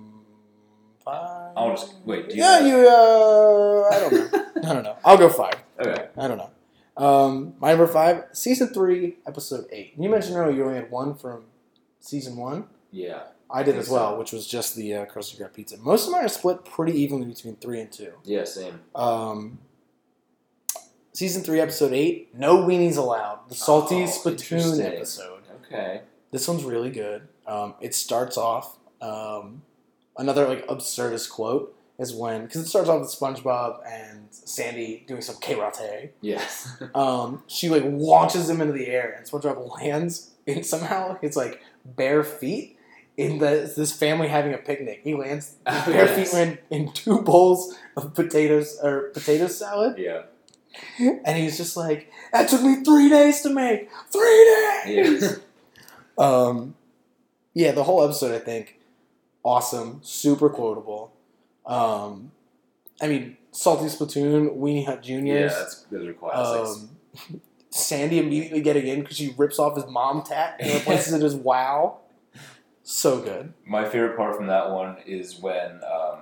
five. 1.07 1.53
I'll 1.57 1.71
just 1.71 1.95
wait. 2.05 2.29
Do 2.29 2.35
you 2.37 2.43
Yeah, 2.43 2.67
you. 2.67 2.89
Uh, 2.89 3.89
I 3.91 3.99
don't 4.01 4.13
know. 4.13 4.47
I 4.71 4.75
don't 4.75 4.83
know. 4.83 4.97
I'll 5.05 5.17
go 5.17 5.31
five. 5.31 5.55
Okay. 5.81 6.09
I 6.19 6.29
don't 6.29 6.37
know. 6.37 6.51
Um, 6.99 7.55
my 7.61 7.71
number 7.71 7.87
five, 7.87 8.25
season 8.33 8.69
three, 8.69 9.17
episode 9.27 9.67
eight. 9.71 9.95
You 9.99 10.09
mentioned 10.09 10.37
earlier 10.37 10.57
you 10.57 10.65
only 10.65 10.77
had 10.81 10.91
one 10.91 11.15
from 11.15 11.45
season 12.01 12.37
one. 12.37 12.67
Yeah. 12.91 13.23
I 13.51 13.63
did 13.63 13.73
think 13.73 13.83
as 13.85 13.91
well, 13.91 14.13
so. 14.15 14.19
which 14.19 14.33
was 14.33 14.47
just 14.47 14.75
the 14.75 14.95
uh, 14.95 15.07
Krusty 15.07 15.39
Krab 15.41 15.53
pizza. 15.55 15.77
Most 15.77 16.07
of 16.07 16.13
mine 16.13 16.25
are 16.25 16.29
split 16.29 16.65
pretty 16.65 16.99
evenly 17.01 17.27
between 17.27 17.57
three 17.57 17.81
and 17.81 17.93
two. 17.93 18.13
Yeah. 18.25 18.45
Same. 18.45 18.81
Um, 18.95 19.59
season 21.13 21.43
three, 21.43 21.61
episode 21.61 21.93
eight, 21.93 22.35
no 22.35 22.57
weenies 22.59 22.97
allowed. 22.97 23.49
The 23.49 23.55
salty 23.55 24.03
Oh, 24.03 24.07
spittoon 24.07 24.81
episode. 24.81 25.43
Okay. 25.67 26.01
This 26.33 26.49
one's 26.49 26.65
really 26.65 26.91
good. 26.91 27.29
Um, 27.47 27.75
it 27.81 27.95
starts 27.95 28.37
off 28.37 28.77
um, 29.01 29.63
another 30.19 30.49
like 30.49 30.67
absurdist 30.67 31.31
quote 31.31 31.75
is 31.99 32.15
when 32.15 32.43
because 32.45 32.63
it 32.63 32.67
starts 32.69 32.89
off 32.89 33.01
with 33.01 33.11
SpongeBob 33.11 33.81
and 33.87 34.27
Sandy 34.31 35.05
doing 35.07 35.23
some 35.23 35.37
karate. 35.37 36.11
Yes. 36.21 36.69
Um, 36.95 37.43
she 37.47 37.69
like 37.69 37.85
launches 37.87 38.49
him 38.49 38.61
into 38.61 38.73
the 38.73 38.87
air 38.87 39.15
and 39.17 39.27
SpongeBob 39.27 39.81
lands 39.81 40.31
and 40.47 40.65
somehow 40.65 41.19
his 41.21 41.37
like 41.37 41.61
bare 41.85 42.23
feet 42.25 42.79
in 43.17 43.39
the 43.39 43.73
this 43.77 43.93
family 43.93 44.29
having 44.29 44.53
a 44.55 44.59
picnic. 44.59 45.01
He 45.05 45.15
lands 45.15 45.55
Oh, 45.67 45.83
bare 45.87 46.05
yes. 46.07 46.33
feet 46.33 46.39
in, 46.39 46.59
in 46.71 46.93
two 46.93 47.23
bowls 47.23 47.77
of 47.97 48.15
potatoes 48.15 48.79
or 48.83 49.11
potato 49.15 49.47
salad, 49.47 49.97
yeah. 49.99 50.23
and 50.99 51.39
he's 51.39 51.57
just 51.57 51.77
like, 51.77 52.11
"That 52.33 52.49
took 52.49 52.63
me 52.63 52.85
three 52.85 53.09
days 53.09 53.41
to 53.43 53.51
make. 53.51 53.89
Three 54.11 54.83
days." 54.85 55.23
Yeah. 55.23 55.31
Um, 56.19 56.75
yeah, 57.53 57.73
the 57.73 57.85
whole 57.85 58.03
episode, 58.03 58.35
I 58.35 58.39
think, 58.39 58.76
awesome, 59.47 60.01
super 60.03 60.51
quotable. 60.51 61.15
Um, 61.65 62.33
I 63.01 63.07
mean, 63.07 63.37
Salty 63.53 63.89
Spittoon, 63.89 64.51
Weenie 64.51 64.85
Hut 64.85 65.03
Junior. 65.03 65.35
yeah. 65.35 65.41
Juniors. 65.41 65.55
That's 65.55 65.83
those 65.85 66.09
are 66.09 66.13
classics. 66.13 66.89
um, 67.31 67.41
Sandy 67.71 68.19
immediately 68.19 68.61
getting 68.61 68.87
in 68.87 69.01
because 69.01 69.17
she 69.17 69.35
rips 69.37 69.59
off 69.59 69.77
his 69.77 69.87
mom 69.87 70.23
tat 70.23 70.57
and 70.59 70.73
replaces 70.75 71.13
it 71.15 71.23
as 71.23 71.35
wow. 71.35 72.01
So 72.83 73.21
good. 73.21 73.53
My 73.67 73.85
favorite 73.89 74.17
part 74.17 74.37
from 74.37 74.47
that 74.47 74.71
one 74.71 74.97
is 75.07 75.39
when, 75.41 75.81
um, 75.85 76.21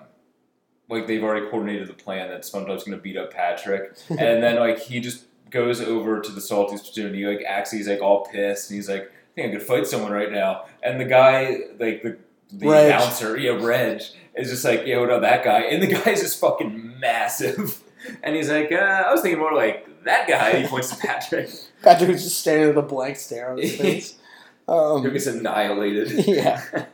like, 0.89 1.07
they've 1.07 1.22
already 1.22 1.47
coordinated 1.47 1.89
the 1.89 1.95
plan 1.95 2.29
that 2.31 2.43
SpongeBob's 2.43 2.85
going 2.85 2.97
to 2.97 3.03
beat 3.03 3.16
up 3.16 3.33
Patrick, 3.33 3.97
and 4.11 4.43
then 4.43 4.57
like 4.57 4.79
he 4.79 5.01
just 5.01 5.25
goes 5.51 5.81
over 5.81 6.20
to 6.20 6.33
the 6.33 6.41
salty 6.41 6.77
Spittoon. 6.77 7.07
And 7.07 7.14
he 7.14 7.27
like 7.27 7.43
acts 7.47 7.70
he's 7.70 7.89
like 7.89 8.01
all 8.01 8.25
pissed, 8.25 8.70
and 8.70 8.77
he's 8.77 8.89
like, 8.89 9.03
"I 9.03 9.35
think 9.35 9.49
I 9.55 9.59
could 9.59 9.66
fight 9.66 9.87
someone 9.87 10.12
right 10.12 10.33
now." 10.33 10.64
And 10.83 11.01
the 11.01 11.05
guy, 11.05 11.59
like 11.79 12.03
the 12.03 12.18
the 12.53 12.68
Reg. 12.68 12.86
announcer, 12.86 13.36
yeah, 13.36 13.53
Reg, 13.53 14.03
is 14.36 14.51
just 14.51 14.64
like, 14.64 14.82
"Yeah, 14.86 14.99
what 14.99 15.11
about 15.11 15.22
that 15.22 15.45
guy?" 15.45 15.62
And 15.62 15.82
the 15.82 15.86
guy's 15.95 16.20
just 16.22 16.40
fucking 16.40 16.99
massive, 17.01 17.82
and 18.22 18.34
he's 18.36 18.51
like, 18.51 18.70
uh, 18.72 18.76
"I 19.07 19.12
was 19.12 19.20
thinking 19.22 19.40
more 19.40 19.53
like 19.55 20.05
that 20.05 20.28
guy." 20.28 20.61
He 20.61 20.68
points 20.68 20.90
to 20.90 20.97
Patrick, 20.97 21.51
Patrick 21.82 22.11
was 22.11 22.22
just 22.24 22.38
staring 22.40 22.68
with 22.68 22.78
a 22.78 22.82
blank 22.82 23.16
stare 23.16 23.51
on 23.53 23.59
his 23.59 23.76
face. 23.80 24.18
Um, 24.66 25.03
gets 25.12 25.26
annihilated. 25.26 26.26
yeah. 26.26 26.86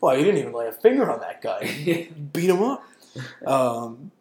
Well, 0.00 0.16
you 0.16 0.24
didn't 0.24 0.38
even 0.40 0.52
lay 0.52 0.68
a 0.68 0.72
finger 0.72 1.10
on 1.10 1.18
that 1.20 1.42
guy. 1.42 2.08
beat 2.32 2.48
him 2.48 2.62
up. 2.62 2.84
Um, 3.44 4.12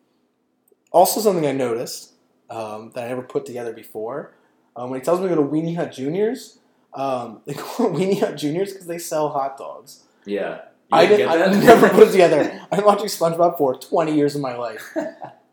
also, 0.92 1.22
something 1.22 1.46
I 1.46 1.52
noticed 1.52 2.14
um, 2.50 2.92
that 2.96 3.06
I 3.06 3.08
never 3.10 3.22
put 3.22 3.46
together 3.46 3.74
before 3.74 4.34
um, 4.76 4.90
when 4.90 5.00
he 5.00 5.04
tells 5.06 5.20
me 5.20 5.28
to 5.30 5.36
go 5.36 5.44
to 5.44 5.48
Weenie 5.48 5.76
Hut 5.76 5.92
Juniors, 5.92 6.60
um, 6.94 7.42
they 7.46 7.54
call 7.54 7.88
it 7.88 7.94
Weenie 8.00 8.20
Hut 8.20 8.36
Juniors 8.38 8.72
because 8.74 8.88
they 8.88 8.98
sell 8.98 9.30
hot 9.30 9.58
dogs. 9.58 10.04
Yeah. 10.26 10.62
I 10.92 11.06
didn't 11.06 11.30
didn't. 11.30 11.62
get 11.62 11.70
I 11.70 11.76
never 11.76 11.90
put 11.90 12.08
it 12.08 12.12
together. 12.12 12.62
I've 12.72 12.78
been 12.78 12.86
watching 12.86 13.08
SpongeBob 13.08 13.58
for 13.58 13.76
20 13.76 14.16
years 14.16 14.36
of 14.36 14.42
my 14.42 14.56
life. 14.56 14.96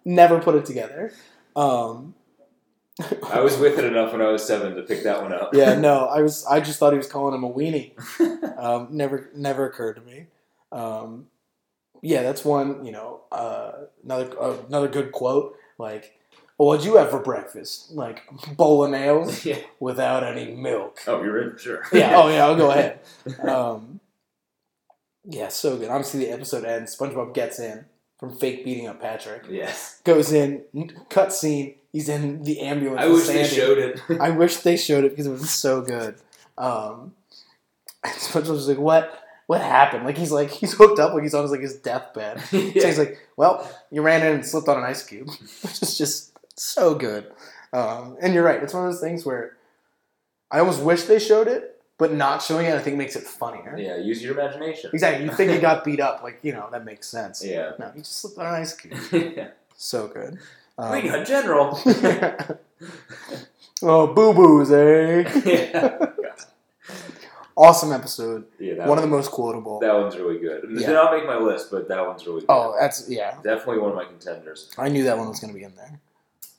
Never 0.05 0.41
put 0.41 0.55
it 0.55 0.65
together. 0.65 1.13
Um, 1.55 2.15
I 3.31 3.41
was 3.41 3.59
with 3.59 3.79
it 3.79 3.85
enough 3.85 4.13
when 4.13 4.23
I 4.23 4.29
was 4.29 4.47
seven 4.47 4.75
to 4.77 4.83
pick 4.83 5.03
that 5.03 5.23
one 5.23 5.33
up. 5.33 5.55
yeah, 5.55 5.75
no, 5.75 6.07
I 6.07 6.23
was. 6.23 6.47
I 6.47 6.61
just 6.61 6.79
thought 6.79 6.93
he 6.93 6.97
was 6.97 7.09
calling 7.09 7.35
him 7.35 7.45
a 7.45 7.53
weenie. 7.53 7.93
Um, 8.59 8.89
never, 8.91 9.31
never 9.35 9.67
occurred 9.67 9.97
to 9.97 10.03
me. 10.03 10.27
Um, 10.73 11.27
yeah, 12.01 12.23
that's 12.23 12.45
one. 12.45 12.87
You 12.87 12.93
know, 12.93 13.21
uh, 13.31 13.73
another 14.03 14.41
uh, 14.41 14.57
another 14.69 14.89
good 14.89 15.13
quote. 15.13 15.57
Like, 15.77 16.19
well, 16.57 16.69
what'd 16.69 16.87
you 16.87 16.97
have 16.97 17.11
for 17.11 17.19
breakfast? 17.19 17.93
Like 17.93 18.23
bowl 18.57 18.85
of 18.85 18.91
nails 18.91 19.45
yeah. 19.45 19.59
without 19.79 20.25
any 20.25 20.55
milk. 20.55 21.01
Oh, 21.07 21.23
you're 21.23 21.43
in? 21.43 21.59
Sure. 21.59 21.83
Yeah. 21.93 22.17
Oh, 22.17 22.29
yeah. 22.29 22.47
I'll 22.47 22.57
go 22.57 22.71
ahead. 22.71 23.01
Um, 23.43 24.01
yeah, 25.29 25.49
so 25.49 25.77
good. 25.77 25.89
Obviously, 25.89 26.21
the 26.21 26.31
episode 26.31 26.65
ends. 26.65 26.97
SpongeBob 26.97 27.35
gets 27.35 27.59
in 27.59 27.85
from 28.19 28.35
fake 28.35 28.65
beating 28.65 28.87
up 28.87 29.01
Patrick. 29.01 29.45
yes. 29.49 30.01
Goes 30.05 30.33
in. 30.33 30.63
Cut 31.11 31.33
scene. 31.33 31.75
He's 31.93 32.09
in 32.09 32.43
the 32.43 32.61
ambulance. 32.61 33.01
I 33.01 33.09
wish 33.09 33.27
they 33.27 33.45
showed 33.47 33.79
it. 33.79 34.01
I 34.21 34.31
wish 34.31 34.59
they 34.59 34.77
showed 34.77 35.05
it 35.05 35.11
because 35.11 35.27
it 35.27 35.31
was 35.31 35.51
so 35.51 35.81
good. 35.83 36.17
Um, 36.59 37.15
and 38.05 38.15
SpongeBob's 38.15 38.69
like, 38.69 38.79
"What? 38.79 39.23
What 39.47 39.61
happened?" 39.63 40.05
Like 40.05 40.19
he's 40.19 40.33
like 40.33 40.51
he's 40.51 40.75
hooked 40.75 40.99
up, 40.99 41.15
like 41.15 41.23
he's 41.23 41.35
on 41.35 41.43
his 41.43 41.51
like 41.51 41.61
his 41.61 41.77
deathbed. 41.77 42.41
So 42.51 42.57
he's 42.59 42.99
like, 42.99 43.19
"Well, 43.37 43.69
you 43.91 44.03
ran 44.03 44.27
in 44.27 44.35
and 44.35 44.47
slipped 44.47 44.69
on 44.69 44.77
an 44.79 44.85
ice 44.85 45.05
cube," 45.05 45.29
which 45.63 45.83
is 45.83 45.97
just 45.97 46.37
so 46.59 46.95
good. 46.95 47.31
Um, 47.73 48.17
and 48.21 48.35
you're 48.35 48.45
right; 48.45 48.63
it's 48.63 48.75
one 48.75 48.87
of 48.87 48.93
those 48.93 49.01
things 49.01 49.25
where 49.25 49.57
I 50.51 50.59
almost 50.61 50.83
wish 50.83 51.05
they 51.05 51.19
showed 51.19 51.49
it, 51.49 51.76
but 51.99 52.13
not 52.13 52.43
showing 52.43 52.67
it, 52.67 52.75
I 52.75 52.79
think 52.81 52.97
makes 52.97 53.17
it 53.17 53.23
funnier. 53.25 53.75
yeah, 53.79 53.97
use 53.97 54.23
your 54.23 54.33
imagination. 54.39 54.91
Exactly. 54.93 55.25
You 55.25 55.33
think 55.33 55.51
he 55.53 55.59
got 55.71 55.85
beat 55.85 56.01
up, 56.01 56.23
like 56.23 56.39
you 56.43 56.53
know 56.53 56.69
that 56.71 56.85
makes 56.85 57.09
sense. 57.09 57.45
Yeah. 57.45 57.73
No, 57.79 57.91
he 57.95 58.01
just 58.01 58.19
slipped 58.21 58.39
on 58.39 58.47
an 58.47 58.55
ice 58.55 58.75
cube. 58.75 58.95
yeah. 59.37 59.49
So 59.77 60.09
good. 60.09 60.39
Um, 60.79 60.93
Wait, 60.93 61.07
a 61.07 61.25
general. 61.25 61.79
oh, 63.83 64.07
boo 64.15 64.35
boos, 64.35 64.71
eh? 64.71 65.25
yeah. 65.45 66.07
awesome 67.57 67.93
episode. 67.93 68.45
Yeah, 68.59 68.75
that, 68.75 68.87
One 68.89 68.99
of 68.99 69.03
the 69.03 69.09
most 69.09 69.31
quotable. 69.31 69.81
that 69.81 69.95
one's 69.95 70.17
really 70.17 70.39
good. 70.39 70.65
It 70.65 70.71
Yeah. 70.81 70.87
did 70.89 70.93
not 70.93 71.13
make 71.13 71.27
my 71.27 71.39
list, 71.39 71.71
but 71.71 71.89
that 71.89 72.07
one's 72.07 72.27
really 72.27 72.41
good. 72.41 72.47
Oh, 72.51 72.75
that's 72.79 73.09
yeah. 73.09 73.37
Definitely 73.43 73.79
one 73.79 73.91
of 73.91 73.97
my 73.97 74.05
contenders. 74.05 74.71
I 74.77 74.89
knew 74.91 75.05
that 75.05 75.17
one 75.17 75.29
was 75.29 75.41
gonna 75.41 75.55
be 75.55 75.63
in 75.63 75.73
there. 75.77 76.01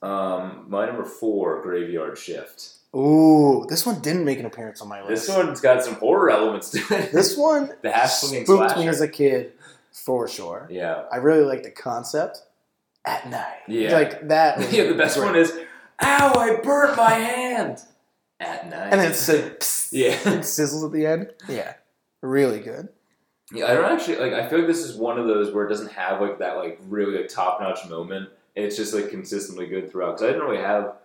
Um, 0.02 0.66
my 0.68 0.86
number 0.86 1.06
four, 1.06 1.62
Graveyard 1.62 2.18
Shift. 2.18 2.74
Ooh, 2.96 3.66
this 3.70 3.86
one 3.86 4.00
didn't 4.02 4.26
make 4.26 4.40
an 4.40 4.46
appearance 4.46 4.82
on 4.82 4.88
my 4.88 5.02
list. 5.04 5.28
This 5.28 5.36
one's 5.36 5.60
got 5.62 5.84
some 5.84 5.96
horror 5.96 6.30
elements 6.32 6.70
to 6.72 6.80
it. 6.96 7.12
This 7.12 7.38
one 7.38 7.68
the 7.84 8.08
spooked 8.08 8.46
slasher. 8.48 8.80
me 8.80 8.88
as 8.88 9.02
a 9.02 9.08
kid, 9.08 9.54
for 9.92 10.28
sure. 10.28 10.68
yeah. 10.72 11.04
I 11.12 11.18
really 11.18 11.44
like 11.44 11.64
the 11.64 11.72
concept. 11.72 12.42
At 13.06 13.30
night, 13.30 13.60
Yeah. 13.68 13.94
like 13.94 14.28
that. 14.28 14.72
Yeah, 14.74 14.84
the 14.88 14.94
best 14.96 15.16
great. 15.18 15.26
one 15.28 15.36
is, 15.38 15.52
ow, 16.02 16.34
I 16.34 16.58
burnt 16.62 16.98
my 16.98 17.12
hand. 17.12 17.80
At 18.40 18.70
night. 18.70 18.90
and 18.92 19.00
then 19.00 19.12
it's 19.12 19.28
like, 19.30 19.60
psst, 19.62 19.90
Yeah. 19.94 20.10
it 20.12 20.42
sizzles 20.42 20.86
at 20.86 20.92
the 20.92 21.06
end. 21.06 21.32
Yeah, 21.48 21.74
really 22.22 22.60
good. 22.60 22.90
Yeah, 23.54 23.68
I 23.68 23.76
don't 23.76 23.86
actually 23.86 24.18
like. 24.18 24.34
I 24.34 24.50
feel 24.50 24.60
like 24.60 24.68
this 24.68 24.84
is 24.84 24.98
one 24.98 25.18
of 25.18 25.26
those 25.26 25.54
where 25.54 25.66
it 25.66 25.70
doesn't 25.70 25.94
have 25.94 26.20
like 26.20 26.40
that 26.40 26.58
like 26.58 26.80
really 26.90 27.16
like 27.18 27.30
top 27.30 27.62
notch 27.62 27.88
moment. 27.88 28.28
It's 28.58 28.76
just 28.76 28.94
like 28.94 29.10
consistently 29.10 29.68
good 29.68 29.90
throughout. 29.90 30.18
Because 30.18 30.24
I 30.24 30.28
didn't 30.34 30.46
really 30.46 30.62
have 30.62 30.96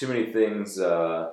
too 0.00 0.08
many 0.08 0.32
things 0.32 0.80
uh, 0.80 1.30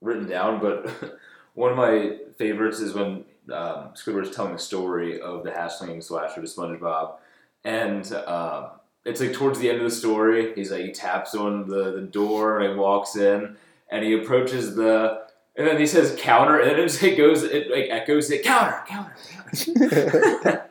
written 0.00 0.28
down, 0.28 0.60
but 0.60 1.18
one 1.54 1.72
of 1.72 1.76
my 1.76 2.18
favorites 2.38 2.78
is 2.78 2.94
when 2.94 3.24
um, 3.52 3.90
Squidward's 3.94 4.34
telling 4.34 4.52
the 4.52 4.60
story 4.60 5.20
of 5.20 5.42
the 5.42 5.50
hash 5.50 5.74
slinging 5.74 6.00
slasher 6.00 6.40
to 6.40 6.46
SpongeBob, 6.46 7.16
and 7.64 8.12
um, 8.12 8.66
it's 9.04 9.20
like 9.20 9.32
towards 9.32 9.58
the 9.58 9.68
end 9.68 9.78
of 9.78 9.84
the 9.84 9.90
story. 9.90 10.54
He's 10.54 10.70
like 10.70 10.84
he 10.84 10.92
taps 10.92 11.34
on 11.34 11.68
the 11.68 11.92
the 11.92 12.02
door 12.02 12.60
and 12.60 12.74
he 12.74 12.78
walks 12.78 13.16
in, 13.16 13.56
and 13.90 14.04
he 14.04 14.14
approaches 14.14 14.76
the. 14.76 15.26
And 15.58 15.66
then 15.66 15.78
he 15.78 15.86
says 15.86 16.14
counter, 16.20 16.60
and 16.60 16.70
then 16.70 16.78
it 16.78 17.02
it 17.02 17.16
goes, 17.16 17.42
it 17.42 17.70
like 17.70 17.86
echoes 17.88 18.30
it 18.30 18.44
counter, 18.44 18.84
counter, 18.86 19.16
counter. 19.30 20.70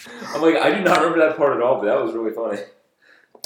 I'm 0.28 0.40
like, 0.40 0.56
I 0.56 0.70
do 0.70 0.82
not 0.82 0.98
remember 0.98 1.18
that 1.18 1.36
part 1.36 1.54
at 1.54 1.62
all, 1.62 1.80
but 1.80 1.84
that 1.84 2.02
was 2.02 2.14
really 2.14 2.32
funny. 2.32 2.62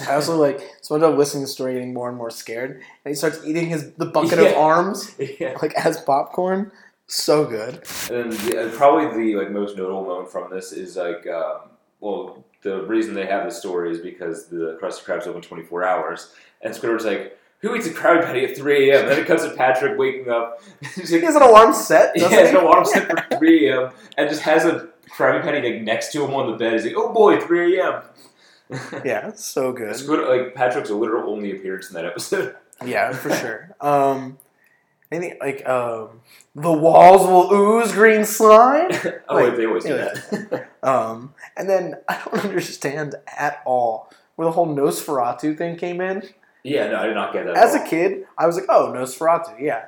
I 0.01 0.15
also 0.15 0.37
like 0.41 0.61
SpongeBob 0.83 1.17
listening 1.17 1.43
to 1.43 1.47
the 1.47 1.53
story, 1.53 1.75
getting 1.75 1.95
more 1.95 2.09
and 2.09 2.17
more 2.19 2.31
scared, 2.31 2.71
and 3.05 3.11
he 3.11 3.15
starts 3.15 3.41
eating 3.45 3.67
his 3.69 3.93
the 3.93 4.07
bucket 4.07 4.39
of 4.39 4.55
arms 4.57 5.15
Yeah. 5.41 5.57
like 5.63 5.75
as 5.75 6.01
popcorn. 6.01 6.73
So 7.09 7.45
good. 7.45 7.85
And 8.11 8.33
then 8.33 8.69
the, 8.71 8.75
probably 8.77 9.07
the 9.33 9.37
like 9.39 9.51
most 9.51 9.77
notable 9.77 10.05
moment 10.05 10.31
from 10.31 10.51
this 10.51 10.73
is 10.73 10.97
like, 10.97 11.25
um, 11.29 11.71
well, 12.01 12.45
the 12.63 12.83
reason 12.83 13.15
they 13.15 13.27
have 13.27 13.45
the 13.45 13.51
story 13.53 13.93
is 13.93 13.99
because 14.01 14.49
the 14.49 14.77
Krusty 14.83 15.05
Krab's 15.05 15.27
open 15.29 15.41
24 15.41 15.85
hours, 15.85 16.35
and 16.63 16.75
Squidward's 16.75 17.05
like, 17.05 17.39
"Who 17.61 17.77
eats 17.77 17.87
a 17.87 17.91
Krabby 17.91 18.25
Patty 18.25 18.45
at 18.45 18.57
3 18.57 18.91
a.m.?" 18.91 19.07
then 19.09 19.21
it 19.21 19.27
comes 19.27 19.45
to 19.45 19.51
Patrick 19.55 19.97
waking 19.99 20.29
up. 20.29 20.61
He's 20.97 21.11
He 21.11 21.17
like, 21.17 21.25
has 21.27 21.37
an 21.37 21.43
alarm 21.43 21.73
set. 21.73 22.11
he 22.17 22.21
Doesn't 22.23 22.37
has 22.39 22.49
he? 22.49 22.55
no 22.55 22.69
alarm 22.69 22.85
set 22.85 23.09
for 23.09 23.39
3 23.39 23.69
a.m. 23.71 23.93
and 24.19 24.29
just 24.29 24.43
has 24.43 24.65
a 24.65 24.89
Krabby 25.17 25.43
Patty 25.43 25.63
like 25.73 25.83
next 25.83 26.11
to 26.13 26.25
him 26.25 26.35
on 26.35 26.51
the 26.51 26.57
bed. 26.59 26.73
He's 26.73 26.87
like, 26.87 26.95
"Oh 26.97 27.13
boy, 27.13 27.41
3 27.41 27.79
a.m." 27.81 28.03
Yeah, 29.05 29.33
so 29.35 29.73
good. 29.73 29.95
Squid, 29.97 30.27
like 30.29 30.55
Patrick's 30.55 30.91
a 30.91 30.95
literal 30.95 31.31
only 31.33 31.53
appearance 31.57 31.89
in 31.89 31.95
that 31.95 32.05
episode. 32.05 32.55
Yeah, 32.85 33.13
for 33.15 33.31
sure. 33.35 33.75
Um, 33.81 34.37
anything 35.11 35.39
like 35.41 35.67
um, 35.67 36.21
the 36.55 36.71
walls 36.71 37.27
will 37.27 37.51
ooze 37.51 37.91
green 37.93 38.27
slime. 38.27 38.91
oh, 39.31 39.35
Like, 39.35 39.57
they 39.57 39.65
always 39.65 39.85
do 39.85 39.95
yeah. 39.95 40.13
that. 40.51 40.69
Um, 40.83 41.33
and 41.57 41.71
then 41.71 41.95
I 42.07 42.21
don't 42.23 42.45
understand 42.45 43.15
at 43.39 43.63
all 43.65 44.13
where 44.35 44.45
the 44.45 44.53
whole 44.53 44.67
Nosferatu 44.67 45.57
thing 45.57 45.77
came 45.77 46.03
in. 46.03 46.23
yeah, 46.65 46.89
no, 46.89 46.97
I 46.99 47.07
did 47.07 47.15
not 47.15 47.33
get 47.33 47.47
that. 47.47 47.57
As 47.57 47.75
a 47.75 47.83
kid, 47.83 48.27
I 48.37 48.47
was 48.47 48.57
like, 48.57 48.67
"Oh, 48.69 48.93
Nosferatu, 48.95 49.59
yeah." 49.59 49.87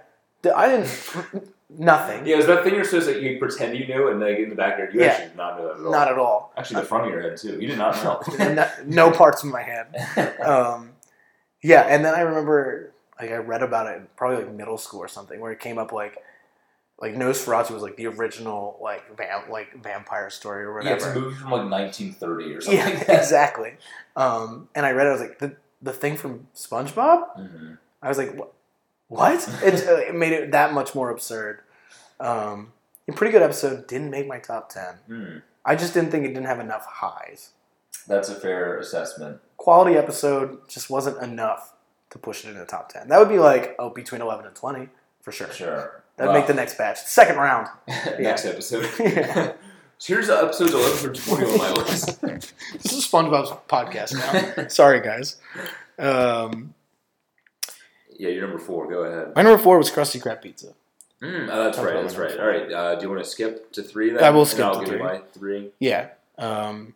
I 0.56 0.68
didn't 0.68 1.52
nothing, 1.70 2.26
Yeah, 2.26 2.34
it 2.34 2.36
was 2.38 2.46
that 2.46 2.64
thing 2.64 2.74
you're 2.74 2.84
supposed 2.84 3.08
to 3.08 3.20
you 3.22 3.38
pretend 3.38 3.76
you 3.76 3.86
knew, 3.86 4.08
and 4.08 4.20
like 4.20 4.38
in 4.38 4.48
the 4.50 4.54
back 4.54 4.74
of 4.74 4.78
your 4.78 4.86
head, 4.86 4.94
you 4.94 5.00
Yeah. 5.00 5.06
actually 5.08 5.28
did 5.28 5.36
not 5.36 5.58
know 5.58 5.66
that 5.68 5.74
at 5.80 5.84
all. 5.84 5.90
not 5.92 6.08
at 6.12 6.18
all. 6.18 6.52
Actually, 6.56 6.80
the 6.82 6.86
front 6.86 7.06
of 7.06 7.12
your 7.12 7.22
head 7.22 7.36
too. 7.36 7.60
You 7.60 7.68
did 7.68 7.78
not 7.78 7.94
know. 8.02 8.22
no, 8.54 8.68
no 8.86 9.10
parts 9.10 9.42
of 9.44 9.50
my 9.50 9.62
head. 9.62 9.86
Um, 10.40 10.92
yeah, 11.62 11.82
and 11.82 12.04
then 12.04 12.14
I 12.14 12.20
remember 12.20 12.92
like 13.20 13.30
I 13.30 13.36
read 13.36 13.62
about 13.62 13.86
it 13.88 13.96
in 13.98 14.06
probably 14.16 14.44
like 14.44 14.54
middle 14.54 14.78
school 14.78 15.00
or 15.00 15.08
something, 15.08 15.40
where 15.40 15.50
it 15.52 15.60
came 15.60 15.76
up 15.78 15.92
like 15.92 16.16
like 17.00 17.14
Nosferatu 17.14 17.70
was 17.72 17.82
like 17.82 17.96
the 17.96 18.06
original 18.06 18.78
like 18.80 19.16
vamp 19.16 19.48
like 19.48 19.82
vampire 19.82 20.30
story 20.30 20.64
or 20.64 20.74
whatever. 20.74 20.88
yeah, 20.90 20.96
it's 20.96 21.04
a 21.06 21.14
movie 21.20 21.34
from 21.36 21.50
like 21.50 21.70
1930 21.70 22.54
or 22.54 22.60
something. 22.60 22.78
Yeah, 22.78 22.84
like 22.86 23.06
that. 23.06 23.18
exactly. 23.22 23.74
Um, 24.16 24.68
and 24.74 24.86
I 24.86 24.92
read 24.92 25.06
it. 25.06 25.10
I 25.10 25.12
was 25.12 25.20
like 25.20 25.38
the 25.38 25.56
the 25.82 25.92
thing 25.92 26.16
from 26.16 26.46
SpongeBob. 26.54 27.36
Mhm. 27.38 27.78
I 28.02 28.08
was 28.08 28.18
like, 28.18 28.34
"Wha- 28.36 28.46
what? 29.08 29.48
It, 29.62 29.86
uh, 29.86 29.96
it 29.96 30.14
made 30.14 30.32
it 30.32 30.52
that 30.52 30.72
much 30.72 30.94
more 30.94 31.10
absurd. 31.10 31.60
Um, 32.20 32.72
a 33.08 33.12
pretty 33.12 33.32
good 33.32 33.42
episode. 33.42 33.86
Didn't 33.86 34.10
make 34.10 34.26
my 34.26 34.38
top 34.38 34.70
ten. 34.70 34.94
Hmm. 35.06 35.36
I 35.64 35.74
just 35.76 35.92
didn't 35.94 36.10
think 36.10 36.24
it 36.24 36.28
didn't 36.28 36.46
have 36.46 36.60
enough 36.60 36.86
highs. 36.86 37.50
That's 38.06 38.28
a 38.28 38.34
fair 38.34 38.78
assessment. 38.78 39.40
Quality 39.56 39.96
episode 39.96 40.66
just 40.68 40.88
wasn't 40.88 41.22
enough 41.22 41.74
to 42.10 42.18
push 42.18 42.44
it 42.44 42.50
in 42.50 42.58
the 42.58 42.64
top 42.64 42.90
ten. 42.90 43.08
That 43.08 43.18
would 43.18 43.28
be 43.28 43.38
like 43.38 43.74
oh 43.78 43.90
between 43.90 44.20
eleven 44.20 44.46
and 44.46 44.54
twenty 44.54 44.88
for 45.22 45.32
sure. 45.32 45.52
Sure. 45.52 46.02
That'd 46.16 46.34
make 46.34 46.46
the 46.46 46.54
next 46.54 46.76
batch. 46.76 46.98
Second 46.98 47.36
round. 47.36 47.68
next 48.18 48.44
episode. 48.44 48.88
Yeah. 48.98 49.52
so 49.98 50.14
here's 50.14 50.26
the 50.28 50.36
episodes 50.36 50.72
11 50.72 50.96
through 50.98 51.36
20 51.36 51.52
on 51.52 51.58
my 51.58 51.72
list. 51.72 52.20
This 52.22 52.92
is 52.92 53.06
SpongeBob's 53.06 53.50
podcast 53.68 54.14
now. 54.14 54.68
Sorry 54.68 55.00
guys. 55.00 55.36
Um, 55.98 56.74
yeah, 58.18 58.28
you're 58.28 58.42
number 58.42 58.58
four. 58.58 58.88
Go 58.88 59.04
ahead. 59.04 59.34
my 59.34 59.42
number 59.42 59.62
four 59.62 59.78
was 59.78 59.90
Krusty 59.90 60.20
Krab 60.20 60.42
pizza. 60.42 60.74
Mm, 61.22 61.48
oh, 61.50 61.64
that's 61.64 61.76
Talk 61.76 61.86
right. 61.86 61.94
That's 61.94 62.16
right. 62.16 62.28
number 62.30 62.42
All 62.42 62.48
right. 62.48 62.72
Uh, 62.72 62.94
do 62.96 63.02
you 63.02 63.10
want 63.10 63.24
to 63.24 63.28
skip 63.28 63.72
to 63.72 63.82
three 63.82 64.10
then? 64.10 64.22
I 64.22 64.30
will 64.30 64.46
skip 64.46 64.72
to 64.72 64.86
three. 64.86 64.98
my 64.98 65.20
three. 65.32 65.70
Yeah. 65.78 66.10
Um, 66.36 66.94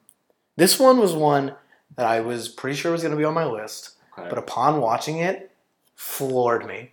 this 0.57 0.79
one 0.79 0.99
was 0.99 1.13
one 1.13 1.55
that 1.97 2.07
I 2.07 2.21
was 2.21 2.49
pretty 2.49 2.77
sure 2.77 2.93
was 2.93 3.03
going 3.03 3.13
to 3.13 3.19
be 3.19 3.25
on 3.25 3.35
my 3.35 3.47
list. 3.47 3.93
Okay. 4.19 4.29
but 4.29 4.39
upon 4.39 4.81
watching 4.81 5.19
it, 5.19 5.51
floored 5.95 6.67
me. 6.67 6.93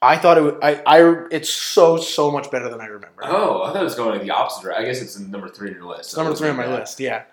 I 0.00 0.16
thought 0.16 0.38
it. 0.38 0.42
Would, 0.42 0.58
I. 0.62 0.82
I. 0.86 1.24
It's 1.30 1.48
so 1.48 1.96
so 1.96 2.30
much 2.30 2.50
better 2.50 2.68
than 2.68 2.80
I 2.80 2.86
remember. 2.86 3.22
oh, 3.22 3.64
I 3.64 3.72
thought 3.72 3.80
it 3.80 3.84
was 3.84 3.94
going 3.96 4.20
the 4.20 4.30
opposite. 4.30 4.62
direction. 4.62 4.84
I 4.84 4.86
guess 4.86 5.02
it's 5.02 5.18
number 5.18 5.48
three 5.48 5.70
on 5.70 5.74
your 5.74 5.84
list. 5.84 6.16
number 6.16 6.34
three 6.34 6.48
on 6.48 6.56
my 6.56 6.68
list. 6.68 7.00
Yeah. 7.00 7.24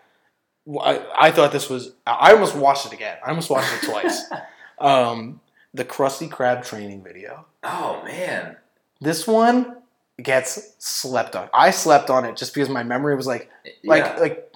I, 0.82 1.06
I 1.20 1.32
thought 1.32 1.52
this 1.52 1.70
was. 1.70 1.92
I 2.08 2.34
almost 2.34 2.56
watched 2.56 2.88
it 2.88 2.94
again. 2.94 3.18
I 3.24 3.30
almost 3.30 3.52
watched 3.52 3.72
it 3.72 3.86
twice. 3.86 4.24
um, 4.80 5.42
the 5.76 5.86
Krusty 5.86 6.30
Krab 6.30 6.66
training 6.66 7.04
video. 7.04 7.46
Oh 7.64 8.02
man. 8.06 8.56
This 9.02 9.28
one 9.28 9.78
gets 10.22 10.74
slept 10.80 11.36
on. 11.36 11.50
I 11.54 11.72
slept 11.72 12.10
on 12.10 12.24
it 12.26 12.38
just 12.38 12.54
because 12.54 12.70
my 12.70 12.84
memory 12.84 13.16
was 13.16 13.28
like 13.28 13.50
like 13.84 14.04
yeah. 14.04 14.18
like 14.20 14.54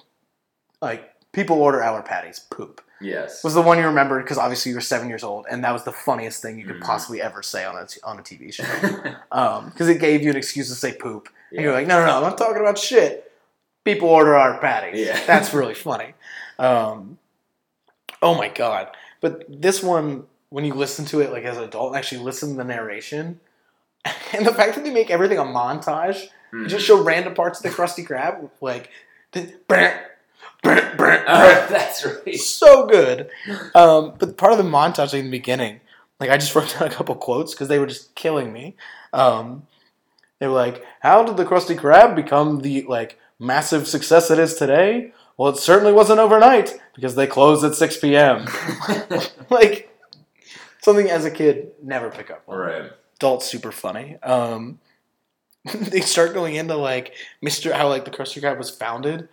like 0.80 1.14
people 1.32 1.60
order 1.60 1.82
our 1.82 2.02
patties 2.02 2.38
poop. 2.38 2.80
yes. 3.02 3.44
was 3.44 3.54
the 3.54 3.60
one 3.62 3.78
you 3.78 3.84
remembered 3.84 4.24
because 4.24 4.38
obviously 4.38 4.70
you 4.70 4.76
were 4.76 4.80
seven 4.80 5.08
years 5.08 5.22
old, 5.22 5.44
and 5.50 5.62
that 5.62 5.72
was 5.72 5.84
the 5.84 5.92
funniest 5.92 6.40
thing 6.42 6.58
you 6.58 6.64
could 6.66 6.76
Mhm. 6.76 6.82
possibly 6.82 7.20
ever 7.20 7.42
say 7.42 7.64
on 7.64 7.76
a 7.76 7.86
t- 7.86 8.00
on 8.02 8.18
a 8.18 8.22
TV 8.22 8.50
show. 8.52 8.64
Because 9.70 9.88
it 9.88 10.00
gave 10.00 10.22
you 10.22 10.30
an 10.30 10.36
excuse 10.36 10.68
to 10.70 10.74
say 10.74 10.92
poop, 10.94 11.28
and 11.52 11.60
you're 11.60 11.72
like, 11.72 11.86
no, 11.86 12.00
no, 12.00 12.06
no, 12.06 12.16
I'm 12.16 12.22
not 12.22 12.38
talking 12.38 12.60
about 12.60 12.78
shit. 12.78 13.30
People 13.84 14.08
order 14.08 14.34
our 14.36 14.58
patties. 14.58 15.06
Yeah. 15.06 15.18
That's 15.26 15.52
really 15.54 15.74
funny. 15.74 16.14
Um, 16.58 17.18
oh 18.22 18.34
my 18.34 18.48
god! 18.48 18.88
But 19.20 19.44
this 19.48 19.82
one, 19.82 20.24
when 20.50 20.64
you 20.64 20.74
listen 20.74 21.04
to 21.06 21.20
it 21.20 21.32
like 21.32 21.44
as 21.44 21.56
an 21.56 21.64
adult, 21.64 21.88
and 21.88 21.96
actually 21.96 22.22
listen 22.22 22.50
to 22.50 22.56
the 22.56 22.64
narration, 22.64 23.40
and 24.32 24.46
the 24.46 24.52
fact 24.54 24.74
that 24.74 24.84
they 24.84 24.92
make 24.92 25.10
everything 25.10 25.38
a 25.38 25.42
montage, 25.44 26.26
Mhm. 26.52 26.68
just 26.68 26.84
show 26.84 27.00
random 27.02 27.34
parts 27.34 27.58
of 27.60 27.62
the 27.62 27.70
Krusty 27.70 28.06
Krab, 28.06 28.50
like. 28.60 28.90
the- 29.32 29.54
brr, 29.68 29.92
brr, 30.62 30.94
brr, 30.96 31.24
Oh, 31.28 31.66
that's 31.70 32.04
right. 32.04 32.34
so 32.36 32.86
good. 32.86 33.30
Um, 33.74 34.14
but 34.18 34.36
part 34.36 34.50
of 34.52 34.58
the 34.58 34.64
montage 34.64 35.12
like, 35.12 35.20
in 35.20 35.26
the 35.26 35.30
beginning, 35.30 35.80
like 36.18 36.28
I 36.30 36.36
just 36.36 36.52
wrote 36.56 36.74
down 36.78 36.88
a 36.88 36.90
couple 36.90 37.14
quotes 37.14 37.54
because 37.54 37.68
they 37.68 37.78
were 37.78 37.86
just 37.86 38.14
killing 38.16 38.52
me. 38.52 38.74
Um, 39.12 39.66
they 40.40 40.46
were 40.48 40.52
like, 40.54 40.84
"How 41.00 41.22
did 41.22 41.36
the 41.36 41.44
Krusty 41.44 41.76
Krab 41.76 42.16
become 42.16 42.60
the 42.62 42.82
like 42.88 43.18
massive 43.38 43.86
success 43.86 44.30
it 44.30 44.38
is 44.40 44.54
today?" 44.54 45.12
Well, 45.36 45.50
it 45.50 45.56
certainly 45.58 45.92
wasn't 45.92 46.18
overnight 46.18 46.78
because 46.96 47.14
they 47.14 47.26
closed 47.28 47.64
at 47.64 47.74
six 47.76 47.96
p.m. 47.96 48.46
like 49.50 49.89
something 50.82 51.10
as 51.10 51.24
a 51.24 51.30
kid 51.30 51.72
never 51.82 52.10
pick 52.10 52.30
up 52.30 52.42
on. 52.48 52.58
right. 52.58 52.92
Adults 53.16 53.46
super 53.46 53.70
funny. 53.70 54.16
Um, 54.22 54.78
they 55.74 56.00
start 56.00 56.32
going 56.32 56.54
into 56.54 56.74
like 56.76 57.12
Mr. 57.44 57.72
how 57.72 57.88
like 57.88 58.04
the 58.04 58.10
Krusty 58.10 58.42
Krab 58.42 58.56
was 58.56 58.70
founded, 58.70 59.28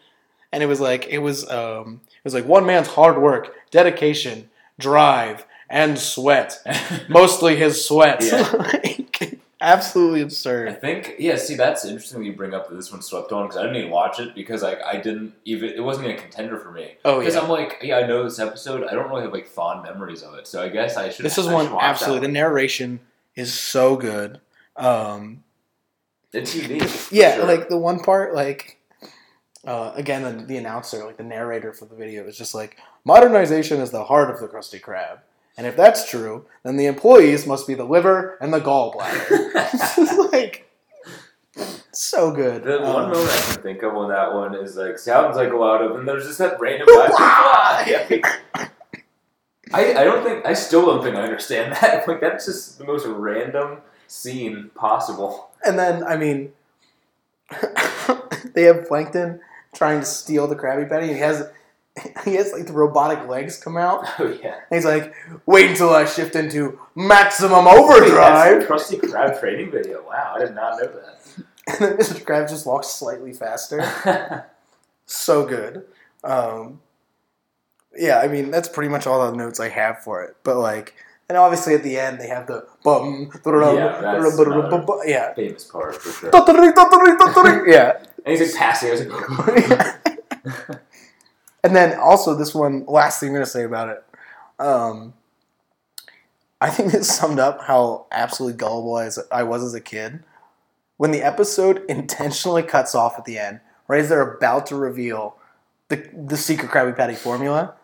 and 0.51 0.61
it 0.61 0.65
was 0.65 0.81
like 0.81 1.07
it 1.07 1.19
was 1.19 1.49
um 1.49 2.01
it 2.05 2.23
was 2.23 2.33
like 2.33 2.45
one 2.45 2.65
man's 2.65 2.87
hard 2.87 3.21
work, 3.21 3.53
dedication, 3.71 4.49
drive, 4.77 5.45
and 5.69 5.97
sweat. 5.97 6.59
Mostly 7.09 7.55
his 7.55 7.85
sweat. 7.85 8.23
Yeah. 8.23 8.51
Like, 8.57 9.39
absolutely 9.61 10.21
absurd. 10.21 10.69
I 10.69 10.73
think 10.73 11.15
yeah. 11.19 11.35
See, 11.35 11.55
that's 11.55 11.85
interesting 11.85 12.19
that 12.19 12.25
you 12.25 12.33
bring 12.33 12.53
up 12.53 12.69
that 12.69 12.75
this 12.75 12.91
one 12.91 13.01
swept 13.01 13.31
on 13.31 13.47
because 13.47 13.57
I 13.57 13.63
didn't 13.63 13.77
even 13.77 13.91
watch 13.91 14.19
it 14.19 14.35
because 14.35 14.61
like 14.61 14.81
I 14.83 14.97
didn't 14.97 15.33
even 15.45 15.69
it 15.69 15.81
wasn't 15.81 16.07
even 16.07 16.17
a 16.17 16.21
contender 16.21 16.57
for 16.57 16.71
me. 16.71 16.95
Oh 17.05 17.13
yeah. 17.13 17.19
Because. 17.19 17.35
I'm 17.35 17.49
like, 17.49 17.79
yeah, 17.81 17.97
I 17.97 18.07
know 18.07 18.23
this 18.23 18.39
episode. 18.39 18.83
I 18.87 18.93
don't 18.93 19.09
really 19.09 19.23
have 19.23 19.33
like 19.33 19.47
fond 19.47 19.83
memories 19.83 20.23
of 20.23 20.33
it, 20.35 20.47
so 20.47 20.61
I 20.61 20.69
guess 20.69 20.97
I 20.97 21.09
should. 21.09 21.25
This 21.25 21.37
is 21.37 21.47
I 21.47 21.53
one 21.53 21.65
should 21.65 21.73
watch 21.73 21.81
that 21.83 21.89
absolutely. 21.89 22.27
The 22.27 22.33
narration 22.33 22.99
is 23.35 23.53
so 23.53 23.95
good. 23.95 24.39
Um, 24.75 25.43
The 26.31 26.41
TV. 26.41 26.83
for 26.83 27.13
yeah, 27.15 27.35
sure. 27.35 27.45
like 27.45 27.69
the 27.69 27.77
one 27.77 27.99
part, 27.99 28.33
like 28.33 28.77
uh, 29.65 29.91
again, 29.95 30.23
the, 30.23 30.45
the 30.45 30.57
announcer, 30.57 31.05
like 31.05 31.17
the 31.17 31.23
narrator 31.23 31.73
for 31.73 31.85
the 31.85 31.95
video, 31.95 32.25
is 32.25 32.37
just 32.37 32.55
like 32.55 32.77
modernization 33.03 33.79
is 33.81 33.91
the 33.91 34.03
heart 34.03 34.29
of 34.29 34.39
the 34.39 34.47
Krusty 34.47 34.79
Krab, 34.79 35.19
and 35.57 35.65
if 35.67 35.75
that's 35.75 36.09
true, 36.09 36.45
then 36.63 36.77
the 36.77 36.85
employees 36.85 37.45
must 37.47 37.67
be 37.67 37.73
the 37.73 37.83
liver 37.83 38.37
and 38.41 38.53
the 38.53 38.59
gallbladder. 38.61 40.29
Like 40.31 40.65
so 41.91 42.31
good. 42.31 42.63
The 42.63 42.79
one 42.79 43.05
Um, 43.05 43.11
moment 43.11 43.29
I 43.31 43.53
can 43.53 43.63
think 43.63 43.81
of 43.81 43.95
on 43.97 44.09
that 44.09 44.31
one 44.33 44.53
is 44.53 44.75
like 44.77 44.99
sounds 44.99 45.35
like 45.35 45.51
a 45.51 45.55
lot 45.57 45.81
of, 45.81 45.95
and 45.97 46.07
there's 46.07 46.27
just 46.27 46.37
that 46.37 46.59
random. 46.59 46.87
I, 49.73 49.93
I 49.95 50.03
don't 50.03 50.23
think 50.23 50.45
I 50.45 50.53
still 50.53 50.85
don't 50.85 51.03
think 51.03 51.15
I 51.15 51.21
understand 51.23 51.73
that. 51.73 52.07
Like 52.07 52.21
that's 52.21 52.45
just 52.45 52.77
the 52.77 52.85
most 52.85 53.05
random 53.07 53.79
scene 54.07 54.69
possible. 54.75 55.49
and 55.65 55.77
then 55.79 56.03
I 56.03 56.15
mean, 56.17 56.53
they 58.53 58.63
have 58.63 58.87
Plankton 58.87 59.39
trying 59.73 59.99
to 60.01 60.05
steal 60.05 60.47
the 60.47 60.55
Krabby 60.55 60.87
Patty, 60.87 61.07
and 61.07 61.15
he 61.15 61.21
has. 61.21 61.49
He 62.25 62.35
has 62.35 62.51
like 62.53 62.67
the 62.67 62.73
robotic 62.73 63.27
legs 63.27 63.57
come 63.57 63.77
out. 63.77 64.05
Oh 64.19 64.27
yeah, 64.43 64.55
And 64.69 64.77
he's 64.77 64.85
like, 64.85 65.13
"Wait 65.45 65.69
until 65.69 65.89
I 65.91 66.05
shift 66.05 66.35
into 66.35 66.79
maximum 66.95 67.67
overdrive." 67.67 68.67
That's 68.67 68.89
the 68.89 68.97
Krusty 68.97 69.09
Krab 69.11 69.39
training 69.39 69.71
video. 69.71 70.03
Wow, 70.07 70.33
I 70.35 70.39
did 70.39 70.55
not 70.55 70.79
know 70.79 70.87
that. 70.87 71.13
And 71.69 71.79
then 71.79 71.97
Mr. 71.97 72.23
Krabs 72.23 72.49
just 72.49 72.65
walks 72.65 72.87
slightly 72.87 73.33
faster. 73.33 73.81
So 75.05 75.45
good. 75.45 75.85
Um, 76.23 76.79
yeah, 77.97 78.19
I 78.19 78.27
mean 78.27 78.51
that's 78.51 78.69
pretty 78.69 78.89
much 78.89 79.05
all 79.07 79.29
the 79.29 79.35
notes 79.37 79.59
I 79.59 79.69
have 79.69 79.99
for 80.03 80.23
it. 80.23 80.37
But 80.43 80.57
like, 80.57 80.93
and 81.27 81.37
obviously 81.37 81.73
at 81.73 81.83
the 81.83 81.97
end 81.97 82.19
they 82.21 82.27
have 82.27 82.47
the 82.47 82.65
bum, 82.83 83.29
that's 84.01 84.37
yeah. 85.05 85.33
Famous 85.33 85.63
part 85.65 85.95
for 85.95 86.09
sure. 86.11 86.31
yeah. 87.67 87.97
And 88.25 88.37
he's 88.37 88.53
like 88.53 88.59
passing. 88.59 88.89
I 88.89 88.91
was 88.91 89.05
like, 89.05 90.81
and 91.67 91.75
then 91.75 91.99
also 91.99 92.33
this 92.33 92.55
one 92.55 92.85
last 92.85 93.19
thing 93.19 93.29
I'm 93.29 93.35
gonna 93.35 93.45
say 93.45 93.63
about 93.63 93.89
it. 93.89 94.03
Um, 94.57 95.13
I 96.61 96.69
think 96.69 96.93
this 96.93 97.13
summed 97.13 97.39
up 97.39 97.61
how 97.63 98.05
absolutely 98.09 98.57
gullible 98.57 98.97
as 98.99 99.19
I 99.31 99.43
was 99.43 99.63
as 99.63 99.73
a 99.73 99.81
kid. 99.81 100.23
When 100.95 101.11
the 101.11 101.21
episode 101.21 101.83
intentionally 101.89 102.63
cuts 102.63 102.95
off 102.95 103.19
at 103.19 103.25
the 103.25 103.37
end, 103.37 103.59
right 103.89 103.99
as 103.99 104.07
they're 104.07 104.35
about 104.35 104.65
to 104.67 104.77
reveal 104.77 105.35
the 105.89 106.09
the 106.13 106.37
secret 106.37 106.71
Krabby 106.71 106.95
Patty 106.95 107.15
formula, 107.15 107.75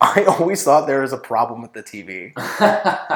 I 0.00 0.22
always 0.38 0.62
thought 0.62 0.86
there 0.86 1.00
was 1.00 1.12
a 1.12 1.18
problem 1.18 1.60
with 1.60 1.72
the 1.72 1.82
TV. 1.82 2.32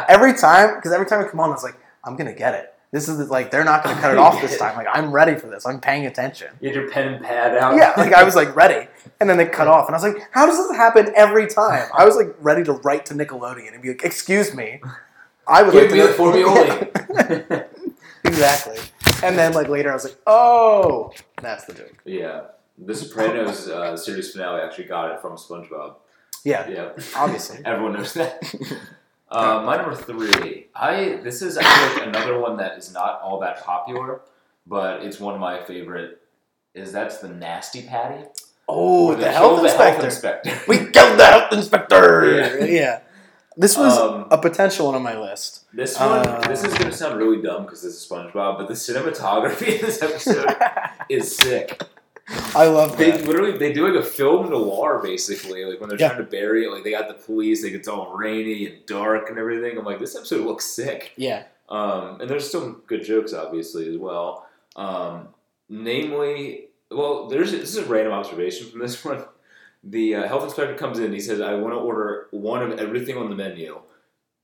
Every 0.09 0.35
time, 0.35 0.75
because 0.75 0.93
every 0.93 1.07
time 1.07 1.21
it 1.21 1.31
come 1.31 1.39
on, 1.39 1.51
I 1.51 1.53
was 1.53 1.63
like, 1.63 1.79
I'm 2.03 2.17
gonna 2.17 2.35
get 2.35 2.55
it. 2.55 2.75
This 2.97 3.09
is 3.11 3.29
like 3.29 3.51
they're 3.51 3.63
not 3.63 3.85
gonna 3.85 4.01
cut 4.01 4.11
it 4.13 4.17
off 4.19 4.41
this 4.41 4.57
time. 4.63 4.75
Like 4.75 4.87
I'm 4.91 5.13
ready 5.13 5.35
for 5.35 5.49
this. 5.49 5.67
I'm 5.67 5.81
paying 5.81 6.07
attention. 6.07 6.49
you 6.63 6.69
had 6.71 6.77
your 6.77 6.91
pen 6.91 7.09
and 7.13 7.23
pad 7.23 7.55
out. 7.55 7.77
Yeah, 7.77 7.93
like 7.99 8.15
I 8.15 8.25
was 8.25 8.35
like 8.35 8.57
ready, 8.63 8.89
and 9.21 9.29
then 9.29 9.37
they 9.37 9.45
cut 9.45 9.69
off, 9.69 9.87
and 9.87 9.95
I 9.95 9.99
was 9.99 10.15
like, 10.15 10.23
"How 10.33 10.47
does 10.47 10.57
this 10.57 10.75
happen 10.77 11.13
every 11.15 11.47
time?" 11.47 11.87
I 11.95 12.07
was 12.07 12.17
like 12.17 12.35
ready 12.41 12.65
to 12.65 12.73
write 12.73 13.05
to 13.07 13.15
Nickelodeon 13.15 13.75
and 13.75 13.83
be 13.83 13.89
like, 13.89 14.03
"Excuse 14.03 14.55
me, 14.55 14.81
I 15.47 15.63
would 15.63 15.73
Give 15.73 15.83
like 15.83 15.91
to 15.91 15.95
me 15.95 16.01
know 16.01 16.07
the 16.07 17.33
formioli. 17.35 17.67
exactly. 18.25 18.79
And 19.23 19.37
then 19.39 19.53
like 19.53 19.69
later, 19.69 19.91
I 19.91 19.95
was 19.95 20.05
like, 20.05 20.17
oh, 20.27 21.13
that's 21.43 21.65
the 21.67 21.75
joke. 21.75 22.03
yeah. 22.07 22.43
The 22.79 22.95
Sopranos 22.95 23.69
uh, 23.69 23.97
series 23.97 24.33
finale 24.33 24.61
actually 24.63 24.85
got 24.85 25.11
it 25.13 25.21
from 25.21 25.37
SpongeBob. 25.37 25.95
Yeah, 26.45 26.69
Yeah. 26.69 26.91
obviously. 27.15 27.59
Everyone 27.65 27.93
knows 27.95 28.13
that. 28.15 28.43
Uh, 29.31 29.63
my 29.65 29.77
number 29.77 29.95
three. 29.95 30.67
I 30.75 31.21
this 31.23 31.43
is 31.43 31.59
I 31.59 31.63
feel 31.63 31.99
like 31.99 32.07
another 32.15 32.39
one 32.39 32.57
that 32.59 32.79
is 32.79 32.93
not 32.93 33.21
all 33.23 33.41
that 33.41 33.63
popular, 33.65 34.21
but 34.67 35.03
it's 35.03 35.19
one 35.19 35.35
of 35.35 35.41
my 35.41 35.63
favorite. 35.65 36.21
Is 36.75 36.93
that's 36.93 37.19
the 37.19 37.29
Nasty 37.29 37.83
Patty? 37.83 38.25
Oh, 38.69 39.09
Or 39.13 39.15
the, 39.17 39.23
kill 39.25 39.33
health 39.33 39.61
the 39.63 39.69
inspector. 39.69 40.05
inspector. 40.07 40.51
we 40.69 40.77
killed 40.91 41.19
the 41.19 41.25
health 41.25 41.53
inspector. 41.53 42.59
Yeah. 42.61 42.65
Yeah. 42.81 43.01
This 43.59 43.75
was 43.79 43.97
Um, 43.97 44.27
a 44.31 44.37
potential 44.37 44.87
one 44.87 44.97
on 44.97 45.03
my 45.03 45.19
list. 45.19 45.65
This 45.73 45.99
one, 45.99 46.29
Uh, 46.29 46.41
this 46.47 46.63
is 46.63 46.75
gonna 46.77 46.93
sound 46.93 47.17
really 47.19 47.41
dumb 47.41 47.63
because 47.65 47.83
this 47.83 47.95
is 47.95 48.07
SpongeBob, 48.07 48.59
but 48.59 48.69
the 48.69 48.75
cinematography 48.75 49.77
in 49.77 49.81
this 49.87 50.03
episode 50.03 50.55
is 51.09 51.35
sick. 51.35 51.81
I 52.29 52.67
love 52.67 52.97
They 52.99 53.11
that. 53.13 53.25
literally 53.27 53.57
they 53.57 53.73
do 53.73 53.87
like 53.87 54.01
a 54.03 54.05
film 54.07 54.51
noir 54.51 55.01
basically, 55.03 55.65
like 55.65 55.79
when 55.81 55.89
they're 55.89 55.99
Yeah. 55.99 56.09
trying 56.09 56.25
to 56.25 56.31
bury 56.31 56.65
it. 56.65 56.71
Like 56.73 56.83
they 56.85 56.91
got 56.91 57.09
the 57.09 57.15
police, 57.15 57.63
like 57.63 57.73
it's 57.73 57.87
all 57.89 58.17
rainy 58.17 58.67
and 58.67 58.85
dark 58.87 59.29
and 59.31 59.39
everything. 59.39 59.79
I'm 59.79 59.85
like, 59.85 60.01
this 60.01 60.17
episode 60.17 60.45
looks 60.47 60.65
sick. 60.65 61.13
Yeah. 61.17 61.45
Um, 61.69 62.21
and 62.21 62.29
there's 62.31 62.51
some 62.51 62.83
good 62.87 63.05
jokes, 63.05 63.33
obviously, 63.33 63.89
as 63.89 63.97
well. 63.97 64.47
Um, 64.77 65.29
namely, 65.69 66.69
well, 66.91 67.29
there's 67.29 67.53
this 67.53 67.71
is 67.71 67.79
a 67.79 67.85
random 67.85 68.13
observation 68.13 68.69
from 68.71 68.81
this 68.81 69.05
one. 69.05 69.25
The 69.85 70.17
uh, 70.17 70.29
health 70.29 70.45
inspector 70.45 70.75
comes 70.75 70.99
in. 70.99 71.13
He 71.13 71.21
says, 71.21 71.41
"I 71.41 71.55
want 71.55 71.75
to 71.75 71.79
order 71.79 72.27
one 72.31 72.63
of 72.63 72.79
everything 72.79 73.17
on 73.17 73.29
the 73.31 73.37
menu." 73.37 73.81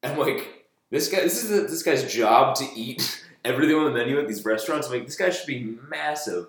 I'm 0.05 0.19
like, 0.19 0.67
this 0.91 1.09
guy. 1.09 1.21
This 1.21 1.43
is 1.43 1.49
the, 1.51 1.63
this 1.63 1.83
guy's 1.83 2.13
job 2.13 2.55
to 2.57 2.65
eat 2.77 3.25
everything 3.45 3.77
on 3.77 3.85
the 3.85 3.91
menu 3.99 4.19
at 4.21 4.29
these 4.29 4.45
restaurants. 4.45 4.87
I'm 4.87 4.95
like, 4.95 5.07
this 5.07 5.17
guy 5.17 5.31
should 5.31 5.47
be 5.47 5.77
massive. 5.89 6.47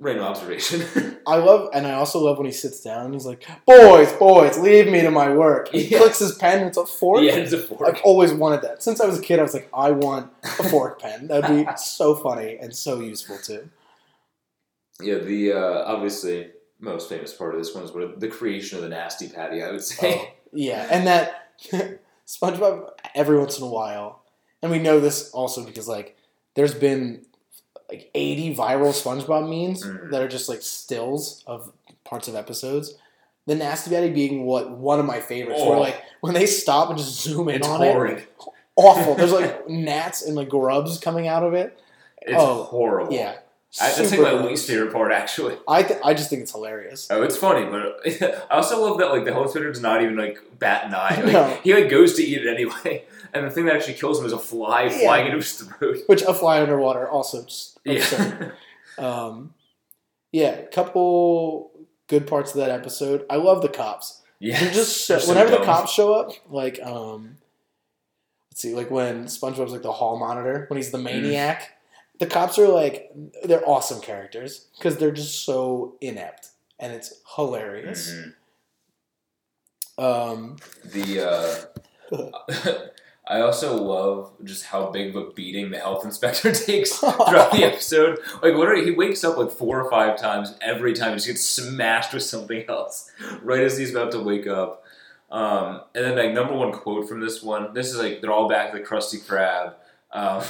Random 0.00 0.24
observation. 0.24 1.18
I 1.26 1.36
love, 1.36 1.68
and 1.74 1.86
I 1.86 1.92
also 1.94 2.18
love 2.18 2.38
when 2.38 2.46
he 2.46 2.52
sits 2.52 2.80
down 2.80 3.04
and 3.04 3.14
he's 3.14 3.26
like, 3.26 3.46
"Boys, 3.66 4.10
boys, 4.14 4.58
leave 4.58 4.86
me 4.90 5.02
to 5.02 5.10
my 5.10 5.30
work." 5.34 5.68
He 5.68 5.82
Yeah. 5.82 5.98
clicks 5.98 6.18
his 6.20 6.34
pen. 6.36 6.60
And 6.60 6.68
it's 6.68 6.78
a 6.78 6.86
fork. 6.86 7.22
yeah, 7.22 7.34
it's 7.36 7.52
a 7.52 7.58
fork. 7.58 7.82
I've 7.86 8.00
always 8.02 8.32
wanted 8.32 8.62
that. 8.62 8.82
Since 8.82 9.00
I 9.00 9.06
was 9.06 9.18
a 9.18 9.22
kid, 9.22 9.38
I 9.38 9.42
was 9.42 9.52
like, 9.52 9.68
I 9.74 9.90
want 9.90 10.32
a 10.42 10.46
fork 10.70 11.00
pen. 11.02 11.28
That'd 11.28 11.66
be 11.66 11.70
so 11.76 12.14
funny 12.14 12.56
and 12.60 12.74
so 12.74 13.00
useful 13.00 13.36
too. 13.38 13.68
Yeah, 15.02 15.18
the 15.18 15.52
uh, 15.52 15.84
obviously 15.84 16.50
most 16.80 17.08
famous 17.08 17.32
part 17.34 17.54
of 17.54 17.60
this 17.60 17.74
one 17.74 17.84
is 17.84 17.92
what 17.92 18.20
the 18.20 18.28
creation 18.28 18.78
of 18.78 18.82
the 18.84 18.88
nasty 18.90 19.28
patty. 19.28 19.62
I 19.62 19.70
would 19.70 19.82
say. 19.84 20.14
Oh, 20.14 20.28
yeah, 20.52 20.86
and 20.90 21.06
that 21.06 21.50
SpongeBob 22.26 22.88
every 23.14 23.38
once 23.38 23.58
in 23.58 23.64
a 23.64 23.68
while, 23.68 24.22
and 24.62 24.70
we 24.70 24.78
know 24.78 24.98
this 25.00 25.30
also 25.32 25.64
because 25.64 25.88
like 25.88 26.16
there's 26.54 26.74
been 26.74 27.26
like 27.88 28.10
80 28.14 28.54
viral 28.56 28.92
SpongeBob 28.92 29.48
memes 29.48 29.84
Mhm. 29.84 30.10
that 30.10 30.22
are 30.22 30.28
just 30.28 30.48
like 30.48 30.62
stills 30.62 31.42
of 31.46 31.72
parts 32.04 32.28
of 32.28 32.34
episodes. 32.34 32.94
The 33.46 33.54
Nasty 33.54 33.90
Patty 33.90 34.10
being 34.10 34.44
what 34.46 34.70
one 34.70 34.98
of 35.00 35.06
my 35.06 35.20
favorites, 35.20 35.60
where 35.62 35.76
Oh. 35.76 35.80
like 35.80 35.96
when 36.20 36.32
they 36.34 36.46
stop 36.46 36.88
and 36.88 36.98
just 36.98 37.20
zoom 37.22 37.48
in 37.50 37.56
It's 37.56 37.68
on 37.68 37.82
it, 37.82 38.26
awful. 38.76 39.14
There's 39.14 39.32
like 39.32 39.68
gnats 39.68 40.22
and 40.22 40.34
like 40.34 40.48
grubs 40.48 40.98
coming 40.98 41.28
out 41.28 41.42
of 41.42 41.52
it. 41.54 41.78
It's 42.22 42.34
Oh, 42.42 42.62
horrible. 42.64 43.12
Yeah, 43.12 43.34
I, 43.80 43.92
that's 43.92 44.10
like 44.12 44.20
my 44.20 44.30
gross. 44.30 44.46
least 44.46 44.66
favorite 44.66 44.92
part, 44.94 45.12
actually. 45.12 45.58
I 45.68 45.82
th- 45.82 46.00
I 46.02 46.14
just 46.14 46.30
think 46.30 46.40
it's 46.40 46.52
hilarious. 46.52 47.06
Oh, 47.10 47.22
it's 47.22 47.36
funny, 47.36 47.66
but 47.66 48.00
I 48.50 48.54
also 48.56 48.80
love 48.82 48.96
that 48.98 49.10
like 49.10 49.24
the 49.26 49.38
inspector 49.38 49.70
does 49.70 49.82
not 49.82 50.00
even 50.02 50.16
like 50.16 50.38
bat 50.58 50.86
an 50.86 50.94
eye. 50.94 51.20
Like, 51.22 51.32
No. 51.32 51.58
He 51.62 51.74
like 51.74 51.90
goes 51.90 52.14
to 52.14 52.22
eat 52.22 52.46
it 52.46 52.48
anyway, 52.50 53.04
and 53.34 53.44
the 53.46 53.50
thing 53.50 53.66
that 53.66 53.74
actually 53.76 53.94
kills 53.94 54.18
him 54.20 54.26
is 54.26 54.32
a 54.32 54.38
fly 54.38 54.84
Yeah. 54.84 54.98
flying 55.00 55.26
into 55.26 55.38
his 55.38 55.52
throat. 55.52 55.98
Which 56.06 56.22
a 56.22 56.32
fly 56.34 56.60
underwater 56.62 57.08
also 57.08 57.42
just 57.44 57.78
absurd. 57.86 58.52
Yeah, 58.98 59.04
Um, 59.26 59.54
yeah, 60.32 60.62
couple 60.66 61.70
good 62.06 62.26
parts 62.26 62.52
of 62.52 62.58
that 62.58 62.70
episode. 62.70 63.26
I 63.28 63.36
love 63.36 63.60
the 63.62 63.68
cops. 63.68 64.22
yeah. 64.38 64.60
They're 64.60 64.72
just 64.72 65.08
They're 65.08 65.20
so 65.20 65.28
whenever 65.28 65.50
the 65.50 65.64
cops 65.64 65.92
show 65.92 66.12
up, 66.14 66.32
like 66.50 66.78
um, 66.82 67.38
let's 68.50 68.60
see, 68.62 68.74
like 68.74 68.90
when 68.90 69.24
SpongeBob's 69.24 69.72
like 69.72 69.82
the 69.82 69.92
hall 69.92 70.18
monitor 70.18 70.66
when 70.68 70.76
he's 70.76 70.90
the 70.90 70.98
Mm. 70.98 71.02
maniac. 71.04 71.70
The 72.20 72.26
cops 72.26 72.58
are 72.60 72.68
like 72.68 73.10
they're 73.42 73.68
awesome 73.68 74.00
characters 74.00 74.66
because 74.78 74.96
they're 74.98 75.10
just 75.10 75.44
so 75.44 75.96
inept 76.00 76.50
and 76.78 76.92
it's 76.92 77.20
hilarious. 77.34 78.12
Mhm. 78.12 78.34
Um, 79.98 80.56
The 80.84 81.20
uh, 82.12 82.80
I 83.26 83.40
also 83.40 83.82
love 83.82 84.32
just 84.44 84.66
how 84.66 84.90
big 84.90 85.14
of 85.14 85.16
a 85.16 85.30
beating 85.30 85.70
the 85.70 85.78
health 85.78 86.04
inspector 86.04 86.52
takes 86.52 86.92
throughout 86.98 87.52
the 87.52 87.64
episode. 87.64 88.18
Like 88.42 88.54
literally, 88.54 88.84
he 88.84 88.90
wakes 88.90 89.24
up 89.24 89.36
like 89.36 89.50
four 89.50 89.80
or 89.80 89.90
five 89.90 90.18
times 90.18 90.54
every 90.60 90.92
time. 90.92 91.10
He 91.10 91.16
just 91.16 91.26
gets 91.26 91.44
smashed 91.44 92.12
with 92.12 92.22
something 92.22 92.64
else 92.68 93.10
right 93.42 93.62
as 93.62 93.78
he's 93.78 93.90
about 93.90 94.12
to 94.12 94.20
wake 94.20 94.46
up. 94.46 94.82
Um, 95.30 95.80
and 95.94 96.04
then 96.04 96.16
like 96.16 96.32
number 96.32 96.54
one 96.54 96.72
quote 96.72 97.08
from 97.08 97.20
this 97.20 97.42
one. 97.42 97.72
This 97.74 97.88
is 97.88 97.96
like 97.96 98.20
they're 98.20 98.32
all 98.32 98.48
back 98.48 98.68
at 98.68 98.74
the 98.74 98.80
Krusty 98.80 99.24
Krab. 99.24 99.74
Um, 100.12 100.44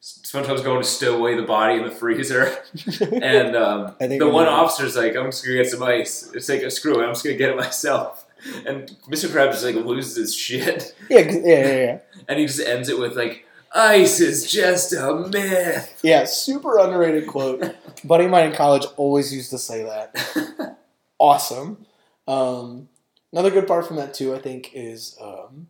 SpongeBob's 0.00 0.60
going 0.60 0.82
to 0.82 0.86
stow 0.86 1.16
away 1.16 1.34
the 1.34 1.42
body 1.42 1.76
in 1.76 1.84
the 1.84 1.90
freezer, 1.90 2.58
and 3.00 3.56
um, 3.56 3.94
the 3.98 4.28
one 4.30 4.44
know. 4.44 4.50
officer's 4.50 4.94
like, 4.94 5.16
"I'm 5.16 5.30
just 5.30 5.42
gonna 5.42 5.56
get 5.56 5.70
some 5.70 5.82
ice." 5.82 6.30
It's 6.34 6.46
like, 6.46 6.70
"Screw 6.70 7.00
it, 7.00 7.04
I'm 7.04 7.12
just 7.12 7.24
gonna 7.24 7.38
get 7.38 7.48
it 7.48 7.56
myself." 7.56 8.23
And 8.66 8.88
Mr. 9.08 9.28
Krabs 9.28 9.52
just 9.52 9.64
like 9.64 9.74
loses 9.76 10.16
his 10.16 10.34
shit, 10.34 10.94
yeah, 11.08 11.20
yeah, 11.20 11.40
yeah, 11.44 11.76
yeah. 11.76 11.98
and 12.28 12.38
he 12.38 12.46
just 12.46 12.60
ends 12.60 12.88
it 12.88 12.98
with 12.98 13.16
like, 13.16 13.46
"Ice 13.74 14.20
is 14.20 14.50
just 14.50 14.92
a 14.92 15.14
myth." 15.14 15.98
Yeah, 16.02 16.24
super 16.24 16.78
underrated 16.78 17.26
quote. 17.26 17.74
Buddy 18.04 18.24
of 18.26 18.30
mine 18.30 18.50
in 18.50 18.56
college 18.56 18.84
always 18.96 19.32
used 19.34 19.50
to 19.50 19.58
say 19.58 19.82
that. 19.82 20.76
Awesome. 21.18 21.86
Um, 22.28 22.88
another 23.32 23.50
good 23.50 23.66
part 23.66 23.86
from 23.86 23.96
that 23.96 24.12
too, 24.14 24.34
I 24.34 24.38
think, 24.38 24.70
is 24.74 25.16
um, 25.20 25.68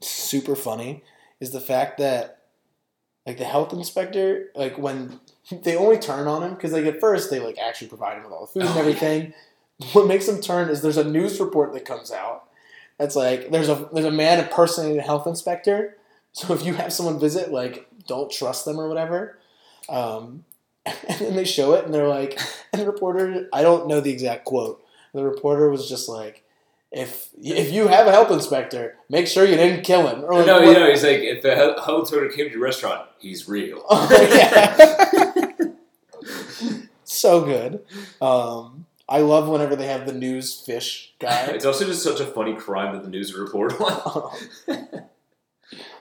super 0.00 0.56
funny. 0.56 1.04
Is 1.38 1.50
the 1.52 1.60
fact 1.60 1.98
that 1.98 2.42
like 3.26 3.38
the 3.38 3.44
health 3.44 3.72
inspector, 3.72 4.50
like 4.54 4.78
when 4.78 5.20
they 5.62 5.76
only 5.76 5.98
turn 5.98 6.26
on 6.26 6.42
him 6.42 6.54
because 6.54 6.72
like 6.72 6.84
at 6.86 7.00
first 7.00 7.30
they 7.30 7.38
like 7.40 7.58
actually 7.58 7.88
provide 7.88 8.16
him 8.16 8.24
with 8.24 8.32
all 8.32 8.46
the 8.46 8.52
food 8.52 8.62
and 8.62 8.76
Oh, 8.76 8.80
everything. 8.80 9.32
What 9.92 10.06
makes 10.06 10.26
them 10.26 10.40
turn 10.40 10.68
is 10.68 10.82
there's 10.82 10.96
a 10.96 11.04
news 11.04 11.40
report 11.40 11.72
that 11.72 11.84
comes 11.84 12.12
out. 12.12 12.44
That's 12.98 13.16
like 13.16 13.50
there's 13.50 13.68
a 13.68 13.88
there's 13.92 14.06
a 14.06 14.10
man 14.10 14.38
impersonating 14.40 14.98
a 14.98 15.02
health 15.02 15.26
inspector. 15.26 15.96
So 16.32 16.52
if 16.52 16.64
you 16.64 16.74
have 16.74 16.92
someone 16.92 17.18
visit, 17.18 17.50
like 17.50 17.88
don't 18.06 18.30
trust 18.30 18.64
them 18.64 18.78
or 18.78 18.88
whatever. 18.88 19.38
Um, 19.88 20.44
and 20.86 21.18
then 21.18 21.36
they 21.36 21.44
show 21.44 21.74
it, 21.74 21.84
and 21.84 21.94
they're 21.94 22.08
like, 22.08 22.38
and 22.72 22.82
the 22.82 22.86
reporter, 22.86 23.48
I 23.52 23.62
don't 23.62 23.88
know 23.88 24.00
the 24.00 24.12
exact 24.12 24.44
quote. 24.44 24.84
The 25.12 25.24
reporter 25.24 25.70
was 25.70 25.88
just 25.88 26.08
like, 26.08 26.44
if 26.92 27.30
if 27.38 27.72
you 27.72 27.88
have 27.88 28.06
a 28.06 28.12
health 28.12 28.30
inspector, 28.30 28.96
make 29.08 29.26
sure 29.26 29.44
you 29.44 29.56
didn't 29.56 29.82
kill 29.82 30.06
him. 30.06 30.24
Or 30.24 30.34
like, 30.34 30.46
no, 30.46 30.60
you 30.60 30.74
know, 30.74 30.88
he's 30.90 31.02
like, 31.02 31.20
if 31.20 31.42
the 31.42 31.54
health 31.54 32.00
inspector 32.00 32.28
came 32.28 32.46
to 32.46 32.52
your 32.52 32.62
restaurant, 32.62 33.08
he's 33.18 33.48
real. 33.48 33.82
Oh, 33.88 34.08
yeah. 34.30 35.54
so 37.04 37.44
good. 37.44 37.84
Um, 38.20 38.86
I 39.10 39.18
love 39.18 39.48
whenever 39.48 39.74
they 39.74 39.88
have 39.88 40.06
the 40.06 40.12
news 40.12 40.54
fish 40.54 41.14
guy. 41.18 41.46
it's 41.48 41.64
also 41.64 41.84
just 41.84 42.02
such 42.02 42.20
a 42.20 42.26
funny 42.26 42.54
crime 42.54 42.94
that 42.94 43.02
the 43.02 43.10
news 43.10 43.34
report 43.34 43.78
on. 43.80 44.32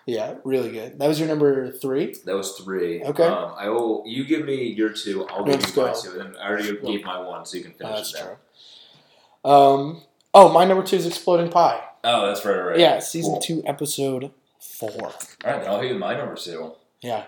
yeah, 0.05 0.35
really 0.43 0.71
good. 0.71 0.99
That 0.99 1.07
was 1.07 1.19
your 1.19 1.27
number 1.27 1.71
three. 1.71 2.15
That 2.25 2.35
was 2.35 2.51
three. 2.51 3.03
Okay. 3.03 3.23
Um, 3.23 3.55
I 3.57 3.67
will. 3.69 4.03
You 4.05 4.25
give 4.25 4.45
me 4.45 4.63
your 4.67 4.89
two. 4.89 5.27
I'll 5.27 5.43
give 5.43 5.55
Let's 5.55 5.75
you 5.75 5.81
my 5.83 5.93
two. 5.93 6.19
And 6.21 6.37
I 6.37 6.49
already 6.49 6.77
gave 6.77 7.03
my 7.03 7.19
one, 7.19 7.47
so 7.47 7.57
you 7.57 7.63
can 7.63 7.73
finish 7.73 7.95
that's 7.95 8.13
it. 8.13 8.21
true. 8.21 9.51
Um, 9.51 10.01
oh, 10.35 10.53
my 10.53 10.65
number 10.65 10.83
two 10.83 10.97
is 10.97 11.07
Exploding 11.07 11.49
Pie. 11.49 11.81
Oh, 12.03 12.27
that's 12.27 12.45
right. 12.45 12.57
Right. 12.57 12.79
Yeah, 12.79 12.99
season 12.99 13.33
Cool. 13.33 13.41
two, 13.41 13.63
episode 13.65 14.31
four. 14.59 14.91
All 14.91 15.01
right, 15.45 15.61
then 15.61 15.67
I'll 15.67 15.81
hit 15.81 15.91
you 15.91 15.97
my 15.97 16.15
number 16.15 16.35
two. 16.35 16.73
Yeah. 17.01 17.25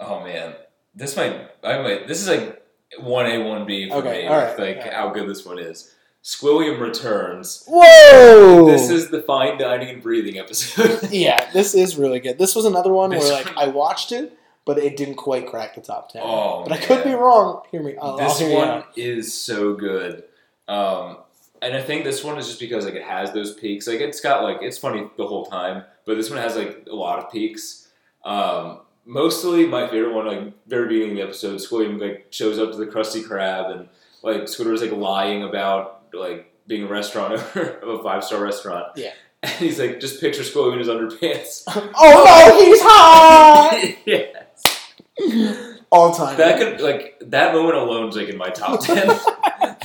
Oh 0.00 0.24
man, 0.24 0.54
this 0.94 1.16
might. 1.16 1.50
I 1.62 1.82
might. 1.82 2.08
This 2.08 2.20
is 2.20 2.28
like 2.28 2.61
one 3.00 3.26
A, 3.26 3.38
one 3.38 3.64
B 3.66 3.88
for 3.88 3.96
Okay, 3.96 4.22
me. 4.22 4.26
all 4.28 4.36
with, 4.36 4.58
right, 4.58 4.58
like 4.58 4.76
all 4.78 4.82
right. 4.84 4.92
how 4.92 5.10
good 5.10 5.28
this 5.28 5.44
one 5.44 5.58
is. 5.58 5.94
Squilliam 6.22 6.78
returns. 6.80 7.64
Whoa! 7.66 8.66
This 8.66 8.90
is 8.90 9.08
the 9.08 9.22
fine 9.22 9.58
dining 9.58 9.88
and 9.88 10.02
breathing 10.02 10.38
episode. 10.38 11.08
yeah, 11.10 11.50
this 11.52 11.74
is 11.74 11.96
really 11.96 12.20
good. 12.20 12.38
This 12.38 12.54
was 12.54 12.64
another 12.64 12.92
one 12.92 13.10
This 13.10 13.24
where 13.24 13.32
like 13.44 13.56
I 13.56 13.66
watched 13.66 14.12
it, 14.12 14.38
but 14.64 14.78
it 14.78 14.96
didn't 14.96 15.16
quite 15.16 15.48
crack 15.48 15.74
the 15.74 15.80
top 15.80 16.10
ten. 16.12 16.22
Oh, 16.24 16.62
but 16.62 16.72
I 16.72 16.76
could 16.76 17.02
be 17.02 17.12
wrong. 17.12 17.62
Hear 17.72 17.82
me. 17.82 17.96
I'll, 18.00 18.12
I'll 18.20 18.28
this 18.28 18.38
hear 18.38 18.56
one 18.56 18.68
out. 18.68 18.86
is 18.96 19.34
so 19.34 19.74
good. 19.74 20.22
Um, 20.68 21.18
and 21.60 21.74
I 21.76 21.82
think 21.82 22.04
this 22.04 22.22
one 22.22 22.38
is 22.38 22.46
just 22.46 22.60
because 22.60 22.84
like 22.84 22.94
it 22.94 23.02
has 23.02 23.32
those 23.32 23.54
peaks. 23.54 23.88
Like 23.88 24.00
it's 24.00 24.20
got 24.20 24.44
like 24.44 24.58
it's 24.62 24.78
funny 24.78 25.08
the 25.16 25.26
whole 25.26 25.46
time, 25.46 25.82
but 26.06 26.16
this 26.16 26.30
one 26.30 26.38
has 26.38 26.54
like 26.56 26.86
a 26.88 26.94
lot 26.94 27.18
of 27.18 27.32
peaks. 27.32 27.88
Um, 28.24 28.80
mostly 29.04 29.66
my 29.66 29.88
favorite 29.88 30.14
one, 30.14 30.26
like 30.26 30.66
very 30.66 30.88
beginning 30.88 31.10
of 31.12 31.16
the 31.16 31.22
episode, 31.22 31.56
Squilliam 31.60 32.00
like 32.00 32.26
shows 32.30 32.58
up 32.58 32.70
to 32.72 32.76
the 32.76 32.86
Krusty 32.86 33.22
Krab 33.22 33.70
and 33.74 33.88
like 34.22 34.42
Squidward's 34.42 34.82
like 34.82 34.92
lying 34.92 35.42
about 35.42 36.04
like 36.12 36.52
being 36.66 36.84
a 36.84 36.86
restaurant 36.86 37.32
owner 37.56 37.68
of 37.78 37.88
a 38.00 38.02
five 38.02 38.24
star 38.24 38.42
restaurant. 38.42 38.86
Yeah. 38.96 39.12
and 39.42 39.52
he's 39.52 39.78
like, 39.80 39.98
just 40.00 40.20
picture 40.20 40.42
Squilly 40.42 40.74
in 40.74 40.78
his 40.78 40.88
underpants. 40.88 41.64
oh 41.68 42.24
no, 42.24 42.58
he's 42.64 42.80
hot! 42.82 43.96
yeah, 44.06 45.84
All 45.90 46.14
time. 46.14 46.36
that 46.36 46.58
could 46.58 46.80
like 46.80 47.18
that 47.26 47.54
moment 47.54 47.76
alone 47.76 48.08
is 48.08 48.16
like 48.16 48.28
in 48.28 48.36
my 48.38 48.50
top 48.50 48.80
ten. 48.84 49.08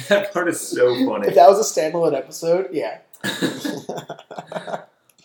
that 0.10 0.32
part 0.32 0.48
is 0.48 0.62
so 0.62 0.94
funny. 1.06 1.28
if 1.28 1.36
that 1.36 1.50
was 1.50 1.60
a 1.60 1.80
standalone 1.82 2.14
episode, 2.16 2.70
yeah. 2.72 3.00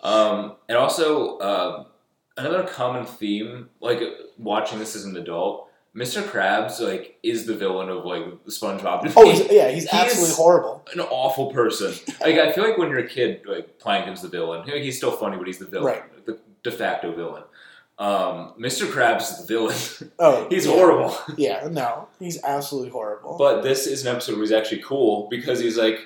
um, 0.02 0.56
and 0.68 0.78
also 0.78 1.38
um, 1.40 1.86
another 2.36 2.64
common 2.64 3.04
theme, 3.06 3.68
like 3.80 4.00
watching 4.38 4.78
this 4.78 4.94
as 4.96 5.04
an 5.04 5.16
adult, 5.16 5.68
Mr. 5.94 6.22
Krabs 6.22 6.80
like 6.80 7.18
is 7.22 7.44
the 7.46 7.54
villain 7.54 7.88
of 7.90 8.04
like 8.06 8.24
SpongeBob. 8.46 9.12
Oh, 9.16 9.30
he's, 9.30 9.50
yeah, 9.50 9.68
he's 9.70 9.88
He 9.90 9.96
absolutely 9.96 10.34
horrible. 10.34 10.82
an 10.94 11.00
awful 11.00 11.52
person. 11.52 11.92
Like 12.20 12.36
I 12.38 12.50
feel 12.52 12.64
like 12.66 12.78
when 12.78 12.88
you're 12.88 13.00
a 13.00 13.08
kid, 13.08 13.42
like 13.46 13.78
Plankton's 13.78 14.22
the 14.22 14.28
villain. 14.28 14.66
He's 14.66 14.96
still 14.96 15.10
funny, 15.12 15.36
but 15.36 15.46
he's 15.46 15.58
the 15.58 15.66
villain, 15.66 15.84
Right. 15.86 16.26
the 16.26 16.38
de 16.62 16.70
facto 16.70 17.12
villain. 17.14 17.42
Um, 17.98 18.54
Mr. 18.58 18.86
Krabs 18.90 19.20
is 19.32 19.46
the 19.46 19.46
villain. 19.54 20.12
Oh, 20.18 20.46
he's 20.50 20.64
yeah. 20.66 20.72
horrible. 20.72 21.14
Yeah, 21.36 21.68
no, 21.70 22.08
he's 22.18 22.42
absolutely 22.42 22.90
horrible. 22.90 23.36
But 23.38 23.60
this 23.62 23.86
is 23.86 24.06
an 24.06 24.14
episode 24.16 24.32
where 24.36 24.42
he's 24.42 24.50
actually 24.52 24.80
cool 24.82 25.28
because 25.30 25.60
he's 25.60 25.76
like, 25.76 26.00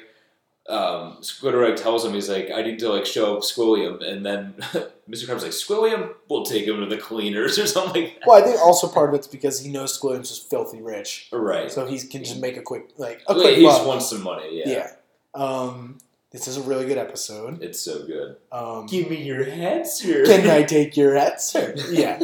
um, 0.69 1.19
Squidward 1.21 1.77
tells 1.81 2.05
him 2.05 2.13
he's 2.13 2.29
like, 2.29 2.51
I 2.51 2.63
need 2.63 2.81
to 2.81 2.89
like 2.89 3.07
show 3.07 3.37
Squilliam, 3.39 4.05
and 4.05 4.27
then 4.27 4.55
Mr. 5.11 5.27
Krabs 5.27 5.43
like, 5.43 5.53
Squilliam, 5.53 6.15
we'll 6.29 6.45
take 6.45 6.67
him 6.67 6.81
to 6.81 6.87
the 6.87 6.97
cleaners 6.97 7.59
or 7.59 7.67
something 7.79 8.03
like 8.05 8.15
that. 8.21 8.27
well, 8.27 8.43
I 8.43 8.47
think 8.47 8.61
also 8.61 8.89
part 8.89 9.09
of 9.11 9.15
it's 9.15 9.27
because 9.29 9.61
he 9.61 9.71
knows 9.71 9.99
Squilliam's 9.99 10.29
just 10.31 10.51
filthy 10.51 10.83
rich, 10.83 11.29
Right. 11.33 11.71
so 11.71 11.87
he 11.87 11.99
can 12.07 12.25
just 12.25 12.41
make 12.41 12.57
a 12.57 12.63
quick 12.63 12.91
like 12.99 13.23
a 13.29 13.35
Wait, 13.35 13.41
quick 13.43 13.57
he 13.59 13.63
just 13.63 13.87
wants 13.87 14.11
some 14.11 14.23
money. 14.23 14.59
Yeah. 14.65 14.69
Yeah. 14.69 14.91
Um, 15.35 15.99
this 16.33 16.49
is 16.49 16.57
a 16.57 16.63
really 16.63 16.87
good 16.87 16.99
episode. 16.99 17.63
It's 17.63 17.81
so 17.81 18.05
good. 18.05 18.37
Um, 18.53 18.87
Give 18.87 19.09
me 19.09 19.23
your 19.23 19.45
head, 19.45 19.87
sir. 19.87 20.25
can 20.27 20.49
I 20.51 20.63
take 20.77 20.97
your 20.97 21.15
hat, 21.15 21.41
sir? 21.41 21.75
Yeah. 21.91 22.19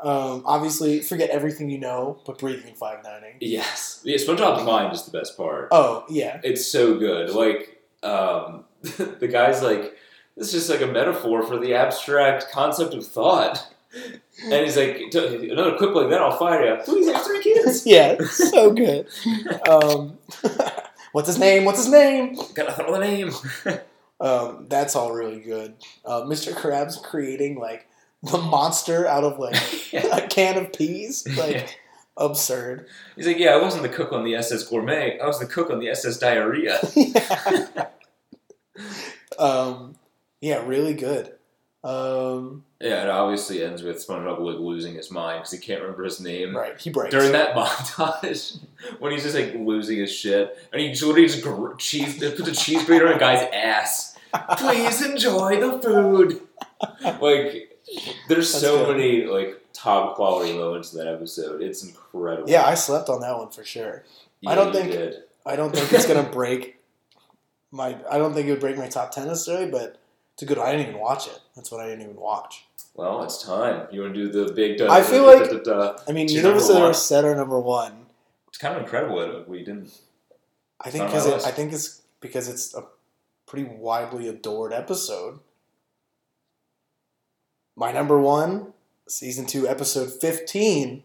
Um, 0.00 0.42
obviously, 0.46 1.00
forget 1.00 1.30
everything 1.30 1.68
you 1.68 1.78
know, 1.78 2.20
but 2.24 2.38
breathing 2.38 2.74
fine 2.76 3.02
dining. 3.02 3.34
Yes. 3.40 4.00
Yeah, 4.04 4.16
SpongeBob's 4.16 4.64
mind 4.64 4.94
is 4.94 5.02
the 5.04 5.10
best 5.10 5.36
part. 5.36 5.68
Oh 5.72 6.04
yeah, 6.08 6.40
It's 6.44 6.64
so 6.64 6.96
good. 6.98 7.30
Like, 7.30 7.82
um, 8.04 8.64
the 8.82 9.26
guy's 9.26 9.60
like, 9.60 9.96
this 10.38 10.54
is 10.54 10.66
just 10.66 10.70
like 10.70 10.88
a 10.88 10.92
metaphor 10.92 11.42
for 11.42 11.58
the 11.58 11.74
abstract 11.74 12.50
concept 12.52 12.94
of 12.94 13.04
thought. 13.04 13.68
And 14.44 14.64
he's 14.64 14.76
like, 14.76 15.00
another 15.12 15.76
quip 15.76 15.94
like 15.94 16.10
that, 16.10 16.20
I'll 16.22 16.38
fire 16.38 16.64
you. 16.76 16.82
Please 16.84 17.10
have 17.10 17.24
three 17.24 17.42
kids. 17.42 17.84
yeah, 17.86 18.16
so 18.24 18.72
good. 18.72 19.08
Um, 19.68 20.18
what's 21.12 21.26
his 21.26 21.38
name? 21.38 21.64
What's 21.64 21.84
his 21.84 21.92
name? 21.92 22.38
Gotta 22.54 22.72
throw 22.72 22.92
the 22.92 23.00
name. 23.00 23.32
Um, 24.20 24.66
that's 24.68 24.96
all 24.96 25.12
really 25.12 25.40
good. 25.40 25.74
Uh, 26.04 26.22
Mr. 26.22 26.52
Krabs 26.52 27.02
creating 27.02 27.58
like 27.58 27.86
the 28.22 28.38
monster 28.38 29.06
out 29.06 29.24
of 29.24 29.38
like 29.38 29.56
a 29.92 30.26
can 30.28 30.56
of 30.56 30.72
peas, 30.72 31.26
like 31.36 31.78
absurd. 32.16 32.86
He's 33.16 33.26
like, 33.26 33.38
yeah, 33.38 33.50
I 33.50 33.62
wasn't 33.62 33.82
the 33.82 33.88
cook 33.88 34.12
on 34.12 34.24
the 34.24 34.34
SS 34.36 34.64
Gourmet. 34.64 35.18
I 35.18 35.26
was 35.26 35.38
the 35.38 35.46
cook 35.46 35.70
on 35.70 35.80
the 35.80 35.88
SS 35.90 36.18
Diarrhea. 36.18 36.80
um, 39.38 39.96
yeah, 40.40 40.64
really 40.66 40.94
good. 40.94 41.32
Um, 41.84 42.64
Yeah, 42.80 43.04
it 43.04 43.08
obviously 43.08 43.62
ends 43.64 43.82
with 43.82 43.96
SpongeBob 44.04 44.40
like 44.40 44.58
losing 44.58 44.94
his 44.94 45.10
mind 45.10 45.40
because 45.40 45.52
he 45.52 45.58
can't 45.58 45.80
remember 45.80 46.04
his 46.04 46.20
name. 46.20 46.56
right, 46.56 46.78
he 46.80 46.90
breaks. 46.90 47.12
During 47.14 47.32
that 47.32 47.54
montage, 47.56 48.58
when 48.98 49.12
he's 49.12 49.22
just 49.22 49.34
like 49.36 49.54
losing 49.54 49.98
his 49.98 50.12
shit, 50.12 50.56
and 50.72 50.80
he 50.82 50.90
just 50.90 51.02
literally 51.02 51.28
just 51.28 51.42
gr- 51.42 51.74
cheese 51.76 52.18
puts 52.18 52.48
a 52.48 52.54
cheese 52.54 52.84
grater 52.84 53.06
on 53.08 53.14
a 53.14 53.18
guy's 53.18 53.48
ass. 53.52 54.16
Please 54.58 55.02
enjoy 55.06 55.58
the 55.60 55.78
food. 55.80 56.40
Like, 57.20 57.78
there's 58.28 58.52
That's 58.52 58.60
so 58.62 58.84
good. 58.86 58.96
many 58.96 59.24
like 59.24 59.62
top 59.72 60.16
quality 60.16 60.52
moments 60.52 60.92
in 60.92 60.98
that 60.98 61.08
episode. 61.12 61.62
It's 61.62 61.82
incredible. 61.84 62.50
yeah, 62.50 62.64
I 62.66 62.74
slept 62.74 63.08
on 63.08 63.20
that 63.22 63.36
one 63.38 63.50
for 63.50 63.64
sure. 63.64 64.04
Yeah, 64.40 64.50
I 64.50 64.54
don't 64.56 64.74
you 64.74 64.80
think- 64.80 64.92
did. 64.92 65.14
I 65.46 65.56
don't 65.56 65.74
think 65.74 65.90
it's 65.92 66.06
gonna 66.06 66.28
break 66.32 66.78
my. 67.70 67.96
I 68.10 68.18
don't 68.18 68.34
think 68.34 68.48
it 68.48 68.50
would 68.50 68.60
break 68.60 68.76
my 68.76 68.88
top 68.88 69.12
ten 69.12 69.28
necessarily, 69.28 69.70
but 69.70 69.96
it's 70.38 70.44
a 70.44 70.46
good. 70.46 70.58
I 70.58 70.70
didn't 70.70 70.88
even 70.90 71.00
watch 71.00 71.26
it. 71.26 71.36
That's 71.56 71.72
what 71.72 71.80
I 71.80 71.88
didn't 71.88 72.02
even 72.02 72.14
watch. 72.14 72.64
Well, 72.94 73.24
it's 73.24 73.42
time. 73.42 73.88
You 73.90 74.02
want 74.02 74.14
to 74.14 74.30
do 74.30 74.44
the 74.46 74.52
big? 74.52 74.80
I 74.80 75.02
feel 75.02 75.26
like- 75.26 75.50
I 76.08 76.12
mean, 76.12 76.26
neither 76.26 76.50
of 76.50 76.56
us 76.58 76.70
ever 76.70 76.92
said 76.94 77.24
our 77.24 77.34
number 77.34 77.58
one. 77.58 78.06
It's 78.46 78.58
kind 78.58 78.76
of 78.76 78.82
incredible 78.82 79.18
that 79.18 79.48
we 79.48 79.58
didn't. 79.64 79.90
I 80.80 80.90
think 80.90 81.06
because. 81.06 81.44
I 81.44 81.50
think 81.50 81.72
it's 81.72 82.02
because 82.20 82.48
it's 82.48 82.72
a 82.72 82.84
pretty 83.46 83.64
widely 83.68 84.28
adored 84.28 84.72
episode. 84.72 85.40
My 87.76 87.90
number 87.92 88.18
one, 88.20 88.74
season 89.08 89.44
two, 89.46 89.66
episode 89.68 90.12
fifteen, 90.12 91.02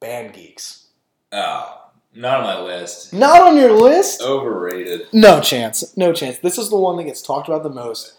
Band 0.00 0.34
Geeks. 0.34 0.86
Oh, 1.32 1.90
not 2.14 2.40
on 2.40 2.44
my 2.44 2.60
list. 2.60 3.12
Not 3.12 3.42
on 3.42 3.56
your 3.56 3.72
list? 3.72 4.22
Overrated. 4.22 5.08
No 5.12 5.40
chance. 5.40 5.94
No 5.96 6.12
chance. 6.12 6.38
This 6.38 6.56
is 6.58 6.70
the 6.70 6.76
one 6.76 6.96
that 6.96 7.04
gets 7.04 7.20
talked 7.22 7.48
about 7.48 7.62
the 7.62 7.68
most, 7.70 8.14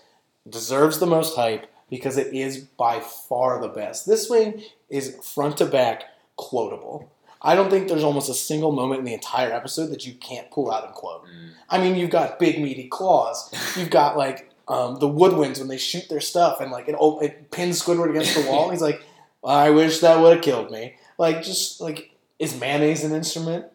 deserves 0.49 0.99
the 0.99 1.05
most 1.05 1.35
hype 1.35 1.69
because 1.89 2.17
it 2.17 2.33
is 2.33 2.57
by 2.57 2.99
far 2.99 3.59
the 3.61 3.67
best. 3.67 4.05
This 4.05 4.29
one 4.29 4.61
is 4.89 5.17
front 5.23 5.57
to 5.57 5.65
back 5.65 6.03
quotable. 6.35 7.11
I 7.41 7.55
don't 7.55 7.69
think 7.69 7.87
there's 7.87 8.03
almost 8.03 8.29
a 8.29 8.33
single 8.33 8.71
moment 8.71 8.99
in 8.99 9.05
the 9.05 9.13
entire 9.13 9.51
episode 9.51 9.87
that 9.87 10.05
you 10.05 10.13
can't 10.13 10.51
pull 10.51 10.71
out 10.71 10.85
and 10.85 10.93
quote. 10.93 11.25
Mm. 11.25 11.51
I 11.69 11.79
mean, 11.79 11.95
you've 11.95 12.09
got 12.09 12.37
big 12.37 12.61
meaty 12.61 12.87
claws. 12.87 13.53
You've 13.77 13.89
got 13.89 14.17
like 14.17 14.49
um, 14.67 14.99
the 14.99 15.07
woodwinds 15.07 15.59
when 15.59 15.69
they 15.69 15.77
shoot 15.77 16.09
their 16.09 16.19
stuff 16.19 16.59
and 16.59 16.71
like 16.71 16.89
it, 16.89 16.95
it 16.99 17.51
pins 17.51 17.81
Squidward 17.81 18.09
against 18.09 18.35
the 18.35 18.49
wall. 18.49 18.63
And 18.63 18.73
he's 18.73 18.81
like, 18.81 19.01
"I 19.43 19.69
wish 19.69 19.99
that 19.99 20.19
would 20.19 20.35
have 20.35 20.43
killed 20.43 20.69
me." 20.69 20.95
Like, 21.17 21.41
just 21.41 21.79
like 21.79 22.11
is 22.39 22.59
mayonnaise 22.59 23.03
an 23.03 23.13
instrument? 23.13 23.65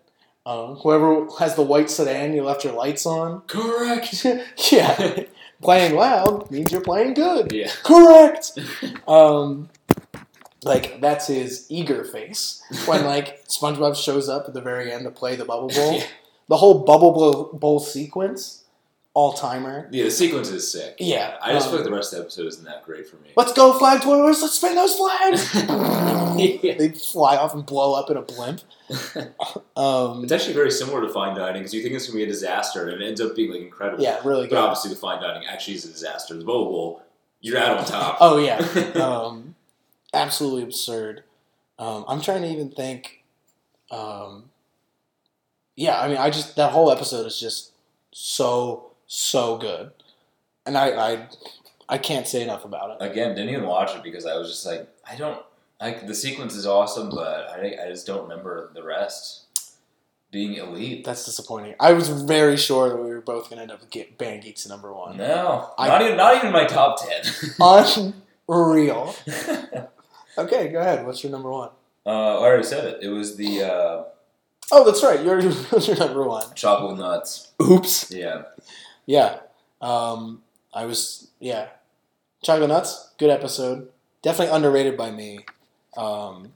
Um, 0.46 0.76
whoever 0.76 1.26
has 1.38 1.54
the 1.54 1.62
white 1.62 1.88
sedan, 1.88 2.34
you 2.34 2.42
left 2.42 2.64
your 2.64 2.74
lights 2.74 3.06
on. 3.06 3.40
Correct. 3.42 4.26
yeah, 4.70 5.24
playing 5.64 5.96
loud 5.96 6.50
means 6.50 6.70
you're 6.70 6.80
playing 6.80 7.14
good. 7.14 7.52
Yeah. 7.52 7.70
Correct. 7.82 8.52
Um, 9.08 9.68
like 10.62 11.00
that's 11.00 11.26
his 11.26 11.66
eager 11.68 12.04
face 12.04 12.62
when 12.86 13.04
like 13.14 13.46
SpongeBob 13.46 13.96
shows 13.96 14.30
up 14.30 14.46
at 14.48 14.54
the 14.54 14.62
very 14.62 14.90
end 14.90 15.04
to 15.04 15.10
play 15.10 15.36
the 15.36 15.44
bubble 15.44 15.68
bowl. 15.68 15.98
Yeah. 15.98 16.06
The 16.48 16.56
whole 16.56 16.84
bubble 16.84 17.12
bowl, 17.12 17.50
bowl 17.52 17.80
sequence, 17.80 18.63
all 19.14 19.32
timer. 19.32 19.88
Yeah, 19.92 20.04
the 20.04 20.10
sequence 20.10 20.50
is 20.50 20.70
sick. 20.70 20.96
Yeah, 20.98 21.36
I 21.40 21.52
just 21.52 21.66
um, 21.66 21.70
feel 21.72 21.80
like 21.80 21.88
the 21.88 21.94
rest 21.94 22.12
of 22.12 22.18
the 22.18 22.24
episode 22.24 22.46
isn't 22.48 22.64
that 22.64 22.84
great 22.84 23.08
for 23.08 23.16
me. 23.16 23.30
Let's 23.36 23.52
go, 23.52 23.72
flag 23.78 24.00
twirlers! 24.00 24.42
Let's 24.42 24.54
spin 24.54 24.74
those 24.74 24.96
flags. 24.96 25.54
Yeah. 25.54 26.20
They 26.78 26.88
fly 26.90 27.36
off 27.36 27.54
and 27.54 27.64
blow 27.64 27.94
up 27.94 28.10
in 28.10 28.16
a 28.16 28.22
blimp. 28.22 28.60
Um, 29.76 30.22
It's 30.24 30.32
actually 30.32 30.54
very 30.54 30.70
similar 30.70 31.00
to 31.00 31.08
fine 31.08 31.36
dining 31.36 31.62
because 31.62 31.72
you 31.74 31.82
think 31.82 31.94
it's 31.94 32.06
gonna 32.06 32.16
be 32.16 32.24
a 32.24 32.26
disaster 32.26 32.88
and 32.88 33.00
it 33.00 33.06
ends 33.06 33.20
up 33.20 33.34
being 33.36 33.50
like 33.52 33.60
incredible. 33.62 34.02
yeah, 34.02 34.20
really 34.24 34.42
But 34.42 34.50
good. 34.50 34.58
obviously, 34.58 34.90
the 34.90 34.96
fine 34.96 35.20
dining 35.22 35.46
actually 35.46 35.74
is 35.74 35.84
a 35.84 35.88
disaster. 35.92 36.34
The 36.36 36.44
bowl 36.44 36.66
bowl, 36.70 37.02
you're 37.40 37.58
out 37.58 37.78
on 37.78 37.84
top. 37.84 38.18
Oh 38.20 38.36
yeah, 38.38 38.56
um, 39.00 39.54
absolutely 40.12 40.62
absurd. 40.64 41.22
Um, 41.78 42.04
I'm 42.08 42.20
trying 42.20 42.42
to 42.42 42.48
even 42.48 42.70
think. 42.70 43.24
Um, 43.90 44.50
yeah, 45.76 46.00
I 46.00 46.08
mean, 46.08 46.16
I 46.18 46.30
just 46.30 46.56
that 46.56 46.72
whole 46.72 46.90
episode 46.90 47.26
is 47.26 47.38
just 47.38 47.70
so 48.12 48.90
so 49.06 49.56
good, 49.58 49.92
and 50.66 50.76
I 50.78 51.12
I, 51.12 51.28
I 51.88 51.98
can't 51.98 52.26
say 52.26 52.42
enough 52.42 52.64
about 52.64 52.90
it. 53.00 53.04
Again, 53.10 53.34
didn't 53.34 53.50
even 53.50 53.66
watch 53.66 53.94
it 53.94 54.02
because 54.02 54.26
I 54.26 54.36
was 54.36 54.48
just 54.48 54.64
like, 54.66 54.88
I 55.10 55.16
don't 55.16 55.42
like 55.80 56.06
the 56.06 56.14
sequence 56.14 56.54
is 56.54 56.66
awesome, 56.66 57.10
but 57.10 57.48
I 57.50 57.76
I 57.84 57.88
just 57.90 58.06
don't 58.06 58.22
remember 58.22 58.70
the 58.74 58.82
rest 58.82 59.42
being 60.30 60.54
elite. 60.54 61.04
That's 61.04 61.24
disappointing. 61.24 61.74
I 61.78 61.92
was 61.92 62.08
very 62.08 62.56
sure 62.56 62.88
that 62.88 62.96
we 62.96 63.08
were 63.10 63.20
both 63.20 63.48
gonna 63.50 63.62
end 63.62 63.70
up 63.70 63.80
with 63.80 63.90
Ge- 63.90 64.16
Band 64.18 64.42
Geeks 64.42 64.66
number 64.66 64.92
one. 64.92 65.16
No, 65.16 65.70
I- 65.78 65.88
not 65.88 66.02
even 66.02 66.16
not 66.16 66.36
even 66.36 66.50
my 66.52 66.64
top 66.64 66.98
ten. 67.00 67.22
Unreal. 68.48 69.14
Okay, 70.36 70.66
go 70.66 70.80
ahead. 70.80 71.06
What's 71.06 71.22
your 71.22 71.30
number 71.30 71.48
one? 71.48 71.68
uh, 72.04 72.10
I 72.10 72.42
already 72.42 72.64
said 72.64 72.84
it. 72.84 73.02
It 73.04 73.08
was 73.08 73.36
the 73.36 73.62
uh, 73.62 74.02
Oh, 74.72 74.84
that's 74.84 75.00
right. 75.04 75.22
You're 75.24 75.38
your 75.80 75.96
number 75.96 76.24
one? 76.24 76.46
Chocolate 76.56 76.98
nuts. 76.98 77.52
Oops. 77.62 78.10
Yeah, 78.10 78.42
Yeah. 79.06 79.38
Um, 79.80 80.42
I 80.72 80.86
was 80.86 81.28
yeah. 81.40 81.68
Chocolate 82.42 82.68
Nuts, 82.68 83.10
good 83.18 83.30
episode. 83.30 83.88
Definitely 84.22 84.54
underrated 84.54 84.96
by 84.96 85.10
me. 85.10 85.40
Um, 85.96 86.52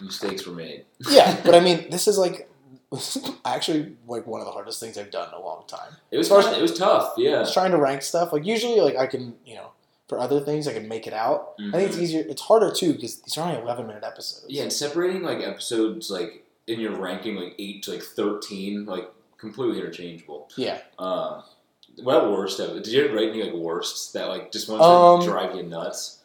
mistakes 0.00 0.46
were 0.46 0.54
made. 0.54 0.84
yeah, 1.10 1.40
but 1.44 1.54
I 1.54 1.60
mean, 1.60 1.90
this 1.90 2.08
is 2.08 2.18
like 2.18 2.48
actually 3.44 3.96
like 4.06 4.26
one 4.26 4.40
of 4.40 4.46
the 4.46 4.52
hardest 4.52 4.80
things 4.80 4.96
I've 4.98 5.10
done 5.10 5.28
in 5.28 5.34
a 5.34 5.40
long 5.40 5.64
time. 5.66 5.92
It 6.10 6.18
was 6.18 6.28
hard. 6.28 6.44
It 6.56 6.62
was 6.62 6.76
tough. 6.76 7.14
Yeah. 7.16 7.44
trying 7.52 7.70
to 7.72 7.78
rank 7.78 8.02
stuff. 8.02 8.32
Like 8.32 8.44
usually, 8.46 8.80
like 8.80 8.96
I 8.96 9.06
can 9.06 9.34
you 9.44 9.54
know 9.56 9.70
for 10.08 10.18
other 10.18 10.40
things 10.40 10.66
I 10.66 10.72
can 10.72 10.88
make 10.88 11.06
it 11.06 11.12
out. 11.12 11.52
I 11.60 11.70
think 11.72 11.88
it's 11.88 11.96
Mhm. 11.96 12.02
easier. 12.02 12.24
It's 12.28 12.42
harder 12.42 12.72
too 12.72 12.94
because 12.94 13.20
these 13.20 13.36
are 13.38 13.46
only 13.48 13.60
eleven 13.60 13.86
minute 13.86 14.04
episodes. 14.04 14.46
Yeah, 14.48 14.62
and 14.62 14.72
separating 14.72 15.22
like 15.22 15.40
episodes 15.40 16.10
like 16.10 16.44
in 16.66 16.80
your 16.80 16.92
ranking 16.96 17.36
like 17.36 17.54
eight 17.58 17.82
to 17.84 17.92
like 17.92 18.02
thirteen, 18.02 18.86
like 18.86 19.08
completely 19.36 19.78
interchangeable. 19.80 20.48
Yeah. 20.56 20.78
Um, 20.98 21.42
What 22.02 22.16
about 22.16 22.32
worst 22.32 22.60
of 22.60 22.76
it? 22.76 22.84
Did 22.84 22.92
you 22.92 23.04
ever 23.04 23.14
write 23.16 23.30
any 23.30 23.42
like 23.44 23.52
worsts 23.54 24.12
that 24.12 24.28
like 24.28 24.52
just 24.52 24.68
ones 24.68 24.82
Um, 24.82 25.20
that 25.20 25.26
drive 25.26 25.54
you 25.56 25.62
nuts? 25.62 26.18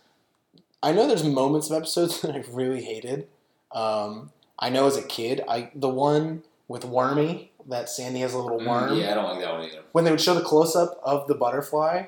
I 0.81 0.91
know 0.91 1.07
there's 1.07 1.23
moments 1.23 1.69
of 1.69 1.77
episodes 1.77 2.21
that 2.21 2.35
I 2.35 2.43
really 2.51 2.83
hated. 2.83 3.27
Um, 3.71 4.31
I 4.59 4.69
know 4.69 4.85
as 4.87 4.97
a 4.97 5.01
kid, 5.03 5.43
I 5.47 5.71
the 5.73 5.89
one 5.89 6.43
with 6.67 6.85
Wormy 6.85 7.51
that 7.67 7.89
Sandy 7.89 8.19
has 8.19 8.33
a 8.33 8.37
little 8.39 8.59
Mm, 8.59 8.67
worm. 8.67 8.97
yeah, 8.97 9.11
I 9.11 9.13
don't 9.15 9.23
like 9.25 9.39
that 9.41 9.53
one 9.53 9.63
either. 9.63 9.79
When 9.93 10.03
they 10.03 10.11
would 10.11 10.21
show 10.21 10.33
the 10.33 10.41
close 10.41 10.75
up 10.75 10.99
of 11.03 11.27
the 11.27 11.33
butterfly, 11.35 12.05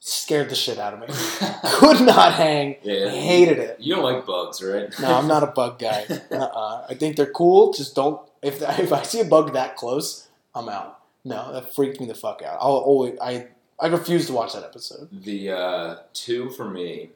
scared 0.00 0.50
the 0.50 0.54
shit 0.54 0.78
out 0.78 0.94
of 0.94 1.00
me. 1.00 1.06
Could 1.78 2.00
not 2.04 2.34
hang. 2.34 2.76
yeah, 2.82 3.08
Hated 3.08 3.58
it. 3.58 3.76
You 3.80 3.94
don't 3.94 4.04
like 4.04 4.26
bugs, 4.26 4.62
right? 4.62 4.92
No, 5.00 5.14
I'm 5.14 5.28
not 5.28 5.42
a 5.42 5.46
bug 5.46 5.78
guy. 5.78 6.06
Uh-uh. 6.30 6.86
I 6.88 6.94
think 6.94 7.16
they're 7.16 7.26
cool. 7.32 7.72
Just 7.72 7.94
don't. 7.94 8.20
If 8.42 8.60
if 8.62 8.92
I 8.92 9.02
see 9.04 9.20
a 9.20 9.24
bug 9.24 9.52
that 9.54 9.76
close, 9.76 10.28
I'm 10.54 10.68
out. 10.68 11.00
No, 11.24 11.52
that 11.52 11.74
freaked 11.74 12.00
me 12.00 12.06
the 12.06 12.14
fuck 12.14 12.42
out. 12.42 12.58
I'll 12.60 12.72
always 12.76 13.18
I 13.20 13.48
I 13.80 13.86
refuse 13.88 14.26
to 14.26 14.32
watch 14.32 14.52
that 14.52 14.62
episode. 14.64 15.08
The 15.24 15.50
uh, 15.50 15.96
two 16.12 16.50
for 16.50 16.68
me, 16.68 17.10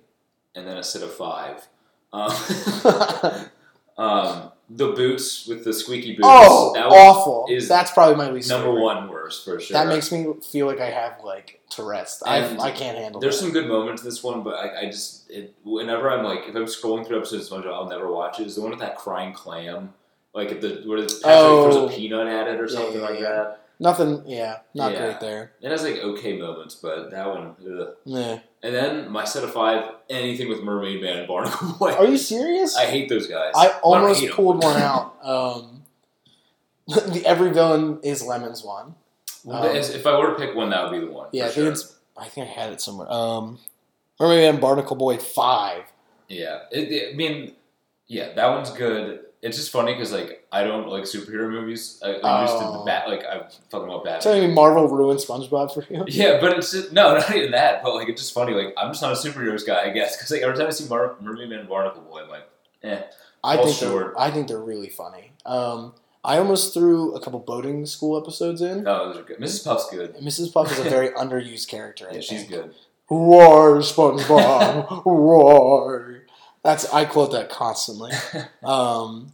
and 0.55 0.67
then 0.67 0.77
a 0.79 0.83
set 0.83 1.03
of 1.03 1.13
five. 1.15 1.67
Um, 2.13 2.33
um, 3.99 4.53
the 4.71 4.89
boots 4.93 5.47
with 5.47 5.65
the 5.65 5.73
squeaky 5.73 6.13
boots. 6.13 6.21
oh, 6.25 6.73
that 6.75 6.87
awful. 6.87 7.47
is 7.51 7.69
That's 7.69 7.91
probably 7.91 8.17
my 8.17 8.31
least 8.31 8.49
number 8.51 8.69
favorite. 8.69 8.83
one 8.83 9.09
worst 9.09 9.45
for 9.45 9.61
sure. 9.61 9.75
That 9.75 9.89
makes 9.89 10.13
me 10.13 10.27
feel 10.51 10.67
like 10.67 10.81
I 10.81 10.91
have 10.91 11.21
like 11.25 11.61
Tourette's. 11.71 12.23
I 12.25 12.57
I 12.59 12.71
can't 12.71 12.97
handle. 12.99 13.21
It. 13.21 13.23
There's 13.23 13.39
that. 13.39 13.45
some 13.45 13.53
good 13.53 13.67
moments 13.69 14.03
in 14.03 14.09
this 14.09 14.23
one, 14.23 14.43
but 14.43 14.55
I, 14.55 14.81
I 14.81 14.85
just 14.87 15.31
it, 15.31 15.55
whenever 15.65 16.11
I'm 16.11 16.25
like 16.25 16.41
if 16.49 16.55
I'm 16.55 16.65
scrolling 16.65 17.07
through 17.07 17.19
episodes 17.19 17.51
of 17.51 17.63
SpongeBob, 17.63 17.73
I'll 17.73 17.89
never 17.89 18.11
watch 18.13 18.41
it. 18.41 18.47
Is 18.47 18.57
the 18.57 18.61
one 18.63 18.71
with 18.71 18.81
that 18.81 18.97
crying 18.97 19.33
clam, 19.33 19.93
like 20.35 20.51
at 20.51 20.61
the 20.61 20.83
where 20.87 20.99
Patrick 21.01 21.21
Oh. 21.25 21.71
throws 21.73 21.91
a 21.93 21.95
peanut 21.97 22.27
at 22.27 22.49
it 22.49 22.61
or 22.61 22.67
Yeah, 22.67 22.75
something 22.75 23.01
yeah, 23.01 23.07
like 23.09 23.21
yeah. 23.21 23.29
that. 23.31 23.65
Nothing. 23.79 24.23
Yeah, 24.27 24.59
not 24.75 24.93
Yeah. 24.93 24.99
great 24.99 25.21
there. 25.21 25.53
It 25.61 25.71
has 25.71 25.83
like 25.83 25.97
okay 25.99 26.37
moments, 26.39 26.75
but 26.77 27.11
that 27.11 27.27
one. 27.29 27.55
Ugh. 27.65 27.89
Yeah. 28.05 28.39
And 28.63 28.75
then 28.75 29.11
my 29.11 29.25
set 29.25 29.45
of 29.45 29.53
five, 29.53 29.91
anything 30.11 30.49
with 30.49 30.63
Mermaid 30.63 31.01
Man 31.01 31.19
and 31.19 31.29
Barnacle 31.29 31.75
Boy. 31.79 31.93
Are 31.93 32.07
you 32.07 32.17
serious? 32.19 32.77
I 32.77 32.87
hate 32.87 33.09
those 33.09 33.27
guys. 33.27 33.53
I 33.57 33.69
almost 33.83 34.23
'em. 34.23 34.31
pulled 34.33 34.63
one 34.65 34.77
out. 34.83 35.15
Um, 35.23 35.83
the 36.87 37.23
every 37.27 37.51
villain 37.53 38.01
is 38.03 38.25
lemons 38.25 38.65
one. 38.65 38.95
Um, 39.49 39.65
if 39.77 40.07
I 40.07 40.19
were 40.19 40.31
to 40.31 40.35
pick 40.35 40.55
one, 40.57 40.71
that 40.71 40.83
would 40.91 40.99
be 41.01 41.07
the 41.07 41.13
one. 41.13 41.29
Yeah, 41.33 41.45
I 41.45 41.47
think 41.49 41.55
sure. 41.65 41.71
it's. 41.73 41.95
I 42.17 42.27
think 42.29 42.49
I 42.49 42.51
had 42.51 42.73
it 42.73 42.81
somewhere. 42.81 43.11
Um, 43.11 43.59
Mermaid 44.19 44.53
Man 44.53 44.61
Barnacle 44.61 44.97
Boy 44.97 45.17
five. 45.19 45.85
Yeah, 46.29 46.63
it, 46.73 46.91
it- 46.91 47.13
I 47.13 47.17
mean, 47.17 47.53
yeah, 48.09 48.33
that 48.35 48.49
one's 48.49 48.71
good. 48.71 49.21
It's 49.41 49.57
just 49.57 49.71
funny 49.71 49.95
because 49.95 50.11
like 50.13 50.47
I 50.51 50.65
don't 50.65 50.89
like 50.89 51.05
superhero 51.05 51.49
movies. 51.51 52.01
I, 52.05 52.19
I'm 52.25 52.43
used 52.43 52.55
to 52.59 52.65
the 52.65 52.71
Oh. 52.81 52.85
bat. 52.85 53.09
Like 53.09 53.23
I'm 53.31 53.43
fucking 53.71 53.87
about 53.89 54.05
Batman. 54.05 54.21
Telling 54.21 54.49
me 54.49 54.55
Marvel 54.55 54.89
ruined 54.89 55.21
SpongeBob 55.21 55.73
for 55.73 55.85
you? 55.93 56.05
Yeah, 56.09 56.41
but 56.41 56.59
it's 56.59 56.73
just, 56.73 56.93
no, 56.93 57.15
not 57.19 57.35
even 57.35 57.53
that. 57.53 57.83
But 57.85 57.95
like, 57.95 58.09
it's 58.09 58.21
just 58.21 58.35
funny. 58.35 58.53
Like, 58.53 58.75
I'm 58.77 58.91
just 58.91 59.01
not 59.03 59.13
a 59.13 59.15
superheroes 59.17 59.65
guy, 59.67 59.85
I 59.85 59.91
guess. 59.91 60.17
Because 60.17 60.31
like 60.33 60.43
every 60.43 60.57
time 60.57 60.67
I 60.67 60.71
see 60.71 60.89
Mar- 60.89 61.15
Mermaid 61.21 61.51
Man 61.51 61.61
and 61.61 61.69
Barnacle 61.69 62.03
Boy, 62.03 62.23
I'm 62.23 62.29
like, 62.29 62.49
eh. 62.83 63.03
I 63.45 63.57
think 63.59 63.77
short. 63.77 64.15
they're. 64.15 64.21
I 64.21 64.31
think 64.33 64.49
they're 64.49 64.59
really 64.59 64.89
funny. 64.89 65.31
Um, 65.47 65.95
I 66.25 66.39
almost 66.39 66.75
threw 66.75 67.15
a 67.15 67.21
couple 67.21 67.39
boating 67.39 67.87
school 67.87 68.21
episodes 68.21 68.61
in. 68.61 68.83
No, 68.83 69.07
those 69.09 69.19
are 69.19 69.23
good. 69.23 69.39
Mrs. 69.39 69.65
Puff's 69.65 69.89
good. 69.89 70.17
Mrs. 70.17 70.53
Puff 70.53 70.73
is 70.73 70.81
a 70.81 70.91
very 70.91 71.09
underused 71.23 71.69
character. 71.69 72.09
I 72.11 72.15
Yeah, 72.15 72.21
she's 72.23 72.43
good. 72.45 72.75
Roar, 73.09 73.77
SpongeBob, 73.79 75.05
roar. 75.07 76.23
That's 76.69 76.85
I 76.93 77.07
quote 77.07 77.33
that 77.33 77.49
constantly. 77.49 78.13
Um, 78.63 79.33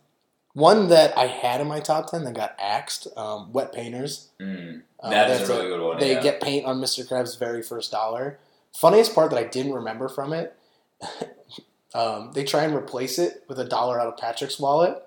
one 0.53 0.89
that 0.91 1.19
I 1.19 1.27
had 1.27 1.61
in 1.61 1.67
my 1.67 1.81
top 1.81 2.09
ten 2.09 2.23
that 2.25 2.35
got 2.35 2.55
axed. 2.61 3.09
Um, 3.17 3.53
Wet 3.53 3.73
Painters. 3.73 4.29
Mm, 4.41 4.83
Uh, 5.01 5.11
that 5.11 5.31
is 5.31 5.49
a 5.49 5.53
really 5.53 5.69
good 5.69 5.81
one. 5.83 5.99
They 5.99 6.13
yeah. 6.13 6.23
get 6.23 6.41
paint 6.41 6.65
on 6.65 6.81
Mr. 6.81 7.05
Krabs' 7.05 7.37
very 7.37 7.61
first 7.61 7.91
dollar. 7.91 8.39
Funniest 8.73 9.17
part 9.17 9.31
that 9.31 9.39
I 9.39 9.45
didn't 9.45 9.73
remember 9.73 10.09
from 10.09 10.33
it, 10.33 10.57
um, 11.95 12.31
they 12.35 12.45
try 12.45 12.63
and 12.63 12.75
replace 12.75 13.19
it 13.19 13.43
with 13.49 13.59
a 13.59 13.65
dollar 13.65 14.01
out 14.01 14.07
of 14.07 14.17
Patrick's 14.17 14.61
wallet. 14.61 15.03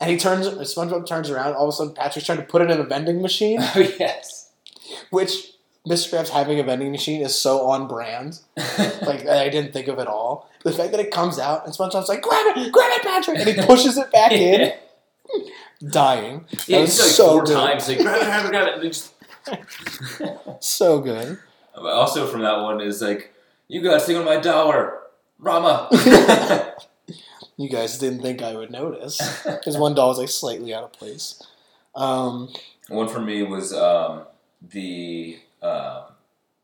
And 0.00 0.10
he 0.10 0.16
turns, 0.16 0.46
SpongeBob 0.46 1.06
turns 1.06 1.28
around. 1.28 1.54
All 1.54 1.64
of 1.64 1.68
a 1.68 1.72
sudden, 1.72 1.92
Patrick's 1.92 2.24
trying 2.24 2.38
to 2.38 2.44
put 2.44 2.62
it 2.62 2.70
in 2.70 2.80
a 2.80 2.84
vending 2.84 3.20
machine, 3.20 3.58
oh 3.74 3.92
yes. 3.98 4.52
which 5.10 5.52
Mr. 5.88 6.10
Krabs 6.18 6.28
having 6.28 6.60
a 6.60 6.62
vending 6.62 6.92
machine 6.92 7.22
is 7.22 7.34
so 7.34 7.68
on 7.68 7.88
brand. 7.88 8.40
Like 9.02 9.26
I 9.26 9.48
didn't 9.48 9.72
think 9.72 9.88
of 9.88 9.98
it 9.98 10.02
at 10.02 10.06
all. 10.06 10.50
The 10.64 10.72
fact 10.72 10.90
that 10.90 11.00
it 11.00 11.10
comes 11.10 11.38
out 11.38 11.64
and 11.64 11.74
SpongeBob's 11.74 12.08
like, 12.08 12.20
"Grab 12.22 12.56
it, 12.56 12.70
grab 12.72 12.90
it, 12.92 13.02
Patrick!" 13.02 13.38
and 13.38 13.48
he 13.48 13.54
pushes 13.66 13.96
it 13.96 14.10
back 14.12 14.32
in, 14.50 14.72
dying. 15.88 16.44
Yeah, 16.66 16.80
That 16.80 16.86
he's 16.86 16.98
was 16.98 17.00
like 17.00 17.08
so 17.10 17.28
four 17.30 17.44
good. 17.44 17.54
times. 17.54 17.88
Like, 17.88 17.98
grab 18.00 18.20
it, 18.20 18.24
grab 18.26 18.44
it, 18.44 18.50
grab 18.50 18.84
it. 18.84 18.92
Just... 18.92 19.14
So 20.60 21.00
good. 21.00 21.38
Also 21.74 22.26
from 22.26 22.42
that 22.42 22.60
one 22.60 22.80
is 22.80 23.00
like, 23.00 23.32
you 23.68 23.80
guys 23.82 24.04
think 24.04 24.18
on 24.18 24.24
my 24.24 24.36
dollar, 24.38 24.98
Rama. 25.38 25.88
You 27.56 27.68
guys 27.68 27.98
didn't 27.98 28.20
think 28.22 28.42
I 28.42 28.54
would 28.54 28.70
notice 28.70 29.20
because 29.44 29.76
one 29.78 29.94
doll 29.94 30.10
was 30.10 30.18
like 30.18 30.28
slightly 30.28 30.74
out 30.74 30.84
of 30.84 30.92
place. 30.92 31.42
Um, 31.94 32.52
one 32.88 33.08
for 33.08 33.20
me 33.20 33.42
was 33.42 33.72
um, 33.72 34.22
the 34.60 35.38
um, 35.62 36.02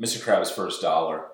Mr. 0.01 0.19
Krabs' 0.23 0.51
first 0.51 0.81
dollar. 0.83 1.27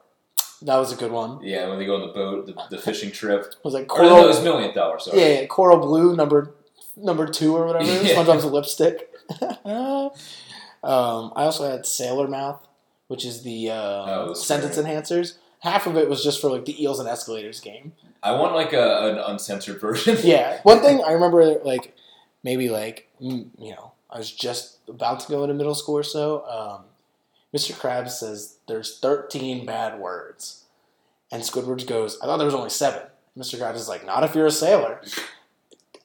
that 0.63 0.77
was 0.77 0.93
a 0.93 0.97
good 0.97 1.11
one. 1.13 1.43
Yeah, 1.43 1.69
when 1.69 1.79
they 1.79 1.87
go 1.87 1.95
on 1.97 2.03
the 2.07 2.13
boat, 2.13 2.47
the, 2.47 2.77
the 2.77 2.79
fishing 2.83 3.11
trip. 3.11 3.43
It 3.59 3.65
was 3.65 3.75
like 3.75 3.93
Or 3.93 4.03
no, 4.03 4.09
coral. 4.11 4.25
it 4.25 4.29
was 4.29 4.43
millionth 4.43 4.75
dollar. 4.75 4.99
Sorry. 4.99 5.19
yeah, 5.21 5.41
yeah, 5.41 5.47
coral 5.47 5.79
blue 5.79 6.15
number 6.17 6.55
number 6.97 7.27
two 7.27 7.57
or 7.57 7.67
whatever. 7.67 7.85
Yeah. 8.07 8.15
SpongeBob's 8.15 8.45
lipstick. 8.45 9.11
um, 10.85 11.33
I 11.37 11.45
also 11.45 11.71
had 11.71 11.87
Sailor 11.87 12.29
Mouth, 12.29 12.67
which 13.09 13.25
is 13.25 13.43
the 13.43 13.71
uh, 13.71 13.75
Oh, 14.07 14.35
sentence 14.35 14.77
great. 14.77 14.87
enhancers. 14.87 15.37
Half 15.61 15.87
of 15.87 15.97
it 15.97 16.09
was 16.09 16.25
just 16.25 16.41
for 16.41 16.51
like 16.51 16.65
the 16.65 16.83
eels 16.83 17.01
and 17.01 17.09
escalators 17.09 17.61
game. 17.61 17.93
I 18.23 18.33
want 18.33 18.55
like 18.55 18.73
a, 18.73 19.11
an 19.11 19.19
uncensored 19.19 19.81
version. 19.81 20.19
Yeah, 20.23 20.61
one 20.63 20.81
thing 20.81 21.03
I 21.07 21.13
remember, 21.13 21.45
like 21.65 21.95
maybe 22.43 22.69
like 22.71 23.09
mm, 23.21 23.47
you 23.59 23.71
know, 23.73 23.93
I 24.11 24.19
was 24.19 24.31
just 24.31 24.79
about 24.89 25.21
to 25.21 25.29
go 25.29 25.43
into 25.45 25.55
middle 25.55 25.75
school 25.75 25.97
or 25.99 26.03
so. 26.03 26.45
Um, 26.47 26.85
Mr. 27.55 27.73
Krabs 27.75 28.11
says 28.13 28.57
there's 28.69 28.99
13 28.99 29.67
bad 29.67 29.99
words, 29.99 30.65
and 31.33 31.43
Squidward 31.43 31.87
goes, 31.87 32.19
"I 32.23 32.27
thought 32.27 32.37
there 32.37 32.47
was 32.47 32.55
only 32.55 32.71
seven. 32.71 33.03
Mr. 33.37 33.59
Krabs 33.59 33.77
is 33.77 33.89
like, 33.89 34.05
"Not 34.07 34.25
if 34.25 34.35
you're 34.35 34.47
a 34.47 34.51
sailor." 34.51 35.01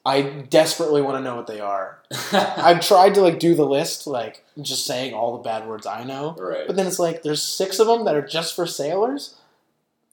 I 0.04 0.22
desperately 0.22 1.02
want 1.02 1.18
to 1.18 1.22
know 1.24 1.34
what 1.34 1.48
they 1.48 1.58
are. 1.58 1.98
I've 2.32 2.80
tried 2.80 3.14
to 3.14 3.22
like 3.22 3.40
do 3.40 3.56
the 3.56 3.66
list, 3.66 4.06
like 4.06 4.44
just 4.62 4.86
saying 4.86 5.14
all 5.14 5.36
the 5.36 5.42
bad 5.42 5.66
words 5.66 5.84
I 5.84 6.04
know, 6.04 6.36
right. 6.38 6.64
but 6.66 6.76
then 6.76 6.86
it's 6.86 7.00
like 7.00 7.22
there's 7.24 7.42
six 7.42 7.80
of 7.80 7.88
them 7.88 8.04
that 8.04 8.14
are 8.14 8.24
just 8.26 8.54
for 8.54 8.66
sailors. 8.68 9.34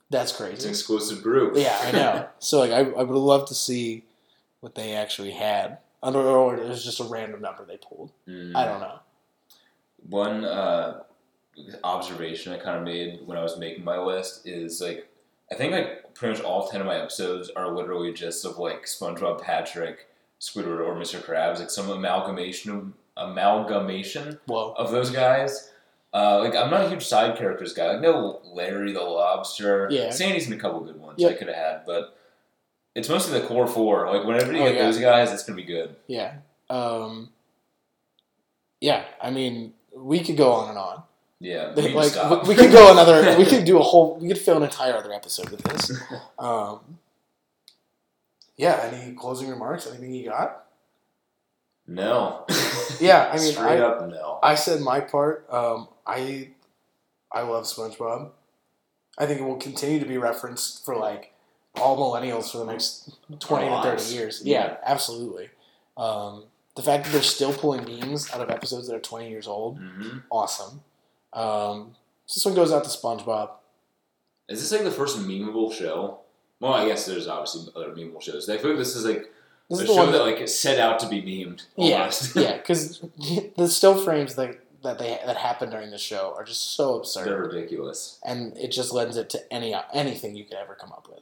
That's 0.09 0.31
It's 0.31 0.39
an 0.39 0.47
crazy. 0.47 0.69
exclusive 0.69 1.21
group. 1.21 1.53
Yeah, 1.55 1.77
I 1.79 1.91
know. 1.91 2.27
So 2.39 2.59
like, 2.59 2.71
I, 2.71 2.79
I 2.79 3.03
would 3.03 3.09
love 3.15 3.47
to 3.49 3.53
see 3.55 4.03
what 4.61 4.73
they 4.73 4.93
actually 4.93 5.31
had, 5.31 5.77
under 6.01 6.19
or 6.19 6.55
it 6.57 6.67
was 6.67 6.83
just 6.83 6.99
a 6.99 7.03
random 7.03 7.41
number 7.41 7.63
they 7.63 7.77
pulled. 7.77 8.11
Mm. 8.27 8.55
I 8.55 8.65
don't 8.65 8.79
know. 8.81 8.99
One 10.09 10.43
uh, 10.43 11.03
observation 11.83 12.53
I 12.53 12.57
kind 12.57 12.77
of 12.77 12.83
made 12.83 13.19
when 13.25 13.37
I 13.37 13.43
was 13.43 13.57
making 13.57 13.83
my 13.83 13.97
list 13.99 14.47
is 14.47 14.81
like 14.81 15.07
I 15.51 15.55
think 15.55 15.71
like 15.73 16.13
pretty 16.15 16.35
much 16.35 16.43
all 16.43 16.67
ten 16.67 16.81
of 16.81 16.87
my 16.87 16.97
episodes 16.97 17.49
are 17.55 17.71
literally 17.75 18.11
just 18.13 18.43
of 18.45 18.57
like 18.57 18.85
SpongeBob, 18.85 19.41
Patrick, 19.41 20.07
Squidward, 20.39 20.79
or 20.79 20.95
Mr. 20.95 21.21
Krabs, 21.21 21.59
like 21.59 21.69
some 21.69 21.89
amalgamation 21.89 22.71
of 22.71 22.93
amalgamation 23.17 24.39
Whoa. 24.47 24.73
of 24.77 24.91
those 24.91 25.09
guys. 25.11 25.69
Uh, 26.13 26.39
like 26.39 26.55
I'm 26.55 26.69
not 26.69 26.85
a 26.85 26.89
huge 26.89 27.05
side 27.05 27.37
characters 27.37 27.73
guy. 27.73 27.91
Like 27.93 28.01
no 28.01 28.39
Larry 28.45 28.91
the 28.93 29.01
Lobster. 29.01 29.87
Yeah. 29.91 30.09
Sandy's 30.11 30.47
in 30.47 30.53
a 30.53 30.57
couple 30.57 30.79
good 30.81 30.99
ones 30.99 31.15
Yep. 31.19 31.31
I 31.31 31.33
could 31.35 31.47
have 31.47 31.55
had, 31.55 31.85
but 31.85 32.17
it's 32.95 33.09
mostly 33.09 33.39
the 33.39 33.47
core 33.47 33.65
four. 33.67 34.07
Like 34.15 34.25
whenever 34.25 34.53
you 34.53 34.59
Oh, 34.61 34.65
get 34.65 34.75
yeah. 34.75 34.83
those 34.85 34.99
guys, 34.99 35.31
it's 35.31 35.43
gonna 35.43 35.55
be 35.55 35.63
good. 35.63 35.95
Yeah. 36.07 36.35
Um. 36.69 37.29
Yeah, 38.81 39.05
I 39.21 39.31
mean, 39.31 39.73
we 39.95 40.19
could 40.23 40.35
go 40.37 40.51
on 40.51 40.69
and 40.69 40.77
on. 40.77 41.03
Yeah, 41.43 41.73
we 41.75 41.89
like 41.93 42.13
we, 42.43 42.49
we 42.49 42.55
could 42.55 42.71
go 42.71 42.91
another. 42.93 43.37
We 43.37 43.45
could 43.45 43.65
do 43.65 43.77
a 43.77 43.81
whole. 43.83 44.17
We 44.17 44.29
could 44.29 44.37
fill 44.37 44.57
an 44.57 44.63
entire 44.63 44.95
other 44.95 45.11
episode 45.11 45.49
with 45.49 45.61
this. 45.63 45.91
Um. 46.39 46.99
Yeah. 48.55 48.79
Any 48.91 49.13
closing 49.13 49.49
remarks? 49.49 49.87
Anything 49.87 50.13
you 50.13 50.29
got? 50.29 50.65
no. 51.85 52.45
Yeah, 53.01 53.29
I 53.33 53.37
mean, 53.39 53.51
straight 53.51 53.79
I- 53.81 53.85
up 53.85 54.09
no. 54.09 54.39
I 54.41 54.55
said 54.55 54.79
my 54.81 54.99
part. 55.01 55.45
Um, 55.51 55.89
I 56.07 56.51
I 57.31 57.41
love 57.41 57.65
SpongeBob. 57.65 58.29
I 59.17 59.25
think 59.25 59.41
it 59.41 59.43
will 59.43 59.57
continue 59.57 59.99
to 59.99 60.05
be 60.05 60.17
referenced 60.17 60.85
for 60.85 60.95
like 60.95 61.33
all 61.75 61.97
millennials 61.97 62.51
for 62.51 62.59
the 62.59 62.65
next 62.71 63.09
twenty 63.39 63.67
to 63.69 63.81
thirty 63.83 64.13
years. 64.13 64.41
Yeah. 64.45 64.65
Yeah, 64.65 64.77
absolutely. 64.85 65.49
Um, 65.97 66.45
the 66.75 66.81
fact 66.83 67.03
that 67.05 67.11
they're 67.11 67.21
still 67.21 67.53
pulling 67.53 67.83
memes 67.83 68.31
out 68.31 68.39
of 68.41 68.49
episodes 68.49 68.87
that 68.87 68.95
are 68.95 68.99
twenty 69.01 69.29
years 69.29 69.47
old, 69.47 69.77
hmm 69.79 70.19
awesome. 70.29 70.81
Um, 71.33 71.95
so 72.25 72.37
this 72.39 72.45
one 72.45 72.55
goes 72.55 72.71
out 72.71 72.83
to 72.83 72.89
SpongeBob. 72.89 73.49
Is 74.49 74.61
this 74.61 74.71
like 74.71 74.83
the 74.83 74.91
first 74.95 75.17
memeable 75.19 75.71
show? 75.73 76.19
Well, 76.59 76.73
I 76.73 76.87
guess 76.87 77.05
there's 77.05 77.27
obviously 77.27 77.71
other 77.75 77.89
memeable 77.91 78.21
shows. 78.21 78.47
I 78.49 78.57
feel 78.57 78.71
like 78.71 78.79
this 78.79 78.95
is 78.95 79.05
like 79.05 79.31
This 79.69 79.79
a 79.79 79.81
is 79.83 79.87
the 79.89 79.93
show 79.93 79.95
one 79.95 80.11
that 80.11 80.19
that, 80.19 80.23
like 80.39 80.47
set 80.47 80.79
out 80.79 80.99
to 80.99 81.07
be 81.09 81.21
memed. 81.21 81.63
yeah, 81.75 81.99
Almost. 81.99 82.35
yeah, 82.35 82.57
because 82.57 82.99
the 83.57 83.67
still 83.67 84.01
frames 84.03 84.35
that 84.35 84.59
that 84.83 84.99
they 84.99 85.17
that 85.25 85.37
happen 85.37 85.69
during 85.69 85.91
the 85.91 85.97
show 85.97 86.33
are 86.37 86.43
just 86.43 86.75
so 86.75 86.95
absurd, 86.99 87.25
They're 87.27 87.39
ridiculous. 87.39 88.19
and 88.25 88.55
it 88.57 88.69
just 88.71 88.91
lends 88.93 89.15
it 89.17 89.29
to 89.31 89.53
any 89.53 89.73
anything 89.93 90.35
you 90.35 90.43
could 90.43 90.57
ever 90.57 90.75
come 90.75 90.91
up 90.91 91.07
with. 91.09 91.21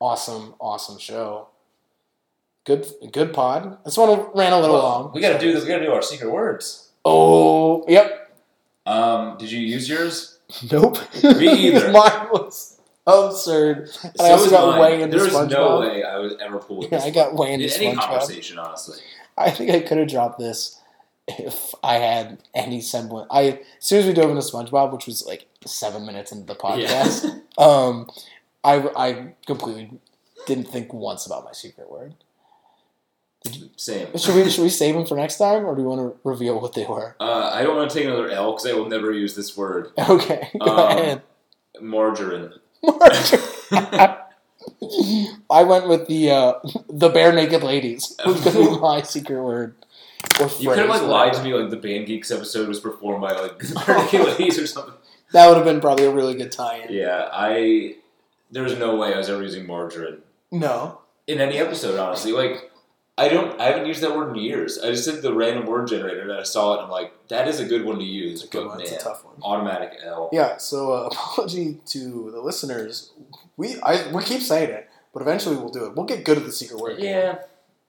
Awesome, 0.00 0.54
awesome 0.60 0.98
show. 0.98 1.48
Good, 2.64 2.86
good 3.12 3.32
pod. 3.32 3.78
This 3.84 3.96
one 3.96 4.26
ran 4.34 4.52
a 4.52 4.60
little 4.60 4.76
long. 4.76 5.12
We 5.14 5.20
gotta 5.20 5.38
do 5.38 5.52
this. 5.52 5.62
We 5.64 5.68
gotta 5.70 5.84
do 5.84 5.92
our 5.92 6.02
secret 6.02 6.30
words. 6.30 6.90
Oh, 7.04 7.84
yep. 7.88 8.29
Um, 8.90 9.38
did 9.38 9.50
you 9.50 9.60
use 9.60 9.88
yours? 9.88 10.38
Nope. 10.72 10.98
Me 11.22 11.48
either. 11.68 11.92
Mine 11.92 12.28
was 12.32 12.80
absurd. 13.06 13.88
And 14.02 14.12
I 14.20 14.30
also 14.32 14.50
got 14.50 14.70
mine. 14.70 14.80
way 14.80 15.02
into 15.02 15.16
There 15.16 15.26
was 15.32 15.48
no 15.50 15.78
way 15.80 16.02
I 16.02 16.18
would 16.18 16.40
ever 16.40 16.58
pull 16.58 16.82
Yeah, 16.82 16.88
this. 16.90 17.04
I 17.04 17.10
got 17.10 17.34
way 17.34 17.54
in 17.54 17.60
into 17.60 17.72
any 17.76 17.94
SpongeBob. 17.94 18.00
conversation, 18.00 18.58
honestly. 18.58 18.98
I 19.38 19.50
think 19.52 19.70
I 19.70 19.80
could 19.80 19.98
have 19.98 20.08
dropped 20.08 20.40
this 20.40 20.80
if 21.28 21.72
I 21.84 21.94
had 21.94 22.38
any 22.52 22.80
semblance. 22.80 23.28
I 23.30 23.42
as 23.42 23.58
soon 23.78 24.00
as 24.00 24.06
we 24.06 24.12
dove 24.12 24.28
into 24.30 24.42
SpongeBob, 24.42 24.92
which 24.92 25.06
was 25.06 25.24
like 25.24 25.46
seven 25.64 26.04
minutes 26.04 26.32
into 26.32 26.46
the 26.46 26.56
podcast, 26.56 27.24
um, 27.58 28.10
I 28.64 28.88
I 28.96 29.34
completely 29.46 30.00
didn't 30.46 30.66
think 30.66 30.92
once 30.92 31.26
about 31.26 31.44
my 31.44 31.52
secret 31.52 31.88
word. 31.90 32.14
Same. 33.76 34.16
Should 34.18 34.34
we 34.34 34.50
should 34.50 34.62
we 34.62 34.68
save 34.68 34.94
them 34.94 35.06
for 35.06 35.16
next 35.16 35.38
time, 35.38 35.64
or 35.64 35.74
do 35.74 35.80
you 35.82 35.88
want 35.88 36.00
to 36.00 36.28
reveal 36.28 36.60
what 36.60 36.74
they 36.74 36.84
were? 36.84 37.16
Uh, 37.18 37.50
I 37.54 37.62
don't 37.62 37.74
want 37.76 37.90
to 37.90 37.96
take 37.96 38.04
another 38.06 38.28
L 38.30 38.52
because 38.52 38.66
I 38.66 38.74
will 38.74 38.88
never 38.88 39.12
use 39.12 39.34
this 39.34 39.56
word. 39.56 39.88
Okay, 40.08 40.50
go 40.58 40.66
Um, 40.66 40.98
ahead. 40.98 41.22
Margarine. 41.80 42.52
I 45.50 45.62
went 45.64 45.88
with 45.88 46.06
the 46.06 46.30
uh, 46.30 46.52
the 46.88 47.10
Barenaked 47.10 47.62
Ladies. 47.62 48.14
Was 48.26 48.40
gonna 48.44 48.58
be 48.70 48.78
my 48.78 49.02
secret 49.02 49.42
word. 49.42 49.74
Or 50.40 50.48
You 50.58 50.68
could 50.70 50.78
have 50.78 50.88
like 50.88 51.02
lied 51.02 51.32
to 51.34 51.42
me 51.42 51.54
like 51.54 51.70
the 51.70 51.76
Band 51.76 52.06
Geeks 52.06 52.30
episode 52.30 52.68
was 52.68 52.78
performed 52.78 53.22
by 53.22 53.32
like 53.32 53.62
Hercules 53.62 54.58
or 54.58 54.66
something. 54.66 54.94
That 55.32 55.48
would 55.48 55.56
have 55.56 55.64
been 55.64 55.80
probably 55.80 56.04
a 56.04 56.10
really 56.10 56.34
good 56.34 56.52
tie-in. 56.52 56.92
Yeah, 56.92 57.28
I. 57.32 57.96
There 58.50 58.62
was 58.62 58.76
no 58.76 58.96
way 58.96 59.14
I 59.14 59.18
was 59.18 59.30
ever 59.30 59.42
using 59.42 59.66
margarine 59.66 60.18
No, 60.50 60.98
in 61.26 61.40
any 61.40 61.56
episode. 61.58 61.98
Honestly, 61.98 62.32
like 62.32 62.69
I 63.20 63.28
don't. 63.28 63.60
I 63.60 63.64
haven't 63.66 63.86
used 63.86 64.00
that 64.02 64.16
word 64.16 64.30
in 64.30 64.42
years. 64.42 64.78
I 64.78 64.86
just 64.90 65.04
did 65.04 65.20
the 65.20 65.34
random 65.34 65.66
word 65.66 65.88
generator 65.88 66.22
and 66.22 66.32
I 66.32 66.42
saw 66.42 66.72
it. 66.72 66.76
and 66.78 66.84
I'm 66.86 66.90
like, 66.90 67.12
that 67.28 67.48
is 67.48 67.60
a 67.60 67.66
good 67.66 67.84
one 67.84 67.98
to 67.98 68.04
use. 68.04 68.40
it's 68.40 68.48
a 68.48 68.52
good 68.52 68.62
but 68.62 68.68
one. 68.68 68.78
man, 68.78 68.86
It's 68.86 69.02
a 69.02 69.04
tough 69.04 69.24
one. 69.26 69.34
automatic 69.42 69.92
L. 70.02 70.30
Yeah. 70.32 70.56
So 70.56 70.92
uh, 70.92 71.06
apology 71.12 71.78
to 71.88 72.30
the 72.30 72.40
listeners. 72.40 73.12
We 73.58 73.78
I 73.82 74.10
we 74.10 74.22
keep 74.24 74.40
saying 74.40 74.70
it, 74.70 74.88
but 75.12 75.20
eventually 75.20 75.56
we'll 75.56 75.68
do 75.68 75.84
it. 75.84 75.94
We'll 75.94 76.06
get 76.06 76.24
good 76.24 76.38
at 76.38 76.44
the 76.44 76.52
secret 76.52 76.80
word. 76.80 76.96
game. 76.96 77.06
Yeah, 77.14 77.38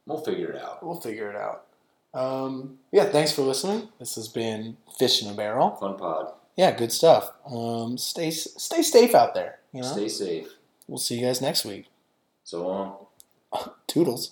we'll 0.06 0.20
figure 0.20 0.52
it 0.52 0.62
out. 0.62 0.84
We'll 0.86 1.00
figure 1.00 1.30
it 1.30 1.38
out. 1.38 1.66
Um, 2.14 2.80
yeah. 2.92 3.06
Thanks 3.06 3.32
for 3.32 3.44
listening. 3.44 3.88
This 4.00 4.16
has 4.16 4.28
been 4.28 4.76
Fish 5.00 5.24
in 5.24 5.30
a 5.32 5.34
Barrel. 5.34 5.78
Fun 5.78 5.98
pod. 5.98 6.34
Yeah. 6.58 6.72
Good 6.76 6.92
stuff. 6.92 7.32
Um, 7.46 7.98
stay 7.98 8.32
stay 8.32 8.82
safe 8.82 9.16
out 9.16 9.34
there. 9.34 9.60
You 9.72 9.82
know. 9.84 9.88
Stay 9.88 10.10
safe. 10.10 10.48
We'll 10.90 10.98
see 10.98 11.20
you 11.20 11.26
guys 11.26 11.40
next 11.42 11.64
week. 11.64 11.86
So 12.44 12.68
long. 12.68 13.70
Toodles. 13.88 14.32